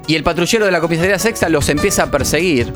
Y 0.07 0.15
el 0.15 0.23
patrullero 0.23 0.65
de 0.65 0.71
la 0.71 0.79
comisaría 0.79 1.19
sexta 1.19 1.49
los 1.49 1.69
empieza 1.69 2.03
a 2.03 2.11
perseguir. 2.11 2.73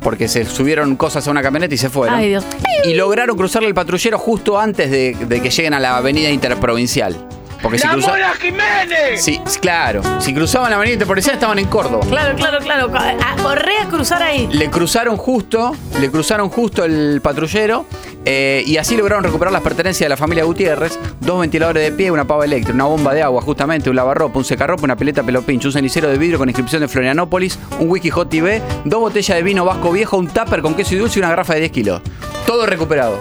Porque 0.00 0.26
se 0.28 0.44
subieron 0.46 0.96
cosas 0.96 1.26
a 1.28 1.30
una 1.30 1.42
camioneta 1.42 1.74
y 1.74 1.78
se 1.78 1.90
fueron. 1.90 2.18
Ay, 2.18 2.28
Dios. 2.30 2.44
Y 2.84 2.94
lograron 2.94 3.36
cruzarle 3.36 3.68
el 3.68 3.74
patrullero 3.74 4.18
justo 4.18 4.58
antes 4.58 4.90
de, 4.90 5.16
de 5.20 5.42
que 5.42 5.50
lleguen 5.50 5.74
a 5.74 5.80
la 5.80 5.98
avenida 5.98 6.30
interprovincial. 6.30 7.16
Porque 7.62 7.78
si 7.78 7.86
¡La 7.86 7.94
cruza- 7.94 8.10
Mona 8.10 8.34
Jiménez! 8.34 9.22
Sí, 9.24 9.40
claro. 9.60 10.00
Si 10.20 10.32
cruzaban 10.32 10.70
la 10.70 10.76
avenida 10.76 10.94
interprovincial 10.94 11.34
estaban 11.34 11.58
en 11.58 11.66
Córdoba. 11.66 12.04
Claro, 12.08 12.36
claro, 12.36 12.58
claro. 12.60 12.90
A- 12.96 13.36
Corre 13.42 13.78
a 13.82 13.88
cruzar 13.88 14.22
ahí. 14.22 14.48
Le 14.52 14.70
cruzaron 14.70 15.16
justo, 15.16 15.74
le 16.00 16.10
cruzaron 16.10 16.48
justo 16.50 16.84
el 16.84 17.20
patrullero 17.22 17.86
eh, 18.24 18.62
y 18.66 18.76
así 18.76 18.96
lograron 18.96 19.24
recuperar 19.24 19.52
las 19.52 19.62
pertenencias 19.62 20.04
de 20.04 20.08
la 20.10 20.16
familia 20.16 20.44
Gutiérrez, 20.44 20.98
dos 21.20 21.40
ventiladores 21.40 21.82
de 21.82 21.92
pie, 21.92 22.10
una 22.10 22.26
pava 22.26 22.44
eléctrica, 22.44 22.74
una 22.74 22.84
bomba 22.84 23.14
de 23.14 23.22
agua 23.22 23.40
justamente, 23.42 23.88
un 23.90 23.96
lavarropa, 23.96 24.38
un 24.38 24.44
secarropa, 24.44 24.84
una 24.84 24.96
pileta 24.96 25.22
pelopincho, 25.22 25.68
un 25.68 25.72
cenicero 25.72 26.08
de 26.08 26.18
vidrio 26.18 26.38
con 26.38 26.48
inscripción 26.48 26.80
de 26.82 26.88
Florianópolis, 26.88 27.58
un 27.78 27.88
wiki 27.90 28.10
hot 28.10 28.28
TV, 28.28 28.62
dos 28.84 29.00
botellas 29.00 29.36
de 29.36 29.42
vino 29.42 29.64
vasco 29.64 29.90
viejo, 29.92 30.16
un 30.18 30.28
tupper 30.28 30.62
con 30.62 30.74
queso 30.74 30.94
y 30.94 30.98
dulce 30.98 31.18
y 31.18 31.22
una 31.22 31.30
garrafa 31.30 31.54
de 31.54 31.60
10 31.60 31.72
kilos. 31.72 32.02
Todo 32.46 32.66
recuperado. 32.66 33.18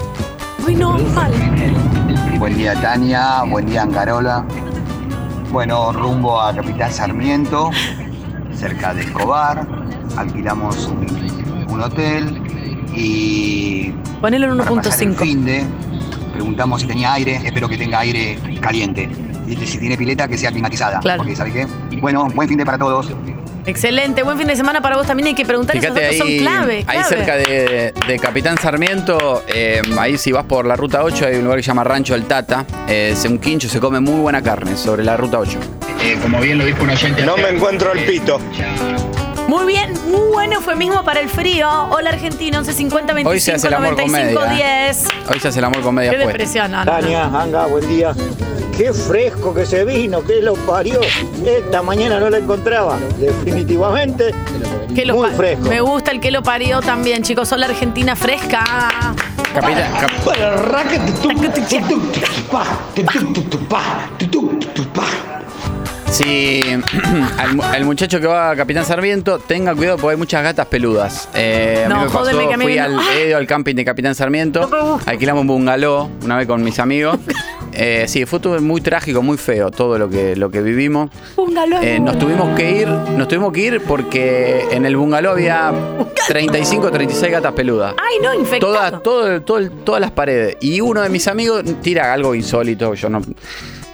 Uy, 0.65 0.75
no, 0.75 0.97
mal. 1.15 1.31
Buen 2.39 2.55
día 2.55 2.79
Tania, 2.79 3.43
buen 3.43 3.65
día 3.65 3.81
Angarola. 3.81 4.45
Bueno, 5.51 5.91
rumbo 5.91 6.39
a 6.39 6.53
Capital 6.53 6.91
Sarmiento, 6.91 7.71
cerca 8.53 8.93
de 8.93 9.01
Escobar. 9.01 9.67
Alquilamos 10.15 10.88
un, 10.88 11.65
un 11.69 11.81
hotel 11.81 12.41
y 12.95 13.91
Ponelo 14.21 14.51
en 14.51 14.57
para 14.57 14.71
pasar 14.71 15.03
el 15.03 15.15
1.5. 15.15 15.15
fin 15.15 15.45
de 15.45 15.65
preguntamos 16.33 16.81
si 16.81 16.88
tenía 16.88 17.13
aire, 17.13 17.41
espero 17.43 17.67
que 17.67 17.77
tenga 17.77 17.99
aire 17.99 18.38
caliente. 18.61 19.09
Y 19.47 19.55
si 19.55 19.79
tiene 19.79 19.97
pileta, 19.97 20.27
que 20.27 20.38
sea 20.38 20.51
climatizada. 20.51 20.99
Claro. 20.99 21.23
Porque, 21.23 21.35
¿sabe 21.35 21.51
qué? 21.51 21.67
Bueno, 21.99 22.27
buen 22.35 22.47
fin 22.47 22.59
de 22.59 22.65
para 22.65 22.77
todos. 22.77 23.09
Excelente, 23.68 24.24
buen 24.24 24.38
fin 24.38 24.47
de 24.47 24.55
semana 24.55 24.82
para 24.82 24.95
vos 24.95 25.05
también. 25.05 25.28
Hay 25.28 25.34
que 25.36 25.45
preguntar 25.45 25.76
esos 25.76 25.89
Fíjate 25.89 26.01
datos, 26.05 26.22
ahí, 26.22 26.38
son 26.39 26.45
clave. 26.47 26.76
ahí 26.78 26.84
clave. 26.86 27.03
cerca 27.09 27.36
de, 27.36 27.93
de 28.07 28.20
Capitán 28.20 28.57
Sarmiento, 28.57 29.43
eh, 29.47 29.82
ahí 29.99 30.18
si 30.18 30.32
vas 30.32 30.45
por 30.45 30.65
la 30.65 30.78
ruta 30.78 31.03
8 31.03 31.26
hay 31.28 31.36
un 31.36 31.43
lugar 31.43 31.59
que 31.59 31.63
se 31.63 31.68
llama 31.68 31.84
Rancho 31.84 32.13
del 32.13 32.24
Tata. 32.26 32.65
Eh, 32.88 33.09
es 33.11 33.26
un 33.26 33.39
quincho, 33.39 33.68
se 33.68 33.82
come 33.82 33.99
muy 33.99 34.22
buena 34.22 34.41
carne 34.41 34.78
sobre 34.78 35.03
la 35.03 35.18
ruta 35.18 35.39
8. 35.39 35.59
como 36.22 36.39
bien 36.39 36.57
lo 36.57 36.65
dijo 36.65 36.82
un 36.84 36.91
oyente. 36.91 37.24
No 37.26 37.36
me 37.36 37.49
encuentro 37.49 37.91
el 37.91 37.99
pito. 38.05 38.39
Muy 39.49 39.65
bien, 39.65 39.91
muy 40.09 40.28
buen 40.32 40.53
eufemismo 40.53 41.03
para 41.03 41.20
el 41.20 41.28
frío. 41.28 41.70
Hola 41.89 42.11
Argentina, 42.11 42.59
11 42.59 42.72
50 42.74 43.13
25 43.13 43.30
Hoy 43.30 43.39
se 43.41 43.51
hace 43.53 43.68
el 43.68 43.74
amor 43.74 43.95
con 43.95 44.07
95 44.11 44.41
media, 44.49 44.86
10. 44.88 45.07
Hoy 45.30 45.39
se 45.41 45.47
hace 45.49 45.59
el 45.59 45.65
amor 45.65 45.82
con 45.82 45.93
media 45.95 46.11
Qué 46.11 46.15
puesta. 46.18 46.32
depresión, 46.32 46.72
no, 46.72 46.86
no, 46.86 46.86
no. 46.86 46.91
Tania, 46.99 47.24
Anga, 47.26 47.65
buen 47.68 47.88
día. 47.88 48.13
Qué 48.78 48.93
fresco 48.93 49.55
que 49.55 49.65
se 49.65 49.84
vino, 49.86 50.23
que 50.23 50.39
lo 50.39 50.53
parió. 50.53 50.99
Esta 51.43 51.82
mañana 51.82 52.19
no 52.19 52.30
la 52.30 52.38
encontraba. 52.38 52.99
Definitivamente, 53.17 54.32
Que 54.93 55.03
lo 55.03 55.15
muy 55.15 55.32
fresco. 55.32 55.67
Me 55.67 55.82
gusta 55.82 56.11
el 56.11 56.19
que 56.19 56.30
lo 56.30 56.43
parió 56.43 56.80
también, 56.82 57.23
chicos. 57.23 57.51
Hola 57.51 57.65
Argentina 57.65 58.15
fresca. 58.15 58.63
Capitán, 59.53 59.91
Si 66.11 66.61
al, 67.39 67.61
al 67.61 67.86
muchacho 67.86 68.19
que 68.19 68.28
va 68.28 68.51
a 68.51 68.55
Capitán 68.55 68.86
Sarmiento, 68.86 69.39
tenga 69.39 69.73
cuidado 69.75 69.97
porque 69.97 70.11
hay 70.13 70.17
muchas 70.17 70.43
gatas 70.43 70.67
peludas. 70.67 71.28
Eh, 71.34 71.84
a 71.86 71.89
mí 71.89 71.93
No, 71.95 72.01
me 72.01 72.05
pasó, 72.07 72.19
jódeme 72.19 72.47
que 72.47 72.53
a 72.53 72.57
mí 72.57 72.63
fui 72.65 72.75
no. 72.75 72.84
al, 72.84 73.34
al 73.36 73.47
camping 73.47 73.73
de 73.75 73.84
Capitán 73.86 74.13
Sarmiento, 74.13 74.69
alquilamos 75.05 75.41
un 75.41 75.47
bungalow 75.47 76.09
una 76.23 76.38
vez 76.38 76.45
con 76.47 76.63
mis 76.63 76.78
amigos. 76.80 77.17
Eh, 77.80 78.05
sí, 78.07 78.25
fue 78.25 78.39
todo 78.39 78.59
muy 78.59 78.82
trágico, 78.82 79.21
muy 79.21 79.38
feo 79.38 79.69
todo 79.69 79.99
lo 79.99 80.09
que, 80.09 80.36
lo 80.36 80.49
que 80.49 80.61
vivimos. 80.61 81.11
Bungalow. 81.36 81.80
Eh, 81.84 81.99
nos 81.99 82.17
tuvimos 82.17 82.55
que 82.57 82.71
ir, 82.71 82.88
nos 82.88 83.28
tuvimos 83.28 83.53
que 83.53 83.59
ir 83.59 83.82
porque 83.82 84.65
en 84.71 84.86
el 84.86 84.97
bungalow 84.97 85.34
había 85.34 85.71
35 86.28 86.89
36 86.89 87.32
gatas 87.32 87.53
peludas. 87.53 87.93
Ay, 87.97 88.17
no, 88.23 88.34
infectado. 88.34 88.73
Todas, 88.73 89.03
todo, 89.03 89.41
todo 89.43 89.69
todas 89.69 90.01
las 90.01 90.11
paredes. 90.11 90.57
Y 90.59 90.82
uno 90.82 91.01
de 91.01 91.09
mis 91.09 91.28
amigos 91.28 91.63
tira 91.84 92.11
algo 92.13 92.34
insólito. 92.34 92.95
Yo 92.95 93.09
no. 93.09 93.21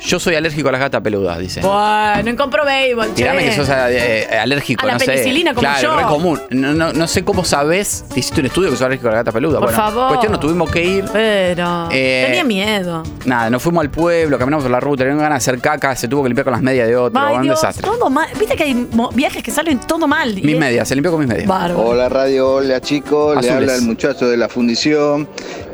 Yo 0.06 0.20
soy 0.20 0.36
alérgico 0.36 0.68
a 0.70 0.72
las 0.74 0.82
gatas 0.82 1.02
peludas, 1.02 1.40
dice. 1.40 1.62
Bueno, 1.62 2.30
en 2.30 2.36
compro 2.36 2.66
béisbol, 2.66 3.08
che. 3.10 3.14
Tirame 3.14 3.46
que 3.46 3.56
sos 3.56 3.70
eh, 3.70 4.28
alérgico, 4.42 4.84
A 4.84 4.88
la 4.88 4.94
no 4.94 5.00
sé. 5.00 5.06
penicilina, 5.06 5.54
como 5.54 5.62
claro, 5.62 5.82
yo. 5.82 5.98
re 5.98 6.04
común. 6.04 6.42
No, 6.50 6.74
no, 6.74 6.92
no 6.92 7.08
sé 7.08 7.24
cómo 7.24 7.46
sabes. 7.46 8.04
Te 8.14 8.20
hiciste 8.20 8.42
un 8.42 8.48
estudio 8.48 8.70
que 8.70 8.76
sos 8.76 8.86
alérgico 8.86 9.08
a 9.08 9.12
las 9.12 9.20
gatas 9.22 9.34
peludas. 9.34 9.60
Por 9.62 9.70
bueno, 9.70 9.78
favor. 9.78 10.08
Cuestión, 10.10 10.32
nos 10.34 10.42
tuvimos 10.42 10.70
que 10.70 10.84
ir. 10.84 11.06
Pero. 11.14 11.88
Eh, 11.92 12.24
Tenía 12.28 12.44
miedo. 12.44 13.04
Nada, 13.26 13.50
nos 13.50 13.62
fuimos 13.64 13.82
al 13.82 13.90
pueblo, 13.90 14.38
caminamos 14.38 14.64
por 14.64 14.72
la 14.72 14.80
ruta, 14.82 15.04
teníamos 15.04 15.24
ganas 15.24 15.44
de 15.46 15.52
hacer 15.52 15.62
caca, 15.62 15.96
se 15.96 16.08
tuvo 16.10 16.24
que 16.24 16.30
limpiar 16.30 16.44
con 16.44 16.54
las 16.54 16.62
medias 16.62 16.88
de 16.88 16.98
otro. 16.98 17.20
Ay, 17.22 17.38
un 17.38 17.44
Dios, 17.44 17.62
desastre. 17.62 17.88
todo 17.88 18.10
mal. 18.10 18.28
Viste 18.38 18.56
que 18.58 18.64
hay 18.64 18.88
viajes 19.14 19.42
que 19.42 19.52
salen 19.52 19.80
todo 19.80 20.06
mal. 20.06 20.34
Mis 20.36 20.58
medias, 20.58 20.88
se 20.88 20.96
limpió 20.96 21.12
con 21.12 21.22
mis 21.22 21.30
medias. 21.30 21.48
Bárbaro. 21.48 21.80
Hola 21.82 22.10
Radio, 22.10 22.56
hola 22.56 22.82
chicos, 22.82 23.42
le 23.42 23.50
habla 23.50 23.76
el 23.76 23.84
muchacho 23.84 24.28
de 24.28 24.36
la 24.36 24.50
fundición 24.50 25.30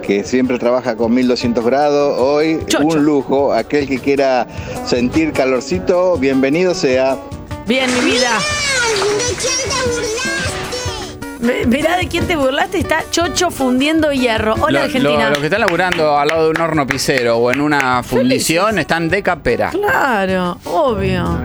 que 0.10 0.24
siempre 0.24 0.58
trabaja 0.58 0.96
con 0.96 1.14
1200 1.14 1.64
grados. 1.64 2.20
Hoy 2.20 2.66
un 2.82 3.06
lujo, 3.06 3.54
aquel 3.54 3.88
que 3.88 4.00
quiera 4.00 4.48
sentir 4.84 5.32
calorcito, 5.34 6.18
bienvenido 6.18 6.74
sea. 6.74 7.16
Bien, 7.68 7.88
mi 7.94 8.10
vida. 8.10 8.40
Mirá 11.40 11.96
de 11.96 12.08
quién 12.08 12.28
te 12.28 12.36
burlaste, 12.36 12.80
está 12.80 13.04
Chocho 13.12 13.50
fundiendo 13.50 14.12
hierro. 14.12 14.56
Hola 14.60 14.80
Lo- 14.80 14.86
Argentina. 14.86 15.24
lo- 15.26 15.30
Los 15.30 15.38
que 15.40 15.46
están 15.46 15.62
laburando 15.62 16.18
al 16.18 16.28
lado 16.28 16.44
de 16.46 16.50
un 16.52 16.60
horno 16.62 16.86
pisero 16.86 17.38
o 17.38 17.52
en 17.52 17.62
una 17.62 18.04
fundición 18.04 18.78
están 18.78 19.08
de 19.08 19.24
capera. 19.24 19.70
Claro, 19.70 20.58
obvio. 20.66 21.40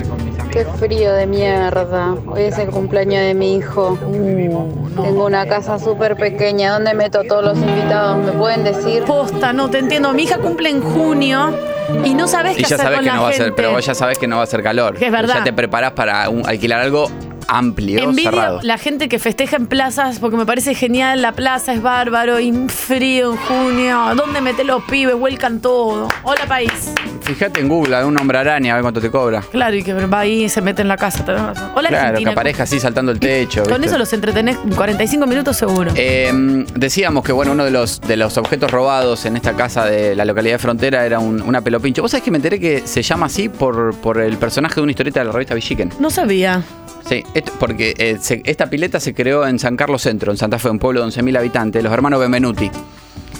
Qué 0.51 0.65
frío 0.79 1.13
de 1.13 1.27
mierda. 1.27 2.15
Hoy 2.27 2.43
es 2.43 2.59
el 2.59 2.69
cumpleaños 2.71 3.23
de 3.23 3.35
mi 3.35 3.57
hijo. 3.57 3.97
Tengo 4.01 5.27
una 5.27 5.47
casa 5.47 5.79
súper 5.79 6.17
pequeña. 6.17 6.73
¿Dónde 6.73 6.95
meto 6.95 7.21
a 7.21 7.25
todos 7.25 7.45
los 7.45 7.59
invitados? 7.59 8.19
¿Me 8.25 8.33
pueden 8.33 8.63
decir? 8.65 9.05
Posta, 9.05 9.53
no 9.53 9.69
te 9.71 9.79
entiendo. 9.79 10.13
Mi 10.13 10.25
hija 10.25 10.39
cumple 10.39 10.71
en 10.71 10.81
junio 10.81 11.57
y 12.05 12.15
no 12.15 12.27
sabes 12.29 12.55
qué 12.57 12.63
Y 12.63 12.65
ya 12.65 12.67
hacer 12.77 12.79
sabes 12.79 12.97
con 12.99 13.05
que 13.05 13.11
la 13.11 13.17
no 13.17 13.23
va 13.23 13.29
a 13.31 13.33
ser, 13.33 13.55
pero 13.55 13.73
vos 13.73 13.85
ya 13.85 13.95
sabes 13.95 14.19
que 14.19 14.27
no 14.29 14.37
va 14.39 14.43
a 14.45 14.47
ser 14.47 14.63
calor. 14.63 14.97
Que 14.97 15.07
es 15.07 15.13
verdad. 15.13 15.37
Ya 15.39 15.45
te 15.45 15.53
preparás 15.53 15.93
para 15.93 16.29
un- 16.29 16.49
alquilar 16.49 16.81
algo 16.81 17.09
amplio, 17.49 18.03
Envidio 18.03 18.31
cerrado. 18.31 18.61
la 18.63 18.79
gente 18.79 19.09
que 19.09 19.19
festeja 19.19 19.57
en 19.57 19.67
plazas 19.67 20.19
porque 20.19 20.37
me 20.37 20.47
parece 20.47 20.75
genial. 20.75 21.23
La 21.23 21.33
plaza 21.33 21.73
es 21.73 21.83
bárbaro 21.83 22.41
y 22.41 22.53
frío 22.69 23.33
en 23.33 23.37
junio. 23.39 24.15
¿Dónde 24.17 24.41
mete 24.41 24.65
los 24.65 24.83
pibes? 24.85 25.15
Vuelcan 25.15 25.61
todo. 25.61 26.09
Hola, 26.23 26.47
país. 26.47 26.93
Fíjate 27.23 27.61
en 27.61 27.69
Google, 27.69 28.05
un 28.05 28.19
hombre 28.19 28.39
araña, 28.39 28.73
a 28.73 28.77
ver 28.77 28.83
cuánto 28.83 29.01
te 29.01 29.11
cobra. 29.11 29.43
Claro, 29.51 29.75
y 29.77 29.83
que 29.83 29.95
va 29.95 30.21
ahí 30.21 30.45
y 30.45 30.49
se 30.49 30.61
mete 30.61 30.83
en 30.83 30.89
la 30.89 30.97
casa. 30.97 31.25
tenés 31.25 31.41
razón. 31.41 31.71
Hola, 31.75 31.89
claro, 31.89 32.05
Argentina. 32.09 32.31
que 32.31 32.35
aparezca 32.35 32.63
así 32.65 32.79
saltando 32.81 33.13
el 33.13 33.19
techo. 33.21 33.63
Con 33.63 33.73
¿viste? 33.73 33.87
eso 33.87 33.99
los 33.99 34.13
entretenés 34.13 34.59
45 34.77 35.27
minutos 35.27 35.57
seguro. 35.57 35.91
Eh, 35.97 36.65
decíamos 36.75 37.25
que 37.25 37.33
bueno, 37.33 37.53
uno 37.53 37.65
de 37.65 37.71
los, 37.71 38.01
de 38.01 38.17
los 38.17 38.37
objetos 38.37 38.71
robados 38.71 39.25
en 39.25 39.37
esta 39.37 39.55
casa 39.55 39.87
de 39.87 40.15
la 40.15 40.25
localidad 40.25 40.55
de 40.55 40.59
Frontera 40.59 41.07
era 41.07 41.19
un, 41.19 41.41
una 41.41 41.63
pelopincho. 41.63 42.03
¿Vos 42.03 42.11
sabés 42.11 42.25
que 42.25 42.31
me 42.31 42.37
enteré 42.39 42.61
que 42.61 42.87
se 42.87 43.03
llama 43.03 43.27
así 43.27 43.49
por, 43.49 43.95
por 43.97 44.21
el 44.21 44.37
personaje 44.37 44.75
de 44.77 44.83
una 44.83 44.93
historieta 44.93 45.21
de 45.21 45.27
la 45.27 45.33
revista 45.33 45.55
Villiquen? 45.55 45.91
No 45.99 46.11
sabía. 46.11 46.63
Sí, 47.09 47.23
porque 47.43 47.95
eh, 47.99 48.19
se- 48.21 48.43
esta 48.45 48.71
pileta 48.71 49.01
se 49.01 49.15
creó 49.15 49.47
en 49.47 49.59
San 49.59 49.77
Carlos 49.77 50.03
Centro, 50.03 50.31
en 50.33 50.39
Santa 50.39 50.59
Fe, 50.59 50.69
un 50.71 50.79
pueblo 50.79 51.01
de 51.01 51.09
11.000 51.09 51.39
habitantes, 51.39 51.83
los 51.83 51.93
hermanos 51.93 52.21
Benvenuti. 52.21 52.71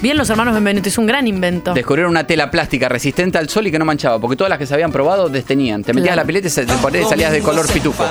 Bien, 0.01 0.19
los 0.19 0.29
hermanos 0.29 0.53
Benvenuto, 0.55 0.89
es 0.89 0.99
un 0.99 1.07
gran 1.07 1.27
invento. 1.27 1.73
Descubrieron 1.73 2.11
una 2.11 2.27
tela 2.27 2.51
plástica 2.51 2.89
resistente 2.91 3.39
al 3.39 3.49
sol 3.49 3.67
y 3.67 3.71
que 3.71 3.79
no 3.79 3.87
manchaba, 3.87 4.19
porque 4.19 4.37
todas 4.37 4.51
las 4.51 4.59
que 4.59 4.67
se 4.67 4.75
habían 4.75 4.93
probado 4.93 5.31
destenían. 5.31 5.83
Te 5.83 5.95
metías 5.95 6.13
a 6.13 6.17
la 6.17 6.25
pileta 6.25 6.47
y 6.49 6.51
se- 6.51 6.67
te 6.67 6.75
ponías- 6.75 7.09
salías 7.09 7.33
de 7.33 7.41
color 7.41 7.67
pitufo. 7.73 8.05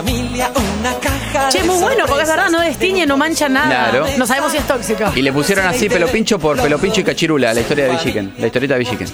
Che, 1.50 1.64
muy 1.64 1.80
bueno, 1.80 2.06
porque 2.08 2.24
es 2.24 2.30
verdad, 2.30 2.50
no 2.50 2.62
destiñe, 2.62 3.06
no 3.06 3.16
mancha 3.18 3.48
nada. 3.48 3.90
Claro. 3.92 4.06
No 4.18 4.26
sabemos 4.26 4.52
si 4.52 4.58
es 4.58 4.68
tóxico. 4.68 5.04
Y 5.16 5.22
le 5.22 5.32
pusieron 5.32 5.68
así 5.68 5.88
pelopincho 5.88 6.40
por 6.40 6.60
pelopincho 6.60 7.02
y 7.02 7.04
cachirula, 7.04 7.54
la 7.54 7.62
historia 7.62 7.86
de 7.86 7.92
Villiquen, 7.92 8.34
la 8.40 8.48
historieta 8.48 8.74
de 8.76 8.80
Villiquen. 8.80 9.08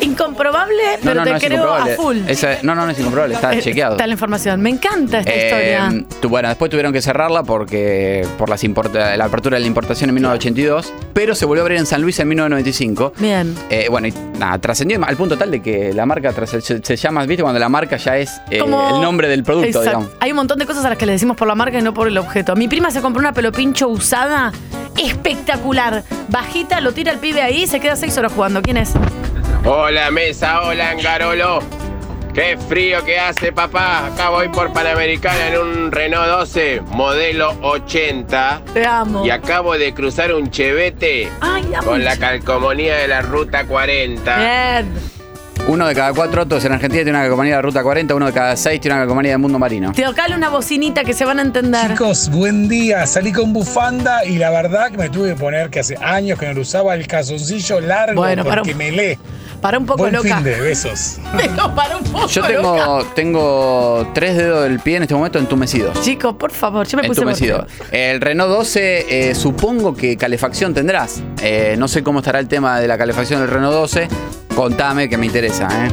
Incomprobable, 0.00 0.82
No, 0.96 0.98
pero 1.02 1.14
no, 1.14 1.24
te 1.24 1.30
no 1.30 1.36
es 1.36 1.44
creo 1.44 1.72
a 1.74 1.86
full. 1.88 2.16
Esa- 2.26 2.58
no, 2.62 2.74
no, 2.74 2.84
no 2.84 2.90
es 2.90 2.98
incomprobable, 2.98 3.34
está 3.36 3.54
Eh, 3.54 3.62
chequeado. 3.62 3.92
Está 3.94 4.06
la 4.06 4.12
información. 4.14 4.60
Me 4.60 4.70
encanta 4.70 5.20
esta 5.20 5.30
Eh, 5.32 5.44
historia. 5.44 6.04
tu- 6.20 6.28
bueno, 6.28 6.48
después 6.48 6.70
tuvieron 6.70 6.92
que 6.92 7.00
cerrarla 7.02 7.42
porque 7.44 8.26
por 8.36 8.48
las 8.48 8.64
importa- 8.64 9.16
la 9.16 9.24
apertura 9.26 9.56
de 9.56 9.60
la 9.60 9.66
importación 9.66 10.10
en 10.10 10.14
1982, 10.14 10.92
pero 11.18 11.34
se 11.34 11.46
volvió 11.46 11.62
a 11.62 11.64
abrir 11.64 11.78
en 11.80 11.84
San 11.86 12.00
Luis 12.00 12.20
en 12.20 12.28
1995. 12.28 13.12
Bien. 13.18 13.52
Eh, 13.70 13.88
bueno, 13.90 14.06
y 14.06 14.14
nada, 14.38 14.56
trascendió 14.60 15.04
al 15.04 15.16
punto 15.16 15.36
tal 15.36 15.50
de 15.50 15.60
que 15.60 15.92
la 15.92 16.06
marca 16.06 16.32
se, 16.46 16.60
se 16.60 16.96
llama, 16.96 17.26
¿viste? 17.26 17.42
Cuando 17.42 17.58
la 17.58 17.68
marca 17.68 17.96
ya 17.96 18.16
es 18.18 18.40
eh, 18.50 18.60
Como- 18.60 18.94
el 18.94 19.02
nombre 19.02 19.26
del 19.26 19.42
producto, 19.42 19.66
Exacto. 19.66 19.88
digamos. 19.90 20.10
Hay 20.20 20.30
un 20.30 20.36
montón 20.36 20.60
de 20.60 20.66
cosas 20.66 20.84
a 20.84 20.90
las 20.90 20.96
que 20.96 21.06
le 21.06 21.12
decimos 21.12 21.36
por 21.36 21.48
la 21.48 21.56
marca 21.56 21.76
y 21.76 21.82
no 21.82 21.92
por 21.92 22.06
el 22.06 22.16
objeto. 22.18 22.54
Mi 22.54 22.68
prima 22.68 22.92
se 22.92 23.00
compró 23.00 23.18
una 23.18 23.32
pelopincho 23.32 23.88
usada, 23.88 24.52
espectacular. 24.96 26.04
Bajita, 26.28 26.80
lo 26.80 26.92
tira 26.92 27.10
el 27.10 27.18
pibe 27.18 27.42
ahí 27.42 27.64
y 27.64 27.66
se 27.66 27.80
queda 27.80 27.96
seis 27.96 28.16
horas 28.16 28.30
jugando. 28.32 28.62
¿Quién 28.62 28.76
es? 28.76 28.92
Hola 29.64 30.12
mesa, 30.12 30.62
hola 30.62 30.90
Angarolo. 30.90 31.87
Qué 32.38 32.56
frío 32.56 33.04
que 33.04 33.18
hace 33.18 33.50
papá. 33.50 34.06
Acá 34.06 34.28
voy 34.28 34.48
por 34.48 34.72
Panamericana 34.72 35.48
en 35.48 35.58
un 35.58 35.90
Renault 35.90 36.28
12, 36.28 36.82
modelo 36.82 37.56
80. 37.62 38.62
Te 38.72 38.86
amo. 38.86 39.26
Y 39.26 39.30
acabo 39.30 39.76
de 39.76 39.92
cruzar 39.92 40.32
un 40.32 40.48
chevete 40.48 41.28
Ay, 41.40 41.68
con 41.84 42.04
la 42.04 42.16
calcomanía 42.16 42.94
de 42.94 43.08
la 43.08 43.22
ruta 43.22 43.66
40. 43.66 44.36
Bien. 44.36 45.17
Uno 45.66 45.86
de 45.86 45.94
cada 45.94 46.14
cuatro 46.14 46.40
autos 46.42 46.64
en 46.64 46.72
Argentina 46.72 47.02
tiene 47.02 47.10
una 47.18 47.20
calcomanía 47.26 47.56
de 47.56 47.62
Ruta 47.62 47.82
40, 47.82 48.14
uno 48.14 48.26
de 48.26 48.32
cada 48.32 48.56
seis 48.56 48.80
tiene 48.80 48.94
una 48.94 49.02
calcomanía 49.02 49.32
de 49.32 49.38
Mundo 49.38 49.58
Marino. 49.58 49.92
Te 49.92 50.02
tocale 50.02 50.34
una 50.34 50.48
bocinita 50.48 51.04
que 51.04 51.12
se 51.12 51.26
van 51.26 51.38
a 51.38 51.42
entender. 51.42 51.90
Chicos, 51.90 52.30
buen 52.30 52.68
día. 52.70 53.04
Salí 53.06 53.32
con 53.32 53.52
bufanda 53.52 54.24
y 54.24 54.38
la 54.38 54.48
verdad 54.50 54.90
que 54.90 54.96
me 54.96 55.10
tuve 55.10 55.30
que 55.30 55.34
poner 55.36 55.68
que 55.68 55.80
hace 55.80 55.96
años 56.00 56.38
que 56.38 56.46
no 56.46 56.54
lo 56.54 56.62
usaba 56.62 56.94
el 56.94 57.06
calzoncillo 57.06 57.80
largo 57.80 58.18
Bueno, 58.22 58.44
porque 58.44 58.72
un- 58.72 58.78
me 58.78 58.90
lee. 58.92 59.18
Para 59.60 59.76
un 59.78 59.84
poco 59.86 59.98
Buen 59.98 60.14
loca. 60.14 60.36
fin 60.36 60.44
de 60.44 60.58
besos. 60.60 61.18
Pero 61.36 61.74
para 61.74 61.96
un 61.98 62.04
poco 62.04 62.28
Yo 62.28 62.40
loca. 62.42 62.54
tengo, 62.54 63.04
tengo 63.14 64.10
tres 64.14 64.36
dedos 64.38 64.62
del 64.62 64.78
pie 64.80 64.96
en 64.96 65.02
este 65.02 65.14
momento 65.16 65.38
entumecidos. 65.38 66.00
Chicos, 66.00 66.34
por 66.36 66.52
favor, 66.52 66.86
yo 66.86 66.96
me 66.96 67.02
puse 67.08 67.20
Entumecido. 67.20 67.66
El 67.90 68.20
Renault 68.22 68.50
12, 68.50 69.30
eh, 69.30 69.34
supongo 69.34 69.94
que 69.94 70.16
calefacción 70.16 70.72
tendrás. 70.72 71.20
Eh, 71.42 71.74
no 71.76 71.88
sé 71.88 72.02
cómo 72.04 72.20
estará 72.20 72.38
el 72.38 72.48
tema 72.48 72.80
de 72.80 72.88
la 72.88 72.96
calefacción 72.96 73.40
del 73.40 73.50
Renault 73.50 73.74
12. 73.74 74.08
Contame 74.58 75.08
que 75.08 75.16
me 75.16 75.26
interesa. 75.26 75.68
¿eh? 75.86 75.88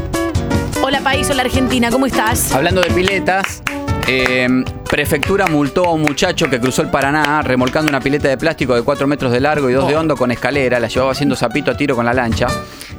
Hola 0.81 0.99
país, 1.01 1.29
hola 1.29 1.43
Argentina, 1.43 1.91
¿cómo 1.91 2.07
estás? 2.07 2.51
Hablando 2.51 2.81
de 2.81 2.89
piletas, 2.89 3.61
eh, 4.07 4.47
prefectura 4.89 5.45
multó 5.45 5.85
a 5.85 5.91
un 5.91 6.01
muchacho 6.01 6.49
que 6.49 6.59
cruzó 6.59 6.81
el 6.81 6.89
Paraná 6.89 7.43
remolcando 7.43 7.89
una 7.89 7.99
pileta 7.99 8.27
de 8.27 8.39
plástico 8.39 8.73
de 8.73 8.81
4 8.81 9.05
metros 9.05 9.31
de 9.31 9.39
largo 9.39 9.69
y 9.69 9.73
2 9.73 9.87
de 9.87 9.95
hondo 9.95 10.17
con 10.17 10.31
escalera. 10.31 10.79
La 10.79 10.87
llevaba 10.87 11.11
haciendo 11.11 11.35
zapito 11.35 11.69
a 11.69 11.77
tiro 11.77 11.95
con 11.95 12.05
la 12.05 12.13
lancha. 12.15 12.47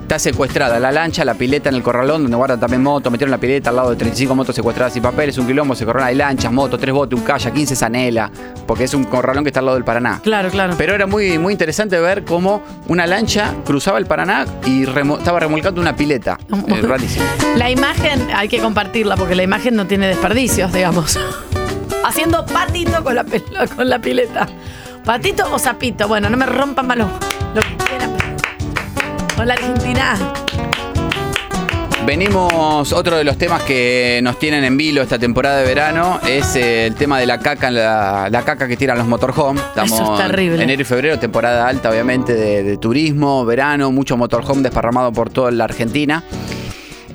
Está 0.07 0.20
secuestrada 0.20 0.78
la 0.78 0.92
lancha, 0.92 1.24
la 1.24 1.34
pileta 1.34 1.68
en 1.68 1.74
el 1.74 1.82
corralón 1.82 2.22
donde 2.22 2.36
guardan 2.36 2.61
también 2.61 2.80
motos. 2.80 3.11
Metieron 3.11 3.32
la 3.32 3.38
pileta 3.38 3.70
al 3.70 3.76
lado 3.76 3.90
de 3.90 3.96
35 3.96 4.36
motos 4.36 4.54
secuestradas 4.54 4.96
y 4.96 5.00
papeles. 5.00 5.36
Un 5.36 5.48
quilombo, 5.48 5.74
se 5.74 5.84
corralón. 5.84 6.07
Hay 6.07 6.14
lanchas, 6.14 6.52
motos, 6.52 6.78
tres 6.78 6.94
botes, 6.94 7.18
un 7.18 7.24
kayak, 7.24 7.52
15 7.52 7.74
zanela. 7.74 8.30
Porque 8.68 8.84
es 8.84 8.94
un 8.94 9.02
corralón 9.02 9.42
que 9.42 9.48
está 9.48 9.59
al 9.59 9.66
lado 9.66 9.74
del 9.74 9.82
Paraná. 9.84 10.20
Claro, 10.22 10.48
claro. 10.50 10.74
Pero 10.78 10.94
era 10.94 11.09
muy, 11.09 11.38
muy 11.40 11.52
interesante 11.54 11.98
ver 11.98 12.24
cómo 12.24 12.62
una 12.86 13.04
lancha 13.04 13.52
cruzaba 13.64 13.98
el 13.98 14.07
Paraná 14.07 14.46
y 14.64 14.84
remo- 14.84 15.18
estaba 15.18 15.40
remolcando 15.40 15.80
una 15.80 15.96
pileta. 15.96 16.38
Eh, 16.68 16.82
rarísimo. 16.82 17.24
La 17.57 17.68
imagen 17.68 18.28
hay 18.32 18.46
que 18.48 18.61
compartirla 18.61 19.16
porque 19.16 19.34
la 19.34 19.42
imagen 19.42 19.74
no 19.74 19.88
tiene 19.88 20.07
desperdicios, 20.07 20.72
digamos. 20.72 21.18
Haciendo 22.04 22.46
patito 22.46 23.02
con 23.02 23.16
la, 23.16 23.24
con 23.74 23.88
la 23.90 23.98
pileta. 23.98 24.46
¿Patito 25.04 25.52
o 25.52 25.59
sapito? 25.59 26.07
Bueno, 26.07 26.30
no 26.30 26.36
me 26.36 26.46
rompan 26.46 26.86
malo. 26.86 27.09
Lo 27.57 27.61
que 27.61 27.76
quieran. 27.88 28.25
Hola 29.39 29.53
Argentina. 29.53 30.16
Venimos, 32.07 32.93
otro 32.93 33.18
de 33.18 33.24
los 33.24 33.37
temas 33.37 33.62
que 33.64 34.20
nos 34.22 34.39
tienen 34.39 34.64
en 34.64 34.76
vilo 34.76 35.03
esta 35.03 35.18
temporada 35.18 35.59
de 35.59 35.66
verano 35.66 36.20
es 36.26 36.57
eh, 36.57 36.87
el 36.87 36.95
tema 36.95 37.18
de 37.18 37.26
la 37.26 37.39
caca, 37.39 37.70
la, 37.70 38.28
la 38.30 38.43
caca 38.43 38.66
que 38.66 38.76
tiran 38.76 38.97
los 38.97 39.07
motorhome. 39.07 39.61
Estamos 39.61 39.93
Eso 39.93 40.14
es 40.14 40.26
terrible. 40.26 40.62
Enero 40.62 40.80
y 40.80 40.84
febrero, 40.84 41.18
temporada 41.18 41.68
alta 41.68 41.91
obviamente 41.91 42.32
de, 42.34 42.62
de 42.62 42.76
turismo, 42.78 43.45
verano, 43.45 43.91
mucho 43.93 44.16
motorhome 44.16 44.62
desparramado 44.62 45.12
por 45.12 45.28
toda 45.28 45.51
la 45.51 45.64
Argentina. 45.64 46.22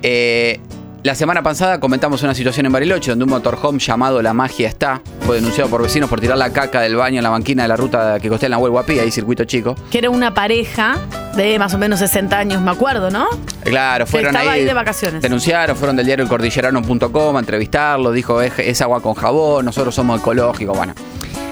Eh, 0.03 0.59
la 1.03 1.15
semana 1.15 1.41
pasada 1.41 1.79
comentamos 1.79 2.21
una 2.21 2.35
situación 2.35 2.67
en 2.67 2.71
Bariloche 2.71 3.11
donde 3.11 3.23
un 3.25 3.31
motorhome 3.31 3.79
llamado 3.79 4.21
La 4.21 4.33
Magia 4.33 4.67
Está 4.67 5.01
fue 5.21 5.37
denunciado 5.37 5.67
por 5.69 5.81
vecinos 5.81 6.09
por 6.09 6.21
tirar 6.21 6.37
la 6.37 6.51
caca 6.51 6.79
del 6.81 6.95
baño 6.95 7.17
en 7.17 7.23
la 7.23 7.29
banquina 7.29 7.63
de 7.63 7.69
la 7.69 7.75
ruta 7.75 8.19
que 8.19 8.29
costea 8.29 8.47
en 8.47 8.51
la 8.51 8.57
Huel 8.59 8.71
Guapí, 8.71 8.99
ahí 8.99 9.09
circuito 9.09 9.43
chico. 9.45 9.75
Que 9.89 9.97
era 9.97 10.09
una 10.11 10.33
pareja 10.33 10.97
de 11.35 11.57
más 11.57 11.73
o 11.73 11.79
menos 11.79 11.99
60 11.99 12.37
años, 12.37 12.61
me 12.61 12.69
acuerdo, 12.69 13.09
¿no? 13.09 13.27
Claro, 13.63 14.05
Que 14.05 14.11
fueron 14.11 14.35
estaba 14.35 14.51
ahí, 14.51 14.59
ahí 14.59 14.65
de 14.65 14.73
vacaciones. 14.73 15.21
Denunciaron, 15.21 15.75
fueron 15.75 15.95
del 15.95 16.05
diario 16.05 16.23
elcordillerano.com 16.23 17.35
a 17.35 17.39
entrevistarlo, 17.39 18.11
dijo 18.11 18.41
es, 18.41 18.53
es 18.59 18.81
agua 18.81 19.01
con 19.01 19.15
jabón, 19.15 19.65
nosotros 19.65 19.95
somos 19.95 20.19
ecológicos, 20.19 20.77
bueno. 20.77 20.93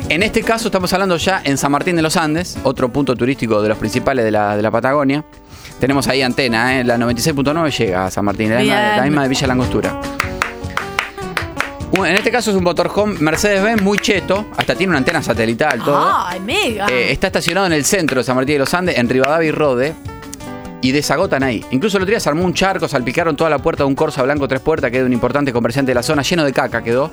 En 0.10 0.24
este 0.24 0.44
caso 0.44 0.68
estamos 0.68 0.92
hablando 0.94 1.18
ya 1.18 1.42
en 1.44 1.58
San 1.58 1.72
Martín 1.72 1.96
de 1.96 2.02
los 2.02 2.18
Andes, 2.18 2.58
otro 2.64 2.90
punto 2.90 3.16
turístico 3.16 3.62
de 3.62 3.70
los 3.70 3.78
principales 3.78 4.26
de 4.26 4.32
la, 4.32 4.56
de 4.56 4.62
la 4.62 4.72
Patagonia. 4.72 5.24
Tenemos 5.80 6.08
ahí 6.08 6.22
antena, 6.22 6.80
¿eh? 6.80 6.84
la 6.84 6.98
96.9 6.98 7.78
llega 7.78 8.06
a 8.06 8.12
San 8.12 8.26
Martín, 8.26 8.50
la 8.50 8.60
misma, 8.60 8.76
Bien. 8.82 8.98
la 8.98 9.04
misma 9.04 9.24
de 9.24 9.30
Villa 9.30 9.48
Langostura. 9.48 10.02
En 11.92 12.16
este 12.16 12.32
caso 12.32 12.52
es 12.52 12.58
un 12.58 12.64
motorhome 12.64 13.16
Mercedes-Benz 13.20 13.82
muy 13.82 13.98
cheto, 13.98 14.48
hasta 14.56 14.76
tiene 14.76 14.92
una 14.92 15.00
antena 15.00 15.24
satelital, 15.24 15.80
todo. 15.84 16.14
¡Ay, 16.14 16.40
mega! 16.40 16.88
Eh, 16.88 17.12
está 17.12 17.28
estacionado 17.28 17.66
en 17.68 17.74
el 17.74 17.84
centro 17.84 18.20
de 18.20 18.24
San 18.24 18.36
Martín 18.36 18.56
de 18.56 18.60
los 18.60 18.74
Andes, 18.74 18.98
en 18.98 19.10
Rivadavia 19.10 19.48
y 19.48 19.52
Rode. 19.52 19.94
Y 20.82 20.92
desagotan 20.92 21.44
ahí. 21.44 21.66
Incluso 21.72 21.98
el 21.98 22.04
otro 22.04 22.12
día 22.12 22.20
se 22.22 22.30
armó 22.30 22.46
un 22.46 22.54
charco, 22.54 22.88
salpicaron 22.88 23.36
toda 23.36 23.50
la 23.50 23.60
puerta 23.60 23.84
de 23.84 23.88
un 23.88 23.96
Corsa 23.96 24.24
blanco 24.24 24.48
tres 24.48 24.62
puertas, 24.62 24.92
que 24.92 24.98
es 24.98 25.04
de 25.04 25.08
un 25.08 25.14
importante 25.14 25.52
comerciante 25.52 25.90
de 25.92 25.96
la 25.96 26.04
zona, 26.04 26.22
lleno 26.22 26.46
de 26.46 26.54
caca 26.54 26.82
quedó. 26.82 27.12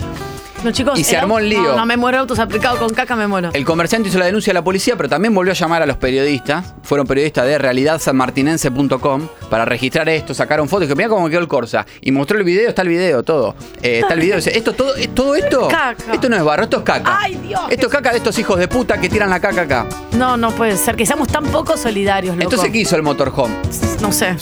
No, 0.64 0.72
chicos, 0.72 0.98
y 0.98 1.04
se 1.04 1.16
armó 1.16 1.38
el 1.38 1.48
lío. 1.48 1.62
No, 1.62 1.76
no 1.76 1.86
me 1.86 1.96
muero 1.96 2.18
autos 2.18 2.38
aplicados 2.38 2.78
con 2.78 2.92
caca, 2.92 3.14
me 3.14 3.26
muero. 3.26 3.50
El 3.52 3.64
comerciante 3.64 4.08
hizo 4.08 4.18
la 4.18 4.26
denuncia 4.26 4.50
a 4.50 4.54
la 4.54 4.64
policía, 4.64 4.96
pero 4.96 5.08
también 5.08 5.34
volvió 5.34 5.52
a 5.52 5.54
llamar 5.54 5.82
a 5.82 5.86
los 5.86 5.96
periodistas. 5.96 6.74
Fueron 6.82 7.06
periodistas 7.06 7.46
de 7.46 7.58
realidadsanmartinense.com 7.58 9.28
para 9.50 9.64
registrar 9.64 10.08
esto, 10.08 10.34
sacaron 10.34 10.68
fotos. 10.68 10.86
Y 10.86 10.88
que 10.88 10.96
mira 10.96 11.08
cómo 11.08 11.28
quedó 11.28 11.40
el 11.40 11.48
Corsa. 11.48 11.86
Y 12.00 12.10
mostró 12.12 12.38
el 12.38 12.44
video, 12.44 12.68
está 12.68 12.82
el 12.82 12.88
video, 12.88 13.22
todo. 13.22 13.54
Eh, 13.82 14.00
está 14.00 14.14
el 14.14 14.20
video. 14.20 14.36
Dice, 14.36 14.56
esto, 14.56 14.72
todo, 14.72 14.96
eh, 14.96 15.08
todo 15.08 15.34
esto. 15.34 15.68
Caca. 15.68 16.12
Esto 16.12 16.28
no 16.28 16.36
es 16.36 16.42
barro, 16.42 16.64
esto 16.64 16.78
es 16.78 16.82
caca. 16.82 17.18
¡Ay, 17.20 17.36
Dios! 17.36 17.60
Esto 17.70 17.86
es 17.86 17.92
caca 17.92 18.10
de 18.10 18.18
estos 18.18 18.38
hijos 18.38 18.58
de 18.58 18.68
puta 18.68 19.00
que 19.00 19.08
tiran 19.08 19.30
la 19.30 19.40
caca 19.40 19.62
acá. 19.62 19.86
No, 20.12 20.36
no 20.36 20.50
puede 20.50 20.76
ser. 20.76 20.96
Que 20.96 21.06
seamos 21.06 21.28
tan 21.28 21.44
poco 21.44 21.76
solidarios, 21.76 22.34
loco. 22.34 22.44
Entonces, 22.44 22.70
¿qué 22.72 22.78
hizo 22.78 22.96
el 22.96 23.02
motorhome? 23.02 23.54
No 24.00 24.10
sé. 24.12 24.36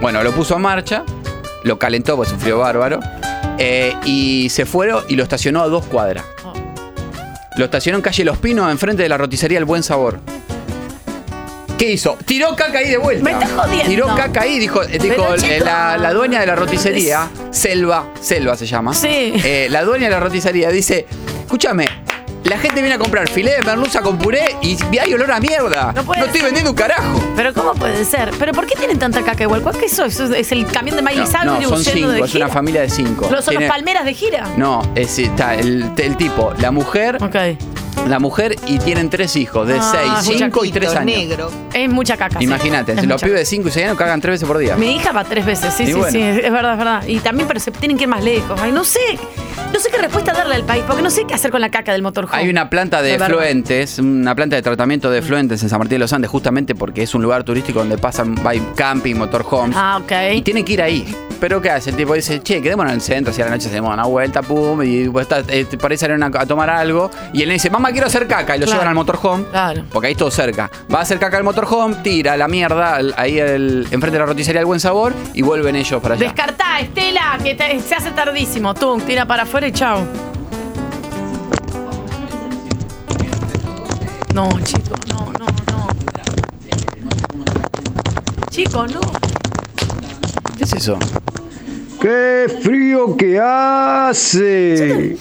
Bueno, 0.00 0.22
lo 0.22 0.32
puso 0.32 0.56
en 0.56 0.62
marcha, 0.62 1.04
lo 1.62 1.78
calentó, 1.78 2.16
pues 2.16 2.28
sufrió 2.28 2.58
bárbaro. 2.58 3.00
Eh, 3.58 3.94
y 4.04 4.48
se 4.50 4.66
fueron 4.66 5.04
y 5.08 5.16
lo 5.16 5.22
estacionó 5.22 5.62
a 5.62 5.68
dos 5.68 5.84
cuadras. 5.86 6.24
Lo 7.56 7.64
estacionó 7.64 7.98
en 7.98 8.02
calle 8.02 8.24
Los 8.24 8.38
Pinos, 8.38 8.70
enfrente 8.70 9.02
de 9.04 9.08
la 9.08 9.16
roticería 9.16 9.58
El 9.58 9.64
Buen 9.64 9.82
Sabor. 9.82 10.18
¿Qué 11.78 11.92
hizo? 11.92 12.16
Tiró 12.24 12.54
caca 12.54 12.78
ahí 12.78 12.88
de 12.90 12.96
vuelta. 12.96 13.24
Me 13.24 13.32
estás 13.32 13.50
jodiendo. 13.52 13.84
Tiró 13.84 14.06
caca 14.14 14.42
ahí, 14.42 14.58
dijo, 14.58 14.82
eh, 14.82 14.98
dijo 14.98 15.34
eh, 15.34 15.60
la, 15.60 15.96
la 15.96 16.12
dueña 16.12 16.40
de 16.40 16.46
la 16.46 16.54
roticería, 16.56 17.28
Selva, 17.50 18.12
Selva 18.20 18.56
se 18.56 18.66
llama. 18.66 18.94
Sí. 18.94 19.34
Eh, 19.44 19.68
la 19.70 19.82
dueña 19.82 20.06
de 20.06 20.10
la 20.12 20.20
roticería 20.20 20.70
dice, 20.70 21.06
escúchame, 21.40 21.86
la 22.44 22.58
gente 22.58 22.80
viene 22.80 22.94
a 22.94 22.98
comprar 22.98 23.28
filé 23.28 23.52
de 23.56 23.62
merluza 23.62 24.00
con 24.02 24.18
puré 24.18 24.56
y 24.62 24.76
hay 24.98 25.12
olor 25.14 25.32
a 25.32 25.40
mierda. 25.40 25.92
No, 25.94 26.04
puede 26.04 26.20
estoy 26.20 26.34
ser. 26.40 26.44
vendiendo 26.44 26.70
un 26.70 26.76
carajo. 26.76 27.22
Pero 27.36 27.54
¿cómo 27.54 27.72
puede 27.74 28.04
ser? 28.04 28.30
¿Pero 28.38 28.52
por 28.52 28.66
qué 28.66 28.76
tienen 28.76 28.98
tanta 28.98 29.22
caca 29.22 29.44
igual? 29.44 29.62
¿Cuál 29.62 29.76
que 29.78 29.86
eso? 29.86 30.04
¿Eso 30.04 30.32
es 30.34 30.52
el 30.52 30.66
camión 30.66 30.96
de 30.96 31.02
Miley 31.02 31.20
No, 31.20 31.26
Cyrus 31.26 31.44
no, 31.62 31.68
son 31.68 31.84
cinco, 31.84 32.08
de 32.10 32.20
es 32.20 32.34
una 32.34 32.48
familia 32.48 32.82
de 32.82 32.90
cinco. 32.90 33.28
¿Los 33.30 33.44
son 33.44 33.52
Tiene- 33.52 33.66
los 33.66 33.74
palmeras 33.74 34.04
de 34.04 34.14
gira? 34.14 34.46
No, 34.56 34.82
es, 34.94 35.18
está 35.18 35.54
el, 35.54 35.90
el 35.96 36.16
tipo, 36.16 36.52
la 36.58 36.70
mujer, 36.70 37.18
la 38.08 38.18
mujer 38.18 38.56
y 38.66 38.78
tienen 38.78 39.08
tres 39.08 39.34
hijos 39.36 39.66
de 39.66 39.78
Ah, 39.80 40.20
seis, 40.22 40.36
cinco 40.38 40.64
y 40.64 40.68
muchachito 40.68 40.80
tres 40.80 40.90
años. 40.96 41.04
negro. 41.18 41.50
Es 41.72 41.88
mucha 41.88 42.16
caca. 42.16 42.38
sí. 42.38 42.44
Imagínate, 42.44 42.92
Es 42.92 43.04
los 43.06 43.22
pibes 43.22 43.38
de 43.40 43.46
5 43.46 43.68
y 43.68 43.70
6 43.70 43.86
años 43.86 43.98
cagan 43.98 44.20
tres 44.20 44.34
veces 44.34 44.46
por 44.46 44.58
día. 44.58 44.76
Mi 44.76 44.96
hija 44.96 45.12
va 45.12 45.24
tres 45.24 45.44
veces, 45.46 45.72
sí, 45.74 45.84
Y 45.84 45.86
sí, 45.86 45.92
bueno. 45.94 46.10
sí, 46.12 46.20
es 46.22 46.52
verdad, 46.52 46.72
es 46.72 46.78
verdad. 46.78 47.02
Y 47.06 47.18
también, 47.20 47.48
pero 47.48 47.58
se 47.58 47.70
tienen 47.70 47.96
que 47.96 48.04
ir 48.04 48.08
más 48.08 48.22
lejos. 48.22 48.60
Ay, 48.60 48.70
no 48.72 48.84
sé, 48.84 49.00
no 49.72 49.80
sé 49.80 49.90
qué 49.90 49.98
respuesta 49.98 50.32
darle 50.32 50.54
al 50.56 50.64
país, 50.64 50.84
porque 50.86 51.02
no 51.02 51.10
sé 51.10 51.24
qué 51.26 51.34
hacer 51.34 51.50
con 51.50 51.60
la 51.60 51.70
caca 51.70 51.92
del 51.92 52.02
motorhome. 52.02 52.33
Hay 52.34 52.48
una 52.48 52.68
planta 52.70 53.02
de 53.02 53.14
efluentes, 53.14 53.98
una 53.98 54.34
planta 54.34 54.56
de 54.56 54.62
tratamiento 54.62 55.10
de 55.10 55.18
efluentes 55.18 55.62
en 55.62 55.68
San 55.68 55.78
Martín 55.78 55.96
de 55.96 55.98
los 56.00 56.12
Andes, 56.12 56.30
justamente 56.30 56.74
porque 56.74 57.02
es 57.02 57.14
un 57.14 57.22
lugar 57.22 57.44
turístico 57.44 57.78
donde 57.80 57.98
pasan 57.98 58.34
hay 58.44 58.60
camping, 58.74 59.14
motorhomes. 59.16 59.76
Ah, 59.78 59.98
ok. 60.02 60.12
Y 60.34 60.42
tienen 60.42 60.64
que 60.64 60.72
ir 60.74 60.82
ahí. 60.82 61.14
Pero 61.40 61.60
¿qué 61.60 61.68
hace? 61.70 61.90
El 61.90 61.96
tipo 61.96 62.14
dice, 62.14 62.40
che, 62.42 62.62
quedémonos 62.62 62.92
en 62.92 62.96
el 62.96 63.02
centro, 63.02 63.32
si 63.32 63.42
a 63.42 63.44
la 63.46 63.50
noche 63.50 63.68
hacemos 63.68 63.92
una 63.92 64.04
vuelta, 64.04 64.40
pum, 64.40 64.82
y 64.82 65.08
pues, 65.08 65.24
está, 65.28 65.42
eh, 65.52 65.66
por 65.78 65.90
ahí 65.90 65.98
salen 65.98 66.22
a, 66.22 66.26
a 66.26 66.46
tomar 66.46 66.70
algo. 66.70 67.10
Y 67.32 67.42
él 67.42 67.48
le 67.48 67.54
dice, 67.54 67.68
mamá, 67.70 67.90
quiero 67.92 68.06
hacer 68.06 68.26
caca. 68.26 68.56
Y 68.56 68.60
lo 68.60 68.64
Claro. 68.66 68.78
llevan 68.80 68.88
al 68.88 68.94
motorhome. 68.94 69.44
Claro. 69.50 69.84
Porque 69.92 70.06
ahí 70.08 70.12
es 70.12 70.18
todo 70.18 70.30
cerca. 70.30 70.70
Va 70.92 71.00
a 71.00 71.02
hacer 71.02 71.18
caca 71.18 71.36
al 71.36 71.44
motorhome, 71.44 71.96
tira 72.02 72.36
la 72.36 72.48
mierda 72.48 72.94
al- 72.96 73.14
ahí 73.18 73.38
el- 73.38 73.82
enfrente 73.90 74.12
de 74.12 74.18
la 74.20 74.26
roticería 74.26 74.60
del 74.60 74.66
buen 74.66 74.80
sabor 74.80 75.12
y 75.34 75.42
vuelven 75.42 75.76
ellos 75.76 76.00
para 76.00 76.14
allá. 76.14 76.24
Descartá, 76.24 76.80
Estela, 76.80 77.38
que 77.42 77.54
te- 77.54 77.78
se 77.80 77.94
hace 77.94 78.10
tardísimo. 78.12 78.72
Tú, 78.72 78.98
tira 79.06 79.26
para 79.26 79.42
afuera 79.42 79.66
y 79.66 79.72
chao. 79.72 80.00
No, 84.34 84.48
chicos, 84.64 84.98
no, 85.10 85.32
no, 85.38 85.46
no. 85.46 85.86
Chicos, 88.50 88.92
no. 88.92 89.00
¿Qué 90.58 90.64
es 90.64 90.72
eso? 90.72 90.98
¡Qué 92.00 92.52
frío 92.60 93.16
que 93.16 93.38
hace! 93.38 95.16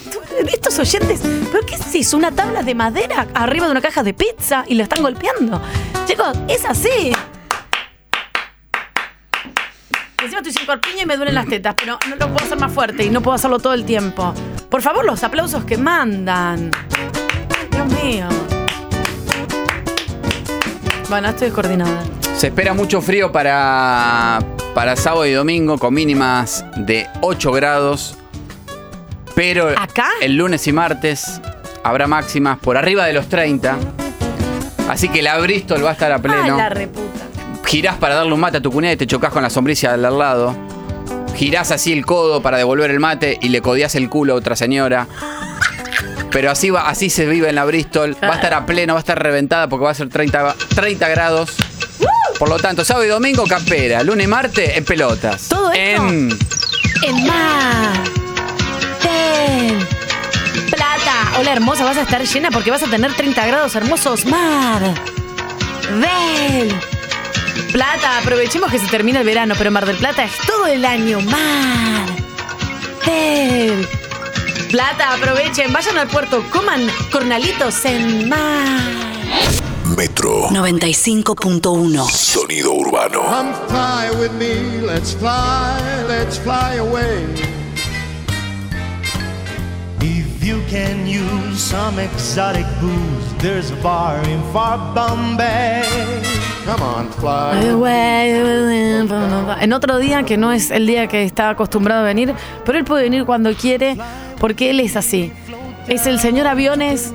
Estos 0.51 0.79
oyentes, 0.79 1.21
¿pero 1.51 1.63
qué 1.63 1.75
es 1.75 1.93
eso? 1.93 2.17
¿Una 2.17 2.31
tabla 2.31 2.63
de 2.63 2.73
madera 2.73 3.27
arriba 3.35 3.67
de 3.67 3.73
una 3.73 3.81
caja 3.81 4.01
de 4.01 4.15
pizza 4.15 4.65
y 4.67 4.73
lo 4.73 4.81
están 4.81 5.03
golpeando? 5.03 5.61
Chicos, 6.07 6.35
es 6.47 6.65
así. 6.65 7.13
Encima 10.23 10.39
estoy 10.39 10.53
sin 10.53 10.65
corpiño 10.65 11.03
y 11.03 11.05
me 11.05 11.17
duelen 11.17 11.35
las 11.35 11.45
tetas, 11.45 11.75
pero 11.77 11.99
no 12.09 12.15
lo 12.15 12.29
puedo 12.29 12.45
hacer 12.45 12.57
más 12.57 12.73
fuerte 12.73 13.03
y 13.03 13.11
no 13.11 13.21
puedo 13.21 13.35
hacerlo 13.35 13.59
todo 13.59 13.75
el 13.75 13.85
tiempo. 13.85 14.33
Por 14.71 14.81
favor, 14.81 15.05
los 15.05 15.23
aplausos 15.23 15.65
que 15.65 15.77
mandan. 15.77 16.71
Dios 17.69 18.03
mío. 18.03 18.27
Bueno, 21.13 21.29
estoy 21.29 21.49
descoordinada. 21.49 22.01
Se 22.35 22.47
espera 22.47 22.73
mucho 22.73 22.99
frío 22.99 23.31
para, 23.31 24.39
para 24.73 24.95
sábado 24.95 25.27
y 25.27 25.31
domingo 25.33 25.77
con 25.77 25.93
mínimas 25.93 26.65
de 26.75 27.05
8 27.21 27.51
grados. 27.51 28.15
Pero 29.35 29.67
el 30.21 30.35
lunes 30.35 30.65
y 30.65 30.71
martes 30.73 31.39
habrá 31.83 32.07
máximas 32.07 32.57
por 32.57 32.77
arriba 32.77 33.05
de 33.05 33.13
los 33.13 33.29
30. 33.29 33.77
Así 34.89 35.07
que 35.07 35.21
la 35.21 35.37
Bristol 35.37 35.85
va 35.85 35.91
a 35.91 35.93
estar 35.93 36.11
a 36.11 36.15
Ah, 36.15 36.19
pleno. 36.19 36.57
la 36.57 36.69
reputa. 36.69 37.21
Girás 37.63 37.97
para 37.97 38.15
darle 38.15 38.33
un 38.33 38.39
mate 38.39 38.57
a 38.57 38.61
tu 38.61 38.71
cuñada 38.71 38.95
y 38.95 38.97
te 38.97 39.05
chocas 39.05 39.31
con 39.31 39.43
la 39.43 39.51
sombrilla 39.51 39.91
del 39.91 40.05
al 40.05 40.17
lado. 40.17 40.55
Girás 41.35 41.69
así 41.69 41.93
el 41.93 42.07
codo 42.07 42.41
para 42.41 42.57
devolver 42.57 42.89
el 42.89 42.99
mate 42.99 43.37
y 43.39 43.49
le 43.49 43.61
codias 43.61 43.93
el 43.93 44.09
culo 44.09 44.33
a 44.33 44.37
otra 44.37 44.55
señora. 44.55 45.07
Pero 46.33 46.49
así, 46.49 46.71
va, 46.71 46.89
así 46.89 47.11
se 47.11 47.27
vive 47.27 47.49
en 47.49 47.55
la 47.55 47.63
Bristol. 47.63 48.17
Va 48.21 48.29
a 48.29 48.35
estar 48.35 48.53
a 48.55 48.65
pleno, 48.65 48.93
va 48.95 48.99
a 48.99 49.01
estar 49.01 49.21
reventada 49.21 49.69
porque 49.69 49.85
va 49.85 49.91
a 49.91 49.93
ser 49.93 50.09
30, 50.09 50.55
30 50.75 51.07
grados. 51.09 51.51
Por 52.39 52.49
lo 52.49 52.57
tanto, 52.57 52.83
sábado 52.83 53.05
y 53.05 53.09
domingo, 53.09 53.45
campera. 53.45 54.03
Lunes 54.03 54.25
y 54.25 54.27
martes, 54.27 54.77
en 54.77 54.83
pelotas. 54.83 55.47
Todo 55.47 55.71
esto 55.71 56.03
En 56.07 56.29
en 57.03 57.27
mar. 57.27 58.03
Plata. 60.71 61.39
Hola, 61.39 61.53
hermosa, 61.53 61.83
vas 61.83 61.97
a 61.97 62.01
estar 62.01 62.23
llena 62.23 62.49
porque 62.49 62.71
vas 62.71 62.81
a 62.81 62.87
tener 62.87 63.13
30 63.13 63.45
grados 63.45 63.75
hermosos. 63.75 64.25
Mar. 64.25 64.81
Del. 66.01 66.73
Plata, 67.71 68.17
aprovechemos 68.19 68.71
que 68.71 68.79
se 68.79 68.87
termina 68.87 69.19
el 69.19 69.25
verano, 69.25 69.53
pero 69.57 69.69
Mar 69.69 69.85
del 69.85 69.97
Plata 69.97 70.23
es 70.23 70.31
todo 70.47 70.65
el 70.65 70.83
año. 70.83 71.21
Mar. 71.21 72.07
Del. 73.05 73.87
Plata, 74.73 75.13
aprovechen, 75.13 75.71
vayan 75.71 75.99
al 75.99 76.07
puerto, 76.07 76.43
coman 76.49 76.81
cornalitos 77.11 77.85
en 77.85 78.27
mar. 78.27 78.81
Metro 79.95 80.49
95.1. 80.49 82.09
Sonido 82.09 82.73
urbano. 82.73 83.21
Come 83.21 83.53
fly 83.67 84.09
with 84.19 84.31
me, 84.31 84.81
let's 84.81 85.13
fly, 85.13 85.79
let's 86.07 86.39
fly 86.39 86.77
away. 86.79 87.62
You 90.43 90.61
can 90.69 91.07
use 91.07 91.57
some 91.57 91.97
exotic 91.99 92.65
booze, 92.81 93.33
there's 93.39 93.71
a 93.71 93.75
bar 93.81 94.17
in 94.29 94.41
far 94.51 94.77
Bombay. 94.93 95.83
Come 96.65 96.81
on, 96.83 97.07
fly. 97.13 97.59
En 99.61 99.73
otro 99.73 99.99
día 99.99 100.23
que 100.23 100.35
no 100.37 100.51
es 100.51 100.69
el 100.71 100.85
día 100.85 101.07
que 101.07 101.23
está 101.23 101.49
acostumbrado 101.51 102.01
a 102.01 102.03
venir, 102.03 102.33
pero 102.65 102.77
él 102.77 102.83
puede 102.83 103.03
venir 103.03 103.25
cuando 103.25 103.53
quiere 103.53 103.97
porque 104.39 104.69
él 104.69 104.79
es 104.81 104.97
así. 104.97 105.31
Es 105.87 106.07
el 106.07 106.19
señor 106.19 106.47
aviones 106.47 107.13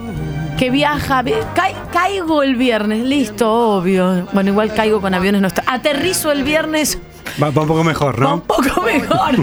que 0.58 0.70
viaja. 0.70 1.20
vi- 1.22 1.32
Cai- 1.54 1.74
caigo 1.92 2.42
el 2.42 2.56
viernes, 2.56 3.04
listo, 3.04 3.50
obvio. 3.76 4.26
Bueno, 4.32 4.50
igual 4.50 4.72
caigo 4.74 5.00
con 5.02 5.12
aviones, 5.14 5.40
no 5.42 5.48
está. 5.48 5.62
Aterrizo 5.66 6.32
el 6.32 6.44
viernes, 6.44 6.98
Va, 7.42 7.50
va 7.50 7.62
un 7.62 7.68
poco 7.68 7.84
mejor, 7.84 8.18
¿no? 8.18 8.34
un 8.34 8.40
poco 8.40 8.82
mejor. 8.82 9.34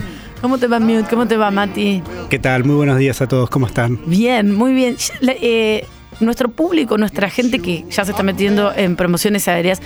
¿Cómo 0.45 0.59
te 0.59 0.67
va, 0.67 0.79
Mute? 0.79 1.07
¿Cómo 1.09 1.25
te 1.25 1.37
va, 1.37 1.49
Mati? 1.49 2.03
¿Qué 2.29 2.37
tal? 2.37 2.65
Muy 2.65 2.75
buenos 2.75 2.99
días 2.99 3.19
a 3.19 3.27
todos, 3.27 3.49
¿cómo 3.49 3.65
están? 3.65 3.99
Bien, 4.05 4.53
muy 4.53 4.73
bien. 4.73 4.95
Eh, 5.23 5.87
nuestro 6.19 6.49
público, 6.49 6.99
nuestra 6.99 7.31
gente 7.31 7.57
que 7.57 7.83
ya 7.89 8.05
se 8.05 8.11
está 8.11 8.21
metiendo 8.21 8.71
en 8.71 8.95
promociones 8.95 9.47
aéreas, 9.47 9.81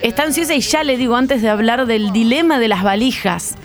está 0.00 0.22
ansiosa 0.22 0.54
y 0.54 0.60
ya 0.60 0.82
le 0.82 0.96
digo 0.96 1.14
antes 1.14 1.42
de 1.42 1.50
hablar 1.50 1.84
del 1.84 2.10
dilema 2.10 2.58
de 2.58 2.68
las 2.68 2.82
valijas 2.82 3.56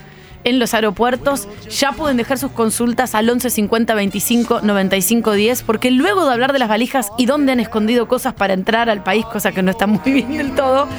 en 0.44 0.60
los 0.60 0.74
aeropuertos, 0.74 1.48
ya 1.70 1.94
pueden 1.94 2.18
dejar 2.18 2.38
sus 2.38 2.52
consultas 2.52 3.16
al 3.16 3.30
11 3.30 3.50
50 3.50 3.96
25 3.96 4.59
95 4.63 5.32
10, 5.32 5.63
porque 5.63 5.92
luego 5.92 6.26
de 6.26 6.34
hablar 6.34 6.51
de 6.51 6.59
las 6.59 6.67
valijas 6.67 7.08
y 7.17 7.26
dónde 7.26 7.54
han 7.54 7.62
escondido 7.62 8.09
cosas 8.09 8.34
para 8.34 8.54
entrar 8.54 8.89
al 8.89 9.01
país, 9.01 9.24
cosa 9.28 9.54
que 9.54 9.63
no 9.63 9.72
está 9.72 9.88
muy 9.88 10.12
bien 10.12 10.38
del 10.38 10.51
todo, 10.55 10.89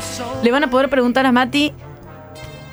le 0.42 0.50
van 0.50 0.64
a 0.64 0.70
poder 0.70 0.88
preguntar 0.88 1.26
a 1.26 1.32
Mati 1.32 1.74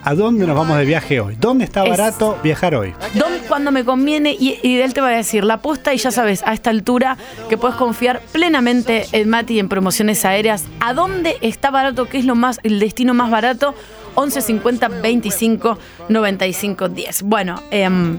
¿A 0.04 0.16
dónde 0.16 0.48
nos 0.48 0.56
vamos 0.56 0.78
de 0.78 0.86
viaje 0.86 1.20
hoy? 1.20 1.36
¿Dónde 1.40 1.64
está 1.66 1.84
Es- 1.84 1.90
barato 1.92 2.38
viajar 2.44 2.74
hoy? 2.76 2.94
¿Dónde, 3.14 3.40
cuando 3.48 3.72
me 3.72 3.86
conviene? 3.86 4.32
Y, 4.34 4.58
y 4.64 4.80
él 4.80 4.94
te 4.94 5.02
va 5.02 5.10
a 5.10 5.12
decir 5.12 5.44
la 5.44 5.58
posta 5.62 5.94
y 5.94 5.98
ya 5.98 6.10
sabes, 6.12 6.42
a 6.46 6.54
esta 6.54 6.72
altura 6.72 7.18
que 7.50 7.58
puedes 7.58 7.76
confiar 7.76 8.20
plenamente 8.32 9.06
en 9.12 9.30
Mati 9.30 9.56
y 9.56 9.60
en 9.60 9.70
promociones 9.70 10.26
aéreas. 10.26 10.66
¿A 10.80 10.94
dónde 10.94 11.38
está 11.42 11.70
barato? 11.70 12.08
¿Qué 12.10 12.18
es 12.18 12.26
lo 12.26 12.34
más, 12.36 12.60
el 12.64 12.80
destino 12.80 13.14
más 13.14 13.30
barato? 13.30 13.76
11 14.16 14.42
50 14.42 14.88
25 14.90 15.78
95 16.10 16.90
10. 16.90 17.22
Bueno, 17.24 17.62
em, 17.70 18.18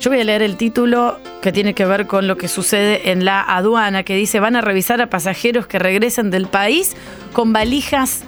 yo 0.00 0.10
voy 0.10 0.20
a 0.20 0.24
leer 0.24 0.42
el 0.42 0.56
título 0.56 1.18
que 1.42 1.50
tiene 1.52 1.74
que 1.74 1.84
ver 1.84 2.06
con 2.06 2.28
lo 2.28 2.36
que 2.36 2.46
sucede 2.48 3.10
en 3.10 3.24
la 3.24 3.42
aduana, 3.42 4.04
que 4.04 4.14
dice 4.14 4.38
van 4.40 4.54
a 4.56 4.60
revisar 4.60 5.02
a 5.02 5.10
pasajeros 5.10 5.66
que 5.66 5.78
regresen 5.80 6.30
del 6.30 6.46
país 6.46 6.96
con 7.32 7.52
valijas 7.52 8.22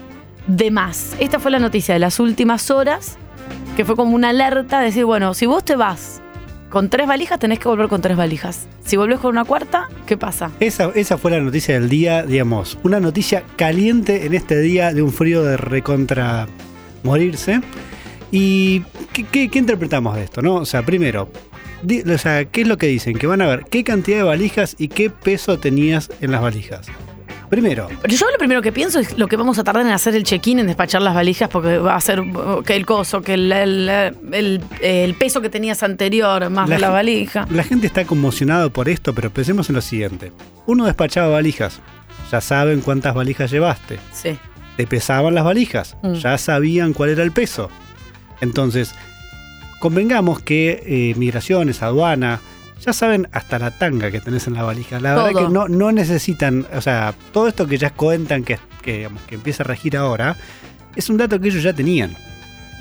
de 0.47 0.71
más. 0.71 1.17
Esta 1.19 1.39
fue 1.41 1.51
la 1.51 1.59
noticia 1.59 1.95
de 1.95 2.01
las 2.01 2.21
últimas 2.21 2.71
horas, 2.71 3.17
que 3.77 3.85
fue 3.85 3.97
como 3.97 4.15
una 4.15 4.31
alerta, 4.31 4.79
de 4.81 4.87
decir, 4.87 5.05
bueno, 5.05 5.35
si 5.35 5.47
vos 5.47 5.65
te 5.65 5.77
vas 5.77 6.21
con 6.71 6.89
tres 6.91 7.07
valijas, 7.07 7.39
tenés 7.39 7.59
que 7.59 7.69
volver 7.69 7.89
con 7.89 8.01
tres 8.03 8.17
valijas. 8.17 8.67
Si 8.85 8.97
volvés 8.97 9.19
con 9.19 9.31
una 9.31 9.45
cuarta, 9.45 9.89
¿qué 10.07 10.17
pasa? 10.17 10.51
Esa, 10.61 10.91
esa 10.95 11.17
fue 11.19 11.31
la 11.31 11.41
noticia 11.41 11.75
del 11.79 11.89
día, 11.89 12.23
digamos, 12.25 12.79
una 12.83 13.01
noticia 13.01 13.45
caliente 13.57 14.27
en 14.27 14.35
este 14.35 14.59
día 14.61 14.93
de 14.93 15.03
un 15.03 15.13
frío 15.13 15.43
de 15.43 15.57
recontra 15.57 16.47
morirse. 17.03 17.61
¿Y 18.33 18.81
qué, 19.13 19.49
qué- 19.49 19.59
interpretamos 19.59 20.17
de 20.17 20.25
esto? 20.25 20.43
no? 20.43 20.57
O 20.57 20.65
sea, 20.67 20.85
primero, 20.85 21.31
o 22.13 22.19
sea, 22.19 22.45
¿qué 22.47 22.63
es 22.63 22.69
lo 22.69 22.77
que 22.77 22.89
dicen? 22.89 23.17
Que 23.17 23.27
van 23.29 23.41
a 23.43 23.47
ver 23.47 23.65
qué 23.71 23.85
cantidad 23.85 24.19
de 24.19 24.23
valijas 24.25 24.75
y 24.79 24.89
qué 24.89 25.11
peso 25.11 25.59
tenías 25.59 26.11
en 26.21 26.33
las 26.33 26.43
valijas. 26.43 26.87
Primero. 27.49 27.89
Yo 28.09 28.27
lo 28.31 28.39
primero 28.39 28.61
que 28.63 28.73
pienso 28.73 28.99
es 28.99 29.17
lo 29.17 29.29
que 29.29 29.37
vamos 29.37 29.59
a 29.59 29.65
tardar 29.65 29.87
en 29.87 29.93
hacer 29.93 30.15
el 30.17 30.25
check-in, 30.25 30.59
en 30.59 30.67
despachar 30.67 31.01
las 31.03 31.15
valijas, 31.15 31.49
porque 31.49 31.79
va 31.79 31.95
a 31.95 32.01
ser 32.01 32.23
que 32.65 32.75
el 32.75 32.85
coso, 32.85 33.23
que 33.23 33.35
el, 33.35 33.53
el- 33.53 33.89
el- 34.33 34.61
el 34.81 35.15
peso 35.15 35.41
que 35.41 35.49
tenías 35.49 35.83
anterior, 35.83 36.51
más 36.51 36.69
La 36.69 36.79
la, 36.79 36.91
valija. 36.91 37.47
La 37.51 37.63
gente 37.63 37.87
está 37.87 38.05
conmocionada 38.05 38.69
por 38.71 38.89
esto, 38.89 39.15
pero 39.15 39.31
pensemos 39.31 39.69
en 39.69 39.77
lo 39.77 39.81
siguiente. 39.81 40.33
Uno 40.67 40.85
despachaba 40.87 41.29
valijas. 41.29 41.81
Ya 42.33 42.41
saben 42.41 42.81
cuántas 42.81 43.15
valijas 43.15 43.51
llevaste. 43.51 43.99
Sí. 44.13 44.37
Te 44.77 44.87
pesaban 44.87 45.35
las 45.35 45.45
valijas. 45.45 45.97
Mm. 46.03 46.15
Ya 46.15 46.37
sabían 46.39 46.93
cuál 46.93 47.11
era 47.11 47.23
el 47.23 47.31
peso. 47.33 47.71
Entonces, 48.41 48.95
convengamos 49.79 50.41
que 50.41 50.83
eh, 50.87 51.15
migraciones, 51.17 51.83
aduana, 51.83 52.41
ya 52.81 52.93
saben 52.93 53.29
hasta 53.33 53.59
la 53.59 53.71
tanga 53.71 54.11
que 54.11 54.21
tenés 54.21 54.47
en 54.47 54.55
la 54.55 54.63
valija. 54.63 55.01
La 55.01 55.15
verdad 55.15 55.31
Todo. 55.31 55.47
que 55.47 55.53
no, 55.53 55.69
no 55.69 55.93
necesitan, 55.93 56.67
o 56.75 56.81
sea, 56.81 57.15
todo 57.33 57.49
esto 57.49 57.67
que 57.67 57.79
ya 57.79 57.91
cuentan 57.91 58.45
que, 58.45 58.59
que, 58.83 58.99
digamos, 58.99 59.23
que 59.23 59.37
empieza 59.37 59.63
a 59.63 59.67
regir 59.67 59.97
ahora, 59.97 60.37
es 60.95 61.11
un 61.11 61.17
dato 61.17 61.41
que 61.41 61.49
ellos 61.49 61.63
ya 61.63 61.73
tenían. 61.73 62.17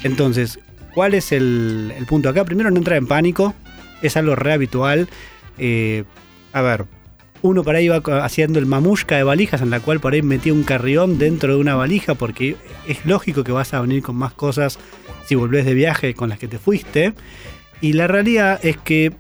Entonces, 0.04 0.60
¿cuál 0.94 1.14
es 1.14 1.32
el, 1.32 1.94
el 1.98 2.06
punto 2.06 2.30
acá? 2.30 2.46
Primero, 2.46 2.70
no 2.72 2.78
entrar 2.78 2.98
en 2.98 3.08
pánico, 3.08 3.54
es 4.02 4.18
algo 4.18 4.36
re 4.36 4.54
habitual. 4.54 5.08
Eh, 5.58 6.04
a 6.54 6.62
ver, 6.62 6.86
uno 7.42 7.64
por 7.64 7.76
ahí 7.76 7.88
va 7.88 8.02
haciendo 8.24 8.60
el 8.60 8.66
mamushka 8.66 9.16
de 9.18 9.24
valijas, 9.24 9.62
en 9.62 9.70
la 9.70 9.80
cual 9.80 10.00
por 10.00 10.14
ahí 10.14 10.22
metía 10.22 10.54
un 10.54 10.64
carrión 10.64 11.18
dentro 11.18 11.54
de 11.54 11.60
una 11.60 11.76
valija, 11.76 12.16
porque 12.16 12.56
es 12.88 13.06
lógico 13.06 13.44
que 13.44 13.52
vas 13.52 13.74
a 13.74 13.82
venir 13.82 14.02
con 14.02 14.16
más 14.16 14.34
cosas 14.34 14.80
si 15.26 15.36
volvés 15.36 15.66
de 15.66 15.74
viaje 15.74 16.14
con 16.14 16.30
las 16.30 16.40
que 16.40 16.48
te 16.48 16.58
fuiste. 16.58 17.14
Y 17.82 17.94
la 17.94 18.08
realidad 18.08 18.60
es 18.64 18.78
que, 18.78 19.12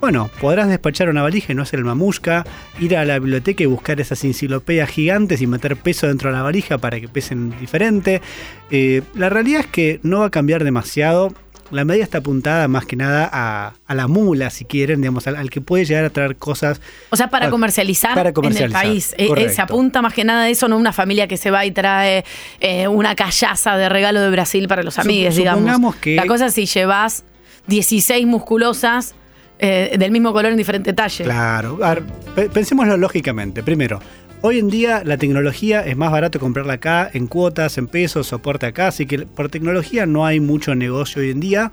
bueno, 0.00 0.30
podrás 0.40 0.68
despachar 0.68 1.08
una 1.08 1.22
valija 1.22 1.52
y 1.52 1.54
no 1.54 1.62
hacer 1.62 1.78
el 1.80 1.84
mamushka, 1.84 2.44
ir 2.80 2.96
a 2.96 3.04
la 3.04 3.18
biblioteca 3.18 3.62
y 3.62 3.66
buscar 3.66 4.00
esas 4.00 4.22
enciclopedias 4.24 4.88
gigantes 4.90 5.40
y 5.42 5.46
meter 5.46 5.76
peso 5.76 6.06
dentro 6.06 6.30
de 6.30 6.36
la 6.36 6.42
valija 6.42 6.78
para 6.78 7.00
que 7.00 7.08
pesen 7.08 7.58
diferente. 7.58 8.22
Eh, 8.70 9.02
la 9.14 9.28
realidad 9.28 9.60
es 9.60 9.66
que 9.66 10.00
no 10.02 10.20
va 10.20 10.26
a 10.26 10.30
cambiar 10.30 10.64
demasiado. 10.64 11.32
La 11.70 11.84
medida 11.84 12.02
está 12.02 12.18
apuntada 12.18 12.66
más 12.66 12.86
que 12.86 12.96
nada 12.96 13.28
a, 13.30 13.74
a 13.86 13.94
la 13.94 14.06
mula, 14.08 14.48
si 14.48 14.64
quieren, 14.64 15.02
digamos, 15.02 15.26
al, 15.26 15.36
al 15.36 15.50
que 15.50 15.60
puede 15.60 15.84
llegar 15.84 16.02
a 16.06 16.08
traer 16.10 16.36
cosas. 16.36 16.80
O 17.10 17.16
sea, 17.16 17.28
para 17.28 17.48
Ah, 17.48 17.50
comercializar, 17.50 18.14
para 18.14 18.22
en 18.22 18.26
el 18.28 18.32
comercializar, 18.34 18.82
país. 18.82 19.14
Eh, 19.18 19.28
eh, 19.36 19.48
se 19.50 19.60
apunta 19.60 20.00
más 20.00 20.14
que 20.14 20.24
nada 20.24 20.44
a 20.44 20.48
eso, 20.48 20.66
no 20.68 20.78
una 20.78 20.94
familia 20.94 21.28
que 21.28 21.36
se 21.36 21.50
va 21.50 21.66
y 21.66 21.70
trae 21.70 22.24
eh, 22.60 22.88
una 22.88 23.14
callaza 23.14 23.76
de 23.76 23.90
regalo 23.90 24.22
de 24.22 24.30
Brasil 24.30 24.66
para 24.66 24.82
los 24.82 24.94
Sup- 24.96 25.00
amigos, 25.04 25.36
digamos. 25.36 25.58
supongamos 25.60 25.96
que- 25.96 26.16
La 26.16 26.26
cosa 26.26 26.46
es 26.46 26.54
si 26.54 26.64
llevas 26.64 27.24
16 27.66 28.26
musculosas 28.26 29.14
eh, 29.58 29.96
del 29.98 30.10
mismo 30.10 30.32
color 30.32 30.52
en 30.52 30.58
diferente 30.58 30.92
talle. 30.92 31.24
Claro, 31.24 31.78
a 31.82 31.94
ver, 31.94 32.02
pe- 32.34 32.48
pensémoslo 32.48 32.96
lógicamente. 32.96 33.62
Primero, 33.62 34.00
hoy 34.42 34.58
en 34.58 34.68
día 34.70 35.02
la 35.04 35.16
tecnología 35.16 35.80
es 35.86 35.96
más 35.96 36.10
barato 36.12 36.38
comprarla 36.38 36.74
acá, 36.74 37.10
en 37.12 37.26
cuotas, 37.26 37.78
en 37.78 37.86
pesos, 37.86 38.26
soporte 38.28 38.66
acá, 38.66 38.88
así 38.88 39.06
que 39.06 39.20
por 39.20 39.48
tecnología 39.48 40.06
no 40.06 40.24
hay 40.26 40.40
mucho 40.40 40.74
negocio 40.74 41.22
hoy 41.22 41.30
en 41.30 41.40
día. 41.40 41.70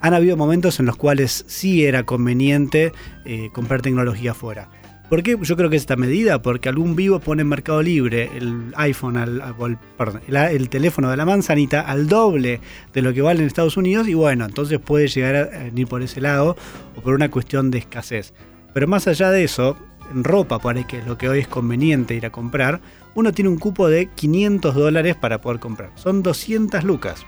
Han 0.00 0.14
habido 0.14 0.36
momentos 0.36 0.80
en 0.80 0.86
los 0.86 0.96
cuales 0.96 1.44
sí 1.46 1.84
era 1.84 2.02
conveniente 2.02 2.92
eh, 3.24 3.50
comprar 3.52 3.82
tecnología 3.82 4.32
afuera. 4.32 4.68
¿Por 5.12 5.22
qué 5.22 5.36
yo 5.42 5.56
creo 5.58 5.68
que 5.68 5.76
es 5.76 5.82
esta 5.82 5.96
medida? 5.96 6.40
Porque 6.40 6.70
algún 6.70 6.96
vivo 6.96 7.20
pone 7.20 7.42
en 7.42 7.48
Mercado 7.48 7.82
Libre 7.82 8.30
el 8.34 8.72
iPhone, 8.76 9.18
al, 9.18 9.42
al- 9.42 9.54
o 9.58 9.66
el, 9.66 9.76
perdón, 9.98 10.22
el, 10.26 10.34
el 10.36 10.70
teléfono 10.70 11.10
de 11.10 11.18
la 11.18 11.26
manzanita 11.26 11.82
al 11.82 12.08
doble 12.08 12.60
de 12.94 13.02
lo 13.02 13.12
que 13.12 13.20
vale 13.20 13.40
en 13.40 13.46
Estados 13.46 13.76
Unidos 13.76 14.08
y 14.08 14.14
bueno, 14.14 14.46
entonces 14.46 14.78
puede 14.78 15.08
llegar 15.08 15.36
a 15.36 15.64
venir 15.64 15.86
por 15.86 16.00
ese 16.00 16.22
lado 16.22 16.56
o 16.96 17.02
por 17.02 17.12
una 17.14 17.30
cuestión 17.30 17.70
de 17.70 17.76
escasez. 17.76 18.32
Pero 18.72 18.88
más 18.88 19.06
allá 19.06 19.30
de 19.30 19.44
eso, 19.44 19.76
en 20.10 20.24
ropa, 20.24 20.58
por 20.60 20.78
ahí 20.78 20.84
que 20.86 21.00
es 21.00 21.06
lo 21.06 21.18
que 21.18 21.28
hoy 21.28 21.40
es 21.40 21.46
conveniente 21.48 22.14
ir 22.14 22.24
a 22.24 22.30
comprar, 22.32 22.80
uno 23.14 23.32
tiene 23.34 23.50
un 23.50 23.58
cupo 23.58 23.88
de 23.88 24.06
500 24.14 24.74
dólares 24.74 25.14
para 25.14 25.42
poder 25.42 25.60
comprar. 25.60 25.90
Son 25.96 26.22
200 26.22 26.84
lucas. 26.84 27.26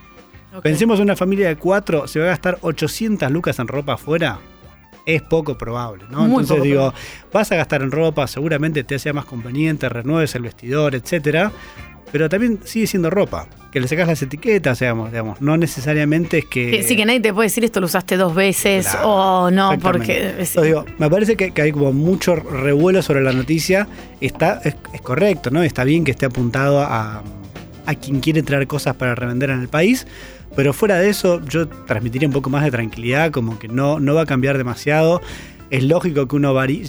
Pensemos 0.63 1.01
en 1.01 1.03
una 1.03 1.17
familia 1.17 1.49
de 1.49 1.57
cuatro, 1.57 2.09
¿se 2.09 2.19
va 2.19 2.25
a 2.25 2.29
gastar 2.29 2.57
800 2.63 3.31
lucas 3.31 3.59
en 3.59 3.69
ropa 3.69 3.93
afuera? 3.93 4.39
Es 5.07 5.23
poco 5.23 5.57
probable, 5.59 6.05
¿no? 6.11 6.21
Muy 6.27 6.43
Entonces 6.43 6.63
digo, 6.65 6.93
vas 7.33 7.53
a 7.53 7.57
gastar 7.57 7.83
en 7.83 7.91
ropa, 7.91 8.27
seguramente 8.27 8.85
te 8.85 8.99
sea 8.99 9.13
más 9.13 9.25
conveniente, 9.27 9.89
renueves 9.89 10.35
el 10.35 10.43
vestidor, 10.43 10.95
etcétera, 10.95 11.53
pero 12.11 12.29
también 12.29 12.61
sigue 12.65 12.87
siendo 12.87 13.11
ropa. 13.11 13.47
Que 13.71 13.81
le 13.81 13.89
sacas 13.89 14.07
las 14.07 14.23
etiquetas, 14.23 14.79
digamos, 14.79 15.11
digamos, 15.11 15.41
no 15.41 15.57
necesariamente 15.57 16.39
es 16.39 16.45
que... 16.45 16.71
Que, 16.71 16.83
sí, 16.85 16.95
que 16.97 17.05
nadie 17.05 17.19
te 17.21 17.35
puede 17.35 17.47
decir 17.49 17.65
esto 17.65 17.81
lo 17.81 17.87
usaste 17.87 18.17
dos 18.17 18.33
veces 18.33 18.87
Claro, 18.89 19.09
o 19.09 19.51
no, 19.51 19.77
porque. 19.81 20.29
es- 20.39 20.51
Entonces 20.51 20.63
digo, 20.63 20.85
me 20.99 21.11
parece 21.11 21.37
que, 21.37 21.51
que 21.51 21.61
hay 21.63 21.73
como 21.73 21.93
mucho 21.93 22.37
revuelo 22.37 23.03
sobre 23.03 23.21
la 23.23 23.33
noticia. 23.33 23.89
Está, 24.21 24.61
es, 24.65 24.77
es 24.93 25.01
correcto, 25.01 25.51
¿no? 25.51 25.61
Está 25.65 25.83
bien 25.83 26.05
que 26.05 26.13
esté 26.13 26.25
apuntado 26.27 26.81
a, 26.83 27.25
a 27.85 27.95
quien 27.97 28.21
quiere 28.21 28.45
traer 28.45 28.69
cosas 28.69 28.95
para 28.95 29.17
revender 29.17 29.51
en 29.51 29.61
el 29.61 29.69
país. 29.69 30.07
Pero 30.57 30.73
fuera 30.73 30.99
de 30.99 31.09
eso, 31.09 31.41
yo 31.45 31.69
transmitiría 31.69 32.29
un 32.29 32.35
poco 32.35 32.51
más 32.51 32.65
de 32.65 32.71
tranquilidad, 32.71 33.31
como 33.31 33.59
que 33.59 33.69
no, 33.69 33.99
no 33.99 34.15
va 34.15 34.23
a 34.23 34.27
cambiar 34.27 34.59
demasiado. 34.59 35.21
Es 35.71 35.83
lógico 35.83 36.29
que 36.29 36.37
uno 36.37 36.55
varíe. 36.55 36.85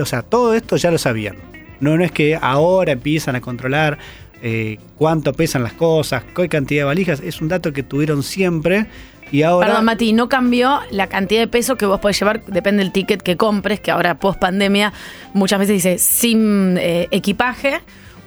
O 0.00 0.06
sea, 0.06 0.22
todo 0.22 0.54
esto 0.54 0.76
ya 0.76 0.90
lo 0.90 0.98
sabían. 0.98 1.36
No, 1.80 1.96
no 1.96 2.04
es 2.04 2.12
que 2.12 2.38
ahora 2.40 2.92
empiezan 2.92 3.36
a 3.36 3.40
controlar 3.40 3.98
eh, 4.42 4.78
cuánto 4.96 5.32
pesan 5.34 5.62
las 5.62 5.74
cosas, 5.74 6.24
qué 6.34 6.48
cantidad 6.48 6.82
de 6.82 6.84
valijas. 6.84 7.20
Es 7.20 7.40
un 7.40 7.48
dato 7.48 7.72
que 7.72 7.82
tuvieron 7.82 8.22
siempre. 8.22 8.86
Y 9.32 9.42
ahora. 9.42 9.68
Perdón, 9.68 9.84
Mati, 9.84 10.12
no 10.12 10.28
cambió 10.28 10.80
la 10.90 11.06
cantidad 11.06 11.40
de 11.40 11.48
peso 11.48 11.76
que 11.76 11.86
vos 11.86 12.00
podés 12.00 12.18
llevar, 12.18 12.44
depende 12.46 12.82
del 12.82 12.92
ticket 12.92 13.22
que 13.22 13.36
compres, 13.36 13.80
que 13.80 13.90
ahora 13.90 14.18
post 14.18 14.40
pandemia 14.40 14.92
muchas 15.34 15.58
veces 15.58 15.74
dice 15.76 15.98
sin 15.98 16.76
eh, 16.78 17.06
equipaje. 17.10 17.80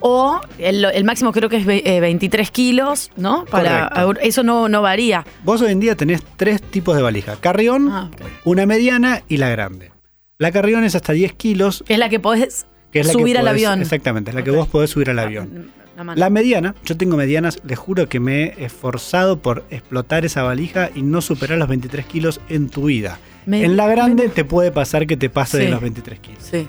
O 0.05 0.41
el, 0.59 0.83
el 0.83 1.03
máximo 1.05 1.31
creo 1.31 1.47
que 1.47 1.55
es 1.55 1.65
ve- 1.65 1.81
eh, 1.85 2.01
23 2.01 2.51
kilos, 2.51 3.09
¿no? 3.15 3.45
Para 3.45 3.89
Correcto. 3.89 4.21
Eso 4.21 4.43
no, 4.43 4.67
no 4.67 4.81
varía. 4.81 5.25
Vos 5.45 5.61
hoy 5.61 5.71
en 5.71 5.79
día 5.79 5.95
tenés 5.95 6.21
tres 6.35 6.61
tipos 6.61 6.95
de 6.97 7.01
valija: 7.01 7.37
carrión, 7.39 7.87
Ah, 7.89 8.11
una 8.43 8.65
mediana 8.65 9.23
y 9.29 9.37
la 9.37 9.47
grande. 9.49 9.91
La 10.39 10.51
carrión 10.51 10.83
es 10.83 10.95
hasta 10.95 11.13
10 11.13 11.33
kilos. 11.35 11.85
Es 11.87 11.97
la 11.97 12.09
que 12.09 12.19
podés 12.19 12.65
que 12.91 12.99
es 12.99 13.07
la 13.07 13.13
que 13.13 13.19
subir 13.19 13.37
al 13.37 13.45
podés- 13.45 13.49
avión. 13.51 13.81
Exactamente, 13.81 14.31
es 14.31 14.35
la 14.35 14.43
que 14.43 14.51
vos 14.51 14.67
podés 14.67 14.89
subir 14.89 15.09
al 15.09 15.19
avión. 15.19 15.71
La 16.15 16.29
mediana, 16.29 16.75
yo 16.83 16.97
tengo 16.97 17.15
medianas, 17.15 17.59
les 17.63 17.77
juro 17.79 18.09
que 18.09 18.19
me 18.19 18.43
he 18.57 18.65
esforzado 18.65 19.39
por 19.39 19.63
explotar 19.69 20.25
esa 20.25 20.41
valija 20.43 20.89
y 20.93 21.01
no 21.03 21.21
superar 21.21 21.57
los 21.59 21.67
23 21.69 22.05
kilos 22.07 22.41
en 22.49 22.67
tu 22.69 22.85
vida. 22.85 23.19
Me- 23.45 23.63
en 23.63 23.77
la 23.77 23.87
grande 23.87 24.27
te 24.27 24.43
puede 24.43 24.71
pasar 24.71 25.05
que 25.07 25.15
te 25.17 25.29
pase 25.29 25.59
de 25.59 25.69
los 25.69 25.81
23 25.81 26.19
kilos. 26.19 26.43
Sí. 26.43 26.67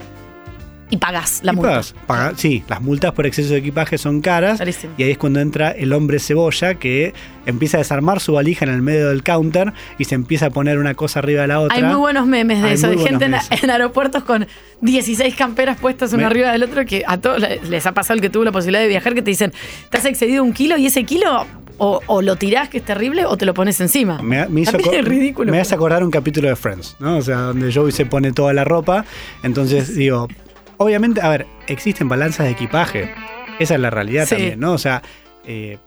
Y 0.94 0.96
pagás 0.96 1.40
la 1.42 1.52
Y 1.52 1.56
multa. 1.56 1.82
sí, 2.36 2.62
las 2.68 2.80
multas 2.80 3.12
por 3.12 3.26
exceso 3.26 3.52
de 3.52 3.58
equipaje 3.58 3.98
son 3.98 4.20
caras. 4.20 4.60
Y 4.96 5.02
ahí 5.02 5.10
es 5.10 5.18
cuando 5.18 5.40
entra 5.40 5.72
el 5.72 5.92
hombre 5.92 6.20
cebolla 6.20 6.74
que 6.74 7.12
empieza 7.46 7.78
a 7.78 7.80
desarmar 7.80 8.20
su 8.20 8.32
valija 8.34 8.64
en 8.64 8.70
el 8.70 8.80
medio 8.80 9.08
del 9.08 9.22
counter 9.24 9.72
y 9.98 10.04
se 10.04 10.14
empieza 10.14 10.46
a 10.46 10.50
poner 10.50 10.78
una 10.78 10.94
cosa 10.94 11.18
arriba 11.18 11.42
de 11.42 11.48
la 11.48 11.60
otra. 11.60 11.76
Hay 11.76 11.82
muy 11.82 11.96
buenos 11.96 12.26
memes 12.26 12.62
de 12.62 12.68
Hay 12.68 12.74
eso, 12.74 12.88
de 12.90 12.98
gente 12.98 13.24
en, 13.24 13.70
aeropuertos 13.70 14.22
con 14.22 14.46
16 14.82 15.34
camperas 15.34 15.78
puestas 15.78 16.12
una 16.12 16.22
Me- 16.22 16.26
arriba 16.26 16.52
del 16.52 16.62
otro, 16.62 16.84
que 16.86 17.02
a 17.06 17.18
todos 17.18 17.40
le- 17.40 17.60
les 17.68 17.84
ha 17.86 17.92
pasado 17.92 18.14
el 18.14 18.20
que 18.20 18.30
tuvo 18.30 18.44
la 18.44 18.52
posibilidad 18.52 18.82
de 18.82 18.88
viajar, 18.88 19.14
que 19.14 19.22
te 19.22 19.30
dicen, 19.30 19.52
te 19.90 19.98
has 19.98 20.04
excedido 20.04 20.44
un 20.44 20.52
kilo 20.52 20.76
y 20.76 20.86
ese 20.86 21.04
kilo 21.04 21.44
o, 21.76 22.00
o 22.06 22.22
lo 22.22 22.36
tirás, 22.36 22.68
que 22.68 22.78
es 22.78 22.84
terrible, 22.84 23.26
o 23.26 23.36
te 23.36 23.44
lo 23.46 23.52
pones 23.52 23.80
encima. 23.80 24.22
Me, 24.22 24.46
me 24.46 24.60
hizo 24.60 24.76
es 24.78 25.04
ridículo. 25.04 25.50
Me 25.50 25.58
hace 25.60 25.74
acordar 25.74 26.04
un 26.04 26.10
capítulo 26.12 26.48
de 26.48 26.54
Friends, 26.54 26.94
¿no? 27.00 27.16
O 27.18 27.22
sea, 27.22 27.36
donde 27.38 27.72
Joey 27.72 27.90
se 27.90 28.06
pone 28.06 28.30
toda 28.32 28.52
la 28.52 28.62
ropa. 28.62 29.04
Entonces, 29.42 29.96
digo, 29.96 30.28
obviamente, 30.78 31.20
a 31.20 31.28
ver, 31.28 31.46
existen 31.66 32.08
balanzas 32.08 32.46
de 32.46 32.52
equipaje. 32.52 33.12
Esa 33.58 33.74
es 33.74 33.80
la 33.80 33.90
realidad 33.90 34.24
Sí. 34.26 34.34
también, 34.34 34.60
¿no? 34.60 34.72
O 34.72 34.78
sea, 34.78 35.02
eh, 35.46 35.78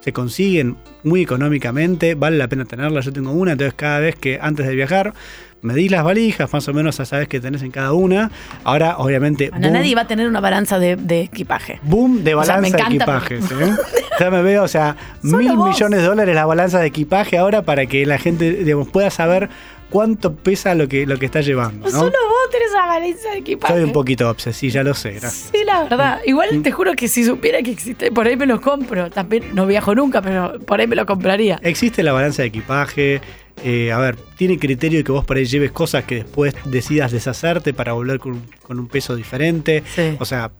se 0.00 0.12
consiguen 0.12 0.76
muy 1.02 1.22
económicamente, 1.22 2.14
vale 2.14 2.36
la 2.36 2.48
pena 2.48 2.64
tenerlas. 2.64 3.04
Yo 3.04 3.12
tengo 3.12 3.32
una, 3.32 3.52
entonces 3.52 3.74
cada 3.74 3.98
vez 4.00 4.16
que 4.16 4.38
antes 4.40 4.66
de 4.66 4.74
viajar 4.74 5.14
medís 5.62 5.90
las 5.90 6.04
valijas, 6.04 6.52
más 6.52 6.68
o 6.68 6.72
menos 6.74 6.96
ya 6.98 7.04
sabes 7.04 7.26
que 7.26 7.40
tenés 7.40 7.62
en 7.62 7.72
cada 7.72 7.92
una. 7.92 8.30
Ahora, 8.62 8.98
obviamente, 8.98 9.50
Bueno, 9.50 9.66
boom, 9.68 9.72
nadie 9.78 9.94
va 9.96 10.02
a 10.02 10.06
tener 10.06 10.28
una 10.28 10.40
balanza 10.40 10.78
de, 10.78 10.94
de 10.96 11.22
equipaje. 11.22 11.80
boom 11.82 12.22
de 12.22 12.34
O 12.36 12.44
sea, 12.44 12.56
balanza 12.56 12.76
de 12.76 12.82
encanta 12.82 13.04
equipajes. 13.18 13.50
¿eh? 13.50 13.74
Ya 14.20 14.30
me 14.30 14.40
veo, 14.42 14.62
o 14.62 14.68
sea, 14.68 14.96
mil 15.22 15.54
vos. 15.56 15.68
millones 15.68 16.00
de 16.00 16.06
dólares 16.06 16.34
la 16.34 16.46
balanza 16.46 16.78
de 16.80 16.86
equipaje 16.86 17.36
ahora 17.36 17.62
para 17.62 17.84
que 17.86 18.06
la 18.06 18.16
gente 18.18 18.50
digamos, 18.50 18.88
pueda 18.88 19.10
saber 19.10 19.50
cuánto 19.90 20.34
pesa 20.34 20.74
lo 20.74 20.88
que, 20.88 21.06
lo 21.06 21.18
que 21.18 21.26
está 21.26 21.40
llevando. 21.40 21.86
¿no? 21.86 21.90
Solo 21.90 22.10
vos 22.10 22.50
tenés 22.50 22.70
una 22.72 22.86
balanza 22.86 23.30
de 23.30 23.38
equipaje. 23.38 23.74
Soy 23.74 23.82
un 23.84 23.92
poquito 23.92 24.28
obsesivo, 24.28 24.72
ya 24.72 24.82
lo 24.82 24.94
sé, 24.94 25.10
gracias. 25.12 25.50
Sí, 25.52 25.64
la 25.64 25.84
verdad. 25.84 26.20
Igual 26.26 26.62
te 26.62 26.72
juro 26.72 26.94
que 26.94 27.08
si 27.08 27.24
supiera 27.24 27.62
que 27.62 27.70
existe, 27.70 28.10
por 28.10 28.26
ahí 28.26 28.36
me 28.36 28.46
lo 28.46 28.60
compro. 28.60 29.10
También 29.10 29.54
no 29.54 29.66
viajo 29.66 29.94
nunca, 29.94 30.20
pero 30.22 30.58
por 30.60 30.80
ahí 30.80 30.86
me 30.86 30.96
lo 30.96 31.06
compraría. 31.06 31.58
Existe 31.62 32.02
la 32.02 32.12
balanza 32.12 32.42
de 32.42 32.48
equipaje. 32.48 33.20
eh, 33.64 33.90
a 33.92 33.98
ver, 33.98 34.16
tiene 34.36 34.58
criterio 34.58 35.02
que 35.02 35.12
vos 35.12 35.24
por 35.24 35.36
ahí 35.38 35.44
lleves 35.46 35.72
cosas 35.72 36.04
que 36.04 36.16
después 36.16 36.54
decidas 36.64 37.10
deshacerte 37.12 37.72
para 37.72 37.92
volver 37.94 38.18
con, 38.18 38.42
con 38.62 38.78
un 38.78 38.86
peso 38.88 39.16
diferente. 39.16 39.82
O 40.18 40.24
sea, 40.24 40.50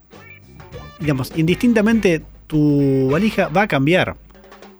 digamos, 0.99 1.31
indistintamente 1.35 2.21
tu 2.47 3.09
valija 3.11 3.49
va 3.49 3.63
a 3.63 3.67
cambiar. 3.67 4.15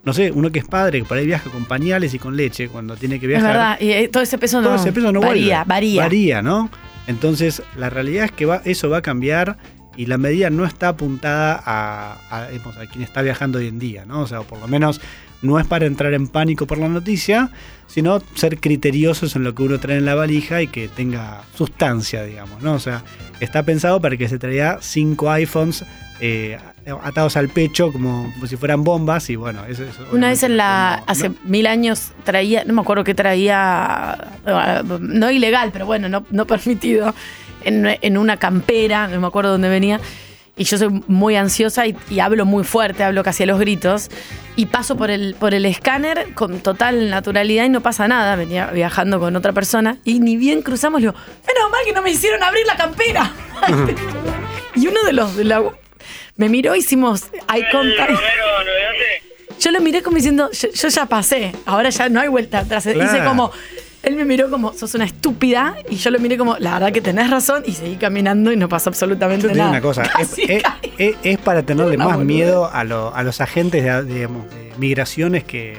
No 0.04 0.12
sé, 0.12 0.30
uno 0.30 0.50
que 0.50 0.60
es 0.60 0.64
padre, 0.64 1.00
que 1.00 1.04
por 1.04 1.18
ahí 1.18 1.26
viaja 1.26 1.50
con 1.50 1.64
pañales 1.64 2.14
y 2.14 2.18
con 2.18 2.36
leche 2.36 2.68
cuando 2.68 2.96
tiene 2.96 3.18
que 3.20 3.26
Es 3.26 3.30
viajar. 3.30 3.48
verdad. 3.52 3.80
Y 3.80 3.90
eh, 3.90 4.08
todo 4.08 4.22
ese 4.22 4.38
peso 4.38 4.60
no, 4.60 4.68
todo 4.68 4.76
ese 4.76 4.92
peso 4.92 5.12
no 5.12 5.20
varía, 5.20 5.58
vuelve. 5.58 5.64
varía. 5.68 6.02
Varía, 6.02 6.42
¿no? 6.42 6.70
Entonces, 7.06 7.62
la 7.76 7.90
realidad 7.90 8.26
es 8.26 8.32
que 8.32 8.46
va, 8.46 8.62
eso 8.64 8.88
va 8.90 8.98
a 8.98 9.02
cambiar 9.02 9.58
y 9.96 10.06
la 10.06 10.16
medida 10.18 10.50
no 10.50 10.64
está 10.64 10.88
apuntada 10.88 11.60
a, 11.64 12.18
a, 12.30 12.48
digamos, 12.48 12.76
a 12.76 12.86
quien 12.86 13.02
está 13.02 13.22
viajando 13.22 13.58
hoy 13.58 13.66
en 13.66 13.78
día, 13.78 14.04
¿no? 14.06 14.20
O 14.20 14.26
sea, 14.26 14.42
por 14.42 14.60
lo 14.60 14.68
menos 14.68 15.00
no 15.42 15.58
es 15.58 15.66
para 15.66 15.86
entrar 15.86 16.14
en 16.14 16.28
pánico 16.28 16.66
por 16.66 16.78
la 16.78 16.88
noticia, 16.88 17.50
sino 17.86 18.20
ser 18.34 18.58
criteriosos 18.58 19.36
en 19.36 19.44
lo 19.44 19.54
que 19.54 19.62
uno 19.62 19.78
trae 19.78 19.96
en 19.96 20.04
la 20.04 20.14
valija 20.14 20.62
y 20.62 20.66
que 20.66 20.88
tenga 20.88 21.42
sustancia, 21.54 22.24
digamos, 22.24 22.62
¿no? 22.62 22.74
O 22.74 22.78
sea, 22.78 23.04
está 23.40 23.62
pensado 23.62 24.00
para 24.00 24.16
que 24.16 24.28
se 24.28 24.38
traiga 24.38 24.78
cinco 24.80 25.30
iPhones 25.30 25.84
eh, 26.20 26.58
atados 27.02 27.36
al 27.36 27.48
pecho 27.48 27.92
como, 27.92 28.32
como 28.34 28.46
si 28.46 28.56
fueran 28.56 28.82
bombas 28.82 29.30
y 29.30 29.36
bueno, 29.36 29.64
eso, 29.66 29.84
eso 29.84 30.04
Una 30.10 30.28
vez 30.28 30.42
en 30.42 30.56
la. 30.56 30.96
no, 30.98 31.04
hace 31.06 31.30
mil 31.44 31.66
años 31.66 32.12
traía. 32.24 32.64
No 32.64 32.74
me 32.74 32.80
acuerdo 32.80 33.04
qué 33.04 33.14
traía. 33.14 34.16
No 35.00 35.30
ilegal, 35.30 35.70
pero 35.72 35.86
bueno, 35.86 36.08
no, 36.08 36.24
no 36.30 36.46
permitido. 36.46 37.14
En, 37.64 37.86
en 38.00 38.16
una 38.16 38.36
campera, 38.36 39.08
no 39.08 39.20
me 39.20 39.26
acuerdo 39.26 39.52
dónde 39.52 39.68
venía. 39.68 40.00
Y 40.58 40.64
yo 40.64 40.76
soy 40.76 41.02
muy 41.06 41.36
ansiosa 41.36 41.86
y, 41.86 41.96
y 42.10 42.20
hablo 42.20 42.44
muy 42.44 42.64
fuerte, 42.64 43.04
hablo 43.04 43.22
casi 43.22 43.44
a 43.44 43.46
los 43.46 43.58
gritos. 43.58 44.10
Y 44.56 44.66
paso 44.66 44.96
por 44.96 45.10
el, 45.10 45.36
por 45.38 45.54
el 45.54 45.64
escáner 45.66 46.34
con 46.34 46.58
total 46.60 47.08
naturalidad 47.10 47.64
y 47.64 47.68
no 47.68 47.80
pasa 47.80 48.08
nada. 48.08 48.34
Venía 48.36 48.66
viajando 48.66 49.20
con 49.20 49.36
otra 49.36 49.52
persona 49.52 49.98
y 50.04 50.18
ni 50.18 50.36
bien 50.36 50.62
cruzamos, 50.62 51.00
le 51.00 51.06
digo, 51.08 51.18
menos 51.46 51.70
mal 51.70 51.80
que 51.84 51.92
no 51.92 52.02
me 52.02 52.10
hicieron 52.10 52.42
abrir 52.42 52.66
la 52.66 52.76
campera. 52.76 53.32
y 54.74 54.86
uno 54.88 55.00
de 55.04 55.12
los 55.12 55.36
de 55.36 55.44
la, 55.44 55.62
me 56.36 56.48
miró, 56.48 56.74
hicimos 56.74 57.24
eye 57.54 57.66
contact. 57.70 58.12
Yo 59.60 59.70
lo 59.72 59.80
miré 59.80 60.02
como 60.02 60.16
diciendo, 60.16 60.50
yo, 60.52 60.68
yo 60.72 60.88
ya 60.88 61.06
pasé, 61.06 61.52
ahora 61.66 61.90
ya 61.90 62.08
no 62.08 62.20
hay 62.20 62.28
vuelta 62.28 62.60
atrás. 62.60 62.86
Hice 62.86 62.94
Claro. 62.96 63.24
como, 63.28 63.52
él 64.02 64.16
me 64.16 64.24
miró 64.24 64.48
como, 64.50 64.72
sos 64.72 64.94
una 64.94 65.04
estúpida, 65.04 65.76
y 65.90 65.96
yo 65.96 66.10
lo 66.10 66.18
miré 66.18 66.38
como, 66.38 66.56
la 66.58 66.74
verdad 66.74 66.92
que 66.92 67.00
tenés 67.00 67.30
razón, 67.30 67.62
y 67.66 67.72
seguí 67.72 67.96
caminando 67.96 68.52
y 68.52 68.56
no 68.56 68.68
pasó 68.68 68.90
absolutamente 68.90 69.42
Yo 69.42 69.48
te 69.48 69.54
digo 69.54 69.64
nada. 69.66 69.70
una 69.78 69.80
cosa, 69.82 70.02
es, 70.20 70.28
Casi 70.28 70.42
es- 70.48 70.62
caí. 70.62 70.92
es- 70.98 71.16
es 71.22 71.38
para 71.38 71.62
tenerle 71.62 71.96
más 71.98 72.18
miedo 72.18 72.70
a, 72.72 72.84
lo- 72.84 73.14
a 73.14 73.22
los 73.22 73.40
agentes 73.40 73.82
de, 73.84 74.04
digamos, 74.04 74.48
de 74.50 74.72
migraciones 74.78 75.44
que, 75.44 75.78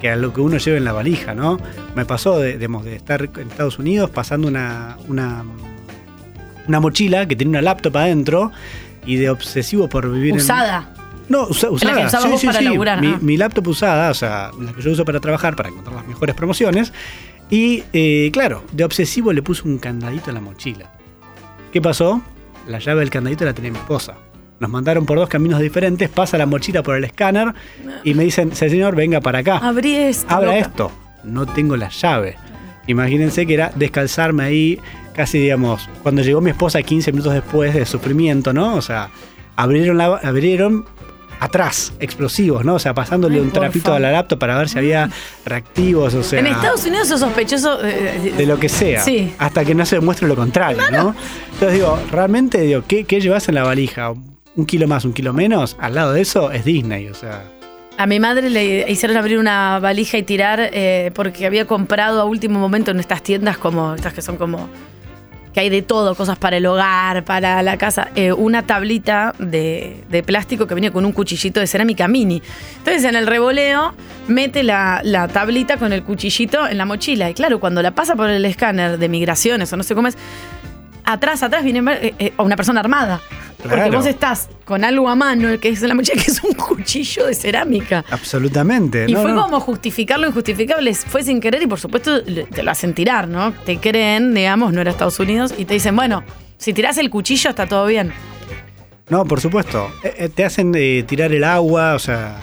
que 0.00 0.10
a 0.10 0.16
lo 0.16 0.32
que 0.32 0.40
uno 0.40 0.58
lleva 0.58 0.76
en 0.76 0.84
la 0.84 0.92
valija, 0.92 1.34
¿no? 1.34 1.58
Me 1.94 2.04
pasó 2.04 2.38
de, 2.38 2.58
digamos, 2.58 2.84
de 2.84 2.96
estar 2.96 3.22
en 3.22 3.48
Estados 3.50 3.78
Unidos 3.78 4.10
pasando 4.10 4.48
una, 4.48 4.96
una, 5.08 5.44
una 6.66 6.80
mochila 6.80 7.26
que 7.26 7.36
tenía 7.36 7.50
una 7.50 7.62
laptop 7.62 7.96
adentro 7.96 8.50
y 9.06 9.16
de 9.16 9.30
obsesivo 9.30 9.88
por 9.88 10.10
vivir 10.12 10.34
Usada. 10.34 10.88
en... 10.96 11.02
No, 11.28 11.46
usa- 11.48 11.68
En 11.68 11.72
la 11.72 11.76
usada. 11.76 12.00
que 12.00 12.06
usabas 12.06 12.30
vos 12.30 12.44
para 12.44 12.60
laburar, 12.60 13.00
Mi, 13.00 13.06
ah. 13.12 13.18
mi 13.20 13.36
laptop 13.36 13.68
usada, 13.68 14.10
o 14.10 14.14
sea, 14.14 14.50
la 14.60 14.72
que 14.72 14.82
yo 14.82 14.90
uso 14.90 15.04
para 15.04 15.18
trabajar, 15.20 15.56
para 15.56 15.68
encontrar 15.70 15.94
las 15.96 16.06
mejores 16.06 16.34
promociones. 16.34 16.92
Y 17.52 17.84
eh, 17.92 18.30
claro, 18.32 18.64
de 18.72 18.82
obsesivo 18.82 19.30
le 19.30 19.42
puse 19.42 19.68
un 19.68 19.76
candadito 19.76 20.30
a 20.30 20.32
la 20.32 20.40
mochila. 20.40 20.90
¿Qué 21.70 21.82
pasó? 21.82 22.22
La 22.66 22.78
llave 22.78 23.00
del 23.00 23.10
candadito 23.10 23.44
la 23.44 23.52
tenía 23.52 23.72
mi 23.72 23.76
esposa. 23.76 24.16
Nos 24.58 24.70
mandaron 24.70 25.04
por 25.04 25.18
dos 25.18 25.28
caminos 25.28 25.60
diferentes, 25.60 26.08
pasa 26.08 26.38
la 26.38 26.46
mochila 26.46 26.82
por 26.82 26.96
el 26.96 27.04
escáner 27.04 27.52
y 28.04 28.14
me 28.14 28.24
dicen, 28.24 28.56
señor, 28.56 28.96
venga 28.96 29.20
para 29.20 29.40
acá. 29.40 29.58
Abrí 29.58 29.94
esto. 29.94 30.34
Abra 30.34 30.56
esto. 30.56 30.90
No 31.24 31.44
tengo 31.44 31.76
la 31.76 31.90
llave. 31.90 32.36
Imagínense 32.86 33.46
que 33.46 33.52
era 33.52 33.70
descalzarme 33.74 34.44
ahí, 34.44 34.80
casi 35.12 35.38
digamos, 35.38 35.90
cuando 36.02 36.22
llegó 36.22 36.40
mi 36.40 36.52
esposa 36.52 36.82
15 36.82 37.12
minutos 37.12 37.34
después 37.34 37.74
de 37.74 37.84
sufrimiento, 37.84 38.54
¿no? 38.54 38.76
O 38.76 38.80
sea, 38.80 39.10
abrieron, 39.56 39.98
la, 39.98 40.06
abrieron 40.06 40.86
atrás, 41.42 41.92
explosivos, 42.00 42.64
¿no? 42.64 42.74
O 42.74 42.78
sea, 42.78 42.94
pasándole 42.94 43.36
Ay, 43.36 43.40
un 43.40 43.50
trapito 43.50 43.92
a 43.92 43.98
la 43.98 44.12
laptop 44.12 44.38
para 44.38 44.56
ver 44.56 44.68
si 44.68 44.78
había 44.78 45.10
reactivos, 45.44 46.14
o 46.14 46.22
sea 46.22 46.40
en 46.40 46.46
Estados 46.46 46.84
Unidos 46.86 47.08
sos 47.08 47.20
sospechoso 47.20 47.84
eh, 47.84 48.32
de 48.36 48.46
lo 48.46 48.58
que 48.58 48.68
sea, 48.68 49.00
Sí. 49.02 49.34
hasta 49.38 49.64
que 49.64 49.74
no 49.74 49.84
se 49.84 49.96
demuestre 49.96 50.28
lo 50.28 50.36
contrario, 50.36 50.80
¿no? 50.90 51.14
Entonces 51.52 51.72
digo, 51.74 51.98
realmente 52.10 52.60
digo, 52.60 52.82
¿qué, 52.86 53.04
qué 53.04 53.20
llevas 53.20 53.48
en 53.48 53.56
la 53.56 53.64
valija? 53.64 54.12
¿Un 54.54 54.66
kilo 54.66 54.86
más, 54.86 55.04
un 55.04 55.12
kilo 55.12 55.32
menos? 55.32 55.76
Al 55.80 55.94
lado 55.94 56.12
de 56.12 56.20
eso 56.20 56.50
es 56.52 56.64
Disney, 56.64 57.08
o 57.08 57.14
sea. 57.14 57.42
A 57.98 58.06
mi 58.06 58.20
madre 58.20 58.48
le 58.48 58.90
hicieron 58.90 59.16
abrir 59.16 59.38
una 59.38 59.78
valija 59.78 60.16
y 60.18 60.22
tirar 60.22 60.60
eh, 60.72 61.10
porque 61.14 61.44
había 61.46 61.66
comprado 61.66 62.20
a 62.20 62.24
último 62.24 62.58
momento 62.58 62.90
en 62.90 63.00
estas 63.00 63.22
tiendas 63.22 63.58
como 63.58 63.94
estas 63.94 64.12
que 64.14 64.22
son 64.22 64.36
como 64.36 64.68
que 65.52 65.60
hay 65.60 65.68
de 65.68 65.82
todo, 65.82 66.14
cosas 66.14 66.38
para 66.38 66.56
el 66.56 66.66
hogar, 66.66 67.24
para 67.24 67.62
la 67.62 67.76
casa, 67.76 68.08
eh, 68.14 68.32
una 68.32 68.66
tablita 68.66 69.34
de, 69.38 70.02
de 70.08 70.22
plástico 70.22 70.66
que 70.66 70.74
venía 70.74 70.90
con 70.90 71.04
un 71.04 71.12
cuchillito 71.12 71.60
de 71.60 71.66
cerámica 71.66 72.08
mini. 72.08 72.42
Entonces 72.78 73.04
en 73.04 73.16
el 73.16 73.26
revoleo 73.26 73.94
mete 74.28 74.62
la, 74.62 75.00
la 75.04 75.28
tablita 75.28 75.76
con 75.76 75.92
el 75.92 76.02
cuchillito 76.02 76.66
en 76.66 76.78
la 76.78 76.84
mochila. 76.84 77.28
Y 77.30 77.34
claro, 77.34 77.60
cuando 77.60 77.82
la 77.82 77.90
pasa 77.92 78.16
por 78.16 78.30
el 78.30 78.44
escáner 78.44 78.98
de 78.98 79.08
migraciones 79.08 79.72
o 79.72 79.76
no 79.76 79.82
sé 79.82 79.94
cómo 79.94 80.08
es, 80.08 80.16
atrás, 81.04 81.42
atrás 81.42 81.64
viene 81.64 81.82
eh, 81.94 82.14
eh, 82.18 82.32
una 82.38 82.56
persona 82.56 82.80
armada. 82.80 83.20
Porque 83.62 83.76
Claro. 83.76 83.98
vos 83.98 84.06
estás 84.06 84.48
con 84.64 84.84
algo 84.84 85.08
a 85.08 85.14
mano, 85.14 85.60
que 85.60 85.68
es 85.68 85.80
la 85.82 85.94
mochila, 85.94 86.20
que 86.24 86.30
es 86.30 86.42
un 86.42 86.52
cuchillo 86.54 87.26
de 87.26 87.34
cerámica. 87.34 88.04
Absolutamente. 88.10 89.06
Y 89.08 89.12
no, 89.12 89.22
fue 89.22 89.32
no. 89.32 89.42
como 89.42 89.60
justificar 89.60 90.18
lo 90.18 90.26
injustificable, 90.26 90.92
fue 90.94 91.22
sin 91.22 91.40
querer 91.40 91.62
y 91.62 91.66
por 91.68 91.78
supuesto 91.78 92.22
te 92.24 92.62
lo 92.62 92.70
hacen 92.70 92.92
tirar, 92.92 93.28
¿no? 93.28 93.52
Te 93.52 93.78
creen, 93.78 94.34
digamos, 94.34 94.72
no 94.72 94.80
era 94.80 94.90
Estados 94.90 95.20
Unidos 95.20 95.54
y 95.56 95.64
te 95.64 95.74
dicen, 95.74 95.94
bueno, 95.94 96.24
si 96.58 96.72
tirás 96.72 96.98
el 96.98 97.08
cuchillo 97.08 97.50
está 97.50 97.66
todo 97.66 97.86
bien. 97.86 98.12
No, 99.08 99.24
por 99.26 99.40
supuesto. 99.40 99.90
Eh, 100.02 100.14
eh, 100.16 100.28
te 100.28 100.44
hacen 100.44 100.72
eh, 100.74 101.04
tirar 101.06 101.32
el 101.32 101.44
agua, 101.44 101.94
o 101.94 101.98
sea, 101.98 102.38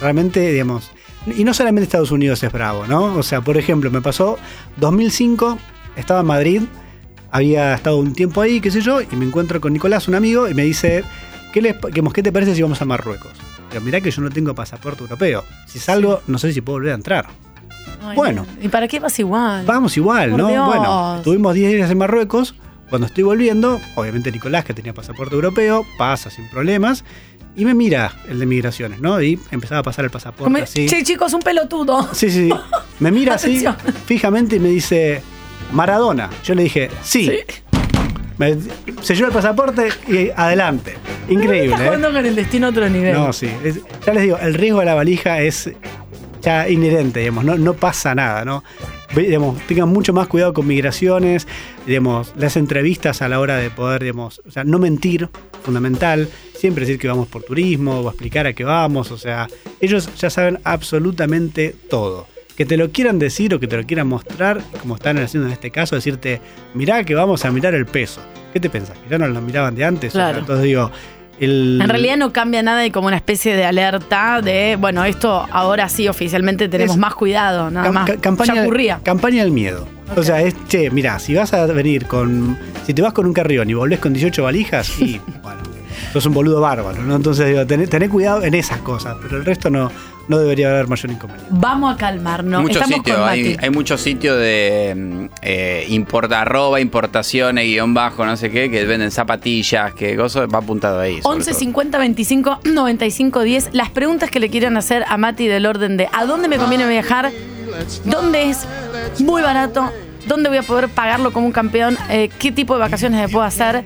realmente, 0.00 0.52
digamos. 0.52 0.90
Y 1.36 1.44
no 1.44 1.52
solamente 1.54 1.84
Estados 1.84 2.10
Unidos 2.10 2.42
es 2.42 2.52
bravo, 2.52 2.86
¿no? 2.86 3.16
O 3.16 3.22
sea, 3.22 3.40
por 3.40 3.56
ejemplo, 3.56 3.90
me 3.90 4.00
pasó 4.00 4.38
2005, 4.76 5.58
estaba 5.96 6.20
en 6.20 6.26
Madrid, 6.26 6.62
había 7.30 7.74
estado 7.74 7.98
un 7.98 8.12
tiempo 8.12 8.40
ahí, 8.40 8.60
qué 8.60 8.70
sé 8.70 8.80
yo, 8.80 9.00
y 9.00 9.06
me 9.16 9.24
encuentro 9.26 9.60
con 9.60 9.72
Nicolás, 9.72 10.08
un 10.08 10.14
amigo, 10.14 10.48
y 10.48 10.54
me 10.54 10.64
dice, 10.64 11.04
¿qué, 11.52 11.60
les, 11.62 11.76
¿qué 12.14 12.22
te 12.22 12.32
parece 12.32 12.54
si 12.54 12.62
vamos 12.62 12.80
a 12.80 12.84
Marruecos? 12.84 13.32
Digo, 13.70 13.84
mirá 13.84 14.00
que 14.00 14.10
yo 14.10 14.22
no 14.22 14.30
tengo 14.30 14.54
pasaporte 14.54 15.02
europeo. 15.02 15.44
Si 15.66 15.78
salgo, 15.78 16.22
no 16.26 16.38
sé 16.38 16.52
si 16.52 16.60
puedo 16.60 16.76
volver 16.78 16.92
a 16.92 16.94
entrar. 16.94 17.26
Ay, 18.02 18.16
Bueno. 18.16 18.46
no. 18.56 18.64
¿Y 18.64 18.68
para 18.68 18.88
qué 18.88 18.98
vas 19.00 19.18
igual? 19.18 19.66
Vamos 19.66 19.96
igual, 19.96 20.30
Por 20.30 20.38
¿no? 20.40 20.48
Dios. 20.48 20.66
Bueno, 20.66 21.16
estuvimos 21.18 21.54
10 21.54 21.72
días 21.74 21.90
en 21.90 21.98
Marruecos. 21.98 22.54
Cuando 22.88 23.06
estoy 23.06 23.24
volviendo, 23.24 23.78
obviamente 23.96 24.32
Nicolás, 24.32 24.64
que 24.64 24.72
tenía 24.72 24.94
pasaporte 24.94 25.34
europeo, 25.34 25.84
pasa 25.98 26.30
sin 26.30 26.48
problemas. 26.48 27.04
Y 27.54 27.64
me 27.66 27.74
mira 27.74 28.12
el 28.28 28.38
de 28.38 28.46
migraciones, 28.46 29.00
¿no? 29.00 29.20
Y 29.20 29.38
empezaba 29.50 29.80
a 29.80 29.82
pasar 29.82 30.04
el 30.06 30.10
pasaporte 30.10 30.44
Como, 30.44 30.56
así. 30.64 30.86
che, 30.86 31.02
chicos, 31.02 31.34
un 31.34 31.40
pelotudo. 31.42 32.08
Sí, 32.14 32.30
sí, 32.30 32.48
sí. 32.48 32.54
Me 33.00 33.10
mira 33.10 33.34
así, 33.34 33.66
Atención. 33.66 33.76
fijamente, 34.06 34.56
y 34.56 34.60
me 34.60 34.68
dice, 34.70 35.22
Maradona. 35.72 36.30
Yo 36.44 36.54
le 36.54 36.64
dije, 36.64 36.90
sí. 37.02 37.30
Me 38.38 38.56
selló 39.02 39.26
el 39.26 39.32
pasaporte 39.32 39.88
y 40.06 40.30
adelante. 40.34 40.94
Increíble, 41.28 41.64
Estás 41.66 41.80
¿eh? 41.80 41.84
jugando 41.86 42.12
con 42.12 42.24
el 42.26 42.34
destino 42.36 42.66
a 42.68 42.70
otro 42.70 42.88
nivel. 42.88 43.14
No, 43.14 43.32
sí. 43.32 43.50
Es- 43.64 43.80
ya 44.06 44.12
les 44.14 44.22
digo, 44.22 44.38
el 44.38 44.54
riesgo 44.54 44.78
de 44.80 44.86
la 44.86 44.94
valija 44.94 45.40
es 45.40 45.70
ya 46.40 46.68
inherente, 46.68 47.18
digamos, 47.20 47.44
no, 47.44 47.56
no 47.58 47.74
pasa 47.74 48.14
nada, 48.14 48.44
¿no? 48.44 48.62
Digamos, 49.16 49.58
tengan 49.66 49.88
mucho 49.88 50.12
más 50.12 50.28
cuidado 50.28 50.52
con 50.54 50.66
migraciones, 50.68 51.48
digamos, 51.84 52.32
las 52.36 52.56
entrevistas 52.56 53.22
a 53.22 53.28
la 53.28 53.40
hora 53.40 53.56
de 53.56 53.70
poder, 53.70 54.02
digamos, 54.02 54.40
o 54.46 54.50
sea, 54.52 54.62
no 54.62 54.78
mentir, 54.78 55.28
fundamental, 55.64 56.28
siempre 56.56 56.84
decir 56.86 57.00
que 57.00 57.08
vamos 57.08 57.26
por 57.26 57.42
turismo 57.42 58.00
o 58.00 58.08
explicar 58.10 58.46
a 58.46 58.52
qué 58.52 58.62
vamos, 58.64 59.10
o 59.10 59.18
sea, 59.18 59.48
ellos 59.80 60.08
ya 60.16 60.30
saben 60.30 60.60
absolutamente 60.62 61.74
todo. 61.90 62.26
Que 62.58 62.66
te 62.66 62.76
lo 62.76 62.90
quieran 62.90 63.18
decir 63.20 63.54
o 63.54 63.60
que 63.60 63.66
te 63.68 63.76
lo 63.76 63.84
quieran 63.86 64.08
mostrar, 64.08 64.60
como 64.80 64.96
están 64.96 65.16
haciendo 65.18 65.46
en 65.46 65.52
este 65.54 65.70
caso, 65.70 65.94
decirte, 65.94 66.40
mirá 66.74 67.04
que 67.04 67.14
vamos 67.14 67.44
a 67.44 67.50
mirar 67.52 67.72
el 67.74 67.86
peso. 67.86 68.20
¿Qué 68.52 68.58
te 68.60 68.68
pensás? 68.68 68.98
¿Que 68.98 69.08
ya 69.10 69.16
no 69.18 69.28
lo 69.28 69.40
miraban 69.40 69.74
de 69.76 69.84
antes? 69.84 70.10
O 70.12 70.16
sea, 70.18 70.24
Claro. 70.26 70.38
entonces 70.40 70.64
digo, 70.64 70.90
el... 71.38 71.78
En 71.80 71.88
realidad 71.88 72.16
no 72.16 72.32
cambia 72.32 72.60
nada 72.64 72.84
y 72.84 72.90
como 72.90 73.06
una 73.06 73.14
especie 73.16 73.54
de 73.54 73.64
alerta 73.64 74.40
de, 74.42 74.76
bueno, 74.78 75.04
esto 75.04 75.46
ahora 75.52 75.88
sí 75.88 76.08
oficialmente 76.08 76.68
tenemos 76.68 76.96
Es- 76.96 77.00
más 77.00 77.14
cuidado, 77.14 77.70
nada 77.70 77.86
Cam- 77.88 77.92
más. 77.92 78.10
ca- 78.10 78.16
campaña, 78.16 78.54
ya 78.56 78.62
ocurría. 78.62 79.00
campaña 79.04 79.42
del 79.44 79.52
miedo. 79.52 79.86
O 80.16 80.22
sea, 80.24 80.42
es, 80.42 80.56
che, 80.66 80.90
mira, 80.90 81.18
si 81.20 81.34
vas 81.34 81.52
a 81.54 81.64
venir 81.66 82.06
con. 82.06 82.58
Si 82.84 82.92
te 82.92 83.02
vas 83.02 83.12
con 83.12 83.24
un 83.26 83.34
carrión 83.34 83.70
y 83.70 83.74
volvés 83.74 84.00
con 84.00 84.12
18 84.14 84.42
valijas, 84.42 84.98
y 84.98 85.20
bueno, 85.44 85.60
sos 86.12 86.26
un 86.26 86.34
boludo 86.34 86.60
bárbaro, 86.60 87.02
¿no? 87.02 87.14
Entonces, 87.14 87.46
digo, 87.46 87.64
tené, 87.66 87.86
tené 87.86 88.08
cuidado 88.08 88.42
en 88.42 88.54
esas 88.54 88.78
cosas, 88.78 89.16
pero 89.22 89.36
el 89.36 89.44
resto 89.44 89.68
no, 89.70 89.92
no 90.28 90.38
debería 90.38 90.70
haber 90.70 90.86
mayor 90.88 91.10
inconveniente. 91.10 91.52
Vamos 91.58 91.94
a 91.94 91.96
calmarnos. 91.96 92.62
muchos 92.62 92.76
Estamos 92.76 92.98
sitios, 92.98 93.16
con 93.18 93.28
hay, 93.28 93.44
Mati. 93.44 93.64
hay 93.64 93.70
muchos 93.70 94.00
sitios 94.00 94.38
de 94.38 94.94
mm, 94.96 95.24
eh, 95.42 95.86
importa, 95.88 96.42
arroba, 96.42 96.80
importaciones, 96.80 97.64
guion 97.64 97.94
bajo, 97.94 98.24
no 98.24 98.36
sé 98.36 98.50
qué, 98.50 98.70
que 98.70 98.84
venden 98.84 99.10
zapatillas, 99.10 99.94
que 99.94 100.16
cosas, 100.16 100.46
va 100.52 100.58
apuntado 100.58 101.00
ahí. 101.00 101.22
sobre 101.22 101.36
11 101.38 101.50
todo. 101.50 101.60
50 101.60 101.98
25 101.98 102.60
95 102.64 103.40
10. 103.42 103.70
Las 103.72 103.90
preguntas 103.90 104.30
que 104.30 104.38
le 104.40 104.50
quieran 104.50 104.76
hacer 104.76 105.04
a 105.08 105.16
Mati 105.16 105.46
del 105.48 105.66
orden 105.66 105.96
de 105.96 106.08
¿a 106.12 106.24
dónde 106.26 106.48
me 106.48 106.58
conviene 106.58 106.86
viajar? 106.86 107.32
¿Dónde 108.04 108.50
es 108.50 108.66
muy 109.20 109.42
barato? 109.42 109.90
¿Dónde 110.26 110.50
voy 110.50 110.58
a 110.58 110.62
poder 110.62 110.88
pagarlo 110.88 111.32
como 111.32 111.46
un 111.46 111.52
campeón? 111.52 111.96
Eh, 112.10 112.28
¿Qué 112.38 112.52
tipo 112.52 112.74
de 112.74 112.80
vacaciones 112.80 113.18
me 113.20 113.28
puedo 113.28 113.44
hacer? 113.44 113.82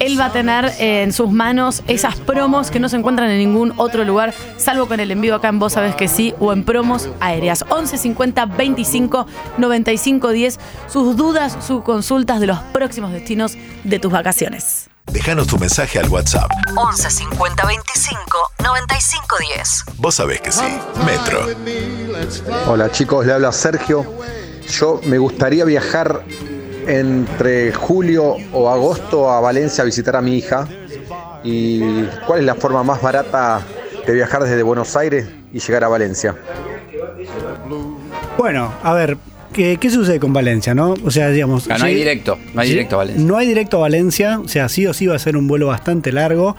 Él 0.00 0.18
va 0.18 0.26
a 0.26 0.32
tener 0.32 0.66
eh, 0.78 1.02
en 1.02 1.12
sus 1.12 1.30
manos 1.30 1.82
esas 1.86 2.16
promos 2.16 2.70
que 2.70 2.80
no 2.80 2.88
se 2.88 2.96
encuentran 2.96 3.30
en 3.30 3.38
ningún 3.38 3.72
otro 3.76 4.04
lugar, 4.04 4.34
salvo 4.56 4.86
con 4.86 5.00
el 5.00 5.10
envío 5.10 5.34
acá 5.34 5.48
en 5.48 5.58
Vos 5.58 5.72
Sabés 5.72 5.94
que 5.94 6.06
sí 6.06 6.34
o 6.38 6.52
en 6.52 6.64
promos 6.64 7.08
aéreas. 7.20 7.64
11 7.68 7.96
50 7.96 8.46
25 8.46 9.26
95 9.58 10.30
10. 10.30 10.58
Sus 10.88 11.16
dudas, 11.16 11.56
sus 11.66 11.82
consultas 11.82 12.40
de 12.40 12.46
los 12.46 12.58
próximos 12.72 13.12
destinos 13.12 13.56
de 13.84 13.98
tus 13.98 14.12
vacaciones. 14.12 14.90
Déjanos 15.06 15.46
tu 15.46 15.58
mensaje 15.58 15.98
al 15.98 16.08
WhatsApp. 16.08 16.50
11 16.76 17.10
50 17.10 17.66
25 17.66 18.38
95 18.62 19.36
10. 19.56 19.84
Vos 19.96 20.14
sabés 20.14 20.40
que 20.40 20.52
sí. 20.52 20.64
Metro. 21.04 21.46
Hola 22.66 22.90
chicos, 22.90 23.26
le 23.26 23.32
habla 23.32 23.50
Sergio. 23.52 24.06
Yo 24.70 25.00
me 25.04 25.18
gustaría 25.18 25.64
viajar 25.64 26.24
entre 26.86 27.72
julio 27.72 28.36
o 28.52 28.68
agosto 28.68 29.30
a 29.30 29.40
Valencia 29.40 29.82
a 29.82 29.84
visitar 29.84 30.16
a 30.16 30.22
mi 30.22 30.36
hija. 30.36 30.66
¿Y 31.44 32.04
cuál 32.26 32.40
es 32.40 32.46
la 32.46 32.54
forma 32.54 32.82
más 32.82 33.02
barata 33.02 33.60
de 34.06 34.12
viajar 34.12 34.42
desde 34.44 34.62
Buenos 34.62 34.96
Aires 34.96 35.26
y 35.52 35.58
llegar 35.58 35.84
a 35.84 35.88
Valencia? 35.88 36.36
Bueno, 38.38 38.72
a 38.82 38.92
ver, 38.94 39.16
¿qué, 39.52 39.76
qué 39.80 39.90
sucede 39.90 40.20
con 40.20 40.32
Valencia, 40.32 40.74
no? 40.74 40.94
O 41.04 41.10
sea, 41.10 41.28
digamos. 41.30 41.68
No 41.68 41.84
hay 41.84 41.94
directo, 41.94 42.38
no 42.54 42.60
hay 42.60 42.68
directo 42.68 42.94
a 42.96 42.98
Valencia. 42.98 43.26
No 43.26 43.36
hay 43.36 43.46
directo 43.46 43.76
a 43.78 43.80
Valencia, 43.80 44.40
o 44.40 44.48
sea, 44.48 44.68
sí 44.68 44.86
o 44.86 44.94
sí 44.94 45.06
va 45.06 45.16
a 45.16 45.18
ser 45.18 45.36
un 45.36 45.48
vuelo 45.48 45.66
bastante 45.68 46.12
largo. 46.12 46.56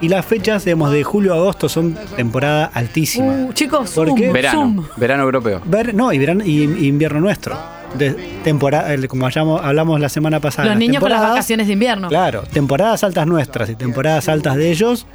Y 0.00 0.08
las 0.08 0.24
fechas, 0.24 0.64
digamos, 0.64 0.92
de 0.92 1.02
julio 1.02 1.34
a 1.34 1.36
agosto 1.38 1.68
son 1.68 1.98
temporada 2.14 2.70
altísima. 2.72 3.32
Uh, 3.32 3.52
chicos, 3.52 3.90
¿Por 3.90 4.06
zoom, 4.06 4.18
qué? 4.18 4.30
Verano, 4.30 4.60
zoom. 4.60 4.86
verano 4.96 5.24
europeo. 5.24 5.60
Ver, 5.64 5.92
no, 5.92 6.12
y, 6.12 6.18
verano, 6.18 6.44
y, 6.44 6.62
y 6.62 6.86
invierno 6.86 7.18
nuestro. 7.18 7.58
De 7.96 8.10
temporada, 8.44 8.92
el- 8.92 9.08
como 9.08 9.26
hablamos, 9.26 9.64
hablamos 9.64 9.98
la 10.00 10.08
semana 10.08 10.40
pasada. 10.40 10.64
Los 10.66 10.74
las 10.74 10.78
niños 10.78 11.00
con 11.00 11.10
las 11.10 11.22
vacaciones 11.22 11.66
de 11.66 11.72
invierno. 11.72 12.08
Claro, 12.08 12.42
temporadas 12.52 13.02
altas 13.02 13.26
nuestras 13.26 13.70
y 13.70 13.74
temporadas 13.76 14.28
altas 14.28 14.56
de 14.56 14.70
ellos. 14.70 15.06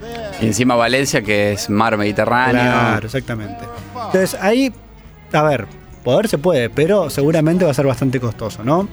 Y 0.42 0.48
encima 0.48 0.76
Valencia, 0.76 1.22
que 1.22 1.54
es 1.54 1.70
mar 1.70 1.98
Mediterráneo. 1.98 2.62
Claro, 2.62 3.06
exactamente. 3.06 3.64
Entonces 4.08 4.36
ahí, 4.42 4.74
a 5.32 5.44
ver, 5.44 5.68
poder 6.04 6.28
se 6.28 6.38
puede, 6.38 6.70
pero 6.70 7.10
seguramente 7.10 7.64
va 7.64 7.72
a 7.72 7.74
ser 7.76 7.86
bastante 7.86 8.20
costoso, 8.20 8.64
¿no? 8.64 8.88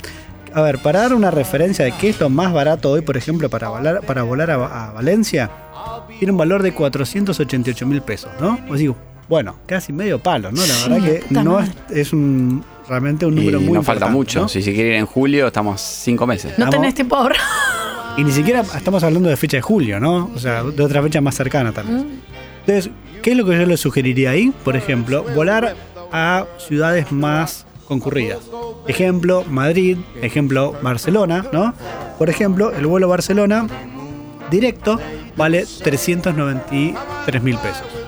A 0.52 0.62
ver, 0.62 0.78
para 0.78 1.00
dar 1.00 1.14
una 1.14 1.30
referencia 1.30 1.84
de 1.84 1.92
qué 1.92 2.08
es 2.10 2.20
lo 2.20 2.28
más 2.28 2.52
barato 2.52 2.90
hoy, 2.90 3.00
por 3.02 3.16
ejemplo, 3.16 3.48
para 3.48 3.68
volar, 3.68 4.00
para 4.02 4.24
volar 4.24 4.50
a, 4.50 4.88
a 4.88 4.92
Valencia, 4.92 5.48
tiene 6.18 6.32
un 6.32 6.38
valor 6.38 6.62
de 6.62 6.72
488 6.74 7.86
mil 7.86 8.02
pesos, 8.02 8.30
¿no? 8.40 8.58
Os 8.68 8.78
digo, 8.78 8.96
bueno, 9.28 9.56
casi 9.66 9.92
medio 9.92 10.18
palo, 10.18 10.50
¿no? 10.50 10.60
La 10.60 10.66
Sí, 10.66 10.90
verdad 10.90 11.06
que 11.06 11.24
no 11.30 11.60
es, 11.60 11.70
es 11.90 12.12
un 12.12 12.64
realmente 12.90 13.24
un 13.24 13.34
Y 13.34 13.36
número 13.36 13.60
muy 13.60 13.72
nos 13.72 13.86
falta 13.86 14.08
mucho. 14.08 14.40
¿no? 14.40 14.48
Si 14.48 14.60
se 14.62 14.74
quiere 14.74 14.90
ir 14.90 14.94
en 14.96 15.06
julio, 15.06 15.46
estamos 15.46 15.80
cinco 15.80 16.26
meses. 16.26 16.58
No 16.58 16.68
tenés 16.68 16.94
tiempo 16.94 17.16
ahora. 17.16 17.36
Y 18.16 18.24
ni 18.24 18.32
siquiera 18.32 18.62
estamos 18.76 19.04
hablando 19.04 19.28
de 19.28 19.36
fecha 19.36 19.56
de 19.56 19.62
julio, 19.62 20.00
¿no? 20.00 20.30
O 20.34 20.38
sea, 20.38 20.64
de 20.64 20.82
otra 20.82 21.00
fecha 21.00 21.20
más 21.20 21.36
cercana 21.36 21.70
tal 21.72 21.86
vez. 21.86 22.04
Entonces, 22.66 22.90
¿qué 23.22 23.30
es 23.30 23.36
lo 23.36 23.46
que 23.46 23.56
yo 23.56 23.64
les 23.66 23.78
sugeriría 23.78 24.30
ahí? 24.30 24.52
Por 24.64 24.76
ejemplo, 24.76 25.24
volar 25.34 25.76
a 26.12 26.44
ciudades 26.58 27.12
más 27.12 27.66
concurridas. 27.86 28.40
Ejemplo, 28.88 29.44
Madrid, 29.48 29.96
ejemplo, 30.20 30.74
Barcelona, 30.82 31.46
¿no? 31.52 31.72
Por 32.18 32.28
ejemplo, 32.28 32.72
el 32.72 32.84
vuelo 32.84 33.08
Barcelona 33.08 33.68
directo 34.50 34.98
vale 35.36 35.64
393 35.82 37.42
mil 37.42 37.56
pesos. 37.58 37.99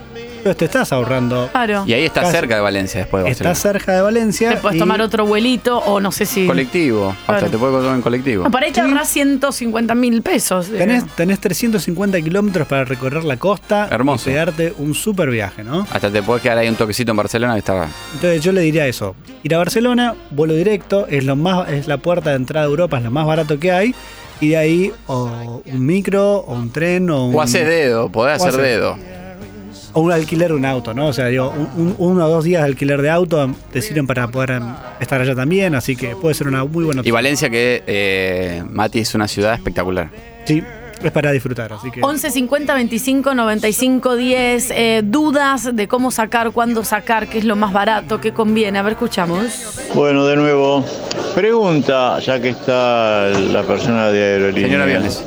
Entonces 0.43 0.57
te 0.59 0.65
estás 0.65 0.93
ahorrando. 0.93 1.49
Claro. 1.53 1.85
Y 1.87 1.93
ahí 1.93 2.05
está 2.05 2.23
Casi. 2.23 2.33
cerca 2.33 2.57
de 2.57 2.61
Valencia 2.61 3.01
después 3.01 3.23
de 3.25 3.31
Está 3.31 3.45
Barcelona. 3.45 3.75
cerca 3.79 3.93
de 3.95 4.03
Valencia. 4.03 4.51
Te 4.51 4.57
puedes 4.57 4.77
y- 4.77 4.81
tomar 4.81 5.01
otro 5.01 5.25
vuelito 5.25 5.79
o 5.79 6.01
no 6.01 6.11
sé 6.11 6.27
si. 6.27 6.47
Colectivo. 6.47 7.11
Hasta 7.11 7.25
Claro. 7.35 7.51
te 7.51 7.59
puedes 7.59 7.77
tomar 7.79 7.95
en 7.97 8.03
colectivo. 8.03 8.45
No, 8.45 8.51
para 8.51 8.67
ahí 8.67 8.73
te 8.73 8.81
ahorrás 8.81 9.09
150 9.09 9.95
mil 9.95 10.21
pesos. 10.23 10.69
Tenés, 10.69 11.07
tenés 11.15 11.39
350 11.39 12.21
kilómetros 12.21 12.67
para 12.67 12.85
recorrer 12.85 13.23
la 13.25 13.37
costa 13.37 13.87
Hermoso. 13.91 14.29
y 14.29 14.33
pegarte 14.33 14.75
un 14.79 14.95
super 14.95 15.31
viaje, 15.31 15.63
¿no? 15.63 15.87
Hasta 15.93 16.11
te 16.11 16.23
puedes 16.23 16.43
quedar 16.43 16.59
ahí 16.59 16.69
un 16.69 16.75
toquecito 16.75 17.13
en 17.13 17.17
Barcelona 17.19 17.53
que 17.55 17.59
está. 17.61 17.87
Entonces 18.15 18.41
yo 18.43 18.51
le 18.53 18.63
diría 18.63 18.87
eso. 18.89 19.15
Ir 19.45 19.55
a 19.55 19.59
Barcelona, 19.59 20.15
vuelo 20.31 20.55
directo, 20.55 21.07
es 21.09 21.25
lo 21.25 21.37
más, 21.37 21.69
es 21.71 21.87
la 21.87 21.99
puerta 21.99 22.31
de 22.31 22.37
entrada 22.37 22.67
a 22.67 22.69
Europa, 22.69 22.99
es 22.99 23.05
lo 23.05 23.11
más 23.13 23.27
barato 23.27 23.59
que 23.61 23.71
hay. 23.71 23.95
Y 24.41 24.49
de 24.49 24.57
ahí, 24.57 24.93
o 25.07 25.63
un 25.65 25.87
micro, 25.87 26.39
o 26.39 26.55
un 26.55 26.73
tren, 26.73 27.09
o 27.11 27.27
un. 27.29 27.35
O 27.37 27.41
hacer 27.41 27.65
dedo, 27.69 28.09
podés 28.11 28.43
o 28.43 28.47
hacer- 28.49 28.61
dedo. 28.61 28.97
O 29.95 30.01
un 30.01 30.11
alquiler 30.13 30.49
de 30.49 30.55
un 30.55 30.65
auto, 30.65 30.95
¿no? 30.95 31.09
O 31.09 31.13
sea, 31.13 31.27
digo, 31.27 31.51
un, 31.51 31.69
un- 31.83 31.95
uno 31.99 32.25
o 32.27 32.29
dos 32.29 32.45
días 32.45 32.63
de 32.63 32.69
alquiler 32.69 33.03
de 33.03 33.11
auto 33.11 33.51
te 33.73 33.83
sirven 33.83 34.07
para 34.07 34.29
poder 34.29 34.53
em, 34.53 34.63
estar 35.01 35.21
allá 35.21 35.35
también, 35.35 35.75
así 35.75 35.97
que 35.97 36.17
puede 36.17 36.35
ser 36.35 36.49
una 36.49 36.65
muy 36.65 36.85
buena 36.85 36.99
Y 36.99 37.01
opción. 37.01 37.15
Valencia, 37.15 37.51
que 37.51 37.83
eh, 37.87 38.63
Mati 38.71 39.01
es 39.01 39.15
una 39.15 39.29
ciudad 39.29 39.53
espectacular. 39.55 40.09
Sí, 40.45 40.63
es 41.03 41.11
para 41.13 41.31
disfrutar, 41.33 41.73
así 41.73 41.91
que. 41.91 42.01
11 42.03 42.31
50 42.31 42.75
25 42.75 43.35
95 43.35 44.17
10. 44.17 44.71
eh, 44.71 45.03
dudas 45.05 45.75
de 45.77 45.89
cómo 45.89 46.11
sacar, 46.11 46.53
cuándo 46.53 46.85
sacar, 46.85 47.27
qué 47.29 47.39
es 47.39 47.45
lo 47.45 47.57
más 47.57 47.73
barato, 47.73 48.21
qué 48.21 48.33
conviene. 48.33 48.79
A 48.79 48.83
ver, 48.83 48.93
escuchamos. 48.95 49.79
Bueno, 49.95 50.25
de 50.27 50.37
nuevo, 50.37 50.85
pregunta, 51.35 52.19
ya 52.21 52.41
que 52.41 52.51
está 52.51 53.29
la 53.29 53.63
persona 53.65 54.09
de 54.09 54.23
aerolínea. 54.23 54.69
Señor 54.69 54.83
Aviones. 54.83 55.25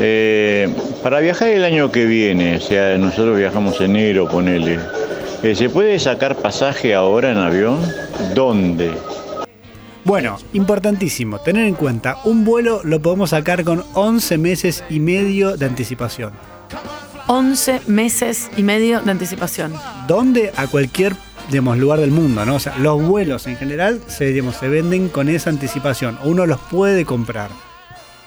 Eh, 0.00 0.68
para 1.02 1.20
viajar 1.20 1.48
el 1.48 1.64
año 1.64 1.90
que 1.90 2.06
viene, 2.06 2.56
o 2.56 2.60
sea, 2.60 2.96
nosotros 2.98 3.36
viajamos 3.36 3.80
en 3.80 3.96
enero, 3.96 4.28
ponele, 4.28 4.78
eh, 5.42 5.54
¿se 5.54 5.68
puede 5.68 5.98
sacar 5.98 6.36
pasaje 6.36 6.94
ahora 6.94 7.32
en 7.32 7.38
avión? 7.38 7.80
¿Dónde? 8.34 8.92
Bueno, 10.04 10.38
importantísimo, 10.52 11.38
tener 11.40 11.66
en 11.66 11.74
cuenta, 11.74 12.18
un 12.24 12.44
vuelo 12.44 12.80
lo 12.84 13.02
podemos 13.02 13.30
sacar 13.30 13.64
con 13.64 13.84
11 13.94 14.38
meses 14.38 14.84
y 14.88 15.00
medio 15.00 15.56
de 15.56 15.66
anticipación. 15.66 16.32
11 17.26 17.82
meses 17.88 18.50
y 18.56 18.62
medio 18.62 19.00
de 19.00 19.10
anticipación. 19.10 19.74
¿Dónde? 20.06 20.52
A 20.56 20.66
cualquier 20.66 21.14
digamos, 21.50 21.78
lugar 21.78 22.00
del 22.00 22.10
mundo, 22.10 22.44
¿no? 22.44 22.56
O 22.56 22.60
sea, 22.60 22.76
los 22.78 23.02
vuelos 23.02 23.46
en 23.46 23.56
general 23.56 24.00
se, 24.06 24.26
digamos, 24.26 24.56
se 24.56 24.68
venden 24.68 25.08
con 25.08 25.28
esa 25.28 25.50
anticipación. 25.50 26.18
Uno 26.24 26.46
los 26.46 26.58
puede 26.58 27.04
comprar. 27.04 27.50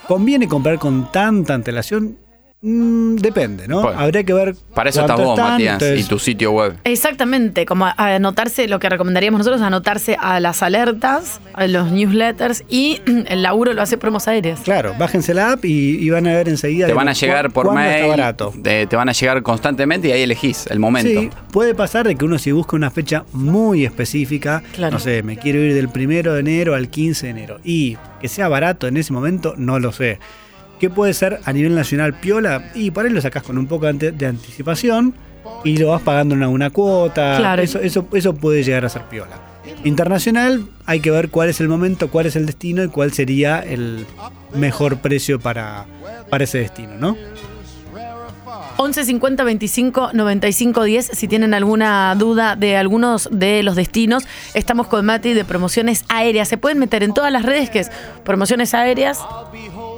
¿Conviene 0.07 0.47
comprar 0.47 0.79
con 0.79 1.11
tanta 1.11 1.53
antelación? 1.53 2.17
Mm, 2.63 3.15
depende, 3.15 3.67
¿no? 3.67 3.81
Habría 3.89 4.23
que 4.23 4.33
ver. 4.33 4.55
Para 4.75 4.91
eso 4.91 5.01
estás 5.01 5.19
vos, 5.19 5.31
están, 5.37 5.53
Matías, 5.53 5.73
entonces- 5.81 6.05
y 6.05 6.07
tu 6.07 6.19
sitio 6.19 6.51
web. 6.51 6.75
Exactamente, 6.83 7.65
como 7.65 7.87
a- 7.87 7.95
a 7.97 8.15
anotarse, 8.15 8.67
lo 8.67 8.77
que 8.79 8.87
recomendaríamos 8.87 9.39
nosotros, 9.39 9.61
anotarse 9.63 10.15
a 10.19 10.39
las 10.39 10.61
alertas, 10.61 11.41
a 11.53 11.65
los 11.65 11.91
newsletters 11.91 12.63
y 12.69 13.01
el 13.27 13.41
laburo 13.41 13.73
lo 13.73 13.81
hace 13.81 13.97
Promos 13.97 14.27
Aéreas. 14.27 14.59
Claro, 14.59 14.93
bájense 14.99 15.33
la 15.33 15.53
app 15.53 15.65
y, 15.65 15.97
y 15.99 16.09
van 16.11 16.27
a 16.27 16.33
ver 16.35 16.49
enseguida. 16.49 16.85
Te 16.85 16.93
van 16.93 17.09
a 17.09 17.13
llegar 17.13 17.49
por 17.51 17.73
mail. 17.73 17.95
Está 17.95 18.07
barato. 18.07 18.53
de- 18.55 18.85
te 18.85 18.95
van 18.95 19.09
a 19.09 19.13
llegar 19.13 19.41
constantemente 19.41 20.09
y 20.09 20.11
ahí 20.11 20.21
elegís 20.21 20.67
el 20.67 20.79
momento. 20.79 21.19
Sí, 21.19 21.29
puede 21.51 21.73
pasar 21.73 22.07
de 22.07 22.15
que 22.15 22.25
uno 22.25 22.37
si 22.37 22.51
busca 22.51 22.75
una 22.75 22.91
fecha 22.91 23.23
muy 23.33 23.85
específica, 23.85 24.61
Claro. 24.75 24.93
no 24.93 24.99
sé, 24.99 25.23
me 25.23 25.35
quiero 25.37 25.57
ir 25.59 25.73
del 25.73 25.89
primero 25.89 26.33
de 26.35 26.41
enero 26.41 26.75
al 26.75 26.89
15 26.89 27.25
de 27.25 27.31
enero 27.31 27.59
y 27.63 27.97
que 28.21 28.27
sea 28.27 28.47
barato 28.49 28.87
en 28.87 28.97
ese 28.97 29.11
momento, 29.13 29.55
no 29.57 29.79
lo 29.79 29.91
sé. 29.91 30.19
¿Qué 30.81 30.89
puede 30.89 31.13
ser 31.13 31.39
a 31.45 31.53
nivel 31.53 31.75
nacional 31.75 32.15
piola? 32.15 32.71
Y 32.73 32.89
por 32.89 33.05
ahí 33.05 33.11
lo 33.11 33.21
sacás 33.21 33.43
con 33.43 33.55
un 33.59 33.67
poco 33.67 33.85
de 33.93 34.25
anticipación 34.25 35.13
y 35.63 35.77
lo 35.77 35.89
vas 35.89 36.01
pagando 36.01 36.33
una, 36.33 36.49
una 36.49 36.71
cuota. 36.71 37.37
Claro. 37.37 37.61
Eso, 37.61 37.77
eso, 37.77 38.07
eso 38.13 38.33
puede 38.33 38.63
llegar 38.63 38.83
a 38.83 38.89
ser 38.89 39.03
piola. 39.03 39.39
Internacional, 39.83 40.65
hay 40.87 40.99
que 40.99 41.11
ver 41.11 41.29
cuál 41.29 41.49
es 41.49 41.61
el 41.61 41.67
momento, 41.67 42.09
cuál 42.09 42.25
es 42.25 42.35
el 42.35 42.47
destino 42.47 42.83
y 42.83 42.87
cuál 42.87 43.13
sería 43.13 43.59
el 43.59 44.07
mejor 44.55 44.97
precio 44.97 45.39
para, 45.39 45.85
para 46.31 46.45
ese 46.45 46.57
destino, 46.57 46.95
¿no? 46.97 47.15
11 48.77 49.05
50 49.05 49.43
25 49.43 50.09
95 50.13 50.83
10. 50.83 51.11
Si 51.13 51.27
tienen 51.27 51.53
alguna 51.53 52.15
duda 52.15 52.55
de 52.55 52.77
algunos 52.77 53.29
de 53.31 53.61
los 53.61 53.75
destinos, 53.75 54.23
estamos 54.55 54.87
con 54.87 55.05
Mati 55.05 55.33
de 55.33 55.45
promociones 55.45 56.03
aéreas. 56.09 56.47
Se 56.47 56.57
pueden 56.57 56.79
meter 56.79 57.03
en 57.03 57.13
todas 57.13 57.31
las 57.31 57.43
redes 57.43 57.69
que 57.69 57.79
es 57.79 57.91
promociones 58.23 58.73
aéreas. 58.73 59.19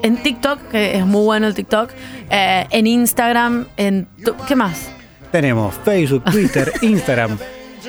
En 0.03 0.21
TikTok, 0.21 0.59
que 0.69 0.97
es 0.97 1.05
muy 1.05 1.23
bueno 1.25 1.47
el 1.47 1.55
TikTok. 1.55 1.89
eh, 2.29 2.65
en 2.69 2.85
Instagram, 2.87 3.65
en. 3.77 4.07
tu- 4.23 4.35
¿Qué 4.47 4.55
más? 4.55 4.89
Tenemos 5.31 5.73
Facebook, 5.83 6.23
Twitter, 6.25 6.71
Instagram, 6.83 7.37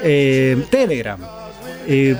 eh, 0.03 0.65
Telegram. 0.70 1.19
Eh, 1.86 2.16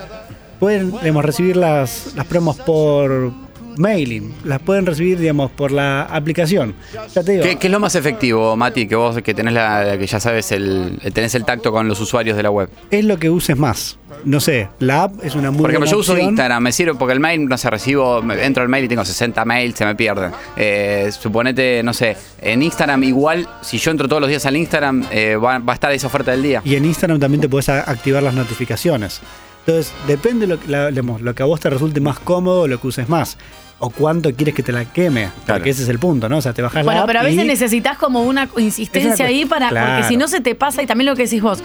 pueden 0.61 0.91
digamos, 1.01 1.25
recibir 1.25 1.57
las, 1.57 2.13
las 2.15 2.27
promos 2.27 2.57
por 2.59 3.33
mailing, 3.77 4.33
las 4.45 4.61
pueden 4.61 4.87
recibir 4.87 5.19
digamos, 5.19 5.51
por 5.51 5.73
la 5.73 6.03
aplicación. 6.03 6.75
Ya 7.15 7.23
te 7.25 7.33
digo, 7.33 7.43
¿Qué, 7.45 7.57
qué 7.57 7.67
es 7.67 7.73
lo 7.73 7.81
más 7.81 7.95
efectivo, 7.97 8.55
Mati, 8.57 8.87
que 8.87 8.95
vos 8.97 9.21
que 9.23 9.35
tenés 9.35 9.55
la, 9.55 9.97
que 9.99 10.07
ya 10.07 10.21
sabes 10.21 10.53
el, 10.53 11.01
tenés 11.13 11.35
el 11.35 11.45
tacto 11.45 11.73
con 11.73 11.89
los 11.89 12.01
usuarios 12.01 12.37
de 12.37 12.43
la 12.45 12.51
web? 12.51 12.69
es 12.91 13.05
lo 13.05 13.19
que 13.19 13.31
uses 13.31 13.57
más. 13.57 13.99
No 14.25 14.41
sé, 14.41 14.69
la 14.79 15.03
app 15.05 15.25
es 15.25 15.35
una 15.35 15.51
muy 15.51 15.61
Por 15.61 15.71
ejemplo, 15.71 15.87
buena 15.87 15.91
yo 15.93 15.99
uso 15.99 16.13
opción. 16.13 16.29
Instagram, 16.31 16.63
me 16.63 16.73
sirve 16.73 16.95
porque 16.95 17.13
el 17.13 17.21
mail, 17.21 17.47
no 17.47 17.59
sé, 17.59 17.69
recibo, 17.71 18.23
entro 18.33 18.63
al 18.63 18.69
mail 18.69 18.85
y 18.85 18.89
tengo 18.89 19.05
60 19.05 19.45
mails, 19.45 19.77
se 19.77 19.85
me 19.85 19.95
pierden. 19.95 20.31
Eh, 20.57 21.11
suponete, 21.19 21.83
no 21.83 21.93
sé, 21.93 22.17
en 22.41 22.63
Instagram 22.63 23.03
igual, 23.05 23.47
si 23.63 23.79
yo 23.79 23.91
entro 23.91 24.09
todos 24.09 24.21
los 24.21 24.29
días 24.31 24.47
al 24.47 24.57
Instagram, 24.57 25.05
eh, 25.11 25.37
va, 25.37 25.59
va 25.59 25.73
a 25.73 25.75
estar 25.75 25.93
esa 25.93 26.07
oferta 26.07 26.31
del 26.31 26.43
día. 26.43 26.63
Y 26.65 26.75
en 26.77 26.85
Instagram 26.85 27.19
también 27.21 27.41
te 27.41 27.49
puedes 27.49 27.69
activar 27.69 28.23
las 28.23 28.35
notificaciones. 28.35 29.21
Entonces, 29.67 29.93
depende 30.07 30.47
lo 30.47 30.61
que, 30.61 30.69
la- 30.69 30.89
digamos, 30.91 31.21
lo 31.23 31.35
que 31.35 31.43
a 31.43 31.47
vos 31.47 31.59
te 31.61 31.71
resulte 31.71 32.01
más 32.01 32.19
cómodo, 32.19 32.67
lo 32.69 32.81
que 32.81 32.87
uses 32.87 33.09
más. 33.09 33.37
O 33.81 33.91
cuánto 33.91 34.33
quieres 34.33 34.55
que 34.55 34.63
te 34.63 34.73
la 34.73 34.85
queme. 34.85 35.29
Porque 35.47 35.71
ese 35.71 35.83
es 35.83 35.89
el 35.89 35.99
punto, 35.99 36.29
¿no? 36.29 36.39
O 36.39 36.43
sea, 36.43 36.53
te 36.55 36.63
bajás 36.63 36.77
la 36.77 36.83
Bueno, 36.85 37.01
app 37.03 37.07
pero 37.09 37.21
a 37.21 37.23
veces 37.25 37.45
y- 37.45 37.49
necesitas 37.49 37.99
como 37.99 38.23
una 38.23 38.49
insistencia 38.59 39.27
ahí 39.27 39.45
para. 39.45 39.69
claro. 39.69 39.93
Porque 39.97 40.09
si 40.09 40.17
no 40.17 40.29
se 40.29 40.41
te 40.41 40.55
pasa, 40.55 40.83
y 40.83 40.87
también 40.87 41.11
lo 41.11 41.17
que 41.17 41.25
decís 41.25 41.43
vos, 41.43 41.63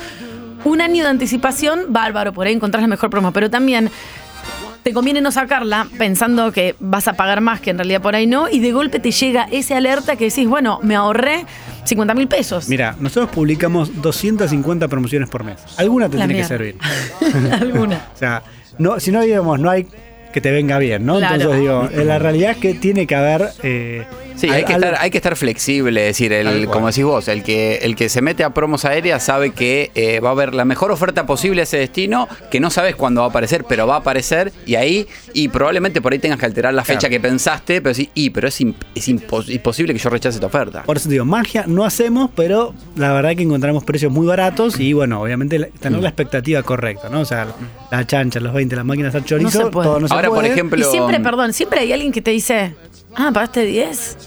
un 0.63 0.81
año 0.81 1.03
de 1.03 1.09
anticipación, 1.09 1.85
bárbaro, 1.89 2.33
por 2.33 2.47
ahí 2.47 2.53
encontrás 2.53 2.81
la 2.81 2.87
mejor 2.87 3.09
promo. 3.09 3.31
Pero 3.31 3.49
también 3.49 3.89
te 4.83 4.93
conviene 4.93 5.21
no 5.21 5.31
sacarla 5.31 5.87
pensando 5.97 6.51
que 6.51 6.75
vas 6.79 7.07
a 7.07 7.13
pagar 7.13 7.41
más 7.41 7.59
que 7.59 7.69
en 7.71 7.77
realidad 7.77 8.01
por 8.01 8.15
ahí 8.15 8.27
no, 8.27 8.49
y 8.49 8.59
de 8.59 8.71
golpe 8.71 8.99
te 8.99 9.11
llega 9.11 9.47
ese 9.51 9.75
alerta 9.75 10.15
que 10.15 10.25
decís, 10.25 10.47
bueno, 10.47 10.79
me 10.83 10.95
ahorré 10.95 11.45
50 11.83 12.13
mil 12.13 12.27
pesos. 12.27 12.69
Mira, 12.69 12.95
nosotros 12.99 13.29
publicamos 13.31 14.01
250 14.01 14.87
promociones 14.87 15.29
por 15.29 15.43
mes. 15.43 15.57
Alguna 15.77 16.09
te 16.09 16.17
La 16.17 16.27
tiene 16.27 16.41
que 16.41 16.47
servir. 16.47 16.77
Alguna. 17.59 18.07
O 18.13 18.17
sea, 18.17 18.43
no, 18.77 18.99
si 18.99 19.11
no 19.11 19.21
digamos, 19.21 19.59
no 19.59 19.69
hay 19.69 19.85
que 20.31 20.41
te 20.41 20.51
venga 20.51 20.77
bien, 20.77 21.05
¿no? 21.05 21.17
Claro. 21.17 21.35
Entonces 21.35 21.59
digo, 21.61 21.89
la 22.05 22.19
realidad 22.19 22.51
es 22.51 22.57
que 22.57 22.73
tiene 22.75 23.07
que 23.07 23.15
haber. 23.15 23.49
eh, 23.63 24.05
Sí, 24.35 24.49
hay 24.49 24.63
que, 24.63 24.73
estar, 24.73 24.95
hay 24.99 25.09
que 25.11 25.17
estar 25.17 25.35
flexible, 25.35 26.01
es 26.01 26.07
decir, 26.17 26.31
el, 26.33 26.67
como 26.67 26.87
decís 26.87 27.03
vos, 27.03 27.27
el 27.27 27.43
que, 27.43 27.77
el 27.83 27.95
que 27.95 28.07
se 28.09 28.21
mete 28.21 28.43
a 28.43 28.51
promos 28.51 28.85
aéreas 28.85 29.23
sabe 29.23 29.51
que 29.51 29.91
eh, 29.95 30.19
va 30.21 30.29
a 30.29 30.31
haber 30.31 30.53
la 30.53 30.63
mejor 30.65 30.91
oferta 30.91 31.25
posible 31.25 31.61
a 31.61 31.63
ese 31.63 31.77
destino, 31.77 32.27
que 32.49 32.59
no 32.59 32.69
sabes 32.69 32.95
cuándo 32.95 33.21
va 33.21 33.27
a 33.27 33.29
aparecer, 33.29 33.65
pero 33.67 33.85
va 33.87 33.95
a 33.95 33.99
aparecer 33.99 34.53
y 34.65 34.75
ahí, 34.75 35.07
y 35.33 35.49
probablemente 35.49 36.01
por 36.01 36.13
ahí 36.13 36.19
tengas 36.19 36.39
que 36.39 36.45
alterar 36.45 36.73
la 36.73 36.83
fecha 36.85 36.99
Claro. 36.99 37.11
que 37.11 37.19
pensaste, 37.19 37.81
pero 37.81 37.93
sí, 37.93 38.09
y 38.13 38.29
pero 38.29 38.47
es, 38.47 38.61
imp- 38.61 38.75
es 38.95 39.07
impos- 39.09 39.49
imposible 39.49 39.93
que 39.93 39.99
yo 39.99 40.09
rechace 40.09 40.35
esta 40.37 40.47
oferta. 40.47 40.83
Por 40.83 40.97
eso 40.97 41.09
digo, 41.09 41.25
magia 41.25 41.65
no 41.67 41.83
hacemos, 41.85 42.29
pero 42.35 42.73
la 42.95 43.11
verdad 43.13 43.35
que 43.35 43.43
encontramos 43.43 43.83
precios 43.83 44.11
muy 44.11 44.25
baratos 44.27 44.79
y 44.79 44.93
bueno, 44.93 45.21
obviamente 45.21 45.59
tener 45.79 46.01
la 46.01 46.09
expectativa 46.09 46.63
correcta, 46.63 47.09
¿no? 47.09 47.19
O 47.21 47.25
sea, 47.25 47.47
la 47.91 48.07
chancha, 48.07 48.39
los 48.39 48.53
20, 48.53 48.75
las 48.75 48.85
máquinas 48.85 49.13
al 49.15 49.25
chorizo, 49.25 49.59
No 49.59 49.65
se 49.65 49.71
puede. 49.71 49.87
todo 49.87 49.99
no 49.99 50.07
se 50.07 50.13
Ahora, 50.13 50.29
por 50.29 50.37
puede. 50.39 50.51
ejemplo- 50.53 50.79
Y 50.79 50.83
siempre, 50.83 51.19
perdón, 51.19 51.51
siempre 51.53 51.81
hay 51.81 51.91
alguien 51.93 52.11
que 52.11 52.21
te 52.21 52.31
dice, 52.31 52.75
ah, 53.15 53.31
pagaste 53.33 53.65
10. 53.65 54.17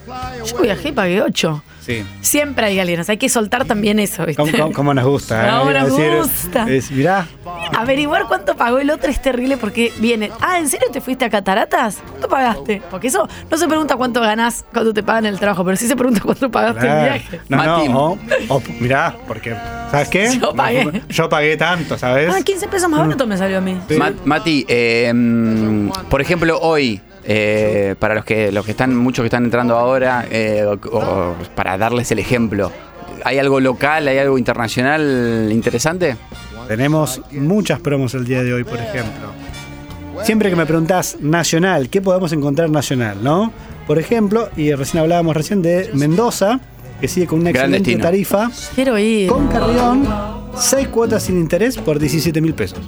Yo 0.47 0.59
viajé 0.59 0.89
y 0.89 0.93
pagué 0.93 1.23
8. 1.23 1.63
Sí. 1.81 2.05
Siempre 2.21 2.67
hay 2.67 2.79
sea, 3.05 3.13
hay 3.15 3.19
que 3.19 3.29
soltar 3.29 3.65
también 3.65 3.99
eso, 3.99 4.25
¿viste? 4.25 4.41
¿Cómo, 4.41 4.53
cómo- 4.57 4.73
cómo 4.73 4.95
nos 4.95 5.05
gusta? 5.05 5.51
No, 5.51 5.69
eh? 5.69 5.75
nos 5.75 5.97
decir, 5.97 6.17
gusta. 6.17 6.71
es- 6.71 6.91
mirá, 6.93 7.27
Averiguar 7.77 8.27
cuánto 8.29 8.55
pagó 8.57 8.79
el 8.79 8.89
otro 8.91 9.11
es 9.11 9.21
terrible 9.21 9.57
porque 9.57 9.93
viene, 9.99 10.31
ah, 10.41 10.59
¿en 10.61 10.69
serio 10.69 10.87
te 10.93 11.01
fuiste 11.01 11.25
a 11.25 11.31
Cataratas? 11.31 11.99
¿Cuánto 12.09 12.29
pagaste? 12.29 12.83
Porque 12.89 13.09
eso 13.09 13.29
no 13.51 13.57
se 13.57 13.67
pregunta 13.67 13.97
cuánto 13.97 14.21
ganás 14.21 14.65
cuando 14.73 14.95
te 14.95 15.03
pagan 15.03 15.27
el 15.27 15.41
trabajo, 15.41 15.65
pero 15.65 15.77
sí 15.77 15.89
se 15.89 15.97
pregunta 15.97 16.21
cuánto 16.25 16.51
pagaste 16.53 16.87
el 16.87 17.03
viaje. 17.03 17.41
No, 17.49 17.89
no, 17.89 18.11
o- 18.13 18.19
o- 18.49 18.63
mirá, 18.79 19.17
porque, 19.27 19.57
¿sabes 19.91 20.09
qué? 20.09 20.39
Yo 20.41 20.55
pagué. 20.55 21.03
Yo 21.09 21.29
pagué 21.29 21.57
tanto, 21.57 21.99
¿sabes? 21.99 22.33
Ah, 22.33 22.43
15 22.45 22.69
pesos 22.69 22.89
más 22.89 23.01
barato 23.01 23.27
me 23.27 23.37
salió 23.37 23.59
a 23.59 23.61
mí. 23.61 23.77
Ma- 23.99 24.13
Mati, 24.25 24.65
eh, 24.69 25.11
mm, 25.13 25.91
por 26.09 26.21
ejemplo, 26.21 26.61
hoy, 26.61 27.01
eh, 27.25 27.95
para 27.99 28.15
los 28.15 28.25
que, 28.25 28.51
los 28.53 28.65
que 28.65 28.71
están, 28.73 28.97
muchos 28.97 29.23
que 29.23 29.27
están 29.29 29.45
entrando 29.45 29.77
ahora, 29.77 30.27
eh, 30.31 30.65
o- 30.67 30.89
o 30.97 31.35
para 31.55 31.79
darles 31.79 32.11
el 32.13 32.19
ejemplo, 32.19 32.71
¿hay 33.25 33.39
algo 33.39 33.61
local, 33.61 34.09
hay 34.09 34.19
algo 34.19 34.39
internacional 34.39 35.49
interesante? 35.53 36.17
Tenemos 36.69 37.21
muchas 37.33 37.81
promos 37.81 38.15
el 38.15 38.25
día 38.25 38.43
de 38.43 38.53
hoy, 38.55 38.65
por 38.65 38.79
ejemplo. 38.79 39.33
Siempre 40.23 40.51
que 40.51 40.57
me 40.57 40.67
preguntás 40.67 41.17
nacional, 41.21 41.89
¿qué 41.89 42.01
podemos 42.01 42.33
encontrar 42.33 42.71
nacional, 42.71 43.19
no? 43.23 43.53
Por 43.87 43.99
ejemplo, 43.99 44.49
y 44.57 44.73
recién 44.75 45.03
hablábamos 45.03 45.35
recién 45.37 45.63
de 45.63 45.91
Mendoza, 45.95 46.61
que 47.01 47.09
sigue 47.09 47.27
con 47.27 47.41
una 47.41 47.51
Gran 47.51 47.75
excelente 47.75 47.91
destino. 47.91 48.03
tarifa, 48.05 48.51
Quiero 48.77 48.97
ir. 48.99 49.29
con 49.29 49.49
Carrión, 49.49 50.07
6 50.57 50.89
cuotas 50.89 51.25
sin 51.25 51.39
interés 51.39 51.77
por 51.79 51.99
17 51.99 52.41
mil 52.41 52.55
pesos. 52.55 52.79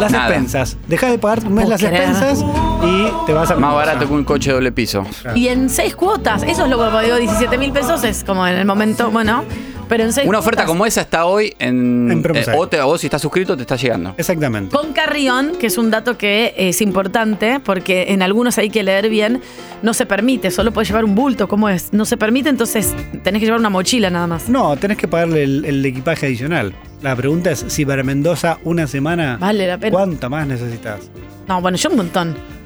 Las 0.00 0.12
Nada. 0.12 0.26
expensas. 0.28 0.76
Deja 0.86 1.10
de 1.10 1.18
pagar 1.18 1.44
un 1.46 1.54
mes 1.54 1.68
las 1.68 1.80
creer. 1.80 2.08
expensas 2.10 2.44
y 2.84 3.08
te 3.26 3.32
vas 3.32 3.50
a 3.50 3.56
Más 3.56 3.74
barato 3.74 4.06
que 4.06 4.12
un 4.12 4.24
coche 4.24 4.50
de 4.50 4.54
doble 4.54 4.72
piso. 4.72 5.04
Y 5.34 5.48
en 5.48 5.68
seis 5.68 5.94
cuotas, 5.96 6.42
eso 6.42 6.64
es 6.64 6.70
lo 6.70 6.78
que 6.78 6.84
pagó 6.90 7.16
17 7.16 7.58
mil 7.58 7.72
pesos, 7.72 8.04
es 8.04 8.22
como 8.24 8.46
en 8.46 8.56
el 8.56 8.64
momento, 8.66 9.10
bueno, 9.10 9.44
pero 9.88 10.04
en 10.04 10.12
seis 10.12 10.28
Una 10.28 10.38
oferta 10.38 10.62
cuotas. 10.62 10.66
como 10.70 10.86
esa 10.86 11.00
está 11.00 11.24
hoy 11.26 11.54
en, 11.58 12.10
En 12.10 12.36
eh, 12.36 12.44
o, 12.56 12.68
te- 12.68 12.80
o 12.80 12.96
si 12.98 13.06
estás 13.06 13.22
suscrito 13.22 13.56
te 13.56 13.62
está 13.62 13.76
llegando. 13.76 14.14
Exactamente. 14.16 14.74
Con 14.76 14.92
Carrión, 14.92 15.52
que 15.58 15.66
es 15.66 15.78
un 15.78 15.90
dato 15.90 16.16
que 16.18 16.54
es 16.56 16.80
importante, 16.82 17.60
porque 17.60 18.06
en 18.08 18.22
algunos 18.22 18.58
hay 18.58 18.70
que 18.70 18.82
leer 18.82 19.08
bien, 19.08 19.40
no 19.82 19.94
se 19.94 20.06
permite, 20.06 20.50
solo 20.50 20.72
puedes 20.72 20.88
llevar 20.88 21.04
un 21.04 21.14
bulto, 21.14 21.48
¿cómo 21.48 21.68
es? 21.68 21.92
No 21.92 22.04
se 22.04 22.16
permite, 22.16 22.48
entonces 22.48 22.94
tenés 23.22 23.40
que 23.40 23.46
llevar 23.46 23.60
una 23.60 23.70
mochila 23.70 24.10
nada 24.10 24.26
más. 24.26 24.48
No, 24.48 24.76
tenés 24.76 24.96
que 24.98 25.08
pagarle 25.08 25.42
el, 25.44 25.64
el 25.64 25.84
equipaje 25.86 26.26
adicional. 26.26 26.74
La 27.02 27.14
pregunta 27.14 27.50
es 27.52 27.64
si 27.68 27.86
para 27.86 28.02
Mendoza 28.02 28.58
una 28.64 28.86
semana, 28.86 29.36
Vale 29.40 29.66
la 29.66 29.78
pena. 29.78 29.92
¿cuánto 29.96 30.28
más 30.28 30.46
necesitas? 30.46 31.00
No, 31.46 31.60
bueno, 31.62 31.76
yo 31.78 31.88
un 31.90 31.96
montón. 31.96 32.57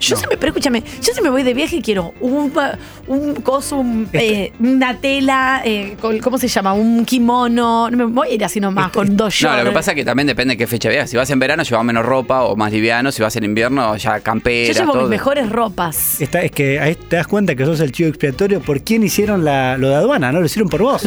Yo 0.00 0.16
siempre, 0.16 0.36
pero 0.38 0.50
escúchame, 0.50 0.82
yo 1.02 1.12
si 1.14 1.20
me 1.20 1.30
voy 1.30 1.42
de 1.42 1.54
viaje 1.54 1.76
y 1.76 1.82
quiero 1.82 2.14
un, 2.20 2.52
un 3.06 3.34
coso, 3.36 3.76
un, 3.76 4.08
eh, 4.12 4.52
una 4.60 4.96
tela, 4.98 5.62
eh, 5.64 5.96
con- 6.00 6.18
¿cómo 6.20 6.38
se 6.38 6.48
llama? 6.48 6.72
Un 6.72 7.04
kimono. 7.04 7.90
No 7.90 7.96
me 7.96 8.04
voy 8.04 8.28
a 8.28 8.34
ir 8.34 8.44
así 8.44 8.60
nomás 8.60 8.90
con 8.92 9.16
dos 9.16 9.40
No, 9.42 9.50
lo 9.50 9.56
que 9.56 9.62
shorts. 9.62 9.74
pasa 9.74 9.90
es 9.92 9.94
que 9.96 10.04
también 10.04 10.26
depende 10.26 10.52
de 10.54 10.58
qué 10.58 10.66
fecha 10.66 10.88
veas. 10.88 11.10
Si 11.10 11.16
vas 11.16 11.28
en 11.30 11.38
verano, 11.38 11.62
llevas 11.62 11.84
menos 11.84 12.04
ropa 12.04 12.42
o 12.44 12.56
más 12.56 12.72
liviano. 12.72 13.10
Si 13.12 13.22
vas 13.22 13.34
en 13.36 13.44
invierno, 13.44 13.96
ya 13.96 14.18
Yo 14.18 14.22
camperas, 14.22 14.76
llevo 14.78 14.94
mis 14.94 15.08
mejores 15.08 15.48
ropas. 15.50 16.20
Está, 16.20 16.42
es 16.42 16.50
que 16.52 16.78
ahí 16.80 16.94
te 16.94 17.16
das 17.16 17.26
cuenta 17.26 17.54
que 17.54 17.64
sos 17.64 17.80
el 17.80 17.92
chivo 17.92 18.08
expiatorio 18.08 18.60
por 18.60 18.82
quién 18.82 19.02
hicieron 19.02 19.44
la, 19.44 19.76
lo 19.78 19.88
de 19.88 19.94
aduana, 19.96 20.32
¿no? 20.32 20.40
Lo 20.40 20.46
hicieron 20.46 20.68
por 20.68 20.82
vos. 20.82 21.04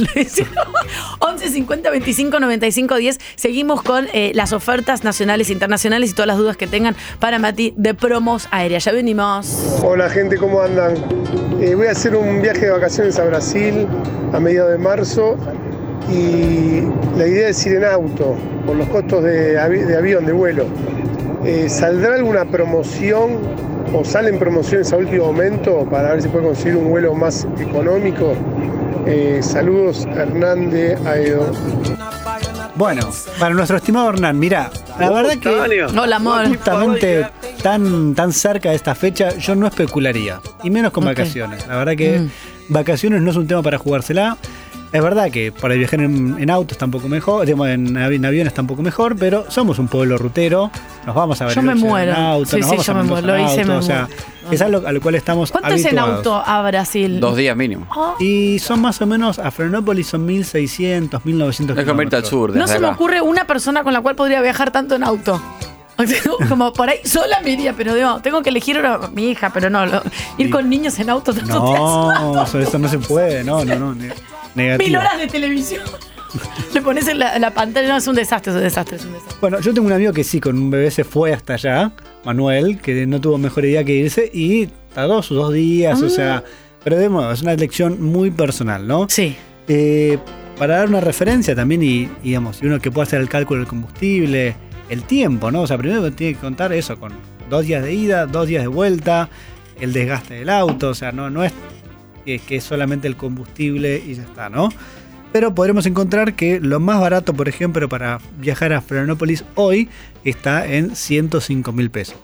11 1.20 1.50
50 1.50 1.90
25 1.90 2.40
95 2.40 2.96
10. 2.96 3.20
Seguimos 3.36 3.82
con 3.84 4.08
eh, 4.14 4.32
las 4.34 4.54
ofertas 4.54 5.04
nacionales 5.04 5.50
e 5.50 5.54
internacionales 5.54 6.12
y 6.12 6.14
todas 6.14 6.28
las 6.28 6.38
dudas 6.38 6.58
que 6.58 6.68
tengan 6.68 6.96
para 7.20 7.40
Mati 7.40 7.74
de 7.76 7.94
promos 7.94 8.48
aéreas. 8.52 8.81
Ya 8.84 8.92
venimos. 8.94 9.80
Hola 9.84 10.10
gente, 10.10 10.38
¿cómo 10.38 10.60
andan? 10.62 10.94
Eh, 11.62 11.76
voy 11.76 11.86
a 11.88 11.92
hacer 11.92 12.16
un 12.16 12.42
viaje 12.42 12.62
de 12.66 12.72
vacaciones 12.72 13.20
a 13.20 13.26
Brasil 13.26 13.88
a 14.34 14.40
mediados 14.40 14.72
de 14.72 14.78
marzo 14.80 15.36
y 16.10 16.82
la 17.18 17.28
idea 17.28 17.50
es 17.50 17.64
ir 17.68 17.76
en 17.76 17.86
auto 17.86 18.36
por 18.66 18.76
los 18.76 18.88
costos 18.88 19.24
de, 19.24 19.60
avi- 19.60 19.86
de 19.86 19.96
avión, 19.98 20.26
de 20.26 20.32
vuelo. 20.34 20.66
Eh, 21.46 21.70
¿Saldrá 21.70 22.16
alguna 22.16 22.46
promoción 22.46 23.40
o 23.94 24.04
salen 24.04 24.40
promociones 24.40 24.92
a 24.94 24.98
último 24.98 25.26
momento 25.28 25.86
para 25.90 26.14
ver 26.14 26.24
si 26.24 26.30
puede 26.30 26.46
conseguir 26.46 26.78
un 26.78 26.90
vuelo 26.90 27.14
más 27.14 27.46
económico? 27.60 28.34
Eh, 29.06 29.42
saludos, 29.44 30.08
Hernán 30.16 30.72
de 30.72 30.96
Aedo. 31.06 31.52
Bueno, 32.76 33.10
para 33.40 33.54
nuestro 33.54 33.78
estimado 33.78 34.10
Hernán, 34.10 34.40
mira, 34.40 34.72
la 35.02 35.12
verdad 35.12 35.38
que 35.38 35.50
Hola, 36.00 36.16
amor. 36.16 36.48
justamente 36.48 37.28
tan, 37.62 38.14
tan 38.16 38.32
cerca 38.32 38.70
de 38.70 38.76
esta 38.76 38.96
fecha 38.96 39.36
yo 39.38 39.56
no 39.56 39.68
especularía, 39.68 40.40
y 40.64 40.70
menos 40.70 40.92
con 40.92 41.04
Ok. 41.04 41.10
vacaciones. 41.12 41.66
La 41.68 41.78
verdad 41.78 41.96
que 41.96 42.20
Mm. 42.20 42.30
vacaciones 42.70 43.22
no 43.22 43.32
es 43.32 43.38
un 43.38 43.48
tema 43.48 43.62
para 43.62 43.78
jugársela. 43.78 44.38
Es 44.94 45.02
verdad 45.02 45.32
que 45.32 45.54
para 45.54 45.76
viajar 45.76 46.02
en, 46.02 46.36
en 46.38 46.50
auto 46.50 46.74
está 46.74 46.84
un 46.84 46.92
poco 46.92 47.08
mejor, 47.08 47.46
digamos, 47.46 47.70
en, 47.70 47.96
avi- 47.96 48.16
en 48.16 48.26
avión 48.26 48.46
está 48.48 48.60
un 48.62 48.68
poco 48.68 48.82
mejor, 48.82 49.16
pero 49.16 49.46
somos 49.50 49.80
un 49.80 49.88
pueblo 49.88 50.18
rutero, 50.18 50.70
nos 51.06 51.16
vamos 51.16 51.40
a 51.42 51.46
ver 51.46 51.56
Yo 51.56 51.62
me 51.62 51.76
muero. 51.76 52.12
en 52.12 52.18
auto, 52.18 52.50
Sí, 52.50 52.58
nos 52.58 52.66
sí, 52.66 52.72
vamos 52.72 52.86
yo 52.86 52.92
a 52.92 52.96
me 52.96 53.04
muero, 53.04 53.28
lo 53.28 53.36
en 53.38 53.46
hice, 53.46 53.62
auto, 53.62 53.72
me 53.72 53.78
o 53.78 53.82
sea, 53.82 54.02
muero. 54.42 54.52
es 54.52 54.62
algo 54.62 54.86
a 54.88 54.92
lo 54.92 55.00
cual 55.02 55.16
estamos 55.16 55.50
¿Cuánto 55.50 55.70
es 55.70 55.86
en 55.86 55.98
auto 55.98 56.36
a 56.46 56.62
Brasil? 56.64 57.22
Dos 57.22 57.38
días 57.38 57.56
mínimo. 57.56 57.88
Y 58.20 58.60
son 58.60 58.82
más 58.82 59.02
o 59.02 59.06
menos, 59.06 59.40
a 59.40 59.50
Florianópolis 59.50 60.08
son 60.08 60.26
1600, 60.26 61.24
1900 61.26 61.78
Es 61.78 61.86
como 61.86 62.02
irte 62.02 62.18
al 62.18 62.26
sur. 62.26 62.54
No 62.54 62.68
se 62.68 62.78
me 62.80 62.88
ocurre 62.88 63.22
una 63.22 63.48
persona 63.48 63.84
con 63.84 63.94
la 63.94 64.02
cual 64.02 64.16
podría 64.16 64.42
viajar 64.42 64.72
tanto 64.72 64.96
en 64.96 65.04
auto. 65.06 65.42
Como 66.50 66.74
por 66.74 66.90
ahí 66.90 66.98
sola 67.06 67.42
me 67.44 67.52
iría, 67.52 67.74
pero 67.74 67.94
digo, 67.94 68.20
tengo 68.22 68.42
que 68.42 68.50
elegir 68.50 68.78
una, 68.80 68.98
mi 69.14 69.30
hija, 69.30 69.52
pero 69.54 69.70
no, 69.70 69.86
lo- 69.86 70.02
ir 70.40 70.50
con 70.50 70.68
niños 70.68 70.98
en 70.98 71.12
auto 71.12 71.32
tanto 71.32 71.54
No, 71.54 72.42
eso, 72.44 72.58
eso 72.60 72.80
no 72.80 72.88
se 72.90 72.98
puede, 72.98 73.44
no, 73.44 73.64
no, 73.64 73.76
no. 73.76 73.96
Mil 74.56 74.96
horas 74.96 75.18
de 75.18 75.28
televisión. 75.28 75.84
Le 76.74 76.82
pones 76.82 77.08
en 77.08 77.20
la, 77.20 77.38
la 77.40 77.54
pantalla, 77.54 77.90
no, 77.90 77.98
es 77.98 78.08
un 78.08 78.16
desastre, 78.16 78.52
es 78.52 78.58
un 78.58 78.64
desastre, 78.64 78.98
es 78.98 79.06
un 79.06 79.14
desastre. 79.14 79.38
Bueno, 79.42 79.60
yo 79.60 79.74
tengo 79.74 79.88
un 79.88 79.94
amigo 79.94 80.14
que 80.14 80.24
sí, 80.24 80.40
con 80.40 80.58
un 80.58 80.72
bebé 80.72 80.92
se 80.92 81.04
fue 81.04 81.34
hasta 81.34 81.56
allá, 81.56 81.92
Manuel, 82.24 82.80
que 82.80 83.06
no 83.06 83.20
tuvo 83.20 83.38
mejor 83.38 83.66
idea 83.66 83.84
que 83.84 83.94
irse 83.94 84.30
y 84.34 84.68
tardó 84.94 85.22
sus 85.22 85.38
dos 85.38 85.54
días, 85.54 86.02
o 86.02 86.10
sea, 86.10 86.44
pero 86.84 86.98
de 86.98 87.10
nuevo, 87.10 87.32
es 87.32 87.42
una 87.42 87.54
elección 87.54 88.02
muy 88.02 88.32
personal, 88.32 88.88
¿no? 88.88 89.08
Sí. 89.10 89.36
Eh, 89.68 90.18
para 90.58 90.78
dar 90.78 90.90
una 90.90 91.02
referencia 91.02 91.56
también 91.56 91.82
y, 91.84 92.10
digamos, 92.24 92.62
y 92.62 92.68
uno 92.68 92.80
que 92.80 92.92
pueda 92.92 93.04
hacer 93.04 93.20
el 93.20 93.30
cálculo 93.30 93.60
del 93.60 93.68
combustible, 93.68 94.56
el 94.90 95.04
tiempo, 95.04 95.52
¿no? 95.52 95.62
O 95.62 95.68
sea, 95.68 95.78
primero 95.78 96.12
tiene 96.12 96.36
que 96.36 96.40
contar 96.40 96.72
eso 96.74 97.00
con 97.00 97.14
dos 97.50 97.66
días 97.66 97.84
de 97.84 97.94
ida, 97.94 98.26
dos 98.26 98.48
días 98.48 98.62
de 98.62 98.68
vuelta, 98.68 99.30
el 99.80 99.94
desgaste 99.94 100.36
del 100.36 100.50
auto, 100.50 100.90
o 100.90 100.94
sea, 100.94 101.12
no, 101.12 101.30
no 101.30 101.44
es 101.44 101.52
que, 102.22 102.40
que 102.40 102.58
es 102.58 102.64
solamente 102.64 103.08
el 103.08 103.16
combustible 103.16 104.02
y 104.06 104.16
ya 104.16 104.24
está, 104.24 104.50
¿no? 104.50 104.70
Pero 105.32 105.56
podremos 105.56 105.86
encontrar 105.86 106.34
que 106.36 106.60
lo 106.60 106.80
más 106.80 107.00
barato, 107.00 107.34
por 107.34 107.48
ejemplo, 107.48 107.88
para 107.88 108.20
viajar 108.40 108.74
a 108.74 108.82
Florianópolis 108.82 109.46
hoy 109.56 109.88
está 110.26 110.66
en 110.66 110.96
105 110.96 111.72
mil 111.72 111.90
pesos. 111.90 112.18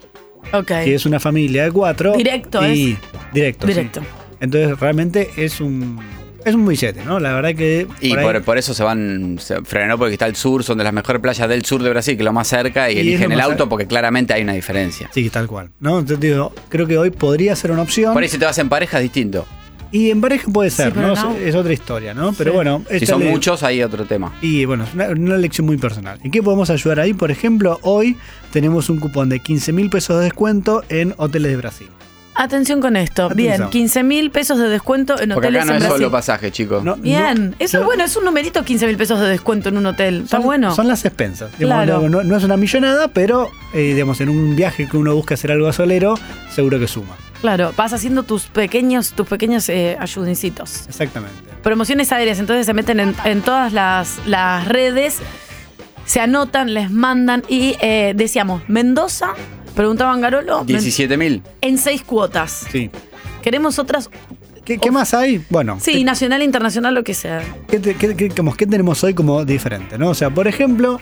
Ok. 0.54 0.72
Si 0.84 0.94
es 0.94 1.06
una 1.06 1.20
familia 1.20 1.64
de 1.64 1.72
cuatro. 1.72 2.14
Directo, 2.16 2.66
y, 2.68 2.92
¿es? 2.92 2.98
Directo. 3.34 3.68
sí. 3.68 3.74
Directo. 3.74 4.02
Entonces 4.40 4.80
realmente 4.80 5.30
es 5.38 5.60
un 5.62 6.00
es 6.46 6.56
un 6.56 6.66
billete, 6.66 7.04
¿no? 7.04 7.20
La 7.20 7.34
verdad 7.34 7.54
que 7.56 7.88
Y 8.00 8.10
por 8.12 8.20
ahí- 8.20 8.26
por, 8.26 8.42
por 8.44 8.58
eso 8.58 8.74
se 8.74 8.84
van, 8.84 9.38
se 9.38 9.62
frenó 9.64 9.98
porque 9.98 10.14
está 10.14 10.28
el 10.28 10.36
sur, 10.36 10.64
son 10.64 10.78
de 10.78 10.84
las 10.86 10.94
mejores 10.94 11.22
playas 11.22 11.50
del 11.50 11.66
sur 11.66 11.84
de 11.84 11.90
Brasil, 11.90 12.16
que 12.16 12.22
es 12.22 12.26
lo 12.26 12.32
más 12.32 12.48
cerca, 12.48 12.90
y, 12.90 13.00
eligen 13.00 13.34
el 13.34 13.42
auto 13.42 13.68
porque 13.68 13.86
claramente 13.86 14.34
hay 14.34 14.44
una 14.44 14.54
diferencia. 14.54 15.10
Sí, 15.14 15.30
tal 15.30 15.48
cual. 15.48 15.72
¿no? 15.82 16.00
Entonces 16.00 16.22
digo, 16.22 16.54
creo 16.70 16.88
que 16.88 16.98
hoy 16.98 17.10
podría 17.10 17.54
ser 17.56 17.72
una 17.72 17.82
opción. 17.82 18.14
Por 18.14 18.24
ahí 18.24 18.30
si 18.30 18.38
te 18.38 18.46
vas 18.46 18.58
en 18.60 18.70
pareja 18.70 18.98
es 18.98 19.04
distinto. 19.04 19.46
Y 19.92 20.12
en 20.12 20.20
pareja 20.22 20.52
puede 20.52 20.70
ser, 20.70 20.96
¿no? 20.96 21.16
no. 21.16 21.36
Es, 21.38 21.56
otra 21.56 21.72
historia, 21.74 22.14
¿no? 22.14 22.34
Pero 22.34 22.52
Sí. 22.52 22.56
bueno. 22.56 22.82
Si 23.00 23.06
son 23.06 23.22
le- 23.24 23.30
muchos, 23.30 23.64
hay 23.64 23.82
otro 23.84 24.06
tema. 24.06 24.34
Y 24.42 24.66
bueno, 24.66 24.84
es 24.84 24.94
una, 24.94 25.08
una 25.10 25.38
lección 25.38 25.66
muy 25.66 25.78
personal. 25.78 26.20
¿En 26.24 26.32
qué 26.32 26.44
podemos 26.44 26.70
ayudar 26.70 27.00
ahí? 27.00 27.14
Por 27.14 27.32
ejemplo, 27.32 27.80
hoy 27.84 28.18
tenemos 28.52 28.90
un 28.90 29.00
cupón 29.00 29.30
de 29.30 29.40
15 29.40 29.72
mil 29.74 29.90
pesos 29.90 30.18
de 30.18 30.24
descuento 30.26 30.84
en 30.90 31.14
hoteles 31.18 31.52
de 31.52 31.58
Brasil. 31.58 31.88
Atención 32.40 32.80
con 32.82 32.96
esto. 32.96 33.30
Bien, 33.30 33.54
Atención. 33.54 33.70
15 33.72 34.04
mil 34.04 34.30
pesos 34.30 34.60
de 34.60 34.70
descuento 34.70 35.14
en 35.20 35.30
Porque 35.30 35.48
hoteles 35.48 35.62
acá 35.64 35.66
no 35.66 35.72
en 35.72 35.78
es 35.78 35.84
Brasil. 35.88 35.98
solo 36.04 36.12
pasaje, 36.12 36.52
chicos. 36.52 36.84
Bien, 37.02 37.56
eso 37.58 37.80
es 37.80 37.86
bueno, 37.86 38.04
es 38.04 38.16
un 38.16 38.26
numerito 38.26 38.64
15 38.64 38.86
mil 38.86 38.96
pesos 38.96 39.20
de 39.20 39.28
descuento 39.28 39.70
en 39.70 39.78
un 39.78 39.88
hotel. 39.88 40.22
Está 40.26 40.38
bueno. 40.38 40.76
Son 40.76 40.88
las 40.88 41.04
expensas. 41.04 41.50
Digamos, 41.58 41.86
Claro. 41.86 42.02
no, 42.04 42.10
no- 42.10 42.24
no 42.24 42.38
es 42.38 42.44
una 42.44 42.56
millonada, 42.56 43.08
pero 43.08 43.50
eh, 43.74 43.94
digamos, 43.96 44.22
en 44.22 44.30
un 44.30 44.56
viaje 44.56 44.88
que 44.88 44.98
uno 44.98 45.16
busca 45.16 45.34
hacer 45.34 45.52
algo 45.52 45.74
solero, 45.74 46.14
seguro 46.54 46.80
que 46.80 46.88
suma. 46.88 47.16
Claro, 47.42 47.74
vas 47.78 47.94
haciendo 47.94 48.24
tus 48.24 48.44
pequeños, 48.48 49.12
tus 49.14 49.28
pequeños 49.28 49.70
eh, 49.70 49.96
ayudincitos. 50.00 50.88
Exactamente. 50.88 51.36
Promociones 51.64 52.12
aéreas, 52.12 52.40
entonces 52.40 52.66
se 52.66 52.74
meten 52.74 53.00
en, 53.00 53.16
en 53.26 53.42
todas 53.42 53.74
las, 53.74 54.20
las 54.26 54.68
redes, 54.68 55.20
se 56.06 56.20
anotan, 56.20 56.74
les 56.74 56.90
mandan 56.90 57.44
y 57.48 57.76
eh, 57.82 58.14
decíamos, 58.16 58.64
Mendoza, 58.68 59.34
preguntaban 59.76 60.20
Garolo, 60.22 60.60
Men- 60.60 60.68
17 60.68 61.18
mil. 61.18 61.44
en 61.62 61.78
seis 61.78 62.02
cuotas. 62.04 62.66
Sí. 62.72 62.90
Queremos 63.44 63.78
otras. 63.80 64.10
¿Qué, 64.66 64.78
qué 64.80 64.92
más 64.92 65.14
hay? 65.14 65.44
Bueno, 65.50 65.78
Sí, 65.80 66.04
nacional, 66.04 66.42
internacional, 66.44 66.94
lo 66.94 67.04
que 67.04 67.14
sea. 67.14 67.42
¿Qué, 67.70 67.80
te- 67.80 67.96
qué- 67.96 68.16
qué- 68.16 68.30
como, 68.30 68.56
¿qué 68.56 68.66
tenemos 68.66 69.02
hoy 69.04 69.14
como 69.14 69.46
diferente? 69.46 69.98
¿no? 69.98 70.10
O 70.10 70.14
sea, 70.16 70.30
por 70.30 70.48
ejemplo, 70.48 71.00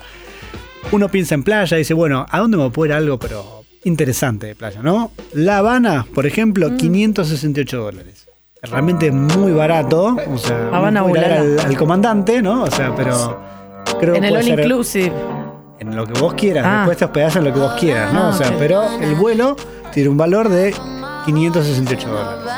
uno 0.91 1.10
piensa 1.10 1.34
en 1.34 1.44
playa 1.44 1.78
y 1.78 1.80
dice, 1.80 1.94
bueno, 1.95 2.26
¿a 2.30 2.40
dónde 2.40 2.57
me 2.57 2.70
puedo 2.70 2.88
ir 2.91 2.94
algo 2.94 3.18
pero 3.18 3.64
interesante 3.86 4.48
de 4.48 4.56
playa? 4.56 4.82
¿no? 4.84 5.12
La 5.34 5.60
Habana, 5.60 6.06
por 6.14 6.26
ejemplo, 6.26 6.70
Mm. 6.72 6.78
568 6.78 7.82
dólares. 7.82 8.28
Es 8.62 8.70
Realmente 8.70 9.12
muy 9.12 9.52
barato. 9.52 10.18
O 10.32 10.38
sea, 10.38 10.70
Habana 10.74 11.03
Ulala. 11.03 11.40
al, 11.40 11.60
al 11.60 11.78
comandante, 11.78 12.41
¿no? 12.41 12.64
O 12.64 12.72
sea, 12.72 12.94
pero 12.95 13.40
creo 13.99 14.14
que 14.14 14.18
En 14.18 14.24
el 14.26 14.36
all 14.38 14.48
inclusive. 14.48 15.14
en 15.80 15.95
lo 15.95 16.06
que 16.06 16.20
vos 16.20 16.34
quieras. 16.34 16.66
Ah. 16.68 16.78
Después 16.80 16.98
te 16.98 17.06
hospedás 17.06 17.36
en 17.36 17.44
lo 17.44 17.53
que 17.53 17.60
vos 17.60 17.74
quieras, 17.80 18.12
¿no? 18.14 18.24
Ah, 18.24 18.30
o 18.30 18.34
sea, 18.34 18.53
pero 18.57 18.84
el 18.99 19.14
vuelo 19.16 19.56
tiene 19.94 20.10
un 20.10 20.18
valor 20.18 20.49
de 20.49 20.74
568 21.26 22.10
dólares. 22.10 22.52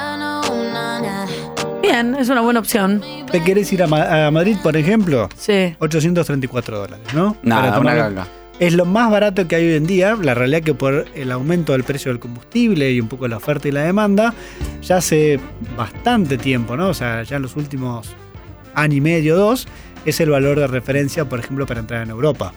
Bien, 1.82 2.16
es 2.16 2.30
una 2.30 2.41
buena 2.41 2.60
opción. 2.60 3.02
¿Te 3.32 3.44
querés 3.44 3.72
ir 3.74 3.82
a, 3.84 3.88
Ma- 3.88 4.28
a 4.28 4.32
Madrid, 4.32 4.58
por 4.62 4.76
ejemplo? 4.76 5.30
Sí. 5.38 5.76
834 5.80 6.78
dólares, 6.80 7.06
¿no? 7.14 7.36
Nada, 7.44 7.62
Para 7.70 7.80
una 7.80 7.91
tomar- 7.91 7.98
ganga. 7.98 8.28
Es 8.59 8.73
lo 8.73 8.85
más 8.85 9.11
barato 9.11 9.47
que 9.47 9.55
hay 9.55 9.67
hoy 9.67 9.75
en 9.75 9.85
día. 9.85 10.17
La 10.19 10.34
realidad 10.34 10.63
que 10.63 10.73
por 10.73 11.05
el 11.13 11.31
aumento 11.31 11.73
del 11.73 11.84
precio 11.84 12.11
del 12.11 12.19
combustible 12.19 12.91
y 12.91 12.99
un 12.99 13.07
poco 13.07 13.27
la 13.27 13.38
oferta 13.38 13.67
y 13.67 13.71
la 13.71 13.84
demanda, 13.84 14.34
ya 14.81 14.97
hace 14.97 15.39
bastante 15.77 16.39
tiempo, 16.39 16.75
¿no? 16.75 16.89
O 16.89 16.93
sea, 16.93 17.21
ya 17.21 17.35
en 17.35 17.43
los 17.43 17.55
últimos 17.55 18.15
año 18.73 18.95
y 18.95 19.01
medio, 19.01 19.35
dos, 19.35 19.67
es 20.05 20.19
el 20.21 20.31
valor 20.31 20.59
de 20.59 20.67
referencia, 20.67 21.25
por 21.25 21.39
ejemplo, 21.39 21.67
para 21.67 21.81
entrar 21.81 22.01
en 22.01 22.09
Europa. 22.09 22.51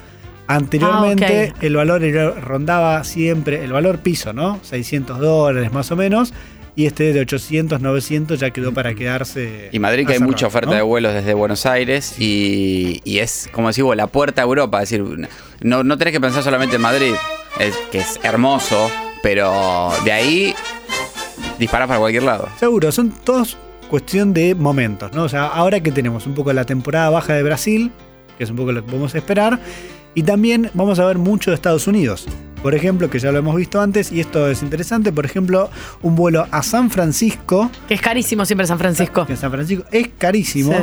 Anteriormente 0.46 1.52
Ah, 1.54 1.58
el 1.60 1.76
valor 1.76 2.02
rondaba 2.42 3.04
siempre, 3.04 3.62
el 3.62 3.72
valor 3.72 3.98
piso, 3.98 4.32
¿no? 4.32 4.58
600 4.62 5.18
dólares 5.18 5.70
más 5.72 5.92
o 5.92 5.96
menos. 5.96 6.32
Y 6.80 6.86
este 6.86 7.12
de 7.12 7.20
800, 7.20 7.82
900 7.82 8.40
ya 8.40 8.52
quedó 8.52 8.72
para 8.72 8.94
quedarse. 8.94 9.68
Y 9.70 9.78
Madrid 9.78 10.06
que 10.06 10.14
hay 10.14 10.18
mucha 10.18 10.46
oferta 10.46 10.70
¿no? 10.70 10.76
de 10.76 10.80
vuelos 10.80 11.12
desde 11.12 11.34
Buenos 11.34 11.66
Aires 11.66 12.14
y, 12.18 13.02
y 13.04 13.18
es, 13.18 13.50
como 13.52 13.68
decimos, 13.68 13.94
la 13.96 14.06
puerta 14.06 14.40
a 14.40 14.44
Europa. 14.44 14.82
Es 14.82 14.88
decir, 14.88 15.28
no, 15.60 15.84
no 15.84 15.98
tenés 15.98 16.12
que 16.12 16.22
pensar 16.22 16.42
solamente 16.42 16.76
en 16.76 16.80
Madrid, 16.82 17.12
es, 17.58 17.76
que 17.92 17.98
es 17.98 18.18
hermoso, 18.22 18.90
pero 19.22 19.90
de 20.06 20.12
ahí 20.12 20.54
disparás 21.58 21.86
para 21.86 22.00
cualquier 22.00 22.22
lado. 22.22 22.48
Seguro, 22.58 22.90
son 22.92 23.10
todos 23.10 23.58
cuestión 23.90 24.32
de 24.32 24.54
momentos, 24.54 25.12
¿no? 25.12 25.24
O 25.24 25.28
sea, 25.28 25.48
ahora 25.48 25.80
que 25.80 25.92
tenemos 25.92 26.26
un 26.26 26.32
poco 26.32 26.50
la 26.54 26.64
temporada 26.64 27.10
baja 27.10 27.34
de 27.34 27.42
Brasil, 27.42 27.92
que 28.38 28.44
es 28.44 28.48
un 28.48 28.56
poco 28.56 28.72
lo 28.72 28.80
que 28.80 28.86
podemos 28.86 29.14
esperar, 29.14 29.60
y 30.14 30.22
también 30.22 30.70
vamos 30.72 30.98
a 30.98 31.04
ver 31.04 31.18
mucho 31.18 31.50
de 31.50 31.56
Estados 31.56 31.86
Unidos. 31.86 32.26
Por 32.62 32.74
ejemplo, 32.74 33.08
que 33.08 33.18
ya 33.18 33.32
lo 33.32 33.38
hemos 33.38 33.56
visto 33.56 33.80
antes, 33.80 34.12
y 34.12 34.20
esto 34.20 34.48
es 34.48 34.62
interesante, 34.62 35.12
por 35.12 35.24
ejemplo, 35.24 35.70
un 36.02 36.14
vuelo 36.14 36.46
a 36.50 36.62
San 36.62 36.90
Francisco, 36.90 37.70
Que 37.88 37.94
es 37.94 38.00
carísimo 38.02 38.44
siempre 38.44 38.66
San 38.66 38.78
Francisco. 38.78 39.24
que 39.26 39.32
en 39.32 39.38
San 39.38 39.50
Francisco 39.50 39.84
es 39.90 40.08
carísimo, 40.18 40.74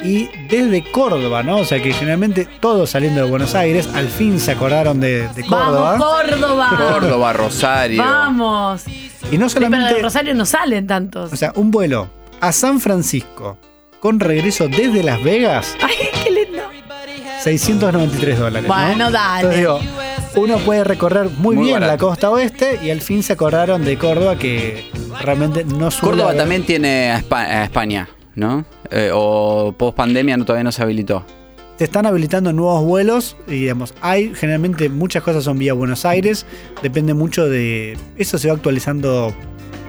Sí. 0.00 0.08
y 0.08 0.28
desde 0.48 0.82
Córdoba, 0.90 1.42
¿no? 1.44 1.58
O 1.58 1.64
sea, 1.64 1.80
que 1.82 1.92
generalmente 1.92 2.48
todos 2.58 2.90
saliendo 2.90 3.22
de 3.24 3.30
Buenos 3.30 3.54
Aires, 3.54 3.88
al 3.94 4.08
fin 4.08 4.40
se 4.40 4.50
acordaron 4.52 4.98
de, 4.98 5.28
de 5.28 5.44
Córdoba. 5.44 5.92
¡Vamos, 5.98 6.08
Córdoba! 6.30 6.70
Córdoba, 6.94 7.32
Rosario. 7.32 8.02
¡Vamos! 8.02 8.82
Y 9.30 9.38
no 9.38 9.48
Sí, 9.48 9.54
pero 9.54 9.66
solamente... 9.66 9.94
de 9.94 10.02
Rosario 10.02 10.34
no 10.34 10.46
salen 10.46 10.86
tantos. 10.88 11.32
O 11.32 11.36
sea, 11.36 11.52
un 11.54 11.70
vuelo 11.70 12.08
a 12.40 12.50
San 12.52 12.80
Francisco 12.80 13.56
con 14.00 14.18
regreso 14.18 14.66
desde 14.66 15.02
Las 15.04 15.22
Vegas, 15.22 15.76
¡Ay, 15.82 15.94
qué 16.24 16.30
lindo! 16.30 16.62
693 17.42 18.38
dólares. 18.38 18.68
¿no? 18.68 18.74
Bueno, 18.74 19.10
dale. 19.10 19.40
Entonces 19.40 19.58
digo, 19.60 19.80
uno 20.36 20.58
puede 20.58 20.84
recorrer 20.84 21.28
muy, 21.38 21.56
Muy 21.56 21.66
bien 21.66 21.80
la 21.80 21.96
costa 21.98 22.30
oeste 22.30 22.78
y 22.82 22.90
al 22.90 23.00
fin 23.00 23.22
se 23.22 23.32
acordaron 23.32 23.84
de 23.84 23.96
Córdoba 23.98 24.36
que 24.36 24.84
realmente 25.22 25.64
no 25.64 25.90
suele 25.90 26.10
Córdoba 26.12 26.30
haber- 26.30 26.38
también 26.42 26.64
tiene 26.64 27.10
a 27.10 27.20
Espa- 27.20 27.46
a 27.46 27.64
España, 27.64 28.08
¿no? 28.34 28.64
Eh, 28.90 29.10
o 29.12 29.74
post 29.76 29.96
pandemia 29.96 30.36
no, 30.36 30.44
todavía 30.44 30.64
no 30.64 30.72
se 30.72 30.82
habilitó. 30.82 31.24
Se 31.78 31.84
están 31.84 32.04
habilitando 32.06 32.52
nuevos 32.52 32.84
vuelos 32.84 33.36
y 33.48 33.52
digamos, 33.52 33.94
hay 34.02 34.34
generalmente 34.34 34.88
muchas 34.90 35.22
cosas 35.22 35.44
son 35.44 35.58
vía 35.58 35.72
Buenos 35.72 36.04
Aires, 36.04 36.44
depende 36.82 37.14
mucho 37.14 37.48
de... 37.48 37.96
Eso 38.16 38.36
se 38.38 38.48
va 38.48 38.54
actualizando 38.54 39.34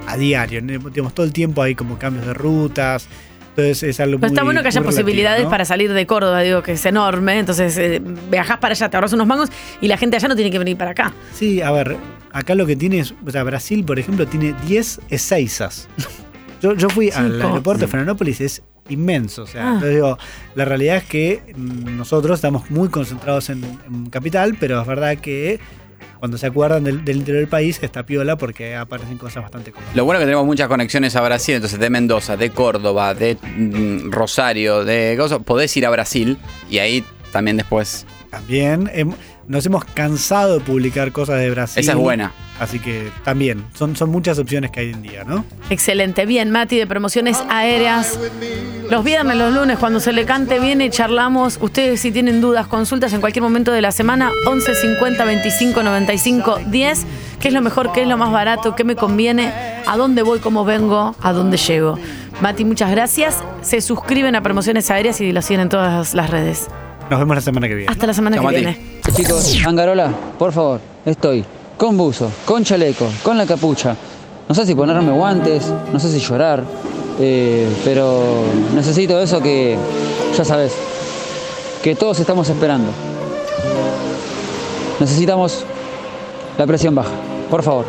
a 0.07 0.17
diario, 0.17 0.61
digamos, 0.61 1.13
todo 1.13 1.25
el 1.25 1.33
tiempo 1.33 1.61
hay 1.61 1.75
como 1.75 1.97
cambios 1.99 2.25
de 2.25 2.33
rutas, 2.33 3.07
entonces 3.51 3.83
es 3.83 3.99
algo 3.99 4.19
Pero 4.19 4.31
está 4.33 4.43
bueno 4.43 4.61
que 4.61 4.67
haya 4.69 4.79
relativo, 4.79 5.01
posibilidades 5.03 5.43
¿no? 5.43 5.49
para 5.49 5.65
salir 5.65 5.91
de 5.93 6.05
Córdoba, 6.05 6.41
digo 6.41 6.63
que 6.63 6.73
es 6.73 6.85
enorme. 6.85 7.39
Entonces 7.39 7.77
eh, 7.77 8.01
viajás 8.29 8.57
para 8.57 8.73
allá, 8.73 8.89
te 8.89 8.97
ahorras 8.97 9.13
unos 9.13 9.27
mangos 9.27 9.49
y 9.81 9.87
la 9.87 9.97
gente 9.97 10.15
allá 10.17 10.27
no 10.27 10.35
tiene 10.35 10.51
que 10.51 10.59
venir 10.59 10.77
para 10.77 10.91
acá. 10.91 11.13
Sí, 11.33 11.61
a 11.61 11.71
ver, 11.71 11.97
acá 12.31 12.55
lo 12.55 12.65
que 12.65 12.75
tiene 12.75 12.99
es, 12.99 13.13
o 13.25 13.29
sea, 13.31 13.43
Brasil, 13.43 13.83
por 13.83 13.99
ejemplo, 13.99 14.25
tiene 14.27 14.55
10 14.67 15.01
Ezeizas. 15.09 15.87
Yo, 16.61 16.75
yo 16.75 16.89
fui 16.91 17.09
al 17.09 17.41
aeropuerto 17.41 17.81
de 17.81 17.87
Florianópolis, 17.87 18.39
es 18.39 18.61
inmenso. 18.87 19.41
O 19.41 19.47
sea, 19.47 19.63
Ah. 19.63 19.67
entonces 19.73 19.95
digo, 19.95 20.17
la 20.53 20.63
realidad 20.63 20.97
es 20.97 21.05
que 21.05 21.41
mm, 21.57 21.97
nosotros 21.97 22.37
estamos 22.37 22.69
muy 22.69 22.87
concentrados 22.89 23.49
en, 23.49 23.63
en 23.87 24.11
capital, 24.11 24.55
pero 24.59 24.79
es 24.79 24.85
verdad 24.85 25.17
que 25.17 25.59
cuando 26.21 26.37
se 26.37 26.45
acuerdan 26.45 26.83
del, 26.83 27.03
del 27.03 27.17
interior 27.17 27.39
del 27.41 27.49
país 27.49 27.79
está 27.81 28.03
piola 28.03 28.35
porque 28.37 28.75
aparecen 28.75 29.17
cosas 29.17 29.41
bastante 29.41 29.71
cómodas. 29.71 29.95
Lo 29.95 30.05
bueno 30.05 30.19
es 30.19 30.21
que 30.21 30.27
tenemos 30.27 30.45
muchas 30.45 30.67
conexiones 30.67 31.15
a 31.15 31.21
Brasil, 31.21 31.55
entonces 31.55 31.79
de 31.79 31.89
Mendoza, 31.89 32.37
de 32.37 32.51
Córdoba, 32.51 33.15
de 33.15 33.37
mm, 33.41 34.11
Rosario, 34.11 34.85
de 34.85 35.15
cosas, 35.17 35.39
podés 35.43 35.75
ir 35.77 35.85
a 35.87 35.89
Brasil 35.89 36.37
y 36.69 36.77
ahí 36.77 37.03
también 37.31 37.57
después. 37.57 38.05
También 38.29 38.85
hem- 38.93 39.15
nos 39.47 39.65
hemos 39.65 39.83
cansado 39.85 40.59
de 40.59 40.59
publicar 40.61 41.11
cosas 41.11 41.39
de 41.39 41.49
Brasil. 41.49 41.81
Esa 41.81 41.93
es 41.93 41.97
buena. 41.97 42.31
Así 42.59 42.79
que 42.79 43.11
también, 43.23 43.65
son, 43.73 43.95
son 43.95 44.11
muchas 44.11 44.37
opciones 44.37 44.69
que 44.69 44.81
hay 44.81 44.91
en 44.91 45.01
día, 45.01 45.23
¿no? 45.23 45.43
Excelente. 45.71 46.27
Bien, 46.27 46.51
Mati, 46.51 46.77
de 46.77 46.85
promociones 46.85 47.41
aéreas. 47.49 48.19
Los 48.89 49.03
viernes, 49.03 49.35
los 49.35 49.51
lunes, 49.51 49.79
cuando 49.79 49.99
se 49.99 50.13
le 50.13 50.25
cante, 50.25 50.59
viene 50.59 50.85
y 50.85 50.89
charlamos. 50.91 51.57
Ustedes, 51.59 52.01
si 52.01 52.11
tienen 52.11 52.39
dudas, 52.39 52.67
consultas 52.67 53.13
en 53.13 53.19
cualquier 53.19 53.41
momento 53.41 53.71
de 53.71 53.81
la 53.81 53.91
semana, 53.91 54.31
11 54.45 54.75
50 54.75 55.25
25 55.25 55.81
95 55.81 56.59
10. 56.67 57.05
¿Qué 57.39 57.47
es 57.47 57.53
lo 57.53 57.61
mejor? 57.61 57.91
¿Qué 57.93 58.03
es 58.03 58.07
lo 58.07 58.17
más 58.17 58.31
barato? 58.31 58.75
¿Qué 58.75 58.83
me 58.83 58.95
conviene? 58.95 59.51
¿A 59.87 59.97
dónde 59.97 60.21
voy? 60.21 60.37
¿Cómo 60.37 60.63
vengo? 60.63 61.15
¿A 61.19 61.33
dónde 61.33 61.57
llego? 61.57 61.97
Mati, 62.41 62.63
muchas 62.63 62.91
gracias. 62.91 63.37
Se 63.63 63.81
suscriben 63.81 64.35
a 64.35 64.43
promociones 64.43 64.91
aéreas 64.91 65.19
y 65.19 65.31
lo 65.31 65.41
siguen 65.41 65.61
en 65.61 65.69
todas 65.69 66.13
las 66.13 66.29
redes. 66.29 66.67
Nos 67.11 67.19
vemos 67.19 67.35
la 67.35 67.41
semana 67.41 67.67
que 67.67 67.75
viene. 67.75 67.91
Hasta 67.91 68.07
la 68.07 68.13
semana 68.13 68.37
que 68.39 68.47
viene. 68.47 68.77
Chicos, 69.13 69.57
Angarola, 69.65 70.13
por 70.39 70.53
favor, 70.53 70.79
estoy 71.05 71.43
con 71.75 71.97
buzo, 71.97 72.31
con 72.45 72.63
chaleco, 72.63 73.05
con 73.21 73.37
la 73.37 73.45
capucha. 73.45 73.97
No 74.47 74.55
sé 74.55 74.65
si 74.65 74.73
ponerme 74.73 75.11
guantes, 75.11 75.73
no 75.91 75.99
sé 75.99 76.09
si 76.09 76.19
llorar, 76.19 76.63
eh, 77.19 77.67
pero 77.83 78.45
necesito 78.73 79.19
eso 79.19 79.41
que, 79.41 79.77
ya 80.37 80.45
sabes, 80.45 80.71
que 81.83 81.95
todos 81.95 82.17
estamos 82.21 82.47
esperando. 82.47 82.93
Necesitamos 85.01 85.65
la 86.57 86.65
presión 86.65 86.95
baja, 86.95 87.11
por 87.49 87.61
favor. 87.61 87.85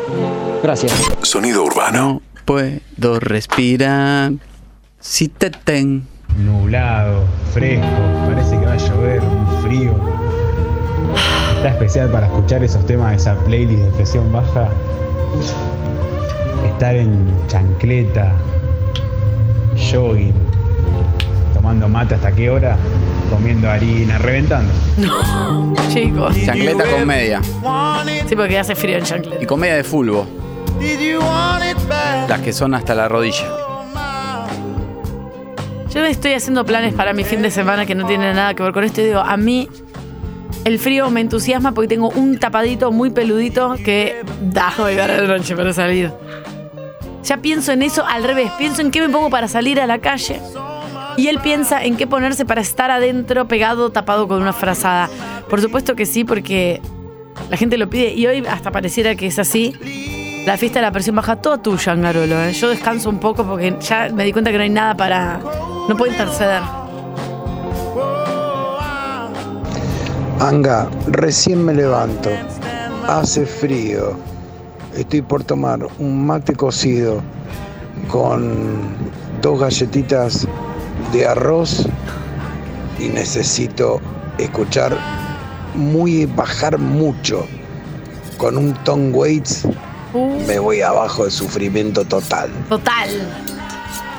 Gracias. 0.64 0.92
Sonido 1.22 1.62
urbano. 1.62 2.22
Puedo 2.44 3.20
respirar 3.20 4.32
si 4.98 5.28
te 5.28 5.50
ten. 5.50 6.11
Nublado, 6.38 7.24
fresco, 7.52 7.86
parece 8.26 8.58
que 8.58 8.66
va 8.66 8.72
a 8.72 8.76
llover, 8.76 9.20
un 9.22 9.62
frío. 9.62 9.94
Está 11.56 11.68
especial 11.68 12.10
para 12.10 12.26
escuchar 12.26 12.64
esos 12.64 12.84
temas, 12.86 13.16
esa 13.16 13.36
playlist 13.44 13.82
de 13.82 13.90
presión 13.92 14.32
baja. 14.32 14.68
Estar 16.66 16.96
en 16.96 17.32
chancleta, 17.46 18.32
jogging, 19.76 20.34
tomando 21.54 21.88
mate 21.88 22.14
hasta 22.14 22.32
qué 22.32 22.50
hora, 22.50 22.76
comiendo 23.30 23.70
harina, 23.70 24.18
reventando. 24.18 24.72
No, 24.96 25.74
chicos. 25.92 26.36
Chancleta 26.44 26.84
con 26.84 27.06
media. 27.06 27.40
Sí, 28.26 28.34
porque 28.34 28.58
hace 28.58 28.74
frío 28.74 28.98
en 28.98 29.04
chancleta. 29.04 29.42
Y 29.42 29.46
con 29.46 29.60
media 29.60 29.76
de 29.76 29.84
fulbo. 29.84 30.26
Las 32.28 32.40
que 32.40 32.52
son 32.52 32.74
hasta 32.74 32.94
la 32.94 33.08
rodilla. 33.08 33.46
Yo 35.94 36.02
estoy 36.06 36.32
haciendo 36.32 36.64
planes 36.64 36.94
para 36.94 37.12
mi 37.12 37.22
fin 37.22 37.42
de 37.42 37.50
semana 37.50 37.84
que 37.84 37.94
no 37.94 38.06
tienen 38.06 38.34
nada 38.36 38.54
que 38.54 38.62
ver 38.62 38.72
con 38.72 38.82
esto 38.82 39.02
y 39.02 39.04
digo, 39.04 39.20
a 39.20 39.36
mí 39.36 39.68
el 40.64 40.78
frío 40.78 41.10
me 41.10 41.20
entusiasma 41.20 41.72
porque 41.72 41.88
tengo 41.88 42.08
un 42.08 42.38
tapadito 42.38 42.90
muy 42.92 43.10
peludito 43.10 43.74
que 43.84 44.22
da 44.40 44.72
voy 44.78 44.98
a 44.98 45.06
de 45.06 45.26
noche 45.28 45.54
para 45.54 45.74
salir. 45.74 46.10
Ya 47.24 47.36
pienso 47.36 47.72
en 47.72 47.82
eso 47.82 48.06
al 48.06 48.24
revés, 48.24 48.50
pienso 48.56 48.80
en 48.80 48.90
qué 48.90 49.02
me 49.02 49.10
pongo 49.10 49.28
para 49.28 49.48
salir 49.48 49.80
a 49.80 49.86
la 49.86 49.98
calle. 49.98 50.40
Y 51.18 51.28
él 51.28 51.40
piensa 51.40 51.84
en 51.84 51.98
qué 51.98 52.06
ponerse 52.06 52.46
para 52.46 52.62
estar 52.62 52.90
adentro, 52.90 53.46
pegado, 53.46 53.90
tapado 53.90 54.26
con 54.28 54.40
una 54.40 54.54
frazada. 54.54 55.10
Por 55.50 55.60
supuesto 55.60 55.94
que 55.94 56.06
sí, 56.06 56.24
porque 56.24 56.80
la 57.50 57.58
gente 57.58 57.76
lo 57.76 57.90
pide 57.90 58.14
y 58.14 58.26
hoy 58.26 58.42
hasta 58.48 58.70
pareciera 58.70 59.14
que 59.14 59.26
es 59.26 59.38
así. 59.38 59.74
La 60.44 60.56
fiesta 60.56 60.80
de 60.80 60.82
la 60.82 60.90
presión 60.90 61.14
baja, 61.14 61.36
toda 61.36 61.58
tuya, 61.58 61.92
Angarolo. 61.92 62.42
¿eh? 62.42 62.52
Yo 62.52 62.68
descanso 62.68 63.08
un 63.08 63.20
poco 63.20 63.44
porque 63.44 63.76
ya 63.80 64.08
me 64.12 64.24
di 64.24 64.32
cuenta 64.32 64.50
que 64.50 64.56
no 64.56 64.64
hay 64.64 64.70
nada 64.70 64.96
para. 64.96 65.38
No 65.88 65.96
puedo 65.96 66.10
interceder. 66.10 66.60
Anga, 70.40 70.90
recién 71.06 71.64
me 71.64 71.72
levanto. 71.72 72.30
Hace 73.06 73.46
frío. 73.46 74.16
Estoy 74.96 75.22
por 75.22 75.44
tomar 75.44 75.86
un 76.00 76.26
mate 76.26 76.54
cocido 76.54 77.22
con 78.08 78.80
dos 79.42 79.60
galletitas 79.60 80.48
de 81.12 81.24
arroz 81.24 81.86
y 82.98 83.06
necesito 83.08 84.00
escuchar 84.38 84.96
muy 85.76 86.26
bajar 86.26 86.78
mucho 86.78 87.46
con 88.38 88.58
un 88.58 88.74
Tom 88.82 89.14
Waits 89.14 89.68
me 90.14 90.58
voy 90.58 90.82
abajo 90.82 91.24
de 91.24 91.30
sufrimiento 91.30 92.04
total. 92.04 92.50
Total. 92.68 93.08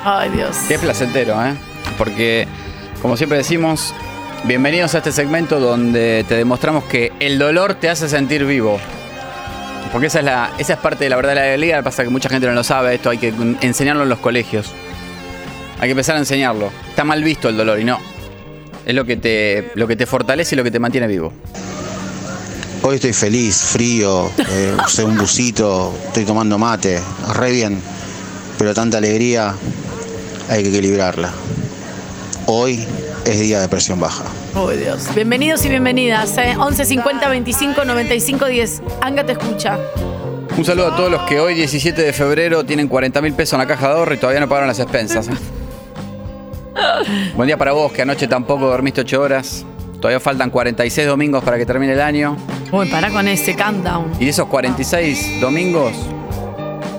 Ay, 0.03 0.29
Dios. 0.31 0.57
Qué 0.67 0.77
placentero, 0.79 1.33
¿eh? 1.45 1.53
Porque, 1.97 2.47
como 3.01 3.15
siempre 3.17 3.37
decimos, 3.37 3.93
bienvenidos 4.45 4.95
a 4.95 4.97
este 4.99 5.11
segmento 5.11 5.59
donde 5.59 6.25
te 6.27 6.35
demostramos 6.35 6.83
que 6.85 7.11
el 7.19 7.39
dolor 7.39 7.75
te 7.75 7.89
hace 7.89 8.09
sentir 8.09 8.45
vivo. 8.45 8.79
Porque 9.91 10.07
esa 10.07 10.19
es, 10.19 10.25
la, 10.25 10.51
esa 10.57 10.73
es 10.73 10.79
parte 10.79 11.03
de 11.03 11.09
la 11.09 11.15
verdad 11.15 11.31
de 11.31 11.35
la 11.35 11.43
alegría. 11.43 11.83
Pasa 11.83 12.03
que 12.03 12.09
mucha 12.09 12.27
gente 12.27 12.47
no 12.47 12.53
lo 12.53 12.63
sabe. 12.63 12.95
Esto 12.95 13.09
hay 13.11 13.19
que 13.19 13.33
enseñarlo 13.61 14.03
en 14.03 14.09
los 14.09 14.19
colegios. 14.19 14.71
Hay 15.79 15.87
que 15.87 15.91
empezar 15.91 16.15
a 16.15 16.19
enseñarlo. 16.19 16.71
Está 16.89 17.03
mal 17.03 17.23
visto 17.23 17.47
el 17.47 17.57
dolor 17.57 17.79
y 17.79 17.83
no. 17.83 17.99
Es 18.85 18.95
lo 18.95 19.05
que 19.05 19.17
te, 19.17 19.71
lo 19.75 19.87
que 19.87 19.95
te 19.95 20.05
fortalece 20.05 20.55
y 20.55 20.57
lo 20.57 20.63
que 20.63 20.71
te 20.71 20.79
mantiene 20.79 21.07
vivo. 21.07 21.31
Hoy 22.85 22.95
estoy 22.95 23.13
feliz, 23.13 23.61
frío, 23.61 24.29
eh, 24.49 24.75
usé 24.85 25.05
un 25.05 25.17
busito, 25.17 25.93
estoy 26.07 26.25
tomando 26.25 26.57
mate, 26.57 26.99
re 27.33 27.51
bien. 27.51 27.81
Pero 28.57 28.73
tanta 28.73 28.97
alegría 28.97 29.55
hay 30.49 30.63
que 30.63 30.69
equilibrarla. 30.69 31.31
Hoy 32.45 32.85
es 33.23 33.39
día 33.39 33.61
de 33.61 33.69
presión 33.69 34.01
baja. 34.01 34.25
Oh, 34.53 34.69
Dios. 34.69 35.15
Bienvenidos 35.15 35.63
y 35.63 35.69
bienvenidas. 35.69 36.37
¿eh? 36.37 36.57
11 36.57 36.83
50 36.83 37.29
25 37.29 37.85
95 37.85 38.45
10. 38.47 38.81
Anga 38.99 39.25
te 39.25 39.31
escucha. 39.31 39.79
Un 40.57 40.65
saludo 40.65 40.91
a 40.91 40.95
todos 40.97 41.09
los 41.09 41.21
que 41.21 41.39
hoy, 41.39 41.53
17 41.53 42.01
de 42.01 42.11
febrero, 42.11 42.65
tienen 42.65 42.89
40 42.89 43.21
mil 43.21 43.31
pesos 43.33 43.53
en 43.53 43.59
la 43.59 43.65
caja 43.67 43.87
de 43.87 43.93
ahorro 43.93 44.13
y 44.13 44.17
todavía 44.17 44.41
no 44.41 44.49
pagaron 44.49 44.67
las 44.67 44.79
expensas. 44.79 45.29
¿eh? 45.29 45.31
Buen 47.35 47.47
día 47.47 47.57
para 47.57 47.71
vos, 47.71 47.93
que 47.93 48.01
anoche 48.01 48.27
tampoco 48.27 48.67
dormiste 48.67 48.99
8 48.99 49.21
horas. 49.21 49.65
Todavía 50.01 50.19
faltan 50.19 50.49
46 50.49 51.07
domingos 51.07 51.45
para 51.45 51.57
que 51.57 51.65
termine 51.65 51.93
el 51.93 52.01
año. 52.01 52.35
Uy, 52.73 52.87
para 52.87 53.11
con 53.11 53.27
ese 53.27 53.55
countdown. 53.55 54.11
Y 54.19 54.25
de 54.25 54.31
esos 54.31 54.47
46 54.47 55.39
domingos, 55.39 55.93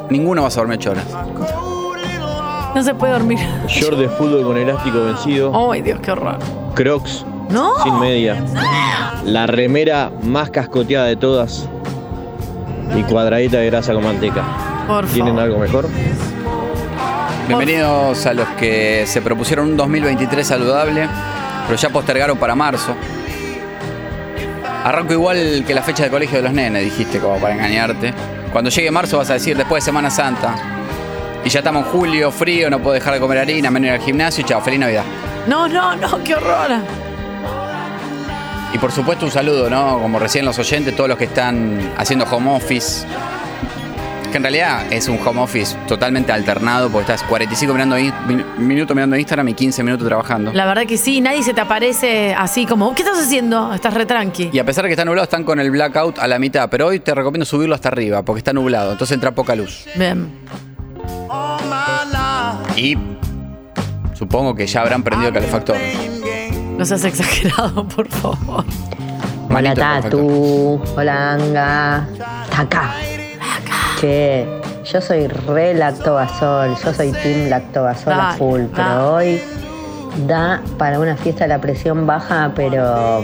ninguno 0.08 0.44
vas 0.44 0.56
a 0.56 0.60
dormir 0.60 0.78
8 0.78 0.90
horas. 0.92 1.06
No 2.76 2.80
se 2.80 2.94
puede 2.94 3.12
dormir. 3.14 3.40
Short 3.66 3.98
de 3.98 4.08
fútbol 4.08 4.44
con 4.44 4.56
elástico 4.56 5.02
vencido. 5.02 5.72
Ay, 5.72 5.82
Dios, 5.82 5.98
qué 5.98 6.12
horror. 6.12 6.38
Crocs. 6.76 7.26
No. 7.50 7.72
Sin 7.82 7.98
media. 7.98 8.40
La 9.24 9.48
remera 9.48 10.12
más 10.22 10.48
cascoteada 10.50 11.06
de 11.06 11.16
todas. 11.16 11.68
Y 12.96 13.02
cuadradita 13.02 13.56
de 13.58 13.66
grasa 13.66 13.94
con 13.94 14.04
manteca. 14.04 14.44
Por 14.86 15.06
¿Tienen 15.06 15.40
algo 15.40 15.58
mejor? 15.58 15.88
Bienvenidos 17.48 18.24
a 18.26 18.32
los 18.32 18.46
que 18.50 19.06
se 19.08 19.20
propusieron 19.20 19.70
un 19.70 19.76
2023 19.76 20.46
saludable, 20.46 21.08
pero 21.66 21.76
ya 21.76 21.88
postergaron 21.90 22.38
para 22.38 22.54
marzo. 22.54 22.94
Arranco 24.84 25.14
igual 25.14 25.64
que 25.66 25.72
la 25.72 25.82
fecha 25.82 26.04
de 26.04 26.10
colegio 26.10 26.36
de 26.36 26.42
los 26.42 26.52
nenes, 26.52 26.84
dijiste, 26.84 27.18
como 27.18 27.38
para 27.38 27.54
engañarte. 27.54 28.12
Cuando 28.52 28.68
llegue 28.68 28.90
marzo 28.90 29.16
vas 29.16 29.30
a 29.30 29.32
decir 29.32 29.56
después 29.56 29.82
de 29.82 29.86
Semana 29.86 30.10
Santa. 30.10 30.54
Y 31.42 31.48
ya 31.48 31.60
estamos 31.60 31.86
en 31.86 31.90
julio, 31.90 32.30
frío, 32.30 32.68
no 32.68 32.78
puedo 32.80 32.92
dejar 32.92 33.14
de 33.14 33.20
comer 33.20 33.38
harina, 33.38 33.70
menos 33.70 33.86
ir 33.88 33.92
al 33.94 34.00
gimnasio 34.00 34.42
y 34.42 34.44
chao, 34.44 34.60
feliz 34.60 34.78
Navidad. 34.78 35.04
No, 35.46 35.66
no, 35.68 35.96
no, 35.96 36.22
qué 36.22 36.34
horror. 36.34 36.70
Y 38.74 38.78
por 38.78 38.92
supuesto 38.92 39.24
un 39.24 39.30
saludo, 39.30 39.70
¿no? 39.70 40.00
Como 40.02 40.18
recién 40.18 40.44
los 40.44 40.58
oyentes, 40.58 40.94
todos 40.94 41.08
los 41.08 41.16
que 41.16 41.24
están 41.24 41.92
haciendo 41.96 42.26
home 42.26 42.54
office. 42.54 43.06
Que 44.34 44.38
en 44.38 44.42
realidad 44.42 44.92
es 44.92 45.06
un 45.06 45.16
home 45.24 45.40
office 45.42 45.76
totalmente 45.86 46.32
alternado 46.32 46.90
porque 46.90 47.12
estás 47.12 47.22
45 47.28 47.72
mirando 47.72 47.96
in- 47.96 48.12
min- 48.26 48.44
minutos 48.58 48.92
mirando 48.92 49.16
Instagram 49.16 49.48
y 49.50 49.54
15 49.54 49.84
minutos 49.84 50.08
trabajando. 50.08 50.52
La 50.52 50.66
verdad 50.66 50.86
que 50.86 50.98
sí, 50.98 51.20
nadie 51.20 51.44
se 51.44 51.54
te 51.54 51.60
aparece 51.60 52.34
así 52.34 52.66
como, 52.66 52.92
¿qué 52.96 53.02
estás 53.02 53.16
haciendo? 53.20 53.72
Estás 53.72 53.94
re 53.94 54.06
tranqui. 54.06 54.50
Y 54.52 54.58
a 54.58 54.64
pesar 54.64 54.82
de 54.82 54.88
que 54.88 54.94
está 54.94 55.04
nublado, 55.04 55.22
están 55.22 55.44
con 55.44 55.60
el 55.60 55.70
blackout 55.70 56.18
a 56.18 56.26
la 56.26 56.40
mitad. 56.40 56.68
Pero 56.68 56.88
hoy 56.88 56.98
te 56.98 57.14
recomiendo 57.14 57.44
subirlo 57.44 57.76
hasta 57.76 57.90
arriba 57.90 58.24
porque 58.24 58.38
está 58.38 58.52
nublado, 58.52 58.90
entonces 58.90 59.14
entra 59.14 59.30
poca 59.30 59.54
luz. 59.54 59.84
Bien. 59.94 60.28
Y 62.74 62.98
supongo 64.14 64.56
que 64.56 64.66
ya 64.66 64.80
habrán 64.80 65.04
prendido 65.04 65.28
el 65.28 65.34
calefactor. 65.34 65.76
No 66.76 66.84
seas 66.84 67.04
exagerado, 67.04 67.86
por 67.94 68.08
favor. 68.08 68.64
Hola 69.48 69.74
Tatu, 69.74 70.82
hola 70.96 71.34
Anga, 71.34 72.08
Taca. 72.50 72.94
Che, 74.00 74.46
yo 74.84 75.00
soy 75.00 75.28
re 75.28 75.74
lactobasol, 75.74 76.76
yo 76.82 76.92
soy 76.92 77.12
team 77.12 77.48
lactobasol 77.48 78.12
a 78.12 78.34
full, 78.36 78.62
pero 78.74 79.14
hoy 79.14 79.40
da 80.26 80.62
para 80.78 80.98
una 80.98 81.16
fiesta 81.16 81.46
la 81.46 81.60
presión 81.60 82.06
baja, 82.06 82.52
pero 82.54 83.22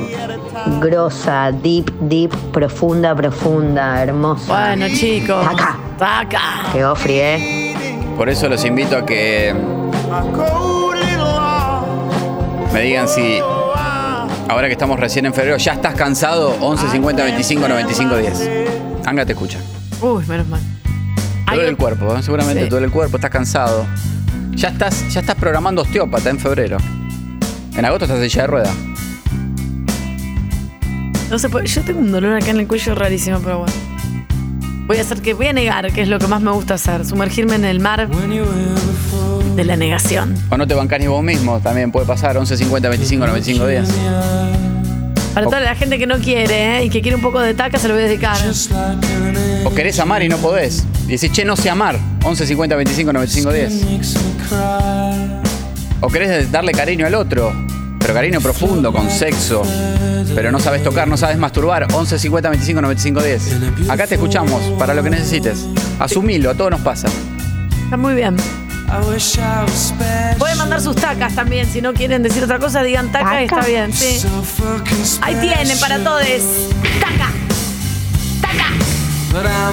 grosa, 0.81 1.53
deep, 1.53 1.91
deep, 2.01 2.33
profunda, 2.53 3.15
profunda, 3.15 4.03
hermosa. 4.03 4.47
Bueno, 4.47 4.87
chicos. 4.89 5.45
Taca. 5.45 5.79
Taca. 5.99 6.41
Quedó 6.73 6.95
fríe. 6.97 7.75
Por 8.17 8.29
eso 8.29 8.49
los 8.49 8.65
invito 8.65 8.97
a 8.97 9.07
que 9.07 9.55
me 12.73 12.81
digan 12.83 13.09
si 13.09 13.39
ahora 14.49 14.67
que 14.67 14.73
estamos 14.73 14.99
recién 15.01 15.27
en 15.27 15.35
febrero 15.35 15.57
ya 15.57 15.73
estás 15.73 15.95
cansado 15.95 16.55
11 16.61 16.89
50 16.89 17.23
25 17.25 17.69
95 17.69 18.17
10. 18.17 18.51
Anga 19.07 19.25
te 19.25 19.33
escucha. 19.33 19.59
Uy, 20.01 20.25
menos 20.27 20.47
mal. 20.49 20.61
Te 21.49 21.55
duele 21.57 21.71
el 21.71 21.77
cuerpo, 21.77 22.17
¿eh? 22.17 22.23
seguramente 22.23 22.61
Sí. 22.61 22.65
te 22.67 22.71
duele 22.71 22.87
el 22.87 22.93
cuerpo, 22.93 23.17
estás 23.17 23.31
cansado. 23.31 23.87
Ya 24.53 24.69
estás, 24.69 25.13
ya 25.13 25.21
estás 25.21 25.37
programando 25.37 25.83
osteópata 25.83 26.31
en 26.31 26.39
febrero. 26.39 26.77
En 27.77 27.85
agosto 27.85 28.05
estás 28.05 28.19
en 28.21 28.31
silla 28.31 28.43
de 28.43 28.47
rueda. 28.49 28.71
No 31.31 31.39
se 31.39 31.49
puede. 31.49 31.67
Yo 31.67 31.83
tengo 31.83 32.01
un 32.01 32.11
dolor 32.13 32.35
acá 32.35 32.51
en 32.51 32.61
el 32.61 32.67
cuello 32.67 32.95
rarísimo, 32.95 33.39
pero 33.41 33.59
bueno. 33.61 33.73
Voy 34.87 34.99
a 34.99 35.03
hacer 35.03 35.21
que. 35.23 35.35
Voy 35.35 35.47
a 35.47 35.53
negar, 35.53 35.93
que 35.93 36.03
es 36.03 36.09
lo 36.09 36.19
que 36.19 36.27
más 36.27 36.41
me 36.41 36.51
gusta 36.51 36.75
hacer. 36.75 37.05
Sumergirme 37.07 37.55
en 37.55 37.65
el 37.65 37.79
mar 37.81 38.09
de 39.57 39.65
la 39.65 39.77
negación. 39.77 40.35
O 40.51 40.57
no 40.57 40.67
te 40.67 40.75
bancás 40.75 40.99
ni 41.01 41.07
vos 41.07 41.23
mismo, 41.23 41.61
también 41.61 41.93
puede 41.93 42.07
pasar 42.07 42.37
11 42.37 42.57
50 42.57 42.89
25 42.89 43.27
95 43.27 43.67
10. 43.67 43.89
Para 45.35 45.47
toda 45.47 45.61
la 45.61 45.75
gente 45.77 45.99
que 45.99 46.07
no 46.09 46.19
quiere 46.19 46.79
¿eh? 46.79 46.85
y 46.85 46.91
que 46.91 47.01
quiere 47.03 47.15
un 47.17 47.23
poco 47.23 47.39
de 47.41 47.55
taca, 47.55 47.79
se 47.79 47.87
lo 47.87 47.95
voy 47.95 48.03
a 48.03 48.07
dedicar. 48.07 48.37
O 49.71 49.75
querés 49.75 49.99
amar 49.99 50.23
y 50.23 50.29
no 50.29 50.37
podés. 50.39 50.85
Y 51.07 51.13
decís, 51.13 51.33
che, 51.33 51.45
no 51.45 51.57
sé 51.57 51.71
amar. 51.71 51.99
11 52.25 52.47
50 52.47 52.77
25 52.77 53.13
95 53.13 53.53
10. 53.53 53.73
O 56.01 56.09
querés 56.09 56.51
darle 56.51 56.73
cariño 56.73 57.07
al 57.07 57.15
otro, 57.15 57.53
pero 57.99 58.15
cariño 58.15 58.41
profundo, 58.41 58.93
con 58.93 59.11
sexo. 59.11 59.63
Pero 60.35 60.53
no 60.53 60.61
sabes 60.61 60.83
tocar, 60.83 61.09
no 61.09 61.17
sabes 61.17 61.39
masturbar. 61.39 61.87
11 61.93 62.19
50 62.19 62.49
25 62.51 62.81
95 62.81 63.23
10. 63.23 63.91
Acá 63.91 64.07
te 64.07 64.15
escuchamos 64.15 64.63
para 64.79 64.95
lo 64.95 65.03
que 65.03 65.11
necesites. 65.11 65.67
Asumilo, 65.99 66.51
a 66.51 66.55
todos 66.55 66.71
nos 66.71 66.81
pasa. 66.81 67.09
Está 67.85 67.97
muy 67.97 68.15
bien. 68.15 68.37
Pueden 70.39 70.59
mandar 70.59 70.81
sus 70.81 70.97
tacas 70.97 71.35
también. 71.35 71.67
Si 71.71 71.81
no 71.81 71.93
quieren 71.95 72.23
decir 72.23 72.43
otra 72.43 72.59
cosa, 72.59 72.83
digan 72.83 73.13
taca 73.13 73.43
y 73.43 73.45
está 73.45 73.61
bien. 73.61 73.93
Sí. 73.93 74.21
Ahí 75.21 75.35
tienen 75.37 75.79
para 75.79 75.99
todos. 75.99 76.23
Taca. 77.01 77.31
Taca. 78.41 78.90
Para 79.33 79.71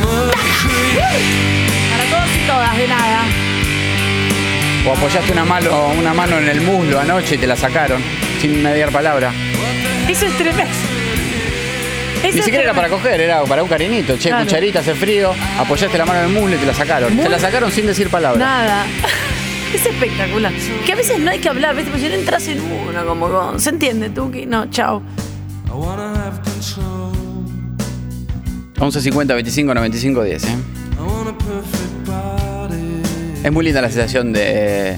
todos 2.09 2.29
y 2.35 2.47
todas, 2.47 2.77
de 2.77 2.88
nada. 2.88 3.21
O 4.88 4.91
apoyaste 4.93 5.31
una 5.31 5.45
mano, 5.45 5.88
una 5.97 6.13
mano 6.13 6.38
en 6.38 6.47
el 6.47 6.61
muslo 6.61 6.99
anoche 6.99 7.35
y 7.35 7.38
te 7.38 7.47
la 7.47 7.55
sacaron. 7.55 8.01
Sin 8.41 8.61
mediar 8.61 8.91
palabra. 8.91 9.31
Eso 10.07 10.25
es 10.27 10.38
tremendo. 10.38 10.71
Eso 12.23 12.35
Ni 12.38 12.41
siquiera 12.41 12.63
era 12.65 12.73
para 12.73 12.88
coger, 12.89 13.19
era 13.21 13.43
para 13.43 13.63
un 13.63 13.69
cariñito. 13.69 14.15
Che, 14.17 14.29
Claro. 14.29 14.45
cucharita, 14.45 14.79
hace 14.79 14.93
frío. 14.95 15.31
Apoyaste 15.59 15.97
la 15.97 16.05
mano 16.05 16.19
en 16.19 16.25
el 16.25 16.31
muslo 16.31 16.55
y 16.55 16.59
te 16.59 16.65
la 16.65 16.73
sacaron. 16.73 17.15
Muy- 17.15 17.23
Te 17.23 17.29
la 17.29 17.39
sacaron 17.39 17.71
sin 17.71 17.85
decir 17.88 18.09
palabra. 18.09 18.39
Nada. 18.39 18.85
Es 19.73 19.85
espectacular. 19.85 20.53
Que 20.85 20.93
a 20.93 20.95
veces 20.95 21.19
no 21.19 21.29
hay 21.29 21.39
que 21.39 21.49
hablar, 21.49 21.75
¿viste? 21.75 21.91
Porque 21.91 22.05
si 22.05 22.09
no 22.09 22.15
entras 22.15 22.47
en 22.47 22.61
una, 22.61 23.03
como, 23.03 23.27
como- 23.27 23.59
¿se 23.59 23.69
entiende, 23.69 24.09
Tuki? 24.09 24.45
No, 24.45 24.69
chao. 24.69 25.01
11 25.69 26.81
50 28.77 29.33
25 29.33 29.73
95 29.73 30.23
10. 30.23 30.43
¿eh? 30.45 30.47
Es 33.43 33.51
muy 33.51 33.63
linda 33.65 33.81
la 33.81 33.89
sensación 33.89 34.33
de 34.33 34.97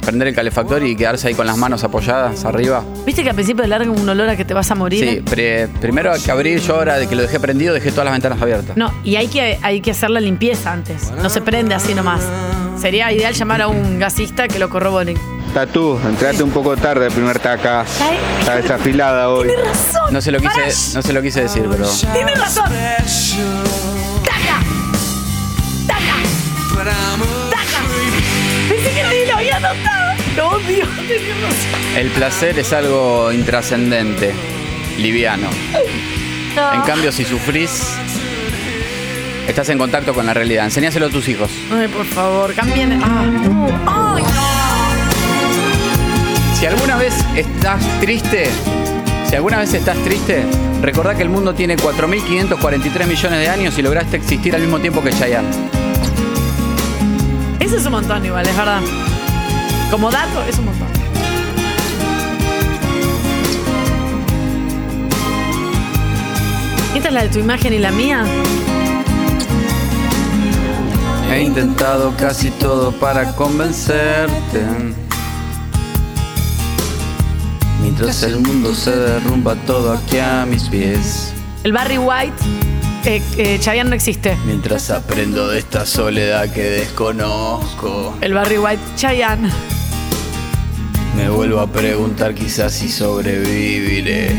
prender 0.00 0.28
el 0.28 0.34
calefactor 0.34 0.84
y 0.84 0.96
quedarse 0.96 1.28
ahí 1.28 1.34
con 1.34 1.46
las 1.46 1.56
manos 1.56 1.84
apoyadas 1.84 2.44
arriba. 2.44 2.84
¿Viste 3.06 3.22
que 3.22 3.28
al 3.30 3.34
principio 3.34 3.66
larga 3.66 3.90
un 3.90 4.08
olor 4.08 4.28
a 4.28 4.36
que 4.36 4.44
te 4.44 4.54
vas 4.54 4.70
a 4.70 4.74
morir? 4.74 5.08
Sí, 5.08 5.20
pre- 5.20 5.68
primero 5.80 6.12
hay 6.12 6.20
que 6.20 6.30
abrir. 6.30 6.60
Yo 6.60 6.76
ahora 6.76 6.98
de 6.98 7.06
que 7.06 7.14
lo 7.14 7.22
dejé 7.22 7.38
prendido, 7.40 7.74
dejé 7.74 7.90
todas 7.90 8.04
las 8.06 8.12
ventanas 8.14 8.40
abiertas. 8.42 8.76
No, 8.76 8.92
y 9.04 9.16
hay 9.16 9.28
que, 9.28 9.58
hay 9.62 9.80
que 9.80 9.92
hacer 9.92 10.10
la 10.10 10.20
limpieza 10.20 10.72
antes. 10.72 11.12
No 11.22 11.28
se 11.28 11.40
prende 11.40 11.74
así 11.74 11.94
nomás. 11.94 12.22
Sería 12.80 13.12
ideal 13.12 13.34
llamar 13.34 13.62
a 13.62 13.68
un 13.68 13.98
gasista 13.98 14.48
que 14.48 14.58
lo 14.58 14.68
corrobore. 14.70 15.14
Tatú, 15.54 16.00
entraste 16.08 16.42
un 16.42 16.50
poco 16.50 16.76
tarde 16.76 17.06
el 17.06 17.12
primer 17.12 17.38
taca. 17.38 17.84
Está 18.40 18.56
desafilada 18.56 19.28
hoy. 19.28 19.48
Tiene 19.48 19.62
razón. 19.62 20.12
No 20.12 20.20
se 20.22 20.32
lo 20.32 20.40
quise, 20.40 20.94
no 20.94 21.02
se 21.02 21.12
lo 21.12 21.20
quise 21.20 21.42
decir, 21.42 21.66
pero. 21.70 21.86
Tienes 22.14 22.38
razón. 22.38 22.64
¡Taca! 24.24 24.62
¡Taca! 25.86 26.16
¡Taca! 27.50 27.84
Pensé 28.68 28.94
que 28.94 29.02
nadie 29.02 29.26
lo 29.26 29.36
había 29.36 29.60
notado. 29.60 30.12
Lo 30.36 30.48
odio. 30.52 30.86
Razón. 30.86 31.96
El 31.96 32.10
placer 32.12 32.58
es 32.58 32.72
algo 32.72 33.30
intrascendente, 33.30 34.34
liviano. 34.96 35.48
No. 36.56 36.72
En 36.74 36.80
cambio, 36.82 37.12
si 37.12 37.24
sufrís, 37.24 37.94
estás 39.46 39.68
en 39.68 39.76
contacto 39.76 40.14
con 40.14 40.24
la 40.24 40.32
realidad. 40.32 40.64
Enseñáselo 40.64 41.06
a 41.06 41.10
tus 41.10 41.28
hijos. 41.28 41.50
Ay, 41.70 41.88
por 41.88 42.06
favor, 42.06 42.54
cambien. 42.54 43.02
Ah. 43.02 44.14
¡Ay, 44.16 44.22
Si 46.62 46.66
alguna 46.68 46.96
vez 46.96 47.12
estás 47.34 47.82
triste, 47.98 48.48
si 49.28 49.34
alguna 49.34 49.58
vez 49.58 49.74
estás 49.74 49.98
triste, 50.04 50.44
recordá 50.80 51.12
que 51.16 51.22
el 51.22 51.28
mundo 51.28 51.54
tiene 51.54 51.76
4.543 51.76 53.04
millones 53.08 53.40
de 53.40 53.48
años 53.48 53.76
y 53.76 53.82
lograste 53.82 54.16
existir 54.16 54.54
al 54.54 54.60
mismo 54.60 54.78
tiempo 54.78 55.02
que 55.02 55.10
Chayanne. 55.10 55.48
Eso 57.58 57.76
es 57.76 57.84
un 57.84 57.90
montón 57.90 58.24
igual, 58.24 58.46
es 58.46 58.56
verdad. 58.56 58.80
Como 59.90 60.08
dato, 60.12 60.40
es 60.48 60.56
un 60.56 60.66
montón. 60.66 60.86
¿Esta 66.94 67.08
es 67.08 67.12
la 67.12 67.22
de 67.24 67.28
tu 67.28 67.40
imagen 67.40 67.72
y 67.72 67.78
la 67.78 67.90
mía? 67.90 68.24
He 71.28 71.42
intentado 71.42 72.14
casi 72.16 72.52
todo 72.52 72.92
para 72.92 73.34
convencerte. 73.34 74.60
Mientras 78.02 78.24
el 78.24 78.40
mundo 78.40 78.74
se 78.74 78.90
derrumba 78.90 79.54
todo 79.54 79.92
aquí 79.92 80.18
a 80.18 80.44
mis 80.44 80.64
pies. 80.64 81.32
El 81.62 81.72
Barry 81.72 81.98
White, 81.98 82.34
eh, 83.04 83.22
eh, 83.36 83.58
Chayanne 83.60 83.90
no 83.90 83.94
existe. 83.94 84.36
Mientras 84.44 84.90
aprendo 84.90 85.46
de 85.46 85.60
esta 85.60 85.86
soledad 85.86 86.52
que 86.52 86.62
desconozco. 86.62 88.18
El 88.20 88.34
Barry 88.34 88.58
White, 88.58 88.82
Chayanne. 88.96 89.48
Me 91.16 91.30
vuelvo 91.30 91.60
a 91.60 91.68
preguntar 91.68 92.34
quizás 92.34 92.72
si 92.72 92.88
sobreviviré. 92.88 94.32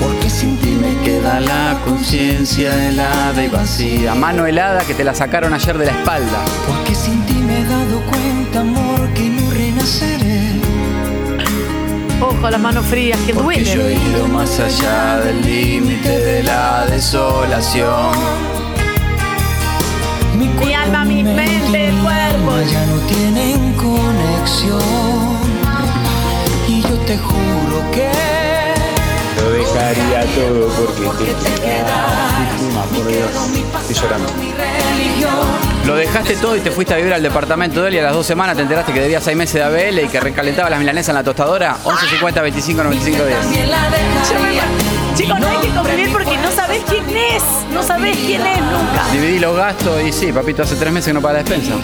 Porque 0.00 0.30
sin 0.30 0.56
ti 0.56 0.70
me 0.70 1.04
queda 1.04 1.38
la 1.38 1.82
conciencia 1.84 2.88
helada 2.88 3.44
y 3.44 3.48
vacía. 3.48 4.14
Mano 4.14 4.46
helada 4.46 4.80
que 4.86 4.94
te 4.94 5.04
la 5.04 5.14
sacaron 5.14 5.52
ayer 5.52 5.76
de 5.76 5.84
la 5.84 5.92
espalda. 5.92 6.42
Porque 6.66 6.94
sin 6.94 7.26
ti 7.26 7.34
me 7.34 7.60
he 7.60 7.64
dado 7.64 8.00
cuenta, 8.06 8.60
amor, 8.60 9.12
que 9.12 9.28
no 9.28 9.50
renaceré. 9.50 10.13
Ojo, 12.20 12.50
las 12.50 12.60
manos 12.60 12.84
frías, 12.86 13.18
que 13.26 13.34
Porque 13.34 13.64
yo 13.64 13.82
he 13.86 13.94
ido 13.94 14.26
más 14.28 14.58
allá 14.60 15.18
del 15.20 15.42
límite 15.42 16.08
de 16.08 16.42
la 16.42 16.86
desolación. 16.86 18.12
Mi 20.38 20.72
alma, 20.72 21.04
mi 21.04 21.22
mente, 21.22 21.88
el 21.88 21.96
cuerpo. 21.98 22.52
Ya 22.70 22.86
no 22.86 22.96
tienen 23.06 23.72
conexión. 23.74 24.80
Y 26.68 26.82
yo 26.82 26.96
te 27.06 27.18
juro 27.18 27.90
que 27.92 28.10
Lo 29.40 29.50
dejaría 29.50 30.20
todo 30.34 30.68
porque 31.04 31.32
te 31.34 31.60
quedas. 31.60 32.94
por 32.94 33.06
Dios. 33.06 33.30
Estoy 33.88 33.96
llorando. 34.02 34.28
Lo 35.86 35.94
dejaste 35.96 36.36
todo 36.36 36.56
y 36.56 36.60
te 36.60 36.70
fuiste 36.70 36.94
a 36.94 36.96
vivir 36.96 37.12
al 37.12 37.22
departamento 37.22 37.82
de 37.82 37.88
él 37.88 37.94
y 37.96 37.98
a 37.98 38.04
las 38.04 38.14
dos 38.14 38.26
semanas 38.26 38.56
te 38.56 38.62
enteraste 38.62 38.92
que 38.92 39.00
debías 39.00 39.22
seis 39.22 39.36
meses 39.36 39.54
de 39.54 39.62
ABL 39.64 39.98
y 40.04 40.08
que 40.08 40.18
recalentaba 40.18 40.70
las 40.70 40.78
milanesas 40.78 41.10
en 41.10 41.16
la 41.16 41.22
tostadora. 41.24 41.76
11 41.84 42.06
50 42.08 42.40
25 42.42 42.82
95 42.84 43.24
10. 43.26 43.38
Chicos, 45.14 45.38
no 45.38 45.46
hay 45.46 45.56
que 45.58 45.68
convivir 45.68 46.10
porque 46.12 46.36
no 46.38 46.50
sabés 46.50 46.82
quién 46.88 47.04
es. 47.16 47.42
No 47.70 47.82
sabés 47.82 48.16
quién 48.16 48.46
es 48.46 48.58
nunca. 48.60 49.04
Dividí 49.12 49.38
los 49.38 49.54
gastos 49.56 50.00
y 50.02 50.12
sí, 50.12 50.32
papito, 50.32 50.62
hace 50.62 50.74
tres 50.76 50.90
meses 50.92 51.08
que 51.08 51.12
no 51.14 51.20
paga 51.20 51.34
la 51.34 51.42
despensa. 51.42 51.74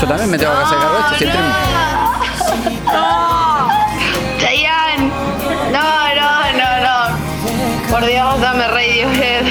Yo 0.00 0.06
también 0.08 0.30
me 0.30 0.38
tengo 0.38 0.52
que 0.56 0.62
hacer 0.64 0.78
cargo 0.78 0.94
de 0.94 1.00
esto. 1.02 1.14
si 1.18 1.24
el 1.24 1.30
tren- 1.30 1.52
Chayanne. 4.40 5.10
No, 5.72 6.14
no, 6.14 6.52
no, 6.58 6.70
no. 6.80 7.90
Por 7.90 8.06
Dios, 8.06 8.40
dame 8.40 8.66
Radiohead. 8.66 9.44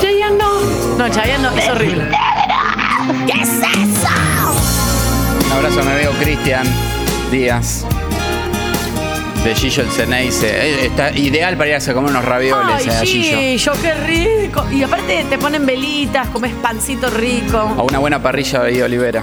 Chayanne 0.00 0.38
no. 0.38 0.60
No, 0.96 1.08
Chayanne 1.08 1.42
no, 1.42 1.50
es 1.56 1.68
horrible. 1.68 2.08
¿Qué 3.26 3.40
es 3.42 3.48
eso? 3.48 4.08
Un 5.46 5.52
abrazo 5.52 5.80
a 5.80 5.82
mi 5.84 5.90
amigo 5.92 6.12
Cristian 6.20 6.66
Díaz. 7.30 7.84
De 9.44 9.54
Gillo 9.54 9.82
el 9.82 9.90
Ceneice. 9.90 10.46
Eh, 10.46 10.86
Está 10.86 11.10
ideal 11.10 11.56
para 11.56 11.70
irse 11.70 11.90
a 11.90 11.94
comer 11.94 12.10
unos 12.12 12.24
ravioles 12.24 12.86
eh, 12.86 12.90
a 12.90 13.00
Ay, 13.00 13.06
Gillo. 13.06 13.38
Gillo, 13.38 13.72
qué 13.82 13.94
rico. 13.94 14.64
Y 14.70 14.82
aparte 14.84 15.24
te 15.28 15.38
ponen 15.38 15.66
velitas, 15.66 16.28
comes 16.28 16.52
pancito 16.54 17.10
rico. 17.10 17.58
A 17.58 17.82
una 17.82 17.98
buena 17.98 18.22
parrilla 18.22 18.60
de 18.62 18.82
Olivera. 18.84 19.22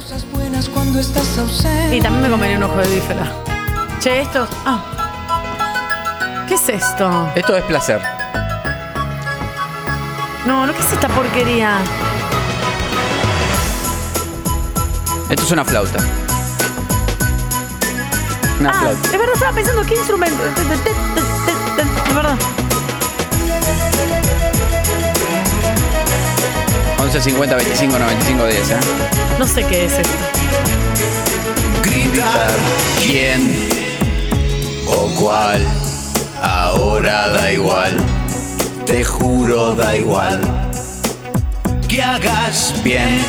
Y 1.91 2.01
también 2.01 2.21
me 2.21 2.29
comería 2.29 2.57
un 2.57 2.63
ojo 2.63 2.77
de 2.77 2.87
bífera. 2.95 3.31
Che, 4.01 4.21
esto. 4.21 4.47
Ah. 4.65 6.45
¿Qué 6.47 6.55
es 6.55 6.67
esto? 6.69 7.29
Esto 7.35 7.55
es 7.55 7.63
placer. 7.63 8.01
No, 10.45 10.65
no, 10.65 10.73
¿qué 10.73 10.79
es 10.79 10.91
esta 10.93 11.07
porquería? 11.09 11.77
Esto 15.29 15.43
es 15.43 15.51
una 15.51 15.63
flauta. 15.63 15.99
Una 18.59 18.69
ah, 18.71 18.79
flauta. 18.79 19.09
de 19.09 19.17
verdad 19.17 19.33
estaba 19.35 19.53
pensando 19.53 19.85
qué 19.85 19.95
instrumento. 19.95 20.43
De 22.07 22.13
verdad. 22.13 22.35
11 26.99 27.21
50 27.21 27.55
25 27.55 27.99
95 27.99 28.45
10, 28.45 28.71
¿eh? 28.71 28.75
No 29.37 29.47
sé 29.47 29.63
qué 29.65 29.85
es 29.85 29.93
esto. 29.93 30.13
Gritar 31.83 32.51
quién 33.05 33.69
o 34.87 35.07
cuál. 35.19 35.65
Ahora 36.41 37.29
da 37.29 37.51
igual. 37.51 37.97
Te 38.85 39.03
juro 39.03 39.75
da 39.75 39.95
igual. 39.95 40.41
Que 41.87 42.01
hagas 42.01 42.73
Bien, 42.83 43.19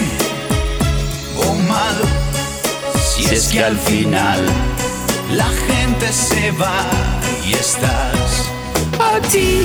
si 3.31 3.37
es 3.37 3.49
que 3.49 3.63
al 3.63 3.79
final 3.79 4.41
la 5.33 5.47
gente 5.47 6.13
se 6.13 6.51
va 6.53 6.83
y 7.47 7.53
estás. 7.53 8.51
A 8.99 9.21
ti 9.29 9.63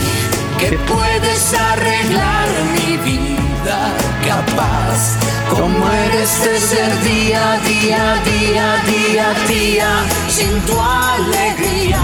que 0.59 0.77
puedes 0.87 1.53
arreglar 1.53 2.47
mi 2.75 2.97
vida 2.97 3.91
capaz 4.23 5.17
como 5.49 5.91
eres 5.91 6.43
de 6.43 6.59
ser 6.59 7.03
día 7.03 7.59
día 7.65 8.21
día 8.23 8.81
día 8.85 9.33
día 9.47 9.89
sin 10.29 10.59
tu 10.67 10.79
alegría. 10.79 11.99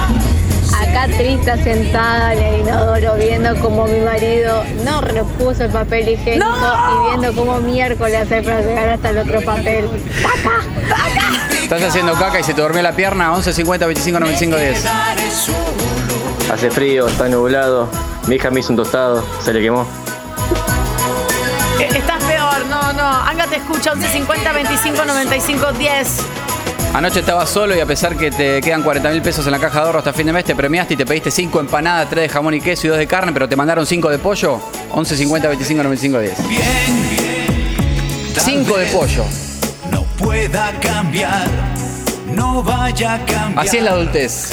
Acá 0.81 1.05
triste 1.15 1.63
sentada 1.63 2.33
en 2.33 2.39
el 2.39 2.59
inodoro 2.61 3.15
viendo 3.17 3.55
como 3.59 3.85
mi 3.85 3.99
marido 3.99 4.63
no 4.83 5.01
repuso 5.01 5.65
el 5.65 5.69
papel 5.69 6.09
higiénico 6.09 6.47
y 6.47 7.07
viendo 7.09 7.33
como 7.39 7.59
miércoles 7.59 8.21
hace 8.21 8.41
para 8.41 8.61
llegar 8.61 8.89
hasta 8.89 9.09
el 9.11 9.17
otro 9.19 9.41
papel. 9.41 9.87
Estás 11.75 11.89
haciendo 11.89 12.13
caca 12.15 12.37
y 12.37 12.43
se 12.43 12.53
te 12.53 12.61
durmió 12.61 12.81
la 12.81 12.91
pierna. 12.91 13.33
11 13.33 13.53
50 13.53 13.85
25 13.85 14.19
95 14.19 14.57
10. 14.57 14.85
Hace 16.51 16.69
frío, 16.69 17.07
está 17.07 17.29
nublado. 17.29 17.87
Mi 18.27 18.35
hija 18.35 18.49
me 18.51 18.59
hizo 18.59 18.71
un 18.71 18.75
tostado, 18.75 19.23
se 19.41 19.53
le 19.53 19.61
quemó. 19.61 19.87
Eh, 21.79 21.87
Estás 21.95 22.21
peor, 22.25 22.65
no, 22.69 22.91
no. 22.91 23.07
Anga 23.07 23.47
te 23.47 23.55
escucha 23.55 23.93
11 23.93 24.05
50 24.09 24.51
25 24.51 25.05
95 25.05 25.71
10. 25.71 26.17
Anoche 26.93 27.21
estabas 27.21 27.49
solo 27.49 27.73
y 27.73 27.79
a 27.79 27.85
pesar 27.85 28.17
que 28.17 28.31
te 28.31 28.59
quedan 28.59 28.83
40 28.83 29.09
mil 29.11 29.21
pesos 29.21 29.45
en 29.45 29.53
la 29.53 29.59
caja 29.59 29.79
de 29.79 29.85
ahorro 29.85 29.99
hasta 29.99 30.11
fin 30.11 30.25
de 30.25 30.33
mes, 30.33 30.43
te 30.43 30.53
premiaste 30.55 30.95
y 30.95 30.97
te 30.97 31.05
pediste 31.05 31.31
5 31.31 31.57
empanadas, 31.61 32.09
3 32.09 32.23
de 32.23 32.29
jamón 32.29 32.53
y 32.53 32.59
queso 32.59 32.87
y 32.87 32.89
2 32.89 32.99
de 32.99 33.07
carne, 33.07 33.31
pero 33.31 33.47
te 33.47 33.55
mandaron 33.55 33.85
5 33.85 34.09
de 34.09 34.19
pollo. 34.19 34.59
11 34.89 35.15
50 35.15 35.47
25 35.47 35.83
95 35.83 36.19
10. 36.19 36.33
5 38.43 38.77
de 38.77 38.85
pollo. 38.87 39.23
Pueda 40.21 40.71
cambiar, 40.79 41.47
no 42.33 42.63
vaya 42.63 43.15
a 43.15 43.25
cambiar. 43.25 43.65
Así 43.65 43.77
es 43.77 43.83
la 43.83 43.91
adultez. 43.91 44.51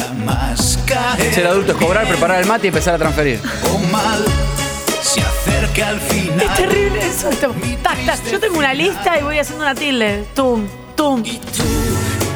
Ser 1.33 1.47
adulto 1.47 1.73
es 1.73 1.79
cobrar, 1.79 2.07
preparar 2.07 2.41
el 2.41 2.47
mate 2.47 2.67
y 2.67 2.69
empezar 2.69 2.95
a 2.95 2.99
transferir. 2.99 3.41
o 3.73 3.79
mal 3.93 4.25
se 5.03 5.21
acerca 5.21 5.89
al 5.89 6.01
final. 6.01 6.41
Es 6.41 6.55
terrible 6.55 7.07
eso. 7.07 7.29
esto. 7.29 7.55
Tac, 7.83 8.05
tac. 8.05 8.25
Yo 8.31 8.41
tengo 8.41 8.59
una 8.59 8.75
lista 8.75 9.19
y 9.19 9.23
voy 9.23 9.39
haciendo 9.39 9.65
una 9.65 9.75
tilde. 9.75 10.27
Tum, 10.35 10.67
tum. 10.97 11.23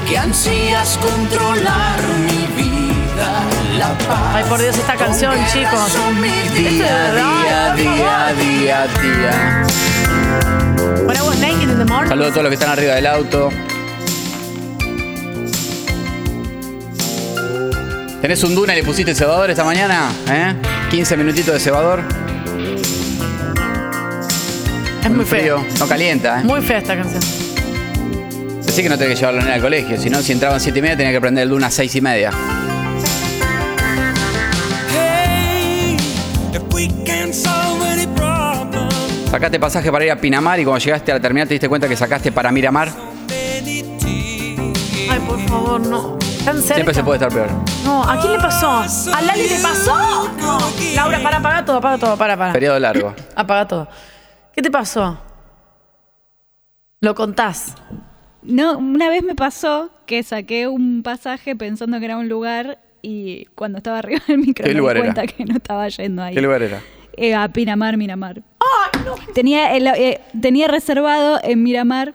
Que 0.09 0.19
ansías 0.19 0.99
controlar 0.99 2.01
mi 2.27 2.63
vida, 2.63 3.43
la 3.79 3.97
paz. 3.99 4.35
Ay, 4.35 4.45
por 4.49 4.61
Dios, 4.61 4.77
esta 4.77 4.97
canción, 4.97 5.35
chicos. 5.53 5.99
Día, 6.55 7.13
día, 7.15 7.75
día, 7.75 8.35
día, 8.37 8.87
día. 9.01 10.62
When 11.01 11.17
I 11.17 11.23
was 11.23 11.41
naked 11.41 11.71
in 11.71 11.79
the 11.79 11.85
morning. 11.85 12.09
Saludos 12.09 12.31
a 12.31 12.35
todos 12.35 12.43
los 12.45 12.51
que 12.51 12.55
están 12.55 12.71
arriba 12.71 12.95
del 12.95 13.07
auto. 13.07 13.51
¿Tenés 18.21 18.45
un 18.45 18.55
duna 18.55 18.75
y 18.75 18.77
le 18.77 18.85
pusiste 18.85 19.15
cebador 19.15 19.51
esta 19.51 19.65
mañana? 19.65 20.13
¿Eh? 20.31 20.55
15 20.91 21.17
minutitos 21.17 21.55
de 21.55 21.61
cebador. 21.61 22.03
Es 25.03 25.11
muy 25.11 25.25
feo. 25.25 25.59
frío. 25.61 25.79
No 25.81 25.89
calienta, 25.89 26.41
¿eh? 26.41 26.45
Muy 26.45 26.61
fea 26.61 26.79
esta 26.79 26.95
canción. 26.95 27.21
Decí 28.65 28.83
que 28.83 28.89
no 28.89 28.97
tenés 28.97 29.15
que 29.15 29.21
llevarlo 29.21 29.41
nena 29.41 29.55
al 29.55 29.61
colegio. 29.61 30.01
Si 30.01 30.09
no, 30.09 30.23
si 30.23 30.33
entraban 30.33 30.61
7 30.61 30.79
y 30.79 30.83
media, 30.83 30.97
tenía 30.97 31.13
que 31.13 31.21
prender 31.21 31.43
el 31.43 31.49
duna 31.49 31.67
a 31.67 31.71
6 31.71 31.97
y 31.97 32.01
media. 32.01 32.31
Sacaste 39.33 39.59
pasaje 39.59 39.91
para 39.91 40.05
ir 40.05 40.11
a 40.11 40.17
Pinamar 40.17 40.61
y 40.61 40.65
cuando 40.65 40.85
llegaste 40.85 41.11
a 41.11 41.15
la 41.15 41.21
terminal 41.23 41.49
te 41.49 41.55
diste 41.55 41.67
cuenta 41.67 41.89
que 41.89 41.97
sacaste 41.97 42.31
para 42.33 42.53
Miramar. 42.53 42.91
Ay, 45.11 45.21
por 45.27 45.41
favor, 45.49 45.81
no. 45.81 46.19
Tan 46.45 46.61
cerca. 46.61 46.75
Siempre 46.75 46.93
se 46.93 47.03
puede 47.03 47.17
estar 47.17 47.33
peor. 47.33 47.49
No, 47.83 48.03
¿a 48.03 48.21
quién 48.21 48.35
le 48.35 48.39
pasó? 48.39 48.85
¿A 49.11 49.23
Lali 49.23 49.49
le 49.49 49.59
pasó? 49.63 50.29
No. 50.37 50.59
Laura, 50.95 51.23
para, 51.23 51.39
apaga 51.39 51.65
todo, 51.65 51.79
apaga 51.79 51.97
todo, 51.97 52.19
para, 52.19 52.37
para. 52.37 52.53
Periodo 52.53 52.79
largo. 52.79 53.15
Apaga 53.35 53.67
todo. 53.67 53.89
¿Qué 54.55 54.61
te 54.61 54.71
pasó? 54.71 55.19
Lo 57.01 57.15
contás. 57.15 57.77
No, 58.43 58.77
una 58.77 59.09
vez 59.09 59.23
me 59.23 59.35
pasó 59.35 59.89
que 60.05 60.23
saqué 60.25 60.69
un 60.69 61.03
pasaje 61.03 61.57
pensando 61.57 61.99
que 62.01 62.05
era 62.05 62.19
un 62.19 62.29
lugar 62.29 62.81
y 63.01 63.47
cuando 63.55 63.79
estaba 63.79 64.01
arriba 64.01 64.21
del 64.29 64.55
¿Qué 64.55 64.63
me 64.63 64.75
di 64.75 64.87
era? 64.87 65.01
cuenta 65.01 65.27
que 65.27 65.47
no 65.47 65.57
estaba 65.57 65.89
yendo 65.89 66.23
ahí. 66.23 66.35
¿Qué 66.35 66.43
lugar 66.43 66.61
era? 66.61 66.83
Eh, 67.17 67.35
a 67.35 67.49
Pinamar, 67.49 67.97
Miramar. 67.97 68.43
Tenía, 69.35 69.75
el- 69.77 69.87
eh, 69.89 70.21
tenía 70.41 70.69
reservado 70.69 71.41
en 71.43 71.63
Miramar 71.63 72.15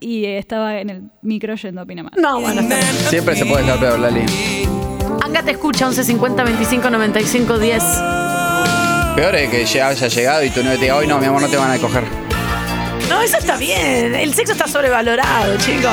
y 0.00 0.24
eh, 0.24 0.38
estaba 0.38 0.78
en 0.78 0.90
el 0.90 1.02
micro 1.22 1.54
yendo 1.56 1.80
a 1.80 1.86
Pinamar. 1.86 2.12
No, 2.16 2.40
bueno, 2.40 2.60
está 2.60 2.76
bien. 2.76 2.88
Siempre 3.10 3.36
se 3.36 3.44
puede 3.46 3.62
estar 3.62 3.78
peor, 3.78 3.98
Lali. 3.98 4.22
Anga 5.22 5.42
te 5.42 5.50
escucha 5.52 5.86
11 5.86 6.04
50 6.04 6.44
25 6.44 6.90
95 6.90 7.58
10. 7.58 7.82
Peor 9.16 9.34
es 9.34 9.50
que 9.50 9.64
ya 9.64 9.88
haya 9.88 10.06
llegado 10.08 10.44
y 10.44 10.50
tu 10.50 10.62
novio 10.62 10.76
te 10.78 10.82
diga, 10.84 10.96
hoy 10.96 11.06
no, 11.08 11.18
mi 11.18 11.26
amor, 11.26 11.42
no 11.42 11.48
te 11.48 11.56
van 11.56 11.72
a 11.72 11.78
coger. 11.78 12.04
No, 13.08 13.20
eso 13.20 13.38
está 13.38 13.56
bien. 13.56 14.14
El 14.14 14.32
sexo 14.34 14.52
está 14.52 14.68
sobrevalorado, 14.68 15.56
chicos. 15.58 15.90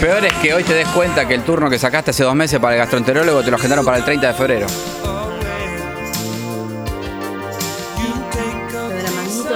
Peor 0.00 0.24
es 0.24 0.32
que 0.34 0.54
hoy 0.54 0.62
te 0.62 0.74
des 0.74 0.86
cuenta 0.88 1.26
que 1.26 1.34
el 1.34 1.42
turno 1.42 1.68
que 1.68 1.78
sacaste 1.78 2.10
hace 2.12 2.22
dos 2.22 2.34
meses 2.34 2.60
para 2.60 2.74
el 2.74 2.78
gastroenterólogo 2.80 3.42
te 3.42 3.50
lo 3.50 3.56
agendaron 3.56 3.84
para 3.84 3.96
el 3.96 4.04
30 4.04 4.28
de 4.28 4.34
febrero. 4.34 4.66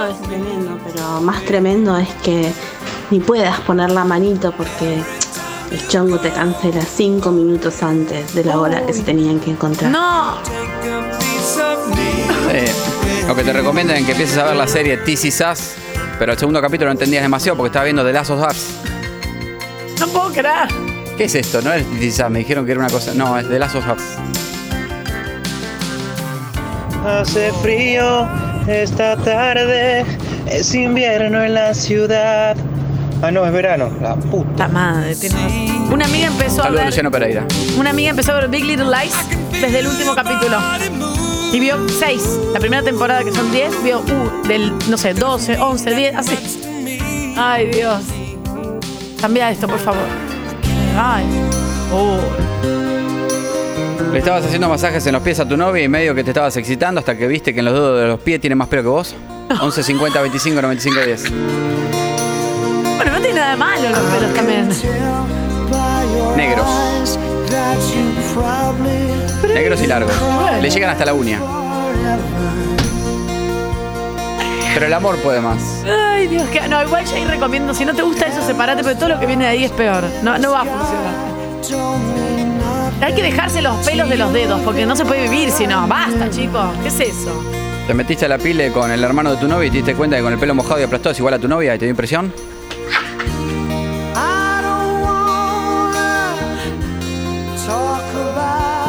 Es 0.05 0.21
tremendo, 0.21 0.77
pero 0.85 1.21
más 1.21 1.43
tremendo 1.43 1.97
es 1.97 2.09
que 2.23 2.51
ni 3.09 3.19
puedas 3.19 3.59
poner 3.61 3.91
la 3.91 4.03
manito 4.03 4.51
porque 4.51 5.01
el 5.71 5.87
chongo 5.87 6.19
te 6.19 6.31
cancela 6.31 6.81
cinco 6.81 7.31
minutos 7.31 7.81
antes 7.83 8.33
de 8.33 8.43
la 8.43 8.59
hora 8.59 8.85
que 8.85 8.93
se 8.93 9.03
tenían 9.03 9.39
que 9.39 9.51
encontrar. 9.51 9.91
No. 9.91 10.37
Eh, 12.53 12.69
lo 13.27 13.33
que 13.33 13.43
te 13.43 13.53
recomiendan 13.53 13.95
es 13.95 14.05
que 14.05 14.11
empieces 14.11 14.37
a 14.37 14.43
ver 14.43 14.57
la 14.57 14.67
serie 14.67 14.97
This 14.97 15.23
Is 15.23 15.41
Us, 15.49 15.71
pero 16.19 16.33
el 16.33 16.37
segundo 16.37 16.59
capítulo 16.61 16.87
no 16.87 16.91
entendías 16.91 17.23
demasiado 17.23 17.55
porque 17.55 17.67
estaba 17.67 17.85
viendo 17.85 18.03
The 18.03 18.11
Last 18.11 18.29
of 18.31 18.45
Us. 18.45 18.65
No 19.97 20.07
puedo 20.07 20.31
creer. 20.33 20.67
¿Qué 21.15 21.23
es 21.25 21.35
esto? 21.35 21.61
No 21.61 21.71
es 21.71 21.89
This 21.91 22.19
Is 22.19 22.19
Us, 22.19 22.29
me 22.29 22.39
dijeron 22.39 22.65
que 22.65 22.73
era 22.73 22.81
una 22.81 22.89
cosa. 22.89 23.13
No, 23.13 23.37
es 23.37 23.47
The 23.47 23.57
Last 23.57 23.75
of 23.75 23.85
Us. 23.87 24.50
Hace 27.05 27.51
frío 27.61 28.27
esta 28.67 29.15
tarde, 29.17 30.05
es 30.45 30.73
invierno 30.75 31.43
en 31.43 31.55
la 31.55 31.73
ciudad. 31.73 32.55
Ah, 33.23 33.31
no, 33.31 33.45
es 33.45 33.51
verano. 33.51 33.89
La 34.01 34.15
puta. 34.15 34.67
La 34.67 34.67
madre, 34.67 35.13
razón. 35.13 35.91
Una 35.91 36.05
amiga 36.05 36.27
empezó 36.27 36.61
a 36.61 36.65
Saludos 36.65 36.75
ver. 36.75 36.85
Luciano 36.87 37.11
Pereira. 37.11 37.45
Una 37.77 37.89
amiga 37.89 38.11
empezó 38.11 38.31
a 38.31 38.35
ver 38.35 38.49
Big 38.49 38.65
Little 38.65 38.85
Lies 38.85 39.15
desde 39.51 39.79
el 39.79 39.87
último 39.87 40.15
capítulo. 40.15 40.57
Y 41.51 41.59
vio 41.59 41.77
6. 41.89 42.39
La 42.53 42.59
primera 42.59 42.81
temporada, 42.81 43.23
que 43.23 43.31
son 43.31 43.51
10, 43.51 43.83
vio 43.83 43.99
uh, 43.99 44.47
del, 44.47 44.71
no 44.89 44.97
sé, 44.97 45.13
12, 45.13 45.57
11, 45.59 45.95
10, 45.95 46.15
así. 46.15 47.33
Ay, 47.37 47.67
Dios. 47.67 48.03
Cambia 49.19 49.51
esto, 49.51 49.67
por 49.67 49.79
favor. 49.79 50.05
Ay. 50.97 51.25
Oh. 51.93 52.17
Le 54.11 54.19
estabas 54.19 54.45
haciendo 54.45 54.67
masajes 54.67 55.05
en 55.07 55.13
los 55.13 55.23
pies 55.23 55.39
a 55.39 55.47
tu 55.47 55.55
novia 55.55 55.83
y 55.83 55.87
medio 55.87 56.13
que 56.13 56.23
te 56.23 56.31
estabas 56.31 56.57
excitando 56.57 56.99
hasta 56.99 57.17
que 57.17 57.27
viste 57.27 57.53
que 57.53 57.59
en 57.59 57.65
los 57.65 57.73
dedos 57.73 58.01
de 58.01 58.07
los 58.07 58.19
pies 58.19 58.41
tiene 58.41 58.55
más 58.55 58.67
pelo 58.67 58.81
que 58.81 58.89
vos. 58.89 59.15
11 59.61 59.83
50 59.83 60.21
25 60.21 60.61
95 60.61 61.05
10. 61.05 61.31
Bueno, 62.97 63.11
no 63.13 63.21
tiene 63.21 63.33
nada 63.35 63.51
de 63.51 63.57
malo 63.57 63.89
los 63.89 63.99
pelos 63.99 64.33
también. 64.33 64.69
Negros. 66.35 67.19
Negros 69.53 69.81
y 69.81 69.87
largos. 69.87 70.13
Le 70.61 70.69
llegan 70.69 70.89
hasta 70.89 71.05
la 71.05 71.13
uña. 71.13 71.39
Pero 74.73 74.85
el 74.87 74.93
amor 74.93 75.17
puede 75.17 75.39
más. 75.39 75.83
Ay, 75.85 76.27
Dios, 76.27 76.43
que 76.49 76.67
no, 76.67 76.83
igual 76.83 77.05
ya 77.05 77.15
ahí 77.15 77.25
recomiendo, 77.25 77.73
si 77.73 77.85
no 77.85 77.93
te 77.93 78.01
gusta 78.01 78.25
eso, 78.25 78.41
separate, 78.45 78.83
pero 78.83 78.97
todo 78.97 79.09
lo 79.09 79.19
que 79.19 79.25
viene 79.25 79.45
de 79.45 79.49
ahí 79.51 79.63
es 79.63 79.71
peor. 79.71 80.03
No, 80.21 80.37
no 80.37 80.51
va 80.51 80.61
a 80.61 80.65
funcionar. 80.65 82.30
Hay 83.01 83.13
que 83.15 83.23
dejarse 83.23 83.63
los 83.63 83.75
pelos 83.85 84.07
de 84.09 84.17
los 84.17 84.31
dedos, 84.31 84.61
porque 84.61 84.85
no 84.85 84.95
se 84.95 85.05
puede 85.05 85.23
vivir 85.23 85.49
si 85.51 85.65
no. 85.65 85.87
Basta, 85.87 86.29
chicos. 86.29 86.69
¿Qué 86.83 86.89
es 86.89 86.99
eso? 86.99 87.43
Te 87.87 87.95
metiste 87.95 88.25
a 88.25 88.29
la 88.29 88.37
pile 88.37 88.71
con 88.71 88.91
el 88.91 89.03
hermano 89.03 89.31
de 89.31 89.37
tu 89.37 89.47
novia 89.47 89.67
y 89.67 89.71
te 89.71 89.77
diste 89.77 89.95
cuenta 89.95 90.15
que 90.17 90.21
con 90.21 90.31
el 90.31 90.39
pelo 90.39 90.53
mojado 90.53 90.79
y 90.79 90.83
aplastado 90.83 91.11
es 91.11 91.19
igual 91.19 91.33
a 91.33 91.39
tu 91.39 91.47
novia 91.47 91.73
y 91.73 91.79
te 91.79 91.85
dio 91.85 91.89
impresión. 91.89 92.31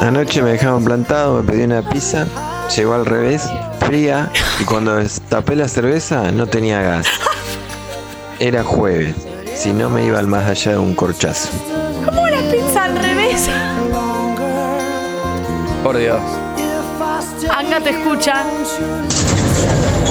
Anoche 0.02 0.43
me 0.43 0.51
dejaron 0.51 0.84
plantado, 0.84 1.43
me 1.43 1.51
pedí 1.51 1.62
una 1.62 1.89
pizza, 1.89 2.26
llegó 2.76 2.94
al 2.94 3.06
revés, 3.06 3.48
fría, 3.80 4.30
y 4.60 4.64
cuando 4.64 4.97
destapé 4.97 5.56
la 5.56 5.68
cerveza 5.68 6.32
no 6.32 6.47
tenía 6.47 6.82
gas. 6.82 7.06
Era 8.40 8.62
jueves, 8.64 9.14
si 9.55 9.72
no 9.72 9.89
me 9.89 10.05
iba 10.05 10.18
al 10.18 10.26
más 10.26 10.51
allá 10.51 10.72
de 10.72 10.78
un 10.78 10.94
corchazo. 10.94 11.51
Por 15.83 15.99
Dios. 15.99 16.21
Anga 17.51 17.81
te 17.81 17.91
escucha. 17.91 18.45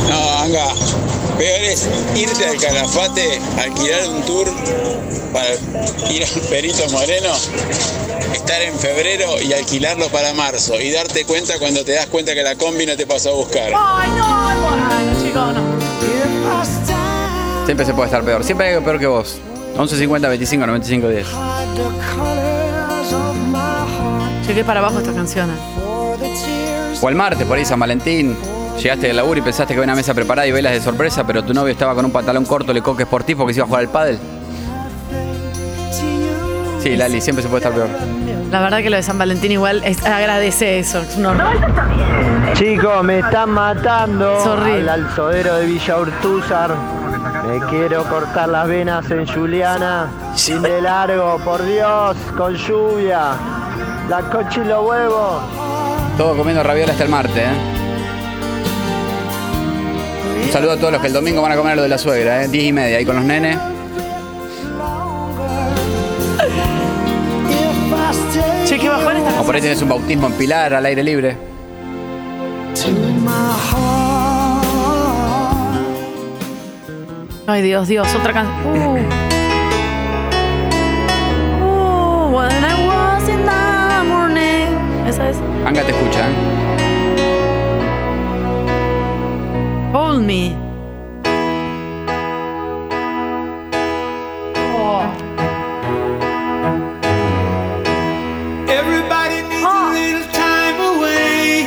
No, 0.10 0.39
Anga, 0.43 0.65
peor 1.38 1.61
es 1.61 1.88
irte 2.15 2.45
al 2.45 2.57
Calafate, 2.57 3.39
alquilar 3.57 4.10
un 4.10 4.22
tour 4.23 4.48
para 5.31 5.48
ir 6.11 6.23
al 6.23 6.41
Perito 6.49 6.89
Moreno, 6.89 7.30
estar 8.34 8.61
en 8.61 8.77
febrero 8.77 9.41
y 9.41 9.53
alquilarlo 9.53 10.10
para 10.10 10.34
marzo 10.34 10.77
y 10.80 10.91
darte 10.91 11.23
cuenta 11.26 11.57
cuando 11.60 11.85
te 11.85 11.93
das 11.93 12.07
cuenta 12.07 12.34
que 12.34 12.43
la 12.43 12.56
combi 12.56 12.85
no 12.85 12.98
te 12.98 13.07
pasó 13.07 13.30
a 13.30 13.34
buscar. 13.35 13.72
Ay, 13.73 14.10
no, 14.10 14.61
bueno, 14.61 14.89
chicos, 15.23 15.53
no. 15.53 15.61
Siempre 17.65 17.85
se 17.85 17.93
puede 17.93 18.07
estar 18.07 18.23
peor. 18.23 18.43
Siempre 18.43 18.68
hay 18.68 18.73
algo 18.73 18.84
peor 18.84 18.99
que 18.99 19.07
vos. 19.07 19.38
11 19.77 19.98
50 19.98 20.27
25 20.27 20.68
95 20.68 21.07
10. 21.07 21.27
Llegué 24.51 24.65
para 24.65 24.81
abajo 24.81 24.99
esta 24.99 25.13
canción. 25.13 25.49
O 27.01 27.07
el 27.07 27.15
martes, 27.15 27.47
por 27.47 27.57
ahí 27.57 27.63
San 27.63 27.79
Valentín. 27.79 28.35
Llegaste 28.83 29.07
del 29.07 29.15
laburo 29.15 29.39
y 29.39 29.41
pensaste 29.41 29.73
que 29.73 29.79
había 29.79 29.85
una 29.85 29.95
mesa 29.95 30.13
preparada 30.13 30.45
y 30.45 30.51
velas 30.51 30.73
de 30.73 30.81
sorpresa, 30.81 31.25
pero 31.25 31.41
tu 31.41 31.53
novio 31.53 31.71
estaba 31.71 31.95
con 31.95 32.03
un 32.03 32.11
pantalón 32.11 32.43
corto, 32.43 32.73
le 32.73 32.81
coque 32.81 33.03
sportivo 33.03 33.39
porque 33.43 33.53
se 33.53 33.59
iba 33.59 33.63
a 33.63 33.67
jugar 33.67 33.81
al 33.83 33.89
pádel. 33.89 34.19
Sí, 36.81 36.97
Lali, 36.97 37.21
siempre 37.21 37.41
se 37.43 37.47
puede 37.47 37.63
estar 37.65 37.71
peor. 37.73 37.87
La 38.51 38.59
verdad 38.59 38.79
que 38.79 38.89
lo 38.89 38.97
de 38.97 39.03
San 39.03 39.17
Valentín 39.17 39.53
igual 39.53 39.81
es- 39.85 40.03
agradece 40.05 40.79
eso. 40.79 40.99
Es 40.99 41.15
un 41.15 41.27
horror. 41.27 41.53
Chicos, 42.55 43.03
me 43.05 43.19
están 43.19 43.51
matando. 43.51 44.37
Es 44.37 44.45
el 44.89 45.09
sodero 45.15 45.55
de 45.55 45.65
Villa 45.65 45.97
Urtúzar. 45.97 46.75
Me 47.47 47.65
quiero 47.67 48.03
cortar 48.03 48.49
las 48.49 48.67
venas 48.67 49.09
en 49.11 49.25
Juliana. 49.27 50.07
Sin 50.35 50.61
de 50.61 50.81
largo, 50.81 51.37
por 51.45 51.63
Dios, 51.65 52.17
con 52.35 52.53
lluvia. 52.55 53.31
La 54.11 54.19
coche 54.23 54.59
y 54.61 54.67
los 54.67 54.85
huevos. 54.85 55.41
Todo 56.17 56.35
comiendo 56.35 56.61
raviola 56.61 56.91
hasta 56.91 57.05
el 57.05 57.09
martes, 57.09 57.38
¿eh? 57.38 57.53
Un 60.43 60.51
saludo 60.51 60.73
a 60.73 60.75
todos 60.75 60.91
los 60.91 60.99
que 60.99 61.07
el 61.07 61.13
domingo 61.13 61.41
van 61.41 61.53
a 61.53 61.55
comer 61.55 61.77
lo 61.77 61.83
de 61.83 61.88
la 61.88 61.97
suegra, 61.97 62.43
¿eh? 62.43 62.49
Diez 62.49 62.65
y 62.65 62.73
media, 62.73 62.97
ahí 62.97 63.05
con 63.05 63.15
los 63.15 63.23
nenes. 63.23 63.57
Che, 68.65 68.77
qué 68.77 68.89
bajón 68.89 69.15
esta 69.15 69.39
O 69.39 69.45
por 69.45 69.55
ahí 69.55 69.61
tienes 69.61 69.81
un 69.81 69.88
bautismo 69.88 70.27
en 70.27 70.33
Pilar, 70.33 70.73
al 70.73 70.85
aire 70.85 71.03
libre. 71.03 71.38
Ay, 77.47 77.61
Dios, 77.61 77.88
Dios, 77.88 78.13
otra 78.13 78.33
canción. 78.33 78.75
Uh. 78.75 79.20
Te 85.73 85.80
escucha, 85.80 86.19
¿eh? 86.19 86.34
Hold 89.93 90.22
me. 90.26 90.53
Oh. 94.76 95.02
Everybody 98.68 99.41
needs 99.48 99.64
a 99.64 99.91
little 99.93 100.27
time 100.34 100.77
away. 100.81 101.65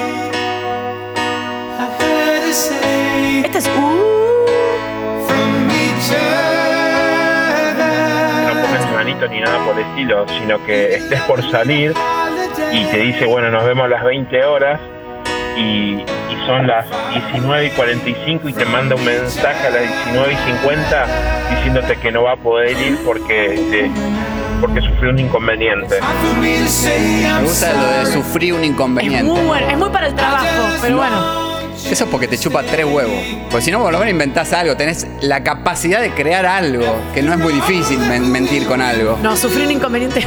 I 1.78 1.86
heard 1.98 2.42
her 2.44 2.52
say. 2.52 3.42
Este 3.42 3.58
es. 3.58 3.66
From 5.26 5.70
each 5.70 6.10
other. 6.12 7.34
no 8.54 8.62
pongas 8.62 8.86
ni 8.86 8.92
manito 8.94 9.26
ni 9.28 9.40
nada 9.40 9.64
por 9.64 9.78
el 9.78 9.86
estilo, 9.86 10.26
sino 10.28 10.62
que 10.66 10.96
estés 10.96 11.20
por 11.22 11.42
salir 11.50 11.94
y 12.74 12.84
te 12.90 12.98
dice, 12.98 13.26
bueno, 13.26 13.50
nos 13.50 13.64
vemos 13.64 13.84
a 13.84 13.88
las 13.88 14.04
20 14.04 14.44
horas 14.44 14.80
y, 15.56 15.94
y 16.00 16.46
son 16.46 16.66
las 16.66 16.84
19 17.32 17.66
y 17.66 17.70
45 17.70 18.48
y 18.48 18.52
te 18.52 18.64
manda 18.64 18.96
un 18.96 19.04
mensaje 19.04 19.66
a 19.66 19.70
las 19.70 19.82
19 20.04 20.32
y 20.32 20.36
50 20.60 21.06
diciéndote 21.56 21.96
que 21.96 22.10
no 22.12 22.22
va 22.24 22.32
a 22.32 22.36
poder 22.36 22.76
ir 22.78 22.98
porque, 23.04 23.60
te- 23.70 23.90
porque 24.60 24.80
sufrió 24.80 25.10
un 25.10 25.18
inconveniente. 25.20 26.00
Me 26.40 27.40
gusta 27.42 27.72
lo 27.72 27.86
de 28.04 28.12
sufrir 28.12 28.54
un 28.54 28.60
Es 28.62 28.66
inconveniente. 28.70 29.22
muy 29.22 29.40
bueno, 29.42 29.68
es 29.70 29.78
muy 29.78 29.90
para 29.90 30.06
el 30.08 30.14
trabajo, 30.14 30.46
pero 30.80 30.96
bueno. 30.96 31.44
Eso 31.74 32.04
es 32.04 32.10
porque 32.10 32.26
te 32.26 32.38
chupa 32.38 32.62
tres 32.62 32.86
huevos. 32.86 33.12
Porque 33.50 33.62
si 33.66 33.70
no, 33.70 33.80
por 33.80 33.92
lo 33.92 33.98
menos 33.98 34.10
inventás 34.12 34.52
algo. 34.54 34.74
Tenés 34.74 35.06
la 35.20 35.42
capacidad 35.44 36.00
de 36.00 36.10
crear 36.12 36.46
algo. 36.46 36.96
Que 37.12 37.20
no 37.22 37.32
es 37.32 37.38
muy 37.38 37.52
difícil 37.52 37.98
men- 37.98 38.32
mentir 38.32 38.66
con 38.66 38.80
algo. 38.80 39.18
No, 39.22 39.36
sufrí 39.36 39.64
un 39.64 39.72
inconveniente. 39.72 40.26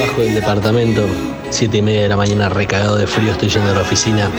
Bajo 0.00 0.20
del 0.20 0.34
departamento, 0.34 1.06
siete 1.50 1.78
y 1.78 1.82
media 1.82 2.02
de 2.02 2.08
la 2.08 2.16
mañana, 2.16 2.48
recagado 2.48 2.96
de 2.96 3.06
frío, 3.06 3.32
estoy 3.32 3.48
yendo 3.48 3.70
a 3.70 3.74
la 3.74 3.80
oficina. 3.80 4.30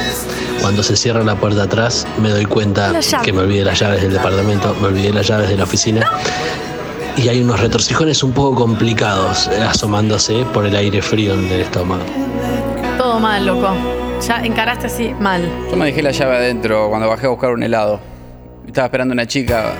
Cuando 0.61 0.83
se 0.83 0.95
cierra 0.95 1.23
la 1.23 1.35
puerta 1.35 1.63
atrás, 1.63 2.05
me 2.21 2.29
doy 2.29 2.45
cuenta 2.45 2.93
que 3.23 3.33
me 3.33 3.41
olvidé 3.41 3.63
las 3.63 3.79
llaves 3.79 4.01
del 4.01 4.13
departamento, 4.13 4.75
me 4.81 4.87
olvidé 4.87 5.11
las 5.11 5.27
llaves 5.27 5.49
de 5.49 5.57
la 5.57 5.63
oficina. 5.63 6.05
Y 7.15 7.29
hay 7.29 7.41
unos 7.41 7.59
retorcijones 7.59 8.21
un 8.21 8.33
poco 8.33 8.55
complicados 8.55 9.47
eh, 9.47 9.61
asomándose 9.61 10.45
por 10.53 10.65
el 10.67 10.75
aire 10.75 11.01
frío 11.01 11.33
en 11.33 11.45
el 11.45 11.61
estómago. 11.61 12.03
Todo 12.97 13.19
mal, 13.19 13.43
loco. 13.43 13.69
Ya 14.27 14.41
encaraste 14.43 14.85
así, 14.85 15.15
mal. 15.19 15.49
Yo 15.71 15.77
me 15.77 15.87
dejé 15.87 16.03
la 16.03 16.11
llave 16.11 16.37
adentro 16.37 16.89
cuando 16.89 17.07
bajé 17.07 17.25
a 17.25 17.29
buscar 17.29 17.51
un 17.51 17.63
helado. 17.63 17.99
Estaba 18.67 18.85
esperando 18.85 19.13
una 19.13 19.25
chica. 19.25 19.73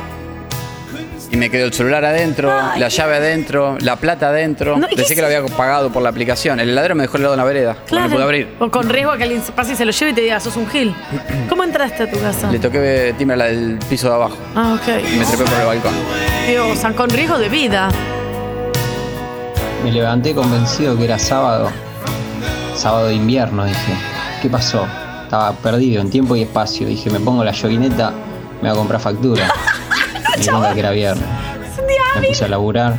Y 1.29 1.37
me 1.37 1.49
quedó 1.49 1.65
el 1.65 1.73
celular 1.73 2.05
adentro, 2.05 2.49
la 2.77 2.87
llave 2.87 3.17
adentro, 3.17 3.77
la 3.81 3.97
plata 3.97 4.29
adentro. 4.29 4.77
No, 4.77 4.87
¿y 4.87 4.91
qué 4.91 5.01
Decía 5.01 5.15
que 5.15 5.21
lo 5.21 5.27
había 5.27 5.45
pagado 5.45 5.91
por 5.91 6.01
la 6.01 6.09
aplicación. 6.09 6.59
El 6.59 6.69
heladero 6.69 6.95
me 6.95 7.03
dejó 7.03 7.17
el 7.17 7.23
helado 7.23 7.33
en 7.33 7.39
la 7.39 7.43
vereda. 7.43 7.77
No 7.91 7.99
lo 7.99 8.09
pude 8.09 8.23
abrir. 8.23 8.55
O 8.59 8.69
con 8.69 8.87
riesgo 8.87 9.11
a 9.11 9.17
que 9.17 9.23
alguien 9.23 9.43
se 9.43 9.51
pase 9.51 9.73
y 9.73 9.75
se 9.75 9.85
lo 9.85 9.91
lleve 9.91 10.11
y 10.11 10.13
te 10.13 10.21
diga, 10.21 10.39
sos 10.39 10.55
un 10.55 10.67
gil. 10.67 10.95
¿Cómo 11.49 11.63
entraste 11.63 12.03
a 12.03 12.11
tu 12.11 12.19
casa? 12.19 12.51
Le 12.51 12.59
toqué 12.59 13.13
timbre 13.17 13.37
del 13.37 13.77
piso 13.89 14.07
de 14.07 14.15
abajo. 14.15 14.37
Ah, 14.55 14.77
ok. 14.79 14.87
Y 15.13 15.17
me 15.17 15.25
trepé 15.25 15.43
por 15.43 15.59
el 15.59 15.65
balcón. 15.65 15.93
Dios, 16.47 16.79
con 16.95 17.09
riesgo 17.09 17.37
de 17.37 17.49
vida. 17.49 17.89
Me 19.83 19.91
levanté 19.91 20.33
convencido 20.33 20.97
que 20.97 21.05
era 21.05 21.19
sábado. 21.19 21.69
Sábado 22.75 23.07
de 23.07 23.15
invierno, 23.15 23.65
dije. 23.65 23.93
¿Qué 24.41 24.49
pasó? 24.49 24.87
Estaba 25.23 25.51
perdido 25.53 26.01
en 26.01 26.09
tiempo 26.09 26.35
y 26.35 26.43
espacio. 26.43 26.87
Dije, 26.87 27.09
me 27.09 27.19
pongo 27.19 27.43
la 27.43 27.51
yoguineta, 27.51 28.11
me 28.61 28.69
voy 28.69 28.71
a 28.71 28.73
comprar 28.75 29.01
factura. 29.01 29.51
Cuenta 30.45 30.73
que 30.73 30.79
era 30.79 30.91
viernes. 30.91 31.25
Me 32.19 32.27
puse 32.27 32.45
a 32.45 32.47
laburar. 32.47 32.95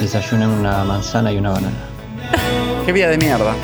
Desayuné 0.00 0.46
una 0.46 0.84
manzana 0.84 1.32
y 1.32 1.38
una 1.38 1.50
banana. 1.50 1.76
Qué 2.84 2.92
vida 2.92 3.08
de 3.08 3.18
mierda. 3.18 3.54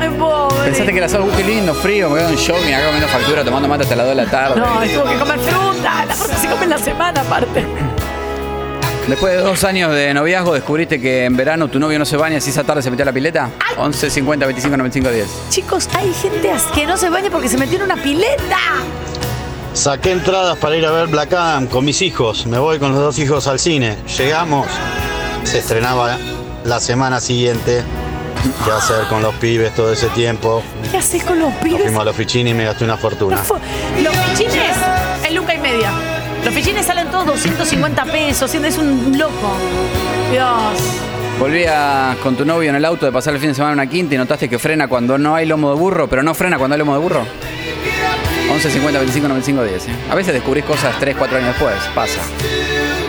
Ay, 0.00 0.08
pobre. 0.18 0.56
Pensaste 0.64 0.92
que 0.92 0.98
era 0.98 1.06
uh, 1.06 1.30
qué 1.36 1.44
lindo, 1.44 1.74
frío, 1.74 2.08
me 2.08 2.18
quedo 2.18 2.30
en 2.30 2.36
jogging, 2.36 2.74
acá 2.74 2.86
comiendo 2.86 3.08
factura, 3.08 3.44
tomando 3.44 3.68
mate 3.68 3.82
hasta 3.82 3.96
las 3.96 4.06
2 4.06 4.16
de 4.16 4.22
la 4.24 4.30
tarde. 4.30 4.60
No, 4.60 4.66
tuvo 4.66 5.10
que 5.10 5.18
comer 5.18 5.38
fruta. 5.40 6.04
La 6.06 6.14
fruta 6.14 6.36
se 6.36 6.48
come 6.48 6.64
en 6.64 6.70
la 6.70 6.78
semana, 6.78 7.20
aparte. 7.20 7.64
Después 9.08 9.32
de 9.32 9.40
dos 9.40 9.64
años 9.64 9.92
de 9.92 10.14
noviazgo, 10.14 10.54
descubriste 10.54 11.00
que 11.00 11.24
en 11.24 11.36
verano 11.36 11.68
tu 11.68 11.80
novio 11.80 11.98
no 11.98 12.04
se 12.04 12.16
baña, 12.16 12.40
si 12.40 12.50
esa 12.50 12.64
tarde 12.64 12.80
se 12.80 12.90
metió 12.90 13.02
a 13.02 13.06
la 13.06 13.12
pileta. 13.12 13.50
11 13.76 14.08
50 14.08 14.46
25 14.46 14.76
95 14.76 15.10
10. 15.10 15.28
Chicos, 15.50 15.88
hay 15.94 16.12
gente 16.14 16.50
que 16.74 16.86
no 16.86 16.96
se 16.96 17.10
baña 17.10 17.28
porque 17.30 17.48
se 17.48 17.58
metió 17.58 17.78
en 17.78 17.84
una 17.84 17.96
pileta. 17.96 18.58
Saqué 19.72 20.10
entradas 20.12 20.58
para 20.58 20.76
ir 20.76 20.84
a 20.84 20.90
ver 20.90 21.06
Black 21.08 21.32
Adam 21.32 21.66
con 21.66 21.84
mis 21.84 22.02
hijos. 22.02 22.46
Me 22.46 22.58
voy 22.58 22.78
con 22.78 22.92
los 22.92 23.00
dos 23.00 23.18
hijos 23.18 23.46
al 23.46 23.58
cine. 23.58 23.96
Llegamos. 24.18 24.66
Se 25.44 25.58
estrenaba 25.58 26.18
la 26.64 26.80
semana 26.80 27.20
siguiente. 27.20 27.82
¿Qué 28.64 28.70
hacer 28.70 29.06
con 29.08 29.22
los 29.22 29.34
pibes 29.36 29.74
todo 29.74 29.92
ese 29.92 30.08
tiempo? 30.08 30.62
¿Qué 30.90 30.96
haces 30.96 31.22
con 31.22 31.38
los 31.38 31.50
Nos 31.52 31.62
pibes? 31.62 31.82
fuimos 31.82 32.00
a 32.02 32.04
la 32.06 32.10
oficina 32.10 32.50
y 32.50 32.54
me 32.54 32.64
gasté 32.64 32.84
una 32.84 32.96
fortuna. 32.96 33.36
Los 34.02 34.16
fichines 34.16 34.76
es 35.24 35.32
luca 35.34 35.54
y 35.54 35.58
media. 35.58 35.90
Los 36.44 36.54
fichines 36.54 36.86
salen 36.86 37.08
todos 37.10 37.26
250 37.26 38.04
pesos. 38.06 38.54
Es 38.54 38.78
un 38.78 39.16
loco. 39.18 39.56
Dios. 40.32 40.48
Volvías 41.38 42.16
con 42.18 42.36
tu 42.36 42.44
novio 42.44 42.68
en 42.70 42.76
el 42.76 42.84
auto 42.84 43.06
de 43.06 43.12
pasar 43.12 43.34
el 43.34 43.40
fin 43.40 43.50
de 43.50 43.54
semana 43.54 43.72
en 43.74 43.78
una 43.80 43.88
quinta 43.90 44.14
y 44.14 44.18
notaste 44.18 44.48
que 44.48 44.58
frena 44.58 44.88
cuando 44.88 45.16
no 45.16 45.34
hay 45.34 45.46
lomo 45.46 45.72
de 45.72 45.78
burro, 45.78 46.08
pero 46.08 46.22
no 46.22 46.34
frena 46.34 46.58
cuando 46.58 46.74
hay 46.74 46.78
lomo 46.78 46.92
de 46.94 47.00
burro. 47.00 47.26
11 48.50 48.70
50 48.70 48.98
25 48.98 49.28
95 49.28 49.64
10. 49.64 49.88
¿eh? 49.88 49.90
A 50.10 50.14
veces 50.14 50.34
descubrís 50.34 50.64
cosas 50.64 50.98
3, 50.98 51.16
4 51.16 51.38
años 51.38 51.48
después. 51.50 51.76
Pasa. 51.94 52.20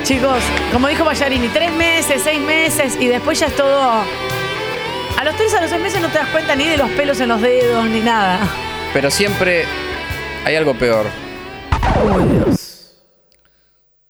Chicos, 0.04 0.44
como 0.72 0.88
dijo 0.88 1.06
Ballarini, 1.06 1.48
tres 1.50 1.72
meses, 1.74 2.22
seis 2.24 2.42
meses 2.42 2.98
y 3.00 3.08
después 3.08 3.40
ya 3.40 3.48
es 3.48 3.56
todo. 3.56 4.04
A 5.18 5.24
los 5.24 5.36
tres, 5.36 5.54
a 5.54 5.62
los 5.62 5.70
seis 5.70 5.82
meses 5.82 6.02
no 6.02 6.10
te 6.10 6.18
das 6.18 6.28
cuenta 6.30 6.56
ni 6.56 6.68
de 6.68 6.78
los 6.78 6.90
pelos 6.92 7.20
en 7.20 7.30
los 7.30 7.42
dedos 7.42 7.86
ni 7.86 8.00
nada. 8.02 8.40
Pero 8.94 9.12
siempre 9.12 9.66
hay 10.44 10.56
algo 10.56 10.74
peor. 10.74 11.06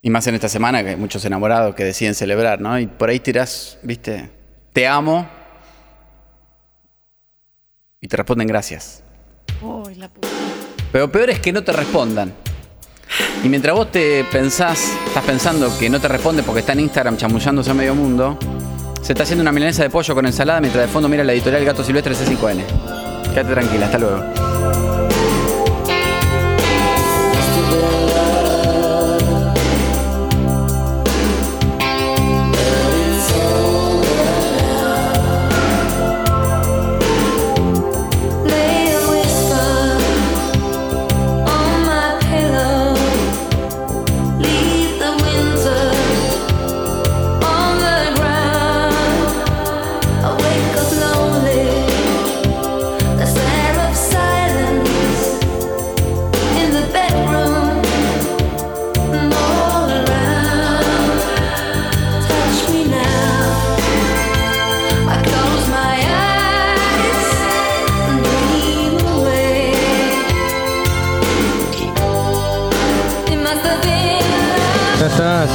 Y 0.01 0.09
más 0.09 0.25
en 0.27 0.35
esta 0.35 0.49
semana 0.49 0.81
que 0.83 0.89
hay 0.89 0.95
muchos 0.95 1.23
enamorados 1.25 1.75
que 1.75 1.83
deciden 1.83 2.15
celebrar, 2.15 2.59
¿no? 2.61 2.79
Y 2.79 2.87
por 2.87 3.09
ahí 3.09 3.19
tirás, 3.19 3.77
viste, 3.83 4.29
te 4.73 4.87
amo. 4.87 5.29
Y 7.99 8.07
te 8.07 8.17
responden 8.17 8.47
gracias. 8.47 9.03
Uy, 9.61 9.95
la 9.95 10.07
puta. 10.07 10.27
Pero 10.91 11.11
peor 11.11 11.29
es 11.29 11.39
que 11.39 11.51
no 11.51 11.63
te 11.63 11.71
respondan. 11.71 12.33
Y 13.43 13.49
mientras 13.49 13.75
vos 13.75 13.91
te 13.91 14.23
pensás, 14.25 14.91
estás 15.07 15.23
pensando 15.23 15.69
que 15.77 15.89
no 15.89 15.99
te 15.99 16.07
responde 16.07 16.43
porque 16.43 16.59
está 16.61 16.73
en 16.73 16.81
Instagram 16.81 17.17
chamullándose 17.17 17.71
a 17.71 17.73
medio 17.73 17.95
mundo, 17.95 18.37
se 19.01 19.13
está 19.13 19.23
haciendo 19.23 19.41
una 19.41 19.51
milanesa 19.51 19.83
de 19.83 19.89
pollo 19.89 20.13
con 20.13 20.25
ensalada 20.25 20.61
mientras 20.61 20.85
de 20.85 20.91
fondo 20.91 21.09
mira 21.09 21.23
la 21.23 21.33
editorial 21.33 21.65
Gato 21.65 21.83
Silvestre 21.83 22.13
C5N. 22.15 22.63
Quédate 23.33 23.53
tranquila, 23.53 23.85
hasta 23.85 23.97
luego. 23.97 24.50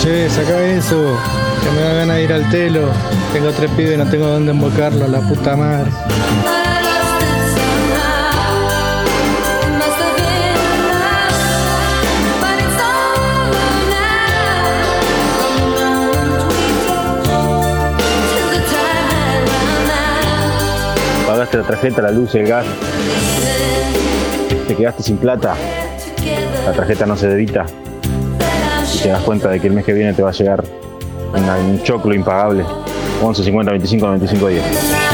Che, 0.06 0.30
saca 0.30 0.62
eso. 0.62 1.18
Que 1.62 1.70
me 1.70 1.80
da 1.82 1.92
ganas 1.94 2.16
de 2.16 2.24
ir 2.24 2.32
al 2.32 2.50
telo. 2.50 2.88
Tengo 3.32 3.50
tres 3.50 3.70
pibes 3.72 3.94
y 3.94 3.96
no 3.96 4.08
tengo 4.08 4.26
dónde 4.26 4.52
embocarlo, 4.52 5.08
la 5.08 5.20
puta 5.20 5.56
madre. 5.56 5.90
Pagaste 21.26 21.58
la 21.58 21.64
tarjeta, 21.64 22.02
la 22.02 22.10
luz, 22.12 22.34
el 22.34 22.46
gas, 22.46 22.64
te 24.68 24.74
quedaste 24.74 25.02
sin 25.02 25.18
plata, 25.18 25.54
la 26.64 26.72
tarjeta 26.72 27.04
no 27.04 27.16
se 27.16 27.28
debita 27.28 27.66
y 27.66 27.85
te 29.02 29.09
das 29.09 29.23
cuenta 29.23 29.51
de 29.51 29.60
que 29.60 29.66
el 29.66 29.73
mes 29.73 29.85
que 29.85 29.93
viene 29.93 30.12
te 30.12 30.23
va 30.23 30.31
a 30.31 30.32
llegar 30.32 30.64
un 31.35 31.82
choclo 31.82 32.14
impagable. 32.14 32.64
11, 33.23 33.44
50, 33.44 33.70
25, 33.70 34.06
95 34.06 34.48
días. 34.48 35.05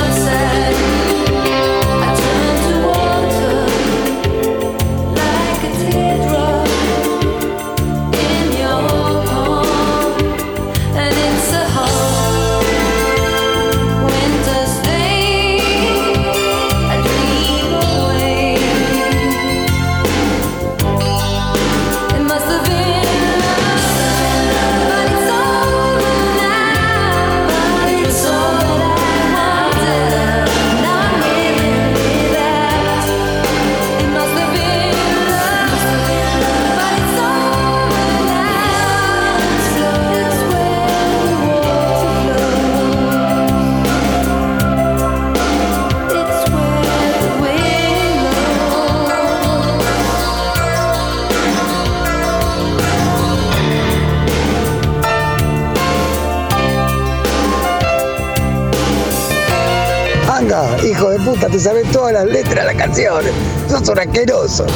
Puta, 61.24 61.49
te 61.49 61.59
sabes 61.59 61.90
todas 61.90 62.12
las 62.12 62.27
letras 62.27 62.66
de 62.66 62.73
la 62.73 62.74
canción. 62.74 63.24
Sos 63.69 63.89
un 63.89 63.99
asqueroso. 63.99 64.66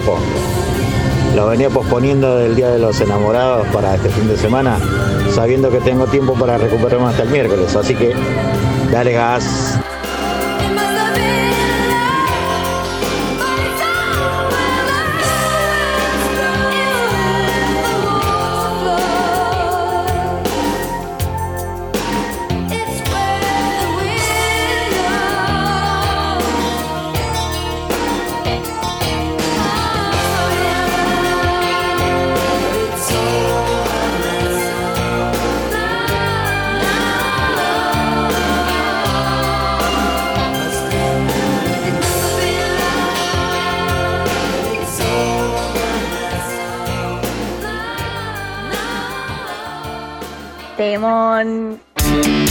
La. 0.00 0.22
Lo 1.34 1.48
venía 1.48 1.68
posponiendo 1.68 2.36
del 2.36 2.54
Día 2.54 2.70
de 2.70 2.78
los 2.78 3.00
Enamorados 3.00 3.66
para 3.68 3.96
este 3.96 4.08
fin 4.08 4.28
de 4.28 4.36
semana, 4.36 4.78
sabiendo 5.34 5.70
que 5.70 5.80
tengo 5.80 6.06
tiempo 6.06 6.34
para 6.34 6.58
recuperarme 6.58 7.06
hasta 7.08 7.24
el 7.24 7.30
miércoles. 7.30 7.74
Así 7.74 7.94
que, 7.94 8.14
dale 8.92 9.12
gas. 9.12 9.78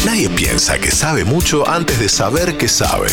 Nadie 0.06 0.30
piensa 0.30 0.78
que 0.78 0.92
sabe 0.92 1.24
mucho 1.26 1.68
antes 1.68 1.98
de 1.98 2.08
saber 2.08 2.56
que 2.58 2.68
sabe. 2.68 3.08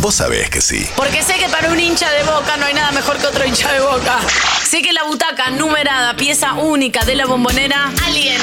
Vos 0.00 0.14
sabés 0.14 0.48
que 0.48 0.62
sí. 0.62 0.88
Porque 0.96 1.22
sé 1.22 1.34
que 1.34 1.48
para 1.48 1.70
un 1.70 1.78
hincha 1.78 2.10
de 2.10 2.22
boca 2.22 2.56
no 2.56 2.64
hay 2.66 2.74
nada 2.74 2.92
mejor 2.92 3.18
que 3.18 3.26
otro 3.26 3.44
hincha 3.44 3.70
de 3.72 3.80
boca. 3.80 4.20
Sé 4.62 4.80
que 4.80 4.92
la 4.92 5.04
butaca 5.04 5.50
numerada, 5.50 6.16
pieza 6.16 6.54
única 6.54 7.04
de 7.04 7.14
la 7.14 7.26
bombonera, 7.26 7.92
alguien 8.06 8.40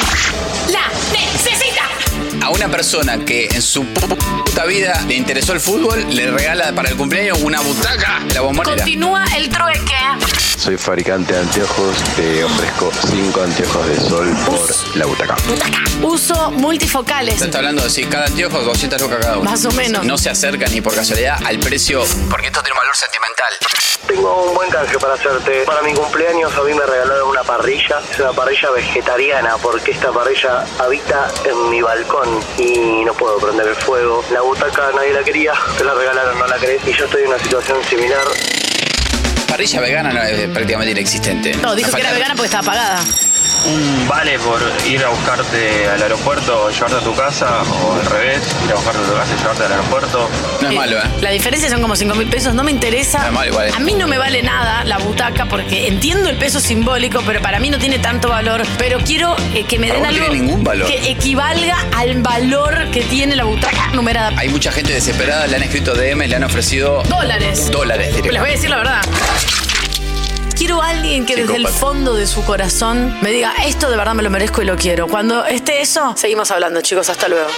la 0.70 0.88
necesita. 1.12 2.01
A 2.42 2.50
una 2.50 2.68
persona 2.70 3.24
que 3.24 3.46
en 3.46 3.62
su 3.62 3.86
puta 3.86 4.66
vida 4.66 5.00
le 5.08 5.16
interesó 5.16 5.54
el 5.54 5.60
fútbol, 5.60 6.06
le 6.10 6.32
regala 6.32 6.74
para 6.74 6.90
el 6.90 6.98
cumpleaños 6.98 7.40
una 7.42 7.62
butaca 7.62 8.20
de 8.26 8.34
la 8.34 8.42
bombonera. 8.42 8.78
Continúa 8.78 9.26
el 9.36 9.50
trueque. 9.50 9.96
Soy 10.58 10.78
fabricante 10.78 11.34
de 11.34 11.40
anteojos, 11.40 11.98
te 12.16 12.44
ofrezco 12.44 12.92
5 13.10 13.42
anteojos 13.42 13.88
de 13.88 14.00
sol 14.00 14.36
por 14.46 14.96
la 14.96 15.06
butaca. 15.06 15.36
Uso 16.02 16.52
multifocales. 16.52 17.40
Se 17.40 17.46
está 17.46 17.60
hablando 17.60 17.84
de 17.84 17.90
si 17.90 18.06
cada 18.06 18.26
anteojo 18.26 18.60
200 18.60 19.02
lucas 19.02 19.20
cada 19.22 19.38
uno. 19.38 19.50
Más 19.50 19.66
o 19.66 19.72
menos. 19.72 20.04
No 20.04 20.18
se 20.18 20.30
acerca 20.30 20.68
ni 20.68 20.82
por 20.82 20.94
casualidad 20.94 21.40
al 21.46 21.60
precio, 21.60 22.04
porque 22.30 22.48
esto 22.48 22.62
tiene 22.62 22.74
un 22.74 22.80
valor 22.80 22.96
sentimental. 22.96 23.54
Tengo 24.08 24.50
un 24.50 24.56
buen 24.56 24.70
canje 24.70 24.98
para 25.00 25.14
hacerte. 25.14 25.64
Para 25.64 25.82
mi 25.84 25.94
cumpleaños 25.94 26.54
a 26.54 26.64
mí 26.64 26.74
me 26.74 26.86
regalaron 26.86 27.30
una 27.30 27.44
parrilla. 27.44 28.02
Es 28.12 28.20
una 28.20 28.34
parrilla 28.34 28.72
vegetariana 28.72 29.58
porque 29.58 29.92
esta 29.92 30.12
parrilla 30.12 30.66
habita 30.80 31.32
en 31.46 31.70
mi 31.70 31.82
balcón 31.82 32.31
y 32.58 33.04
no 33.06 33.14
puedo 33.14 33.38
prender 33.38 33.68
el 33.68 33.76
fuego. 33.76 34.24
La 34.32 34.42
butaca 34.42 34.92
nadie 34.96 35.14
la 35.14 35.24
quería, 35.24 35.54
te 35.78 35.84
la 35.84 35.94
regalaron, 35.94 36.38
no 36.38 36.48
la 36.48 36.58
crees. 36.58 36.82
Y 36.88 36.94
yo 36.94 37.06
estoy 37.06 37.24
en 37.24 37.28
una 37.30 37.40
situación 37.40 37.84
similar. 37.84 38.26
Parrilla 39.48 39.82
vegana 39.82 40.14
no 40.14 40.24
es 40.24 40.48
prácticamente 40.50 40.92
inexistente. 40.92 41.54
No, 41.56 41.76
dijo 41.76 41.92
que 41.92 42.02
era 42.02 42.14
vegana 42.14 42.36
porque 42.36 42.48
estaba 42.48 42.64
pagada. 42.64 43.04
Un 43.64 44.08
vale 44.08 44.40
por 44.40 44.60
ir 44.88 45.04
a 45.04 45.10
buscarte 45.10 45.88
al 45.88 46.02
aeropuerto, 46.02 46.70
llevarte 46.72 46.96
a 46.98 47.00
tu 47.00 47.14
casa, 47.16 47.62
o 47.84 47.94
al 47.94 48.06
revés, 48.08 48.42
ir 48.66 48.72
a 48.72 48.76
buscarte 48.76 49.00
a 49.00 49.04
tu 49.04 49.14
casa 49.14 49.34
y 49.36 49.38
llevarte 49.40 49.64
al 49.66 49.72
aeropuerto. 49.74 50.30
No 50.62 50.70
es 50.70 50.76
malo, 50.76 50.98
¿eh? 50.98 51.04
La 51.22 51.30
diferencia 51.30 51.70
son 51.70 51.82
como 51.82 51.96
5 51.96 52.16
mil 52.16 52.28
pesos, 52.28 52.56
no 52.56 52.64
me 52.64 52.72
interesa. 52.72 53.20
No 53.20 53.26
es 53.28 53.32
malo 53.34 53.52
igual, 53.52 53.68
¿eh? 53.68 53.74
A 53.76 53.80
mí 53.80 53.94
no 53.94 54.08
me 54.08 54.18
vale 54.18 54.42
nada 54.42 54.84
la 54.84 54.98
butaca 54.98 55.46
porque 55.46 55.88
entiendo 55.88 56.30
el 56.30 56.38
peso 56.38 56.60
simbólico, 56.60 57.22
pero 57.26 57.40
para 57.42 57.60
mí 57.60 57.70
no 57.70 57.78
tiene 57.78 58.00
tanto 58.00 58.30
valor. 58.30 58.64
Pero 58.80 58.98
quiero 59.00 59.36
eh, 59.54 59.64
que 59.66 59.78
me 59.78 59.92
den 59.92 60.06
algo 60.06 60.26
tiene 60.26 60.40
ningún 60.42 60.64
valor. 60.64 60.88
que 60.88 61.12
equivalga 61.12 61.78
al 61.96 62.22
valor 62.22 62.90
que 62.92 63.02
tiene 63.04 63.36
la 63.36 63.44
butaca 63.44 63.90
numerada. 63.94 64.32
Hay 64.38 64.50
mucha 64.50 64.72
gente 64.72 64.92
desesperada, 64.94 65.46
le 65.46 65.56
han 65.58 65.64
escrito 65.64 65.94
DM, 65.94 66.28
le 66.28 66.36
han 66.36 66.44
ofrecido 66.44 67.04
Dólares. 67.04 67.70
dólares 67.72 68.14
Les 68.16 68.40
voy 68.40 68.50
a 68.50 68.54
decir 68.54 68.70
la 68.72 68.78
verdad. 68.78 69.02
Quiero 70.62 70.80
a 70.80 70.90
alguien 70.90 71.26
que 71.26 71.36
desde 71.36 71.56
el 71.56 71.66
Psicópata. 71.66 71.80
fondo 71.80 72.14
de 72.14 72.28
su 72.28 72.46
corazón 72.46 73.18
me 73.22 73.32
diga, 73.32 73.52
esto 73.66 73.90
de 73.90 73.98
verdad 73.98 74.14
me 74.14 74.22
lo 74.22 74.30
merezco 74.30 74.62
y 74.62 74.66
lo 74.66 74.78
quiero. 74.78 75.08
Cuando 75.08 75.44
esté 75.44 75.82
eso, 75.82 76.14
seguimos 76.16 76.52
hablando, 76.52 76.82
chicos. 76.82 77.10
Hasta 77.10 77.28
luego. 77.28 77.50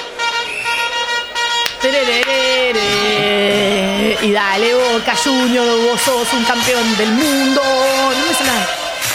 Y 4.21 4.31
dale, 4.31 4.73
Boca 4.73 5.17
Junior, 5.21 5.81
vos 5.81 5.99
sos 5.99 6.31
un 6.31 6.45
campeón 6.45 6.95
del 6.95 7.09
mundo. 7.09 7.61
No 7.61 8.25
me 8.25 8.33
sale 8.35 8.49
nada. 8.49 8.69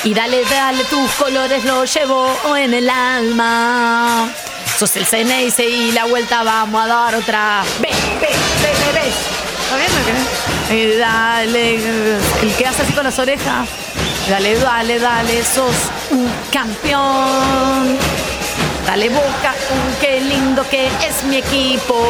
Y 0.04 0.12
dale, 0.12 0.44
dale, 0.44 0.84
tus 0.84 1.10
colores 1.12 1.64
los 1.64 1.94
llevo 1.94 2.30
en 2.58 2.74
el 2.74 2.90
alma. 2.90 4.30
Sos 4.78 4.94
el 4.96 5.06
Ceneice 5.06 5.64
y 5.64 5.92
la 5.92 6.04
vuelta 6.04 6.42
vamos 6.42 6.84
a 6.84 6.88
dar 6.88 7.14
otra. 7.14 7.64
Ve, 7.80 7.88
ve, 8.20 8.28
ve, 8.60 8.68
ve, 8.68 9.00
ve. 9.00 9.08
¿Está 9.08 9.76
bien 9.78 9.90
o 9.90 10.04
qué? 10.04 10.27
Y 10.70 10.96
dale, 10.98 11.76
el 11.76 12.54
que 12.56 12.66
hace 12.66 12.84
con 12.94 13.04
las 13.04 13.18
orejas. 13.18 13.68
Dale, 14.28 14.58
dale, 14.58 14.98
dale, 14.98 15.42
sos 15.42 15.74
un 16.10 16.30
campeón. 16.52 17.96
Dale 18.86 19.08
boca, 19.08 19.54
uh, 19.70 20.00
qué 20.00 20.20
lindo 20.20 20.66
que 20.68 20.86
es 20.86 21.24
mi 21.24 21.36
equipo. 21.36 22.06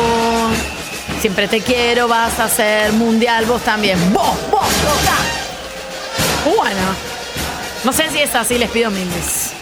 Siempre 1.21 1.47
te 1.49 1.61
quiero, 1.61 2.09
vas 2.09 2.39
a 2.41 2.49
ser 2.49 2.93
mundial, 2.93 3.45
vos 3.47 3.63
también. 3.63 3.99
Vos, 4.13 4.37
vos, 4.51 4.61
boca. 4.61 6.57
Bueno, 6.57 6.81
no 7.85 7.93
sé 7.93 8.11
si 8.11 8.21
es 8.21 8.35
así, 8.35 8.59
les 8.59 8.71
pido 8.71 8.91
mil 8.91 9.09
veces. 9.09 9.53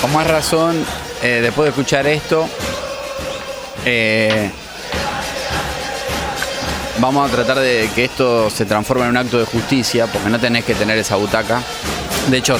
Con 0.00 0.12
más 0.12 0.26
razón, 0.26 0.84
eh, 1.22 1.40
después 1.42 1.66
de 1.66 1.70
escuchar 1.70 2.06
esto, 2.06 2.48
eh, 3.84 4.50
vamos 7.00 7.28
a 7.28 7.32
tratar 7.34 7.58
de 7.58 7.88
que 7.94 8.04
esto 8.04 8.50
se 8.50 8.66
transforme 8.66 9.04
en 9.04 9.10
un 9.10 9.16
acto 9.16 9.38
de 9.38 9.46
justicia, 9.46 10.06
porque 10.06 10.28
no 10.28 10.38
tenés 10.38 10.64
que 10.64 10.74
tener 10.74 10.98
esa 10.98 11.16
butaca. 11.16 11.62
De 12.28 12.36
hecho, 12.36 12.56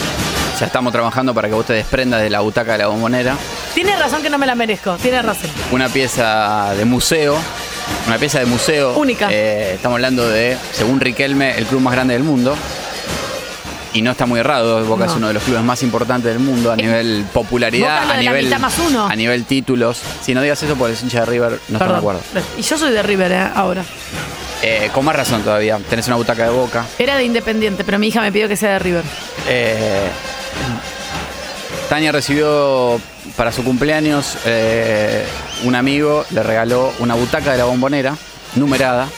ya 0.58 0.66
estamos 0.66 0.92
trabajando 0.92 1.34
para 1.34 1.48
que 1.48 1.54
vos 1.54 1.66
te 1.66 1.74
desprendas 1.74 2.22
de 2.22 2.30
la 2.30 2.40
butaca 2.40 2.72
de 2.72 2.78
la 2.78 2.86
bombonera. 2.88 3.36
Tiene 3.74 3.96
razón 3.96 4.22
que 4.22 4.30
no 4.30 4.38
me 4.38 4.46
la 4.46 4.54
merezco. 4.54 4.96
Tiene 4.96 5.22
razón. 5.22 5.50
Una 5.70 5.88
pieza 5.88 6.74
de 6.74 6.84
museo, 6.84 7.36
una 8.06 8.18
pieza 8.18 8.40
de 8.40 8.46
museo. 8.46 8.94
Única. 8.98 9.28
Eh, 9.30 9.74
estamos 9.74 9.96
hablando 9.96 10.28
de, 10.28 10.56
según 10.72 11.00
Riquelme, 11.00 11.56
el 11.56 11.66
club 11.66 11.80
más 11.80 11.92
grande 11.92 12.14
del 12.14 12.24
mundo. 12.24 12.56
Y 13.92 14.02
no 14.02 14.12
está 14.12 14.24
muy 14.26 14.38
errado, 14.40 14.84
Boca 14.84 15.06
No. 15.06 15.10
es 15.10 15.16
uno 15.16 15.28
de 15.28 15.34
los 15.34 15.42
clubes 15.42 15.62
más 15.62 15.82
importantes 15.82 16.32
del 16.32 16.38
mundo 16.38 16.70
a 16.70 16.76
nivel 16.76 17.24
popularidad, 17.32 18.02
Boca 18.02 18.14
a 18.14 18.20
nivel, 18.20 18.44
mitad 18.44 18.60
más 18.60 18.78
uno. 18.78 19.06
a 19.06 19.16
nivel 19.16 19.44
títulos. 19.44 20.00
Si 20.22 20.32
no 20.32 20.42
digas 20.42 20.62
eso 20.62 20.76
porque 20.76 20.94
el 20.94 20.98
hincha 21.02 21.20
de 21.20 21.26
River, 21.26 21.58
no 21.68 21.78
estoy 21.78 21.92
de 21.92 21.98
acuerdo. 21.98 22.20
Y 22.56 22.62
yo 22.62 22.78
soy 22.78 22.92
de 22.92 23.02
River 23.02 23.32
eh, 23.32 23.48
ahora. 23.54 23.84
Eh, 24.62 24.90
con 24.92 25.04
más 25.04 25.16
razón 25.16 25.42
todavía, 25.42 25.78
tenés 25.88 26.06
una 26.06 26.16
butaca 26.16 26.44
de 26.44 26.50
Boca. 26.50 26.84
Era 26.98 27.16
de 27.16 27.24
Independiente, 27.24 27.82
pero 27.82 27.98
mi 27.98 28.08
hija 28.08 28.20
me 28.20 28.30
pidió 28.30 28.46
que 28.46 28.56
sea 28.56 28.74
de 28.74 28.78
River. 28.78 29.04
Eh, 29.48 30.08
Tania 31.88 32.12
recibió 32.12 33.00
para 33.36 33.50
su 33.52 33.64
cumpleaños 33.64 34.36
eh, 34.44 35.24
un 35.64 35.74
amigo 35.74 36.24
le 36.30 36.42
regaló 36.42 36.92
una 37.00 37.14
butaca 37.14 37.52
de 37.52 37.58
la 37.58 37.64
bombonera 37.64 38.14
numerada. 38.54 39.08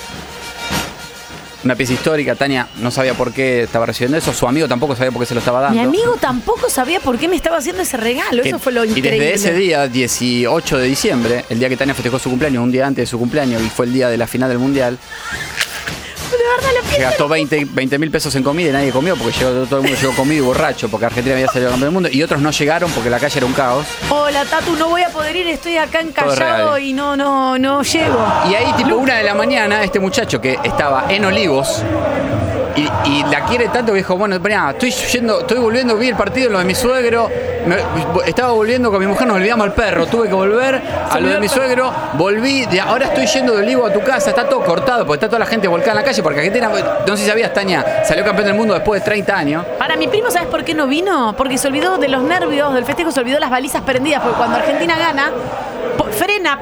Una 1.65 1.77
pieza 1.77 1.93
histórica. 1.93 2.35
Tania 2.35 2.67
no 2.81 2.91
sabía 2.91 3.15
por 3.15 3.33
qué 3.33 3.63
estaba 3.63 3.87
recibiendo 3.87 4.17
eso. 4.19 4.33
Su 4.33 4.49
amigo 4.49 4.67
tampoco 4.67 4.97
sabía 4.97 5.13
por 5.13 5.21
qué 5.23 5.27
se 5.27 5.35
lo 5.35 5.41
estaba 5.41 5.61
dando. 5.61 5.77
Mi 5.81 5.85
amigo 5.87 6.17
tampoco 6.21 6.69
sabía 6.69 6.99
por 7.01 7.19
qué 7.19 7.29
me 7.29 7.37
estaba 7.37 7.59
haciendo 7.59 7.83
ese 7.83 7.97
regalo. 7.97 8.43
Que- 8.43 8.49
Eso 8.49 8.59
fue 8.59 8.73
lo 8.73 8.85
y 8.85 8.89
increíble. 8.89 9.19
desde 9.31 9.35
ese 9.51 9.55
día, 9.55 9.87
18 9.87 10.79
de 10.79 10.87
diciembre, 10.87 11.45
el 11.49 11.59
día 11.59 11.69
que 11.69 11.77
Tania 11.77 11.95
festejó 11.95 12.19
su 12.19 12.31
cumpleaños, 12.31 12.63
un 12.65 12.73
día 12.73 12.87
antes 12.87 13.03
de 13.03 13.07
su 13.07 13.19
cumpleaños, 13.19 13.63
y 13.63 13.69
fue 13.71 13.87
el 13.87 13.93
día 13.93 14.09
de 14.09 14.17
la 14.17 14.27
final 14.27 14.49
del 14.49 14.59
Mundial, 14.59 14.99
De 16.33 16.39
verdad 16.39 16.83
lo 16.83 16.91
que 16.91 17.03
gastó 17.03 17.29
20 17.29 17.99
mil 17.99 18.11
pesos 18.11 18.35
en 18.35 18.43
comida 18.43 18.71
y 18.71 18.73
nadie 18.73 18.91
comió 18.91 19.17
porque 19.17 19.39
llegó, 19.39 19.67
todo 19.67 19.81
el 19.81 19.83
mundo 19.87 19.99
llegó 20.01 20.15
comido 20.15 20.43
y 20.43 20.47
borracho 20.47 20.89
porque 20.89 21.07
Argentina 21.07 21.35
había 21.35 21.49
salido 21.49 21.71
campeón 21.71 21.89
del 21.89 21.95
mundo 21.95 22.09
y 22.11 22.23
otros 22.23 22.41
no 22.41 22.51
llegaron 22.51 22.91
porque 22.93 23.11
la 23.11 23.19
calle 23.19 23.39
era 23.39 23.47
un 23.47 23.53
caos. 23.53 23.87
Hola, 24.11 24.45
Tatu, 24.45 24.75
no 24.77 24.89
voy 24.89 25.03
a 25.03 25.11
poder 25.11 25.37
ir, 25.37 25.47
estoy 25.49 25.77
acá 25.77 26.01
encallado 26.01 26.79
y 26.79 26.93
no, 26.93 27.17
no, 27.17 27.59
no 27.59 27.83
llego. 27.83 28.27
Y 28.51 28.55
ahí, 28.55 28.73
tipo, 28.77 28.97
una 28.97 29.19
de 29.19 29.25
la 29.25 29.35
mañana, 29.35 29.83
este 29.85 30.01
muchacho 30.01 30.41
que 30.41 30.59
estaba 30.65 31.07
en 31.09 31.25
Olivos 31.25 31.83
y, 32.77 33.25
la 33.31 33.45
quiere 33.47 33.69
tanto 33.69 33.93
que 33.93 33.99
dijo: 33.99 34.17
Bueno, 34.17 34.39
mirá, 34.39 34.71
estoy 34.71 34.91
yendo, 34.91 35.41
estoy 35.41 35.59
volviendo, 35.59 35.97
vi 35.97 36.09
el 36.09 36.17
partido, 36.17 36.51
lo 36.51 36.59
de 36.59 36.65
mi 36.65 36.75
suegro. 36.75 37.29
estaba 38.27 38.53
volviendo 38.53 38.91
con 38.91 39.01
mi 39.01 39.07
mujer, 39.07 39.27
nos 39.27 39.37
olvidamos 39.37 39.67
al 39.67 39.73
perro. 39.73 40.07
Tuve 40.07 40.29
que 40.29 40.35
volver 40.35 40.81
a 41.11 41.19
lo 41.21 41.29
de 41.29 41.39
mi 41.39 41.49
suegro, 41.49 41.93
volví, 42.15 42.67
y 42.71 42.79
ahora 42.79 43.07
estoy 43.07 43.27
yendo 43.27 43.53
de 43.55 43.63
Olivo 43.63 43.87
a 43.87 43.93
tu 43.93 44.01
casa. 44.01 44.31
Está 44.31 44.49
todo 44.49 44.65
cortado 44.65 45.07
porque 45.07 45.17
está 45.17 45.29
toda 45.29 45.41
la 45.41 45.47
gente 45.47 45.69
volcada 45.69 45.93
en 45.93 45.97
la 45.99 46.05
calle. 46.05 46.23
Porque 46.23 46.39
Argentina, 46.41 46.71
no 47.07 47.17
sé 47.17 47.23
si 47.23 47.29
sabías, 47.29 47.53
Tania, 47.53 48.05
salió 48.05 48.25
campeón 48.25 48.49
del 48.49 48.57
mundo 48.57 48.75
después 48.75 49.01
de 49.01 49.05
30 49.05 49.37
años. 49.37 49.65
Para 49.79 49.97
mi 49.97 50.09
primo, 50.09 50.31
¿sabes 50.31 50.49
por 50.49 50.65
qué 50.65 50.75
no 50.75 50.87
vino? 50.87 51.35
Porque 51.37 51.59
se 51.59 51.69
olvidó 51.69 51.99
de 51.99 52.09
los 52.09 52.23
nervios 52.23 52.75
del 52.75 52.85
festejo, 52.85 53.13
se 53.13 53.21
olvidó 53.21 53.39
las 53.39 53.51
balizas 53.51 53.83
prendidas. 53.83 54.23
Porque 54.23 54.37
cuando 54.37 54.57
Argentina 54.57 54.97
gana, 54.99 55.31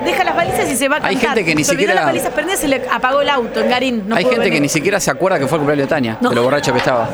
deja 0.04 0.24
las 0.24 0.36
balizas 0.36 0.70
y 0.70 0.76
se 0.76 0.88
va 0.88 0.96
a 0.96 1.06
Hay 1.06 1.14
cantar. 1.16 1.30
gente 1.36 1.44
que 1.44 1.54
ni 1.54 1.64
se 1.64 1.72
siquiera- 1.72 1.94
las 1.94 2.04
balizas 2.06 2.32
prendidas 2.32 2.60
y 2.60 2.62
se 2.62 2.68
le 2.68 2.82
apagó 2.90 3.20
el 3.20 3.28
auto 3.28 3.60
en 3.60 3.68
Garín. 3.70 4.02
No 4.08 4.16
hay 4.16 4.24
gente 4.24 4.50
que 4.50 4.60
ni 4.60 4.68
siquiera 4.68 5.00
se 5.00 5.10
acuerda 5.10 5.38
que 5.38 5.46
fue 5.46 5.56
el 5.56 5.60
cumpleaños 5.60 5.86
de 5.88 5.94
Tania, 5.94 6.16
No. 6.20 6.28
de 6.30 6.34
lo 6.34 6.42
borracho 6.42 6.72
que 6.72 6.78
estaba. 6.78 7.08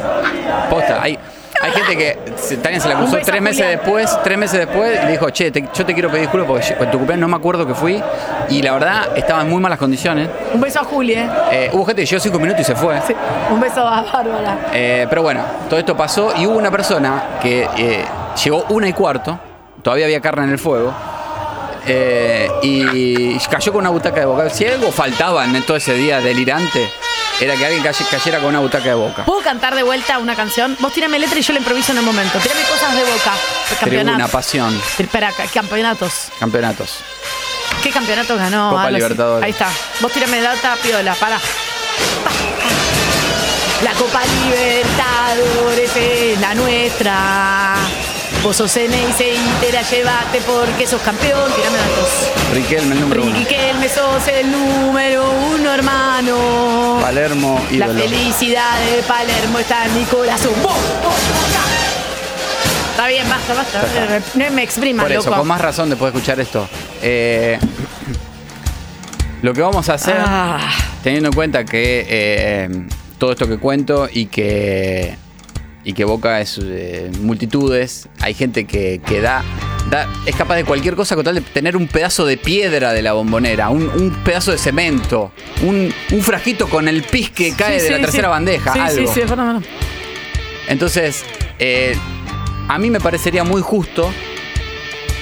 Posta, 0.70 1.00
hay, 1.02 1.18
hay 1.60 1.70
gente 1.72 1.96
que 1.96 2.56
Tania 2.56 2.80
se 2.80 2.88
la 2.88 2.94
Un 2.96 3.00
cruzó 3.02 3.16
beso 3.16 3.28
a 3.28 3.30
tres 3.32 3.42
meses 3.42 3.62
Julián. 3.64 3.78
después, 3.82 4.18
tres 4.22 4.38
meses 4.38 4.58
después, 4.66 4.98
y 5.02 5.06
le 5.06 5.12
dijo, 5.12 5.30
che, 5.30 5.50
te- 5.50 5.68
yo 5.72 5.86
te 5.86 5.94
quiero 5.94 6.08
pedir 6.10 6.22
disculpas 6.22 6.48
porque 6.48 6.66
yo- 6.66 6.84
en 6.84 6.90
tu 6.90 6.98
cumpleaños 6.98 7.20
no 7.22 7.28
me 7.28 7.36
acuerdo 7.36 7.66
que 7.66 7.74
fui. 7.74 8.02
Y 8.50 8.62
la 8.62 8.72
verdad, 8.72 9.08
estaba 9.16 9.42
en 9.42 9.50
muy 9.50 9.60
malas 9.60 9.78
condiciones. 9.78 10.28
Un 10.52 10.60
beso 10.60 10.80
a 10.80 10.84
Juli, 10.84 11.14
¿eh? 11.14 11.28
Eh, 11.52 11.70
hubo 11.72 11.84
gente 11.86 12.02
que 12.02 12.06
llegó 12.06 12.20
cinco 12.20 12.38
minutos 12.38 12.60
y 12.62 12.64
se 12.64 12.74
fue. 12.74 12.96
Un 13.50 13.60
beso 13.60 13.80
a 13.86 14.02
Bárbara. 14.02 14.58
Eh, 14.72 15.06
pero 15.08 15.22
bueno, 15.22 15.40
todo 15.68 15.78
esto 15.78 15.96
pasó 15.96 16.32
y 16.36 16.46
hubo 16.46 16.56
una 16.58 16.70
persona 16.70 17.22
que 17.40 17.68
eh, 17.76 18.04
llegó 18.44 18.64
una 18.70 18.88
y 18.88 18.92
cuarto, 18.92 19.38
todavía 19.82 20.06
había 20.06 20.20
carne 20.20 20.44
en 20.44 20.50
el 20.50 20.58
fuego, 20.58 20.92
eh, 21.86 22.50
y 22.62 23.38
cayó 23.50 23.72
con 23.72 23.80
una 23.80 23.90
butaca 23.90 24.20
de 24.20 24.26
boca. 24.26 24.50
Si 24.50 24.64
algo 24.66 24.90
faltaba 24.92 25.44
en 25.44 25.62
todo 25.62 25.76
ese 25.76 25.94
día 25.94 26.20
delirante, 26.20 26.90
era 27.40 27.54
que 27.56 27.66
alguien 27.66 27.82
cayera 28.10 28.38
con 28.38 28.48
una 28.48 28.60
butaca 28.60 28.84
de 28.88 28.94
boca. 28.94 29.24
¿Puedo 29.24 29.40
cantar 29.42 29.74
de 29.74 29.82
vuelta 29.82 30.18
una 30.18 30.34
canción? 30.34 30.76
Vos 30.80 30.92
tirame 30.92 31.18
letra 31.18 31.38
y 31.38 31.42
yo 31.42 31.52
la 31.52 31.58
improviso 31.58 31.92
en 31.92 31.98
el 31.98 32.04
momento. 32.04 32.38
Tirame 32.38 32.62
cosas 32.62 32.94
de 32.94 33.02
boca. 33.04 33.32
Campeonatos. 33.80 34.30
pasión, 34.30 34.80
Espera, 34.98 35.32
ca- 35.32 35.46
campeonatos. 35.46 36.28
campeonatos. 36.40 36.98
¿Qué 37.82 37.90
campeonatos 37.90 38.38
ganó? 38.38 38.70
Copa. 38.70 38.90
Libertadores. 38.90 39.44
Ahí 39.44 39.50
está. 39.50 39.68
Vos 40.00 40.10
tirame 40.12 40.40
data, 40.40 40.76
piola, 40.82 41.14
para. 41.14 41.38
La 43.82 43.92
Copa 43.92 44.22
Libertadores 44.24 45.90
es 45.96 46.40
la 46.40 46.54
nuestra. 46.54 47.74
Vos 48.46 48.58
sos 48.58 48.70
Ceneice 48.70 49.34
y 49.34 49.38
te 49.60 49.72
la 49.72 49.82
llevaste 49.82 50.40
porque 50.42 50.86
sos 50.86 51.02
campeón. 51.02 51.50
Tirame 51.56 51.78
datos. 51.78 52.30
Riquelme, 52.54 52.94
el 52.94 53.00
número 53.00 53.22
uno. 53.24 53.34
Riquelme, 53.34 53.88
sos 53.88 54.28
el 54.28 54.52
número 54.52 55.28
uno, 55.52 55.74
hermano. 55.74 56.98
Palermo, 57.02 57.60
La 57.72 57.86
ídolo. 57.88 58.00
felicidad 58.00 58.78
de 58.78 59.02
Palermo 59.02 59.58
está 59.58 59.86
en 59.86 59.94
mi 59.98 60.04
corazón. 60.04 60.52
¡Vos, 60.62 60.72
vos, 60.72 61.02
Boca! 61.02 61.64
Está 62.92 63.08
bien, 63.08 63.28
basta, 63.28 63.54
basta. 63.54 63.82
No 64.34 64.50
me 64.52 64.62
exprimas, 64.62 65.02
Por 65.06 65.10
eso, 65.12 65.24
loco. 65.24 65.38
con 65.38 65.48
más 65.48 65.60
razón 65.60 65.90
después 65.90 66.12
de 66.12 66.16
escuchar 66.20 66.38
esto. 66.38 66.68
Eh, 67.02 67.58
lo 69.42 69.52
que 69.54 69.60
vamos 69.60 69.88
a 69.88 69.94
hacer, 69.94 70.14
Ah. 70.24 70.60
teniendo 71.02 71.30
en 71.30 71.34
cuenta 71.34 71.64
que 71.64 72.06
eh, 72.08 72.68
todo 73.18 73.32
esto 73.32 73.48
que 73.48 73.58
cuento 73.58 74.08
y 74.10 74.26
que, 74.26 75.18
y 75.88 75.92
que 75.92 76.04
Boca 76.04 76.40
es 76.40 76.58
eh, 76.62 77.10
multitudes, 77.20 78.08
hay 78.20 78.34
gente 78.34 78.64
que, 78.64 79.00
que 79.06 79.20
da, 79.20 79.44
da- 79.88 80.08
es 80.26 80.34
capaz 80.34 80.56
de 80.56 80.64
cualquier 80.64 80.96
cosa 80.96 81.14
con 81.14 81.24
tal 81.24 81.36
de 81.36 81.40
tener 81.42 81.76
un 81.76 81.86
pedazo 81.86 82.26
de 82.26 82.36
piedra 82.36 82.92
de 82.92 83.02
la 83.02 83.12
bombonera, 83.12 83.68
un, 83.70 83.82
un 83.88 84.10
pedazo 84.24 84.50
de 84.50 84.58
cemento, 84.58 85.30
un, 85.62 85.94
un 86.10 86.22
frasquito 86.22 86.68
con 86.68 86.88
el 86.88 87.04
pis 87.04 87.30
que 87.30 87.54
cae 87.54 87.78
Sí, 87.78 87.84
de 87.86 87.90
la 87.92 87.98
tercera 88.00 88.28
sí. 88.28 88.30
bandeja, 88.30 88.72
Sí, 88.72 88.78
algo. 88.80 89.12
sí, 89.14 89.20
sí. 89.20 89.68
Entonces, 90.68 91.24
eh, 91.60 91.96
a 92.68 92.78
mí 92.78 92.90
me 92.90 92.98
parecería 92.98 93.44
muy 93.44 93.62
justo 93.62 94.10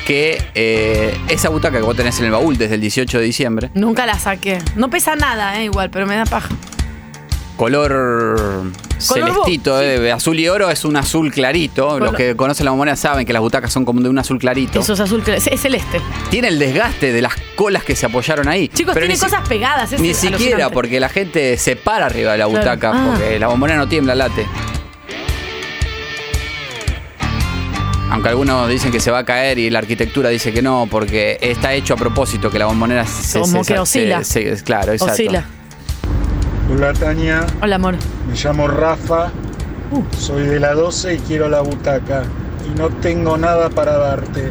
que 0.07 0.43
eh, 0.55 1.15
esa 1.29 1.49
butaca 1.51 1.77
que 1.79 1.83
vos 1.85 1.97
tenés 1.97 2.19
en 2.21 2.27
el 2.27 2.31
baúl 2.31 2.57
desde 2.57 2.77
el 2.77 2.81
18 2.81 3.19
de 3.19 3.25
diciembre, 3.25 3.71
Nunca 3.75 4.07
la 4.07 4.19
saqué. 4.19 4.59
No 4.77 4.89
pesa 4.91 5.15
nada, 5.17 5.61
eh, 5.61 5.65
igual, 5.65 5.91
pero 5.91 6.07
me 6.07 6.17
da 6.17 6.25
paja. 6.25 6.49
Color 7.57 8.65
celestito, 8.99 9.81
eh, 9.81 10.11
azul 10.13 10.39
y 10.41 10.49
oro 10.49 10.71
es 10.71 10.85
un 10.85 10.97
azul 10.97 11.31
clarito. 11.33 11.99
Los 12.01 12.15
que 12.15 12.35
conocen 12.37 12.65
la 12.65 12.71
bombonera 12.73 12.97
saben 12.97 13.25
que 13.27 13.33
las 13.33 13.43
butacas 13.43 13.73
son 13.73 13.85
como 13.85 14.01
de 14.01 14.09
un 14.09 14.19
azul 14.19 14.39
clarito. 14.39 14.81
Eso 14.81 14.93
es 14.95 15.01
azul, 15.01 15.23
es 15.27 15.47
es 15.47 15.61
celeste. 15.61 16.01
Tiene 16.31 16.49
el 16.49 16.59
desgaste 16.59 17.13
de 17.13 17.23
las 17.23 17.35
colas 17.57 17.85
que 17.85 17.95
se 17.97 18.07
apoyaron 18.07 18.49
ahí. 18.49 18.69
Chicos, 18.69 18.95
Pero 18.95 19.07
tiene 19.07 19.17
si- 19.17 19.25
cosas 19.25 19.47
pegadas. 19.49 19.93
es 19.93 20.01
Ni 20.01 20.15
siquiera 20.15 20.71
porque 20.71 20.99
la 21.01 21.09
gente 21.09 21.57
se 21.59 21.77
para 21.77 22.07
arriba 22.07 22.33
de 22.33 22.39
la 22.39 22.47
Claro. 22.47 22.59
butaca, 22.61 22.93
Ah. 22.95 23.07
porque 23.11 23.39
la 23.39 23.49
bombonera 23.49 23.79
no 23.79 23.89
tiembla, 23.89 24.15
late. 24.15 24.47
Aunque 28.11 28.29
algunos 28.29 28.69
dicen 28.69 28.93
que 28.93 29.01
se 29.01 29.11
va 29.11 29.19
a 29.19 29.25
caer 29.25 29.59
y 29.59 29.71
la 29.71 29.81
arquitectura 29.81 30.29
dice 30.29 30.53
que 30.53 30.63
no, 30.63 30.87
porque 30.89 31.37
está 31.41 31.73
hecho 31.75 31.95
a 31.95 31.97
propósito 31.97 32.49
que 32.51 32.59
la 32.61 32.67
bombonera 32.67 33.05
se. 33.07 33.41
Como 33.41 33.65
se- 33.65 33.73
que 33.75 33.79
oscila. 33.81 34.23
se- 34.23 34.57
se- 34.57 34.63
claro, 34.63 34.93
exacto. 34.93 35.15
Oscila. 35.15 35.45
Hola 36.73 36.93
Tania, 36.93 37.47
Hola, 37.63 37.77
amor. 37.77 37.95
me 38.29 38.35
llamo 38.35 38.67
Rafa, 38.69 39.31
Uh. 39.91 40.03
soy 40.19 40.45
de 40.45 40.59
la 40.59 40.73
12 40.73 41.15
y 41.15 41.19
quiero 41.19 41.49
la 41.49 41.61
butaca 41.61 42.23
y 42.67 42.77
no 42.79 42.89
tengo 42.89 43.37
nada 43.37 43.69
para 43.71 43.97
darte. 43.99 44.51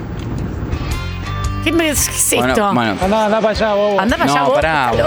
¿Qué, 1.63 1.71
me, 1.71 1.89
es 1.89 2.09
Bueno, 2.35 2.53
esto? 2.53 2.73
bueno. 2.73 2.97
Anda, 3.01 3.25
anda 3.25 3.37
para 3.41 3.49
allá, 3.49 3.73
bobo. 3.73 3.99
Anda 3.99 4.17
para 4.17 4.31
allá, 4.31 4.39
No, 4.41 4.45
vos, 4.47 4.55
pará, 4.55 4.91
no 4.91 4.97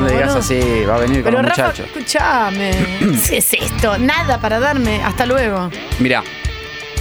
loco, 0.00 0.06
le 0.06 0.12
digas 0.12 0.36
así, 0.36 0.60
va 0.88 0.94
a 0.96 0.98
venir 0.98 1.22
con 1.22 1.32
Pero 1.32 1.42
los 1.42 1.50
Rafa, 1.50 1.62
muchachos. 1.68 1.86
escúchame. 1.86 2.70
¿Qué 3.28 3.36
es 3.38 3.52
esto? 3.52 3.98
Nada 3.98 4.40
para 4.40 4.58
darme. 4.58 5.02
Hasta 5.04 5.26
luego. 5.26 5.70
Mira, 6.00 6.22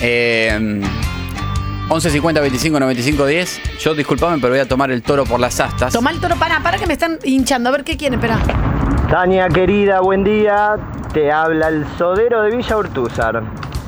eh, 0.01 0.81
11 1.89 2.09
50 2.11 2.41
25 2.41 2.79
95 2.81 3.25
10. 3.25 3.61
Yo 3.79 3.95
disculpame, 3.95 4.37
pero 4.39 4.49
voy 4.53 4.59
a 4.59 4.67
tomar 4.67 4.91
el 4.91 5.01
toro 5.01 5.23
por 5.23 5.39
las 5.39 5.57
astas. 5.61 5.93
Toma 5.93 6.11
el 6.11 6.19
toro, 6.19 6.35
para, 6.35 6.61
para 6.61 6.77
que 6.77 6.85
me 6.85 6.93
están 6.93 7.17
hinchando. 7.23 7.69
A 7.69 7.71
ver 7.71 7.85
qué 7.85 7.95
quieren, 7.95 8.19
espera. 8.19 8.39
Tania 9.09 9.47
querida, 9.49 10.01
buen 10.01 10.23
día. 10.23 10.75
Te 11.13 11.31
habla 11.31 11.69
el 11.69 11.85
sodero 11.97 12.41
de 12.43 12.55
Villa 12.55 12.77
Urtúzar. 12.77 13.41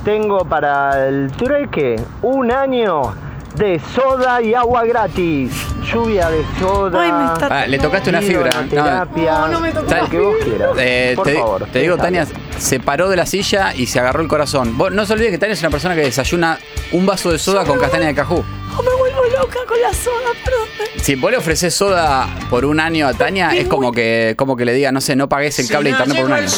Tengo 0.06 0.46
para 0.46 1.08
el 1.08 1.30
trueque 1.32 1.98
un 2.22 2.52
año 2.52 3.14
de 3.56 3.80
soda 3.94 4.42
y 4.42 4.54
agua 4.54 4.86
gratis. 4.86 5.52
lluvia 5.92 6.30
de 6.30 6.44
soda. 6.60 7.02
Ay, 7.02 7.12
me 7.12 7.34
está- 7.34 7.48
Ah, 7.62 7.66
le 7.66 7.80
tocaste 7.80 8.12
una 8.12 8.22
fibra. 8.22 8.52
No, 8.62 8.70
Terapia, 8.70 9.40
No, 9.40 9.48
no 9.48 9.60
me 9.60 9.72
tocó 9.72 9.92
lo 9.96 10.08
que 10.10 10.20
vos 10.20 10.36
quieras. 10.44 10.70
Eh, 10.78 11.14
Por 11.16 11.26
te, 11.26 11.34
favor. 11.36 11.66
te 11.72 11.80
digo. 11.80 11.98
Tania, 11.98 12.28
se 12.60 12.80
paró 12.80 13.10
de 13.10 13.16
la 13.16 13.26
silla 13.26 13.74
y 13.74 13.88
se 13.88 14.00
agarró 14.00 14.22
el 14.22 14.28
corazón. 14.28 14.78
Vos 14.78 14.92
no 14.92 15.04
se 15.08 15.14
olvide 15.14 15.32
que 15.32 15.40
Tania 15.40 15.54
es 15.54 15.62
una 15.62 15.72
persona 15.72 15.96
que 15.96 16.02
desayuna 16.02 16.60
un 16.92 17.06
vaso 17.08 17.32
de 17.32 17.40
soda 17.40 17.66
con 17.66 17.80
castaña 17.80 18.06
de 18.08 18.14
cajú. 18.14 18.36
Oh, 18.78 18.84
me 18.84 18.90
vuelvo 19.00 19.09
loca 19.40 19.60
con 19.68 19.82
la 19.82 19.94
soda, 19.94 20.32
perdón. 20.44 20.68
Si 21.02 21.16
vos 21.16 21.32
le 21.32 21.38
ofreces 21.38 21.74
soda 21.74 22.28
por 22.50 22.66
un 22.66 22.80
año 22.80 23.08
a 23.08 23.14
Tania, 23.14 23.52
es 23.52 23.68
como 23.68 23.92
que, 23.92 24.34
como 24.38 24.56
que 24.56 24.66
le 24.66 24.74
diga, 24.74 24.92
no 24.92 25.02
sé, 25.02 25.16
no 25.16 25.30
pagues 25.30 25.58
el 25.60 25.68
cable 25.68 25.92
de 25.92 25.98
internet 25.98 26.18
por 26.18 26.26
un 26.26 26.34
año. 26.34 26.50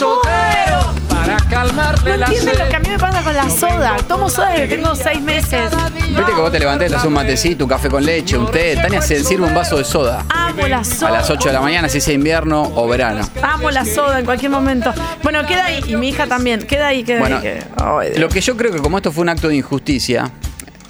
Para 1.10 1.38
calmarle 1.50 2.12
No 2.12 2.18
la 2.18 2.26
entienden 2.26 2.58
lo 2.58 2.70
que 2.70 2.76
a 2.76 2.80
mí 2.80 2.90
me 2.90 2.98
pasa 2.98 3.22
con 3.22 3.36
la 3.36 3.50
soda. 3.50 3.98
Tomo 4.08 4.30
soda 4.30 4.50
desde 4.52 4.70
que 4.70 4.76
tengo 4.78 4.96
seis 4.96 5.22
meses. 5.22 5.72
Viste 6.08 6.34
que 6.34 6.42
vos 6.42 6.52
te 6.52 6.60
levantés, 6.60 6.90
le 6.90 6.98
haces 6.98 7.08
un 7.08 7.14
matecito, 7.14 7.66
un 7.66 7.70
café 7.70 7.90
con 7.90 8.04
leche, 8.04 8.38
un 8.38 8.50
té. 8.50 8.76
Tania 8.76 9.02
se 9.02 9.24
sirve 9.24 9.46
un 9.46 9.54
vaso 9.54 9.78
de 9.78 9.84
soda. 9.84 10.26
Amo 10.30 10.68
la 10.68 10.84
soda. 10.84 11.10
A 11.10 11.12
las 11.12 11.30
8 11.30 11.50
de 11.50 11.54
la 11.54 11.62
mañana, 11.62 11.88
si 11.90 12.02
sea 12.02 12.14
invierno 12.16 12.72
o 12.76 12.88
verano. 12.88 13.28
Amo 13.44 13.70
la 13.70 13.86
soda 13.86 14.20
en 14.20 14.26
cualquier 14.26 14.52
momento. 14.52 14.92
Bueno, 15.22 15.46
queda 15.46 15.66
ahí. 15.66 15.84
Y 15.88 15.96
mi 15.96 16.10
hija 16.10 16.26
también. 16.26 16.64
Queda 16.64 16.88
ahí, 16.88 17.04
queda 17.04 17.20
Bueno, 17.20 17.38
ahí. 17.38 17.60
Ay. 17.78 18.14
Lo 18.18 18.28
que 18.28 18.42
yo 18.42 18.58
creo 18.58 18.72
que 18.72 18.80
como 18.80 18.98
esto 18.98 19.12
fue 19.12 19.22
un 19.22 19.30
acto 19.30 19.48
de 19.48 19.58
injusticia, 19.58 20.32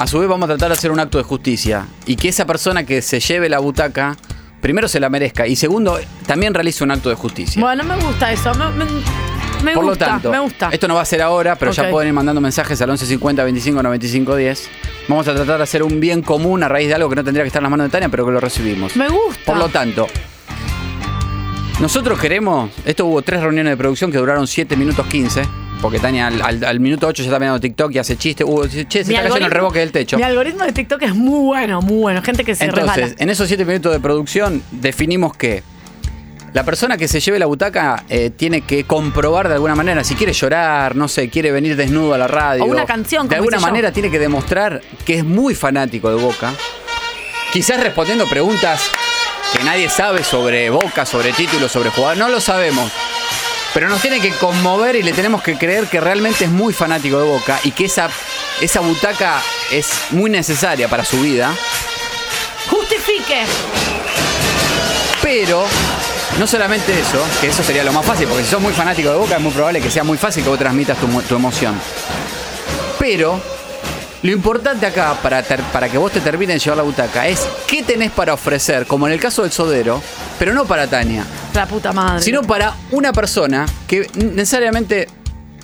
a 0.01 0.07
su 0.07 0.19
vez 0.19 0.27
vamos 0.29 0.45
a 0.45 0.53
tratar 0.53 0.69
de 0.69 0.73
hacer 0.75 0.91
un 0.91 0.99
acto 0.99 1.17
de 1.17 1.23
justicia. 1.23 1.85
Y 2.05 2.15
que 2.15 2.29
esa 2.29 2.45
persona 2.45 2.83
que 2.85 3.01
se 3.01 3.19
lleve 3.19 3.49
la 3.49 3.59
butaca, 3.59 4.15
primero 4.61 4.87
se 4.87 4.99
la 4.99 5.09
merezca. 5.09 5.47
Y 5.47 5.55
segundo, 5.55 5.99
también 6.25 6.53
realice 6.53 6.83
un 6.83 6.91
acto 6.91 7.09
de 7.09 7.15
justicia. 7.15 7.61
Bueno, 7.61 7.83
me 7.83 7.95
gusta 7.97 8.31
eso. 8.31 8.53
Me, 8.55 8.85
me- 8.85 8.91
me 9.63 9.73
Por 9.75 9.85
gusta, 9.85 10.05
lo 10.07 10.11
tanto, 10.13 10.31
me 10.31 10.39
gusta. 10.39 10.69
esto 10.71 10.87
no 10.87 10.95
va 10.95 11.01
a 11.01 11.05
ser 11.05 11.21
ahora, 11.21 11.55
pero 11.55 11.71
ya 11.71 11.87
pueden 11.91 12.07
ir 12.07 12.13
mandando 12.15 12.41
mensajes 12.41 12.81
al 12.81 12.87
1150 12.87 13.43
25 13.43 13.83
95 13.83 14.35
10. 14.35 14.69
Vamos 15.07 15.27
a 15.27 15.35
tratar 15.35 15.57
de 15.57 15.63
hacer 15.63 15.83
un 15.83 15.99
bien 15.99 16.23
común 16.23 16.63
a 16.63 16.67
raíz 16.67 16.87
de 16.87 16.95
algo 16.95 17.09
que 17.09 17.15
no 17.15 17.23
tendría 17.23 17.43
que 17.43 17.47
estar 17.47 17.59
en 17.59 17.65
las 17.65 17.69
manos 17.69 17.85
de 17.85 17.91
Tania, 17.91 18.09
pero 18.09 18.25
que 18.25 18.31
lo 18.31 18.39
recibimos. 18.39 18.95
Me 18.95 19.07
gusta. 19.07 19.39
Por 19.45 19.57
lo 19.57 19.69
tanto, 19.69 20.07
nosotros 21.79 22.19
queremos. 22.19 22.71
Esto 22.85 23.05
hubo 23.05 23.21
tres 23.21 23.41
reuniones 23.41 23.71
de 23.73 23.77
producción 23.77 24.11
que 24.11 24.17
duraron 24.17 24.47
7 24.47 24.75
minutos 24.77 25.05
15. 25.05 25.43
Porque 25.81 25.99
Tania 25.99 26.27
al, 26.27 26.41
al- 26.41 26.63
al 26.63 26.79
minuto 26.79 27.07
8 27.07 27.23
ya 27.23 27.29
está 27.29 27.39
mirando 27.39 27.59
TikTok 27.59 27.91
y 27.93 27.97
hace 27.97 28.15
chiste. 28.17 28.43
Hubo, 28.43 28.67
che, 28.67 28.85
se 29.03 29.05
Mi 29.05 29.15
está 29.15 29.23
cayendo 29.29 29.45
el 29.47 29.51
reboque 29.51 29.79
del 29.79 29.91
techo. 29.91 30.15
Mi 30.17 30.23
algoritmo 30.23 30.63
de 30.63 30.71
TikTok 30.73 31.01
es 31.01 31.15
muy 31.15 31.39
bueno, 31.45 31.81
muy 31.81 31.97
bueno. 32.01 32.21
Gente 32.21 32.43
que 32.43 32.53
se 32.55 32.65
Entonces, 32.65 32.95
resbala. 32.95 33.15
en 33.17 33.29
esos 33.29 33.47
7 33.47 33.65
minutos 33.65 33.91
de 33.91 33.99
producción, 33.99 34.61
definimos 34.71 35.35
que 35.35 35.63
la 36.53 36.63
persona 36.63 36.97
que 36.97 37.07
se 37.07 37.19
lleve 37.19 37.39
la 37.39 37.47
butaca 37.47 38.03
eh, 38.09 38.29
tiene 38.29 38.61
que 38.61 38.83
comprobar 38.83 39.47
de 39.47 39.55
alguna 39.55 39.73
manera, 39.73 40.03
si 40.03 40.13
quiere 40.15 40.33
llorar, 40.33 40.95
no 40.95 41.07
sé, 41.07 41.29
quiere 41.29 41.51
venir 41.51 41.75
desnudo 41.75 42.13
a 42.13 42.17
la 42.19 42.27
radio. 42.27 42.63
O 42.63 42.67
una 42.67 42.85
canción, 42.85 43.27
De 43.27 43.37
alguna 43.37 43.57
yo. 43.57 43.61
manera 43.61 43.91
tiene 43.91 44.11
que 44.11 44.19
demostrar 44.19 44.81
que 45.05 45.15
es 45.15 45.23
muy 45.25 45.55
fanático 45.55 46.09
de 46.15 46.21
Boca. 46.21 46.53
Quizás 47.53 47.81
respondiendo 47.81 48.27
preguntas 48.27 48.81
que 49.57 49.63
nadie 49.63 49.89
sabe 49.89 50.23
sobre 50.23 50.69
Boca, 50.69 51.05
sobre 51.05 51.31
títulos, 51.33 51.71
sobre 51.71 51.89
jugador. 51.89 52.17
No 52.17 52.29
lo 52.29 52.39
sabemos. 52.39 52.91
Pero 53.73 53.87
nos 53.87 54.01
tiene 54.01 54.19
que 54.19 54.31
conmover 54.31 54.95
y 54.97 55.03
le 55.03 55.13
tenemos 55.13 55.41
que 55.41 55.57
creer 55.57 55.87
que 55.87 56.01
realmente 56.01 56.45
es 56.45 56.51
muy 56.51 56.73
fanático 56.73 57.17
de 57.19 57.25
Boca 57.25 57.59
y 57.63 57.71
que 57.71 57.85
esa, 57.85 58.09
esa 58.59 58.81
butaca 58.81 59.41
es 59.71 59.87
muy 60.11 60.29
necesaria 60.29 60.89
para 60.89 61.05
su 61.05 61.21
vida. 61.21 61.53
Justifique. 62.69 63.43
Pero 65.21 65.65
no 66.37 66.47
solamente 66.47 66.99
eso, 66.99 67.23
que 67.39 67.47
eso 67.47 67.63
sería 67.63 67.83
lo 67.83 67.93
más 67.93 68.05
fácil, 68.05 68.27
porque 68.27 68.43
si 68.43 68.49
sos 68.49 68.61
muy 68.61 68.73
fanático 68.73 69.09
de 69.09 69.15
Boca 69.15 69.35
es 69.35 69.41
muy 69.41 69.51
probable 69.51 69.79
que 69.79 69.89
sea 69.89 70.03
muy 70.03 70.17
fácil 70.17 70.43
que 70.43 70.49
vos 70.49 70.59
transmitas 70.59 70.97
tu, 70.97 71.07
tu 71.21 71.35
emoción. 71.35 71.79
Pero 72.99 73.41
lo 74.23 74.31
importante 74.31 74.85
acá 74.85 75.15
para, 75.21 75.41
ter- 75.43 75.61
para 75.73 75.89
que 75.89 75.97
vos 75.97 76.11
te 76.11 76.21
termines 76.21 76.55
de 76.55 76.59
llevar 76.59 76.77
la 76.77 76.83
butaca 76.83 77.27
es 77.27 77.47
qué 77.67 77.81
tenés 77.83 78.11
para 78.11 78.33
ofrecer, 78.33 78.85
como 78.85 79.07
en 79.07 79.13
el 79.13 79.19
caso 79.19 79.41
del 79.41 79.51
sodero, 79.51 80.01
pero 80.37 80.53
no 80.53 80.65
para 80.65 80.87
Tania, 80.87 81.25
La 81.53 81.65
puta 81.65 81.91
madre. 81.91 82.21
sino 82.21 82.43
para 82.43 82.75
una 82.91 83.11
persona 83.13 83.65
que 83.87 84.07
necesariamente 84.15 85.07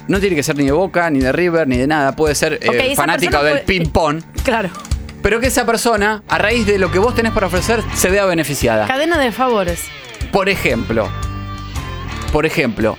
no 0.08 0.20
tiene 0.20 0.36
que 0.36 0.44
ser 0.44 0.56
ni 0.58 0.66
de 0.66 0.72
Boca, 0.72 1.10
ni 1.10 1.20
de 1.20 1.32
River, 1.32 1.68
ni 1.68 1.78
de 1.78 1.86
nada, 1.86 2.16
puede 2.16 2.34
ser 2.34 2.60
eh, 2.62 2.96
fanática 2.96 3.44
del 3.44 3.60
puede- 3.62 3.66
ping-pong. 3.66 4.22
Claro. 4.44 4.70
Pero 5.22 5.40
que 5.42 5.48
esa 5.48 5.66
persona, 5.66 6.24
a 6.30 6.38
raíz 6.38 6.66
de 6.66 6.78
lo 6.80 6.90
que 6.92 7.00
vos 7.00 7.14
tenés 7.14 7.34
para 7.34 7.48
ofrecer, 7.48 7.84
se 7.96 8.10
vea 8.10 8.24
beneficiada. 8.26 8.88
Cadena 8.88 9.18
de 9.20 9.32
favores. 9.34 9.82
Por 10.32 10.48
ejemplo, 10.48 11.10
por 12.32 12.46
ejemplo, 12.46 12.98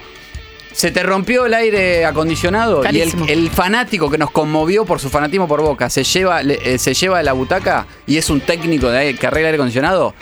se 0.78 0.92
te 0.92 1.02
rompió 1.02 1.44
el 1.46 1.54
aire 1.54 2.04
acondicionado 2.06 2.82
y 2.88 3.00
el, 3.00 3.12
el 3.28 3.50
fanático 3.50 4.08
que 4.08 4.16
nos 4.16 4.30
conmovió 4.30 4.84
por 4.84 5.00
su 5.00 5.10
fanatismo 5.10 5.48
por 5.48 5.60
Boca 5.60 5.90
se 5.90 6.04
lleva, 6.04 6.40
le- 6.44 6.60
eh, 6.74 6.78
se 6.78 6.94
lleva 6.94 7.18
de 7.18 7.24
la 7.24 7.32
butaca 7.32 7.84
y 8.06 8.16
es 8.16 8.30
un 8.30 8.40
técnico 8.40 8.88
de 8.88 8.98
aire- 8.98 9.18
que 9.18 9.26
arregla 9.26 9.48
aire 9.48 9.56
acondicionado. 9.56 10.14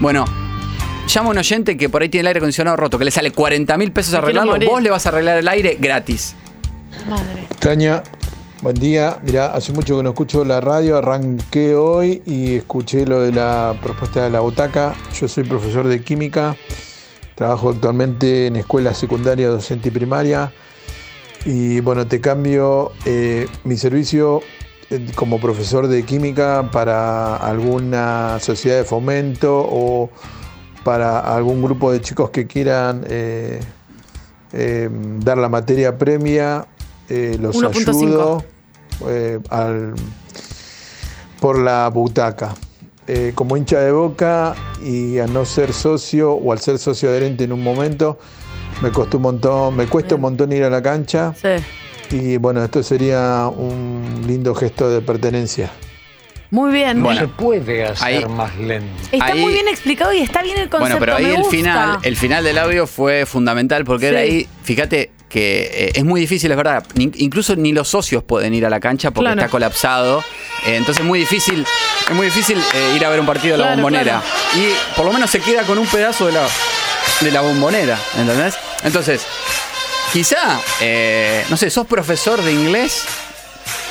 Bueno, 0.00 0.24
llama 1.06 1.28
a 1.28 1.30
un 1.30 1.38
oyente 1.38 1.76
que 1.76 1.88
por 1.88 2.02
ahí 2.02 2.08
tiene 2.08 2.22
el 2.22 2.26
aire 2.26 2.38
acondicionado 2.38 2.76
roto, 2.76 2.98
que 2.98 3.04
le 3.04 3.12
sale 3.12 3.30
40 3.30 3.78
mil 3.78 3.92
pesos 3.92 4.12
arreglarlo, 4.14 4.58
vos 4.66 4.82
le 4.82 4.90
vas 4.90 5.06
a 5.06 5.10
arreglar 5.10 5.38
el 5.38 5.46
aire 5.46 5.76
gratis. 5.78 6.34
Madre. 7.08 7.46
Tania, 7.60 8.02
buen 8.62 8.74
día. 8.74 9.18
Mira, 9.22 9.46
hace 9.54 9.72
mucho 9.72 9.96
que 9.96 10.02
no 10.02 10.08
escucho 10.08 10.44
la 10.44 10.60
radio, 10.60 10.96
arranqué 10.98 11.76
hoy 11.76 12.20
y 12.26 12.56
escuché 12.56 13.06
lo 13.06 13.20
de 13.20 13.30
la 13.30 13.76
propuesta 13.80 14.24
de 14.24 14.30
la 14.30 14.40
butaca. 14.40 14.92
Yo 15.20 15.28
soy 15.28 15.44
profesor 15.44 15.86
de 15.86 16.02
química, 16.02 16.56
trabajo 17.40 17.70
actualmente 17.70 18.48
en 18.48 18.56
escuela 18.56 18.92
secundaria, 18.92 19.48
docente 19.48 19.88
y 19.88 19.92
primaria. 19.92 20.52
Y 21.46 21.80
bueno, 21.80 22.06
te 22.06 22.20
cambio 22.20 22.92
eh, 23.06 23.46
mi 23.64 23.78
servicio 23.78 24.42
eh, 24.90 25.06
como 25.14 25.40
profesor 25.40 25.88
de 25.88 26.02
química 26.04 26.68
para 26.70 27.36
alguna 27.36 28.36
sociedad 28.40 28.76
de 28.76 28.84
fomento 28.84 29.58
o 29.66 30.10
para 30.84 31.20
algún 31.34 31.62
grupo 31.62 31.90
de 31.90 32.02
chicos 32.02 32.28
que 32.28 32.46
quieran 32.46 33.06
eh, 33.08 33.58
eh, 34.52 34.90
dar 35.20 35.38
la 35.38 35.48
materia 35.48 35.96
premia, 35.96 36.66
eh, 37.08 37.38
los 37.40 37.56
1.5. 37.56 37.88
ayudo 37.88 38.44
al- 39.48 39.94
por 41.40 41.58
la 41.58 41.88
butaca. 41.88 42.54
Eh, 43.12 43.32
como 43.34 43.56
hincha 43.56 43.80
de 43.80 43.90
boca 43.90 44.54
y 44.84 45.18
a 45.18 45.26
no 45.26 45.44
ser 45.44 45.72
socio 45.72 46.32
o 46.32 46.52
al 46.52 46.60
ser 46.60 46.78
socio 46.78 47.08
adherente 47.08 47.42
en 47.42 47.52
un 47.52 47.60
momento, 47.60 48.20
me 48.82 48.92
costó 48.92 49.16
un 49.16 49.24
montón, 49.24 49.74
me 49.76 49.86
cuesta 49.86 50.14
un 50.14 50.20
montón 50.20 50.52
ir 50.52 50.62
a 50.62 50.70
la 50.70 50.80
cancha. 50.80 51.34
Sí. 51.34 52.16
Y 52.16 52.36
bueno, 52.36 52.62
esto 52.62 52.84
sería 52.84 53.48
un 53.48 54.22
lindo 54.28 54.54
gesto 54.54 54.88
de 54.88 55.00
pertenencia. 55.00 55.72
Muy 56.52 56.70
bien. 56.72 57.02
Bueno, 57.02 57.28
puede 57.36 57.84
hacer 57.84 58.06
ahí- 58.06 58.24
más 58.26 58.56
lento. 58.58 58.86
Está 59.10 59.26
ahí- 59.26 59.40
muy 59.40 59.54
bien 59.54 59.66
explicado 59.66 60.12
y 60.12 60.18
está 60.18 60.42
bien 60.42 60.58
el 60.58 60.68
concepto. 60.68 60.98
Bueno, 60.98 60.98
pero 61.00 61.16
ahí 61.16 61.24
me 61.24 61.30
el 61.30 61.36
gusta. 61.38 61.50
final, 61.56 61.98
el 62.04 62.16
final 62.16 62.44
del 62.44 62.58
audio 62.58 62.86
fue 62.86 63.26
fundamental 63.26 63.84
porque 63.84 64.06
era 64.08 64.20
ahí, 64.20 64.46
fíjate 64.62 65.10
que 65.30 65.70
eh, 65.72 65.92
es 65.94 66.04
muy 66.04 66.20
difícil, 66.20 66.50
es 66.50 66.56
verdad. 66.58 66.84
Ni- 66.94 67.10
incluso 67.16 67.56
ni 67.56 67.72
los 67.72 67.88
socios 67.88 68.22
pueden 68.22 68.52
ir 68.52 68.66
a 68.66 68.70
la 68.70 68.80
cancha 68.80 69.10
porque 69.12 69.28
Claro. 69.28 69.40
está 69.40 69.50
colapsado. 69.50 70.18
Eh, 70.66 70.76
entonces 70.76 71.00
es 71.00 71.06
muy 71.06 71.20
difícil, 71.20 71.64
es 72.10 72.14
muy 72.14 72.26
difícil 72.26 72.58
eh, 72.74 72.92
ir 72.96 73.04
a 73.06 73.08
ver 73.08 73.20
un 73.20 73.26
partido 73.26 73.52
de 73.52 73.58
la 73.58 73.64
Claro, 73.68 73.76
bombonera. 73.82 74.22
Y 74.56 74.68
por 74.96 75.06
lo 75.06 75.12
menos 75.12 75.30
se 75.30 75.40
queda 75.40 75.62
con 75.62 75.78
un 75.78 75.86
pedazo 75.86 76.26
de 76.26 76.32
la, 76.32 76.46
de 77.20 77.30
la 77.30 77.40
bombonera, 77.40 77.98
¿entendés? 78.18 78.56
Entonces, 78.82 79.22
quizá, 80.12 80.60
no 81.48 81.56
sé, 81.56 81.70
sos 81.70 81.86
profesor 81.86 82.42
de 82.42 82.52
inglés 82.52 83.04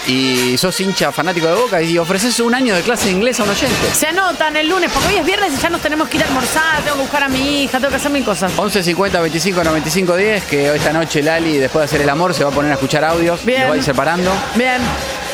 y 0.10 0.57
sos 0.57 0.80
hincha 0.81 1.11
fanático 1.11 1.48
de 1.48 1.53
Boca 1.53 1.81
y 1.81 1.98
ofreces 1.98 2.40
un 2.40 2.56
año 2.56 2.73
de 2.76 2.81
clase 2.81 3.06
de 3.06 3.11
inglés 3.11 3.40
a 3.40 3.44
un 3.44 3.49
oyente. 3.49 3.76
Se 3.94 4.07
anotan 4.07 4.57
el 4.57 4.68
lunes, 4.68 4.90
porque 4.91 5.10
hoy 5.10 5.15
es 5.18 5.26
viernes 5.26 5.53
y 5.53 5.61
ya 5.61 5.69
nos 5.69 5.81
tenemos 5.81 6.10
que 6.10 6.18
ir 6.18 6.23
a 6.23 6.27
almorzar, 6.27 6.81
tengo 6.81 6.95
que 6.98 7.02
buscar 7.03 7.23
a 7.23 7.30
mi 7.30 7.64
hija, 7.64 7.77
tengo 7.80 7.90
que 7.90 7.95
hacer 7.98 8.11
mil 8.11 8.23
cosas. 8.26 8.52
11 8.57 8.84
50 8.84 9.22
25 9.22 9.64
95 9.64 10.15
10 10.15 10.44
que 10.45 10.76
esta 10.76 10.91
noche 10.94 11.22
Lali 11.22 11.57
después 11.57 11.81
de 11.81 11.86
hacer 11.86 12.02
el 12.02 12.10
amor 12.10 12.34
se 12.34 12.44
va 12.44 12.49
a 12.49 12.53
poner 12.53 12.72
a 12.72 12.76
escuchar 12.76 13.03
audios 13.06 13.45
Bien. 13.45 13.61
lo 13.64 13.68
va 13.69 13.73
a 13.76 13.77
ir 13.77 13.84
separando 13.84 14.31
Bien. 14.56 14.81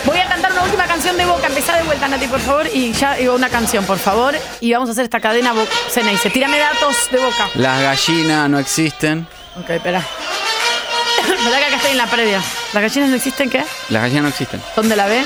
Voy 0.06 0.18
a 0.20 0.28
cantar 0.28 0.52
una 0.52 0.64
última 0.64 0.86
canción 0.86 1.18
de 1.18 1.26
Boca. 1.26 1.48
Empezá 1.48 1.76
de 1.78 1.84
vuelta, 1.84 2.08
Nati, 2.08 2.28
por 2.28 2.40
favor. 2.40 2.68
Y 2.72 2.92
ya 2.94 3.16
digo 3.16 3.34
una 3.34 3.50
canción, 3.50 3.86
por 3.86 3.98
favor. 3.98 4.36
Y 4.60 4.72
vamos 4.72 4.88
a 4.90 4.92
hacer 4.92 5.06
esta 5.06 5.20
cadena 5.20 5.52
Bo- 5.54 5.66
Ceneice. 5.90 6.30
Tírame 6.30 6.60
datos 6.60 6.96
de 7.12 7.18
Boca. 7.18 7.50
las 7.56 7.82
gallinas 7.82 8.48
no 8.50 8.60
existen 8.60 9.26
Ok, 9.60 9.70
espera. 9.72 10.04
¿Verdad 11.28 11.60
que 11.60 11.66
acá 11.66 11.76
estoy 11.78 11.92
en 11.92 11.98
la 11.98 12.08
previa? 12.08 12.42
¿Las 12.74 12.84
gallinas 12.84 13.10
no 13.10 13.16
existen 13.16 13.50
qué? 13.50 13.64
las 13.90 14.02
gallinas 14.04 14.24
no 14.24 14.30
existen 14.30 14.62
¿Dónde 14.76 14.96
la 14.96 15.08
ve? 15.08 15.24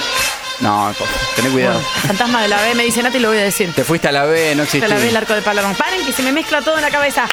no 0.60 0.94
tené 1.38 1.50
cuidado 1.50 1.76
Bueno, 1.76 1.90
fantasma 2.08 2.42
de 2.42 2.48
la 2.50 2.62
B 2.62 2.76
me 2.76 2.84
dice 2.84 3.02
Nati 3.02 3.18
y 3.18 3.22
lo 3.22 3.30
voy 3.30 3.38
a 3.38 3.44
decir. 3.44 3.74
te 3.74 3.84
fuiste 3.86 4.10
a 4.10 4.12
la 4.12 4.26
B 4.26 4.56
no 4.56 4.64
Te 4.64 4.78
existe 4.78 4.88
la 4.88 4.96
ve 4.98 5.08
el 5.10 5.16
arco 5.18 5.34
de 5.34 5.42
Palermo. 5.42 5.74
Paren 5.76 6.06
que 6.06 6.12
se 6.12 6.22
me 6.24 6.32
mezcla 6.34 6.62
todo 6.62 6.76
en 6.76 6.82
la 6.82 6.92
cabeza. 6.92 7.26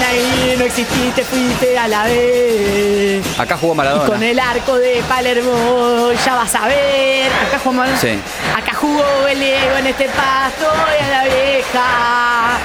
Gallina 0.00 0.56
no 0.58 0.64
exististe, 0.64 1.22
fuiste 1.24 1.78
a 1.78 1.88
la 1.88 2.04
B. 2.04 3.22
acá 3.38 3.56
jugó 3.56 3.72
Y 3.72 3.76
Maradona 3.76 4.06
con 4.06 4.22
el 4.22 4.38
arco 4.38 4.78
de 4.78 5.02
Palermo 5.08 6.10
ya 6.24 6.34
vas 6.34 6.54
a 6.54 6.66
ver. 6.66 7.30
Acá 7.48 7.58
jugó 7.58 7.72
Maradona. 7.74 8.00
Sí. 8.00 8.18
Acá 8.56 8.74
jugó 8.74 9.04
el 9.28 9.38
Diego 9.40 9.76
en 9.78 9.86
este 9.86 10.06
pasto 10.08 10.66
y 11.00 11.04
a 11.04 11.08
la 11.08 11.24
vieja. 11.24 12.58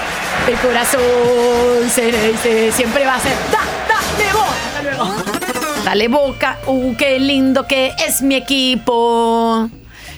El 0.48 0.56
corazón 0.57 1.90
se 1.90 2.11
dice, 2.11 2.72
siempre 2.72 3.06
va 3.06 3.16
a 3.16 3.20
ser. 3.20 3.34
¡Da, 3.52 3.60
dale 3.88 4.34
boca! 4.34 4.56
Hasta 4.68 4.82
luego. 4.82 5.84
Dale 5.86 6.07
boca. 6.07 6.57
Uh, 6.68 6.95
qué 6.95 7.20
lindo 7.20 7.68
que 7.68 7.94
es 8.06 8.22
mi 8.22 8.36
equipo. 8.36 9.70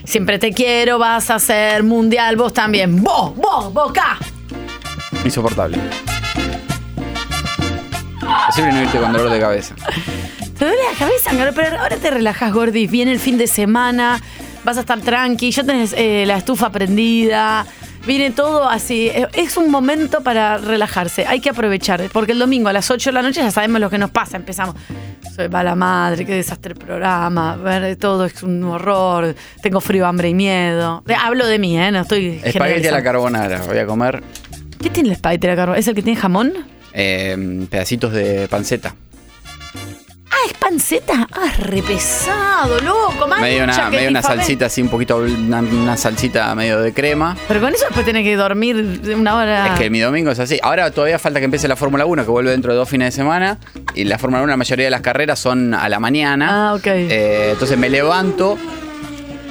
Siempre 0.04 0.40
te 0.40 0.52
quiero, 0.52 1.00
vas 1.00 1.30
a 1.30 1.40
ser 1.40 1.84
mundial, 1.84 2.36
vos 2.36 2.54
también. 2.54 3.02
Vos, 3.04 3.36
vos, 3.36 3.74
boca. 3.74 4.18
Insoportable. 5.24 5.78
Posible 8.48 8.72
no 8.72 8.82
irte 8.82 9.00
con 9.00 9.12
dolor 9.12 9.30
de 9.30 9.40
cabeza. 9.40 9.76
Te 10.58 10.66
duele 10.66 10.82
la 10.92 10.98
cabeza, 10.98 11.32
pero 11.56 11.80
ahora 11.80 11.98
te 11.98 12.12
relajas, 12.12 12.54
Gordi. 12.54 12.88
Viene 12.88 13.12
el 13.12 13.20
fin 13.20 13.38
de 13.38 13.48
semana, 13.48 14.22
vas 14.64 14.78
a 14.78 14.82
estar 14.82 15.00
tranqui, 15.02 15.52
ya 15.52 15.64
tenés 15.64 15.94
eh, 15.98 16.24
la 16.26 16.38
estufa 16.38 16.70
prendida. 16.72 17.66
Viene 18.06 18.32
todo 18.32 18.68
así. 18.68 19.08
Eh, 19.10 19.28
Es 19.34 19.58
un 19.58 19.70
momento 19.70 20.22
para 20.22 20.58
relajarse. 20.58 21.26
Hay 21.28 21.40
que 21.40 21.50
aprovechar. 21.52 22.02
Porque 22.12 22.32
el 22.32 22.40
domingo 22.40 22.70
a 22.70 22.74
las 22.74 22.90
8 22.90 23.10
de 23.10 23.14
la 23.14 23.22
noche 23.22 23.42
ya 23.42 23.52
sabemos 23.52 23.80
lo 23.80 23.90
que 23.90 23.98
nos 23.98 24.10
pasa. 24.12 24.38
Empezamos. 24.38 24.76
Soy 25.36 25.48
mala 25.50 25.76
madre, 25.76 26.26
qué 26.26 26.34
desastre 26.36 26.74
el 26.74 26.80
programa. 26.80 27.56
Ver 27.58 27.96
todo 27.98 28.26
es 28.26 28.42
un 28.44 28.64
horror. 28.64 29.36
Tengo 29.62 29.80
frío, 29.82 30.06
hambre 30.08 30.30
y 30.30 30.34
miedo. 30.34 31.04
Eh, 31.08 31.14
Hablo 31.18 31.46
de 31.48 31.60
mí, 31.60 31.80
¿eh? 31.80 31.92
No 31.92 32.02
estoy. 32.02 32.42
Espagueti 32.44 32.88
a 32.88 32.92
la 32.92 33.04
carbonara. 33.04 33.62
Voy 33.68 33.78
a 33.78 33.86
comer 33.86 34.24
¿Qué 34.82 34.90
tiene 34.90 35.10
el 35.10 35.14
espagueti 35.14 35.48
de 35.48 35.54
la 35.54 35.56
carbonara? 35.56 35.80
¿Es 35.80 35.88
el 35.88 35.96
que 35.96 36.02
tiene 36.02 36.20
jamón? 36.20 36.54
eh, 36.94 37.66
pedacitos 37.70 38.12
de 38.12 38.48
panceta. 38.50 38.96
Ah, 40.34 40.38
es 40.48 40.54
panceta. 40.54 41.28
Ah, 41.34 41.52
re 41.60 41.82
pesado, 41.84 42.80
loco. 42.80 43.28
Mancha 43.28 43.42
Medio 43.42 43.64
una, 43.66 43.90
medio 43.90 44.10
una 44.10 44.22
salsita 44.22 44.68
así, 44.68 44.82
un 44.82 44.88
poquito, 44.90 45.18
una, 45.18 45.60
una 45.60 45.98
salsita 45.98 46.56
medio 46.56 46.80
de 46.80 46.94
crema. 46.94 47.36
Pero 47.50 47.60
con 47.60 47.74
eso 47.74 47.84
después 47.86 48.06
tenés 48.06 48.24
que 48.24 48.36
dormir 48.38 49.02
una 49.16 49.36
hora. 49.36 49.68
Es 49.74 49.80
que 49.80 49.90
mi 49.90 50.00
domingo 50.00 50.32
es 50.32 50.40
así. 50.40 50.58
Ahora 50.64 50.90
todavía 50.92 51.20
falta 51.20 51.40
que 51.40 51.46
empiece 51.46 51.68
la 51.68 51.76
Fórmula 51.76 52.06
1, 52.06 52.24
que 52.24 52.32
vuelve 52.32 52.52
dentro 52.52 52.72
de 52.72 52.78
dos 52.78 52.88
fines 52.88 53.08
de 53.08 53.12
semana. 53.12 53.58
Y 53.94 54.06
la 54.06 54.18
Fórmula 54.18 54.42
1, 54.44 54.52
la 54.52 54.58
mayoría 54.58 54.86
de 54.86 54.92
las 54.92 55.02
carreras 55.02 55.38
son 55.38 55.74
a 55.74 55.90
la 55.90 56.00
mañana. 56.00 56.70
Ah, 56.70 56.74
ok. 56.76 56.88
Eh, 56.88 57.50
entonces 57.52 57.78
me 57.78 57.90
levanto, 57.90 58.58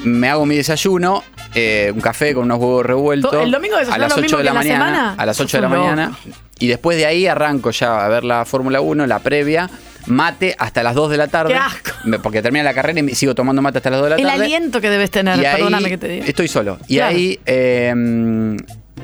me 0.05 0.31
hago 0.31 0.47
mi 0.47 0.57
desayuno, 0.57 1.23
eh, 1.55 1.93
un 1.95 2.01
café 2.01 2.33
con 2.33 2.45
unos 2.45 2.59
huevos 2.59 2.87
revueltos. 2.87 3.35
¿El 3.35 3.51
domingo 3.51 3.77
a 3.77 3.99
las 3.99 4.11
lo 4.11 4.15
8 4.17 4.21
mismo 4.23 4.39
de 4.39 4.45
la 4.45 4.55
mañana. 4.55 4.85
semana? 4.87 5.15
A 5.19 5.27
las 5.27 5.39
8 5.39 5.59
de 5.59 5.61
la 5.61 5.69
mañana. 5.69 6.13
Y 6.59 6.69
después 6.69 6.97
de 6.97 7.05
ahí 7.07 7.27
arranco 7.27 7.71
ya 7.71 8.05
a 8.05 8.09
ver 8.09 8.25
la 8.25 8.45
Fórmula 8.47 8.81
1, 8.81 9.07
la 9.07 9.19
previa. 9.19 9.69
Mate 10.11 10.55
hasta 10.59 10.83
las 10.83 10.95
2 10.95 11.11
de 11.11 11.17
la 11.17 11.29
tarde. 11.29 11.53
¡Qué 11.55 11.59
asco! 11.59 11.91
Porque 12.23 12.43
termina 12.43 12.65
la 12.65 12.75
carrera 12.75 12.99
y 12.99 13.03
me- 13.03 13.15
sigo 13.15 13.35
tomando 13.35 13.63
mate 13.63 13.79
hasta 13.79 13.91
las 13.91 14.01
2 14.01 14.07
de 14.07 14.11
la 14.11 14.17
El 14.17 14.23
tarde. 14.29 14.45
aliento 14.45 14.81
que 14.81 14.91
debes 14.91 15.11
tener, 15.11 15.39
Y 15.39 15.45
ahí 15.45 15.57
perdóname 15.57 15.89
que 15.89 15.99
te 15.99 16.09
diga. 16.09 16.27
Estoy 16.27 16.49
solo. 16.49 16.79
Y 16.89 16.97
Claro. 16.97 17.17
ahí 17.17 17.39
eh, 17.47 17.93
mm, 17.97 18.57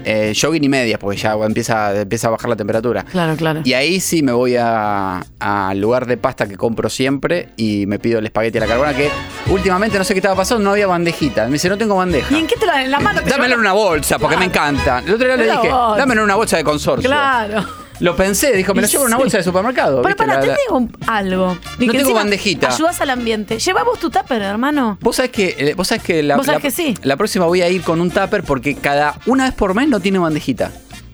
eh, 0.05 0.35
jogging 0.41 0.63
y 0.63 0.69
medias, 0.69 0.99
porque 1.01 1.17
ya 1.17 1.33
empieza, 1.33 2.01
empieza 2.01 2.29
a 2.29 2.31
bajar 2.31 2.51
la 2.51 2.57
temperatura. 2.57 3.03
Claro, 3.05 3.35
claro. 3.37 3.61
Y 3.65 3.73
ahí 3.73 3.99
sí 4.01 4.23
me 4.23 4.31
voy 4.33 4.57
a- 4.57 5.25
al 5.41 5.81
lugar 5.81 6.07
de 6.07 6.17
pasta 6.17 6.47
que 6.47 6.57
compro 6.57 6.89
siempre 6.91 7.49
y 7.57 7.87
me 7.87 7.99
pido 7.99 8.19
el 8.19 8.27
espagueti 8.27 8.59
a 8.59 8.61
la 8.63 8.67
carbona, 8.67 8.95
que 8.95 9.09
últimamente 9.49 9.97
no 9.99 10.05
sé 10.05 10.13
qué 10.15 10.19
estaba 10.19 10.37
pasando, 10.37 10.63
no 10.65 10.71
había 10.73 10.87
bandejita. 10.87 11.47
Me 11.47 11.53
dice, 11.53 11.69
no 11.69 11.79
tengo 11.79 11.97
bandeja. 11.97 12.35
¿Y 12.35 12.39
en 12.41 12.47
qué 12.47 12.57
te 12.57 12.67
la 12.67 12.85
en 12.85 12.91
la 12.91 13.01
mano? 13.01 13.21
Dámelo 13.27 13.55
en 13.55 13.61
una 13.61 13.73
bolsa, 13.73 14.19
porque 14.19 14.37
me 14.37 14.45
encanta. 14.47 15.03
El 15.07 15.15
otro 15.15 15.27
día 15.27 15.37
le 15.37 15.45
dije, 15.45 15.69
dámelo 15.69 16.21
en 16.21 16.25
una 16.25 16.35
bolsa 16.37 16.57
de 16.59 16.65
consorcio. 16.65 17.09
Claro. 17.09 17.65
Lo 18.01 18.15
pensé, 18.15 18.53
dijo, 18.55 18.75
me 18.75 18.83
lo 18.83 18.89
llevo 18.89 19.05
en 19.05 19.09
una 19.09 19.17
bolsa 19.17 19.39
de 19.39 19.43
supermercado. 19.45 20.03
Pero 20.03 20.09
¿viste? 20.15 20.17
para, 20.19 20.35
La- 20.35 20.41
te 20.41 20.47
la- 20.49 20.57
digo 20.67 20.77
un- 20.77 20.97
algo. 21.07 21.57
Y 21.79 21.87
que 21.87 21.87
tengo 21.87 21.99
encima 22.01 22.19
bandejita. 22.21 22.69
Ayudas 22.75 23.01
al 23.01 23.11
ambiente. 23.11 23.59
Lleva 23.59 23.85
vos 23.85 23.99
tu 23.99 24.11
tupper, 24.11 24.43
hermano. 24.43 24.99
Vos 25.01 25.17
sabés 25.17 25.31
que, 25.31 25.55
eh, 25.59 25.75
vos 25.75 25.89
sabés 25.89 26.03
que, 26.05 26.23
la, 26.23 26.37
Vos 26.37 26.45
sabés 26.47 26.63
la- 26.63 26.69
que 26.69 26.71
sí. 26.71 26.95
la 27.03 27.17
próxima 27.17 27.47
voy 27.47 27.63
a 27.63 27.69
ir 27.71 27.83
con 27.83 28.01
un 28.01 28.11
tupper 28.11 28.43
porque 28.43 28.75
cada 28.75 29.15
una 29.27 29.45
vez 29.45 29.55
por 29.55 29.75
mes 29.75 29.89
no 29.89 30.01
tiene 30.01 30.19
bandejita. 30.19 30.73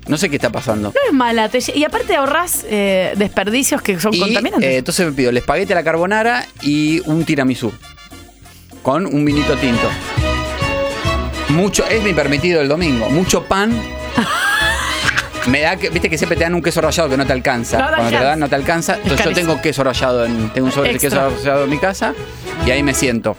No 0.09 0.17
sé 0.19 0.29
qué 0.29 0.35
está 0.37 0.51
pasando. 0.51 0.89
No 0.93 1.01
es 1.07 1.13
mala. 1.13 1.49
te 1.49 1.59
lle- 1.59 1.77
y 1.77 1.85
aparte 1.85 2.17
ahorrás 2.17 2.65
eh, 2.69 3.13
desperdicios 3.17 3.81
que 3.81 4.01
son 4.01 4.13
Y 4.13 4.19
contaminantes. 4.19 4.69
eh, 4.69 4.77
entonces 4.79 5.07
me 5.07 5.13
pido 5.13 5.31
el 5.31 5.37
espagueti 5.37 5.73
a 5.73 5.77
la 5.77 5.85
carbonara 5.85 6.45
y 6.63 7.01
un 7.07 7.25
tiramisú. 7.25 7.73
Con 8.83 9.07
un 9.07 9.25
vinito 9.25 9.55
tinto. 9.59 9.89
Mucho, 11.51 11.85
es 11.87 12.03
mi 12.03 12.13
permitido 12.15 12.61
el 12.61 12.67
domingo. 12.69 13.09
Mucho 13.11 13.45
pan. 13.45 13.71
Me 15.47 15.61
da 15.61 15.77
que, 15.77 15.91
viste 15.91 16.09
que 16.09 16.19
siempre 16.19 16.37
te 16.37 16.45
dan 16.45 16.55
un 16.55 16.63
queso 16.63 16.81
rallado 16.81 17.09
que 17.09 17.17
no 17.17 17.27
te 17.27 17.33
alcanza. 17.33 17.79
No 17.79 17.89
te 17.89 17.95
Cuando 17.97 18.11
te 18.11 18.19
lo 18.19 18.25
dan 18.25 18.39
no 18.39 18.49
te 18.49 18.55
alcanza. 18.55 18.97
Entonces 19.03 19.27
yo 19.27 19.33
tengo 19.33 19.61
queso 19.61 19.85
rallado 19.85 20.25
en, 20.25 20.51
tengo 20.51 20.67
un 20.67 20.73
sobre 20.73 20.93
de 20.93 20.99
queso 20.99 21.17
rallado 21.17 21.65
en 21.65 21.71
mi 21.71 21.79
casa 21.79 22.15
y 22.67 22.71
ahí 22.71 22.83
me 22.83 22.95
siento. 22.95 23.37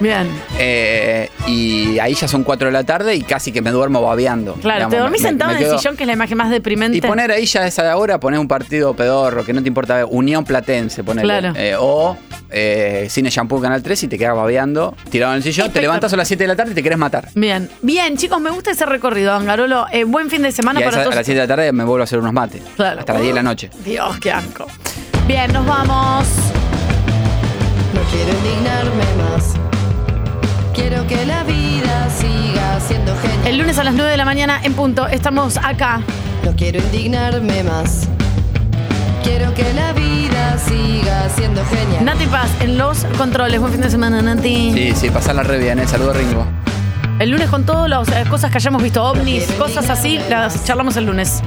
Bien. 0.00 0.28
Eh, 0.58 1.30
y 1.46 1.98
ahí 1.98 2.14
ya 2.14 2.28
son 2.28 2.44
4 2.44 2.66
de 2.68 2.72
la 2.72 2.84
tarde 2.84 3.14
y 3.14 3.22
casi 3.22 3.52
que 3.52 3.62
me 3.62 3.70
duermo 3.70 4.02
babeando. 4.02 4.54
Claro, 4.54 4.76
Digamos, 4.78 4.94
te 4.94 4.98
dormís 5.00 5.22
me- 5.22 5.28
sentado 5.28 5.52
me 5.52 5.58
en 5.58 5.64
el 5.64 5.78
sillón, 5.78 5.96
que 5.96 6.02
es 6.02 6.06
la 6.06 6.12
imagen 6.12 6.36
más 6.38 6.50
deprimente. 6.50 6.98
Y 6.98 7.00
poner 7.00 7.30
ahí 7.30 7.46
ya 7.46 7.62
a 7.62 7.66
esa 7.66 7.96
hora, 7.96 8.20
poner 8.20 8.38
un 8.40 8.48
partido 8.48 8.94
pedorro, 8.94 9.44
que 9.44 9.52
no 9.52 9.62
te 9.62 9.68
importa, 9.68 10.04
Unión 10.06 10.44
Platense, 10.44 11.02
poner. 11.04 11.24
Claro. 11.24 11.52
o 11.80 12.16
eh, 12.50 13.06
Cine 13.10 13.30
Shampoo 13.30 13.60
Canal 13.60 13.82
3 13.82 14.04
y 14.04 14.08
te 14.08 14.18
quedas 14.18 14.36
babeando, 14.36 14.94
tirado 15.10 15.32
en 15.32 15.38
el 15.38 15.42
sillón, 15.42 15.70
te 15.72 15.80
levantas 15.80 16.12
a 16.12 16.16
las 16.16 16.28
7 16.28 16.44
de 16.44 16.48
la 16.48 16.56
tarde 16.56 16.72
y 16.72 16.74
te 16.74 16.82
querés 16.82 16.98
matar. 16.98 17.28
Bien. 17.34 17.68
Bien, 17.82 18.16
chicos, 18.16 18.40
me 18.40 18.50
gusta 18.50 18.70
ese 18.72 18.86
recorrido, 18.86 19.32
Angarolo. 19.32 19.86
Eh, 19.92 20.04
buen 20.04 20.30
fin 20.30 20.42
de 20.42 20.52
semana 20.52 20.80
y 20.80 20.82
a, 20.82 20.86
para 20.86 20.98
a 21.00 21.04
todos. 21.04 21.16
las 21.16 21.26
7 21.26 21.40
de 21.40 21.46
la 21.46 21.54
tarde 21.56 21.72
me 21.72 21.84
vuelvo 21.84 22.02
a 22.02 22.04
hacer 22.04 22.18
unos 22.18 22.32
mates. 22.32 22.62
Claro. 22.76 23.00
Hasta 23.00 23.14
las 23.14 23.22
10 23.22 23.34
de 23.34 23.42
la 23.42 23.42
noche. 23.42 23.70
Dios, 23.84 24.16
qué 24.18 24.30
asco. 24.30 24.66
Bien, 25.26 25.52
nos 25.52 25.66
vamos. 25.66 26.26
No 27.96 28.02
quiero 28.10 28.30
indignarme 28.38 29.04
más. 29.16 29.54
Quiero 30.74 31.06
que 31.06 31.24
la 31.24 31.42
vida 31.44 32.08
siga 32.10 32.78
siendo 32.78 33.16
genial. 33.16 33.46
El 33.46 33.58
lunes 33.58 33.78
a 33.78 33.84
las 33.84 33.94
9 33.94 34.10
de 34.10 34.16
la 34.18 34.26
mañana 34.26 34.60
en 34.62 34.74
punto 34.74 35.06
estamos 35.06 35.56
acá. 35.56 36.02
No 36.44 36.54
quiero 36.54 36.78
indignarme 36.78 37.62
más. 37.62 38.06
Quiero 39.24 39.54
que 39.54 39.72
la 39.72 39.94
vida 39.94 40.58
siga 40.58 41.28
siendo 41.30 41.64
genial. 41.64 42.04
Nati 42.04 42.26
Paz 42.26 42.50
en 42.60 42.76
los 42.76 43.06
controles. 43.16 43.58
Buen 43.60 43.72
fin 43.72 43.80
de 43.80 43.90
semana, 43.90 44.20
Nati. 44.20 44.72
Sí, 44.74 44.92
sí, 44.94 45.10
pasarla 45.10 45.42
re 45.42 45.58
bien, 45.58 45.78
eh. 45.78 45.88
Saludos 45.88 46.18
Ringo. 46.18 46.46
El 47.18 47.30
lunes 47.30 47.48
con 47.48 47.64
todas 47.64 47.88
las 47.88 48.28
cosas 48.28 48.50
que 48.50 48.58
hayamos 48.58 48.82
visto, 48.82 49.02
ovnis, 49.02 49.50
cosas 49.52 49.88
así, 49.88 50.20
las 50.28 50.64
charlamos 50.64 50.96
el 50.96 51.06
lunes. 51.06 51.40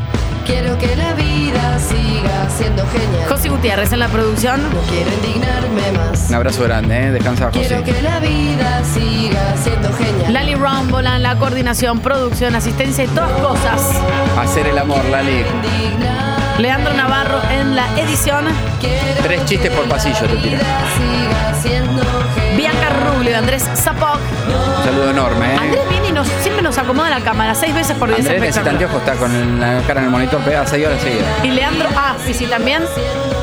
Quiero 0.45 0.75
que 0.79 0.95
la 0.95 1.13
vida 1.13 1.77
siga 1.77 2.49
siendo 2.49 2.83
genial. 2.87 3.29
José 3.29 3.49
Gutiérrez 3.49 3.91
en 3.93 3.99
la 3.99 4.07
producción. 4.07 4.63
No 4.63 4.79
quiero 4.89 5.11
indignarme 5.13 5.91
más. 5.95 6.25
Un 6.29 6.35
abrazo 6.35 6.63
grande, 6.63 6.97
eh. 7.07 7.11
Descansa, 7.11 7.49
Quiero 7.51 7.79
José. 7.81 7.91
que 7.93 8.01
la 8.01 8.19
vida 8.19 8.81
siga 8.83 9.55
siendo 9.63 9.93
genial. 9.93 10.33
Lali 10.33 10.55
Rambola 10.55 11.17
en 11.17 11.21
la 11.23 11.35
coordinación, 11.35 11.99
producción, 11.99 12.55
asistencia 12.55 13.03
y 13.03 13.07
todas 13.07 13.31
cosas. 13.33 13.81
Hacer 14.39 14.65
el 14.65 14.77
amor, 14.79 15.05
Lali. 15.05 15.43
Leandro 16.57 16.93
Navarro 16.95 17.39
en 17.51 17.75
la 17.75 17.85
edición. 17.99 18.45
Tres 19.21 19.45
chistes 19.45 19.71
por 19.71 19.85
pasillo 19.87 20.25
te 20.27 20.35
tira. 20.37 20.59
Siga 20.59 21.53
siendo 21.61 22.01
Rubio, 23.19 23.37
Andrés 23.37 23.63
Zapoc. 23.75 24.17
Un 24.77 24.83
saludo 24.85 25.09
enorme, 25.09 25.53
eh. 25.53 25.57
Andrés 25.59 25.89
viene 25.89 26.07
y 26.07 26.11
nos, 26.13 26.27
siempre 26.41 26.61
nos 26.61 26.77
acomoda 26.77 27.09
la 27.09 27.19
cámara 27.19 27.53
seis 27.53 27.73
veces 27.73 27.97
por 27.97 28.07
día. 28.07 28.17
Andrés 28.17 28.39
necesita 28.39 28.69
anteojos, 28.69 28.97
está 28.99 29.15
con 29.15 29.59
la 29.59 29.81
cara 29.85 29.99
en 29.99 30.05
el 30.05 30.11
monitor 30.11 30.39
pegada 30.41 30.65
6 30.65 30.87
horas 30.87 31.01
seguidas. 31.01 31.27
Y 31.43 31.49
Leandro, 31.49 31.89
ah, 31.97 32.15
sí, 32.25 32.33
sí, 32.33 32.45
también. 32.45 32.81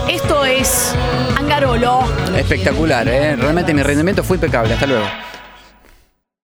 Esto 0.08 0.46
es 0.46 0.94
Angarolo. 1.36 2.04
Espectacular, 2.34 3.06
¿eh? 3.06 3.36
Realmente 3.36 3.74
mi 3.74 3.82
rendimiento 3.82 4.24
fue 4.24 4.38
impecable. 4.38 4.72
Hasta 4.72 4.86
luego. 4.86 5.04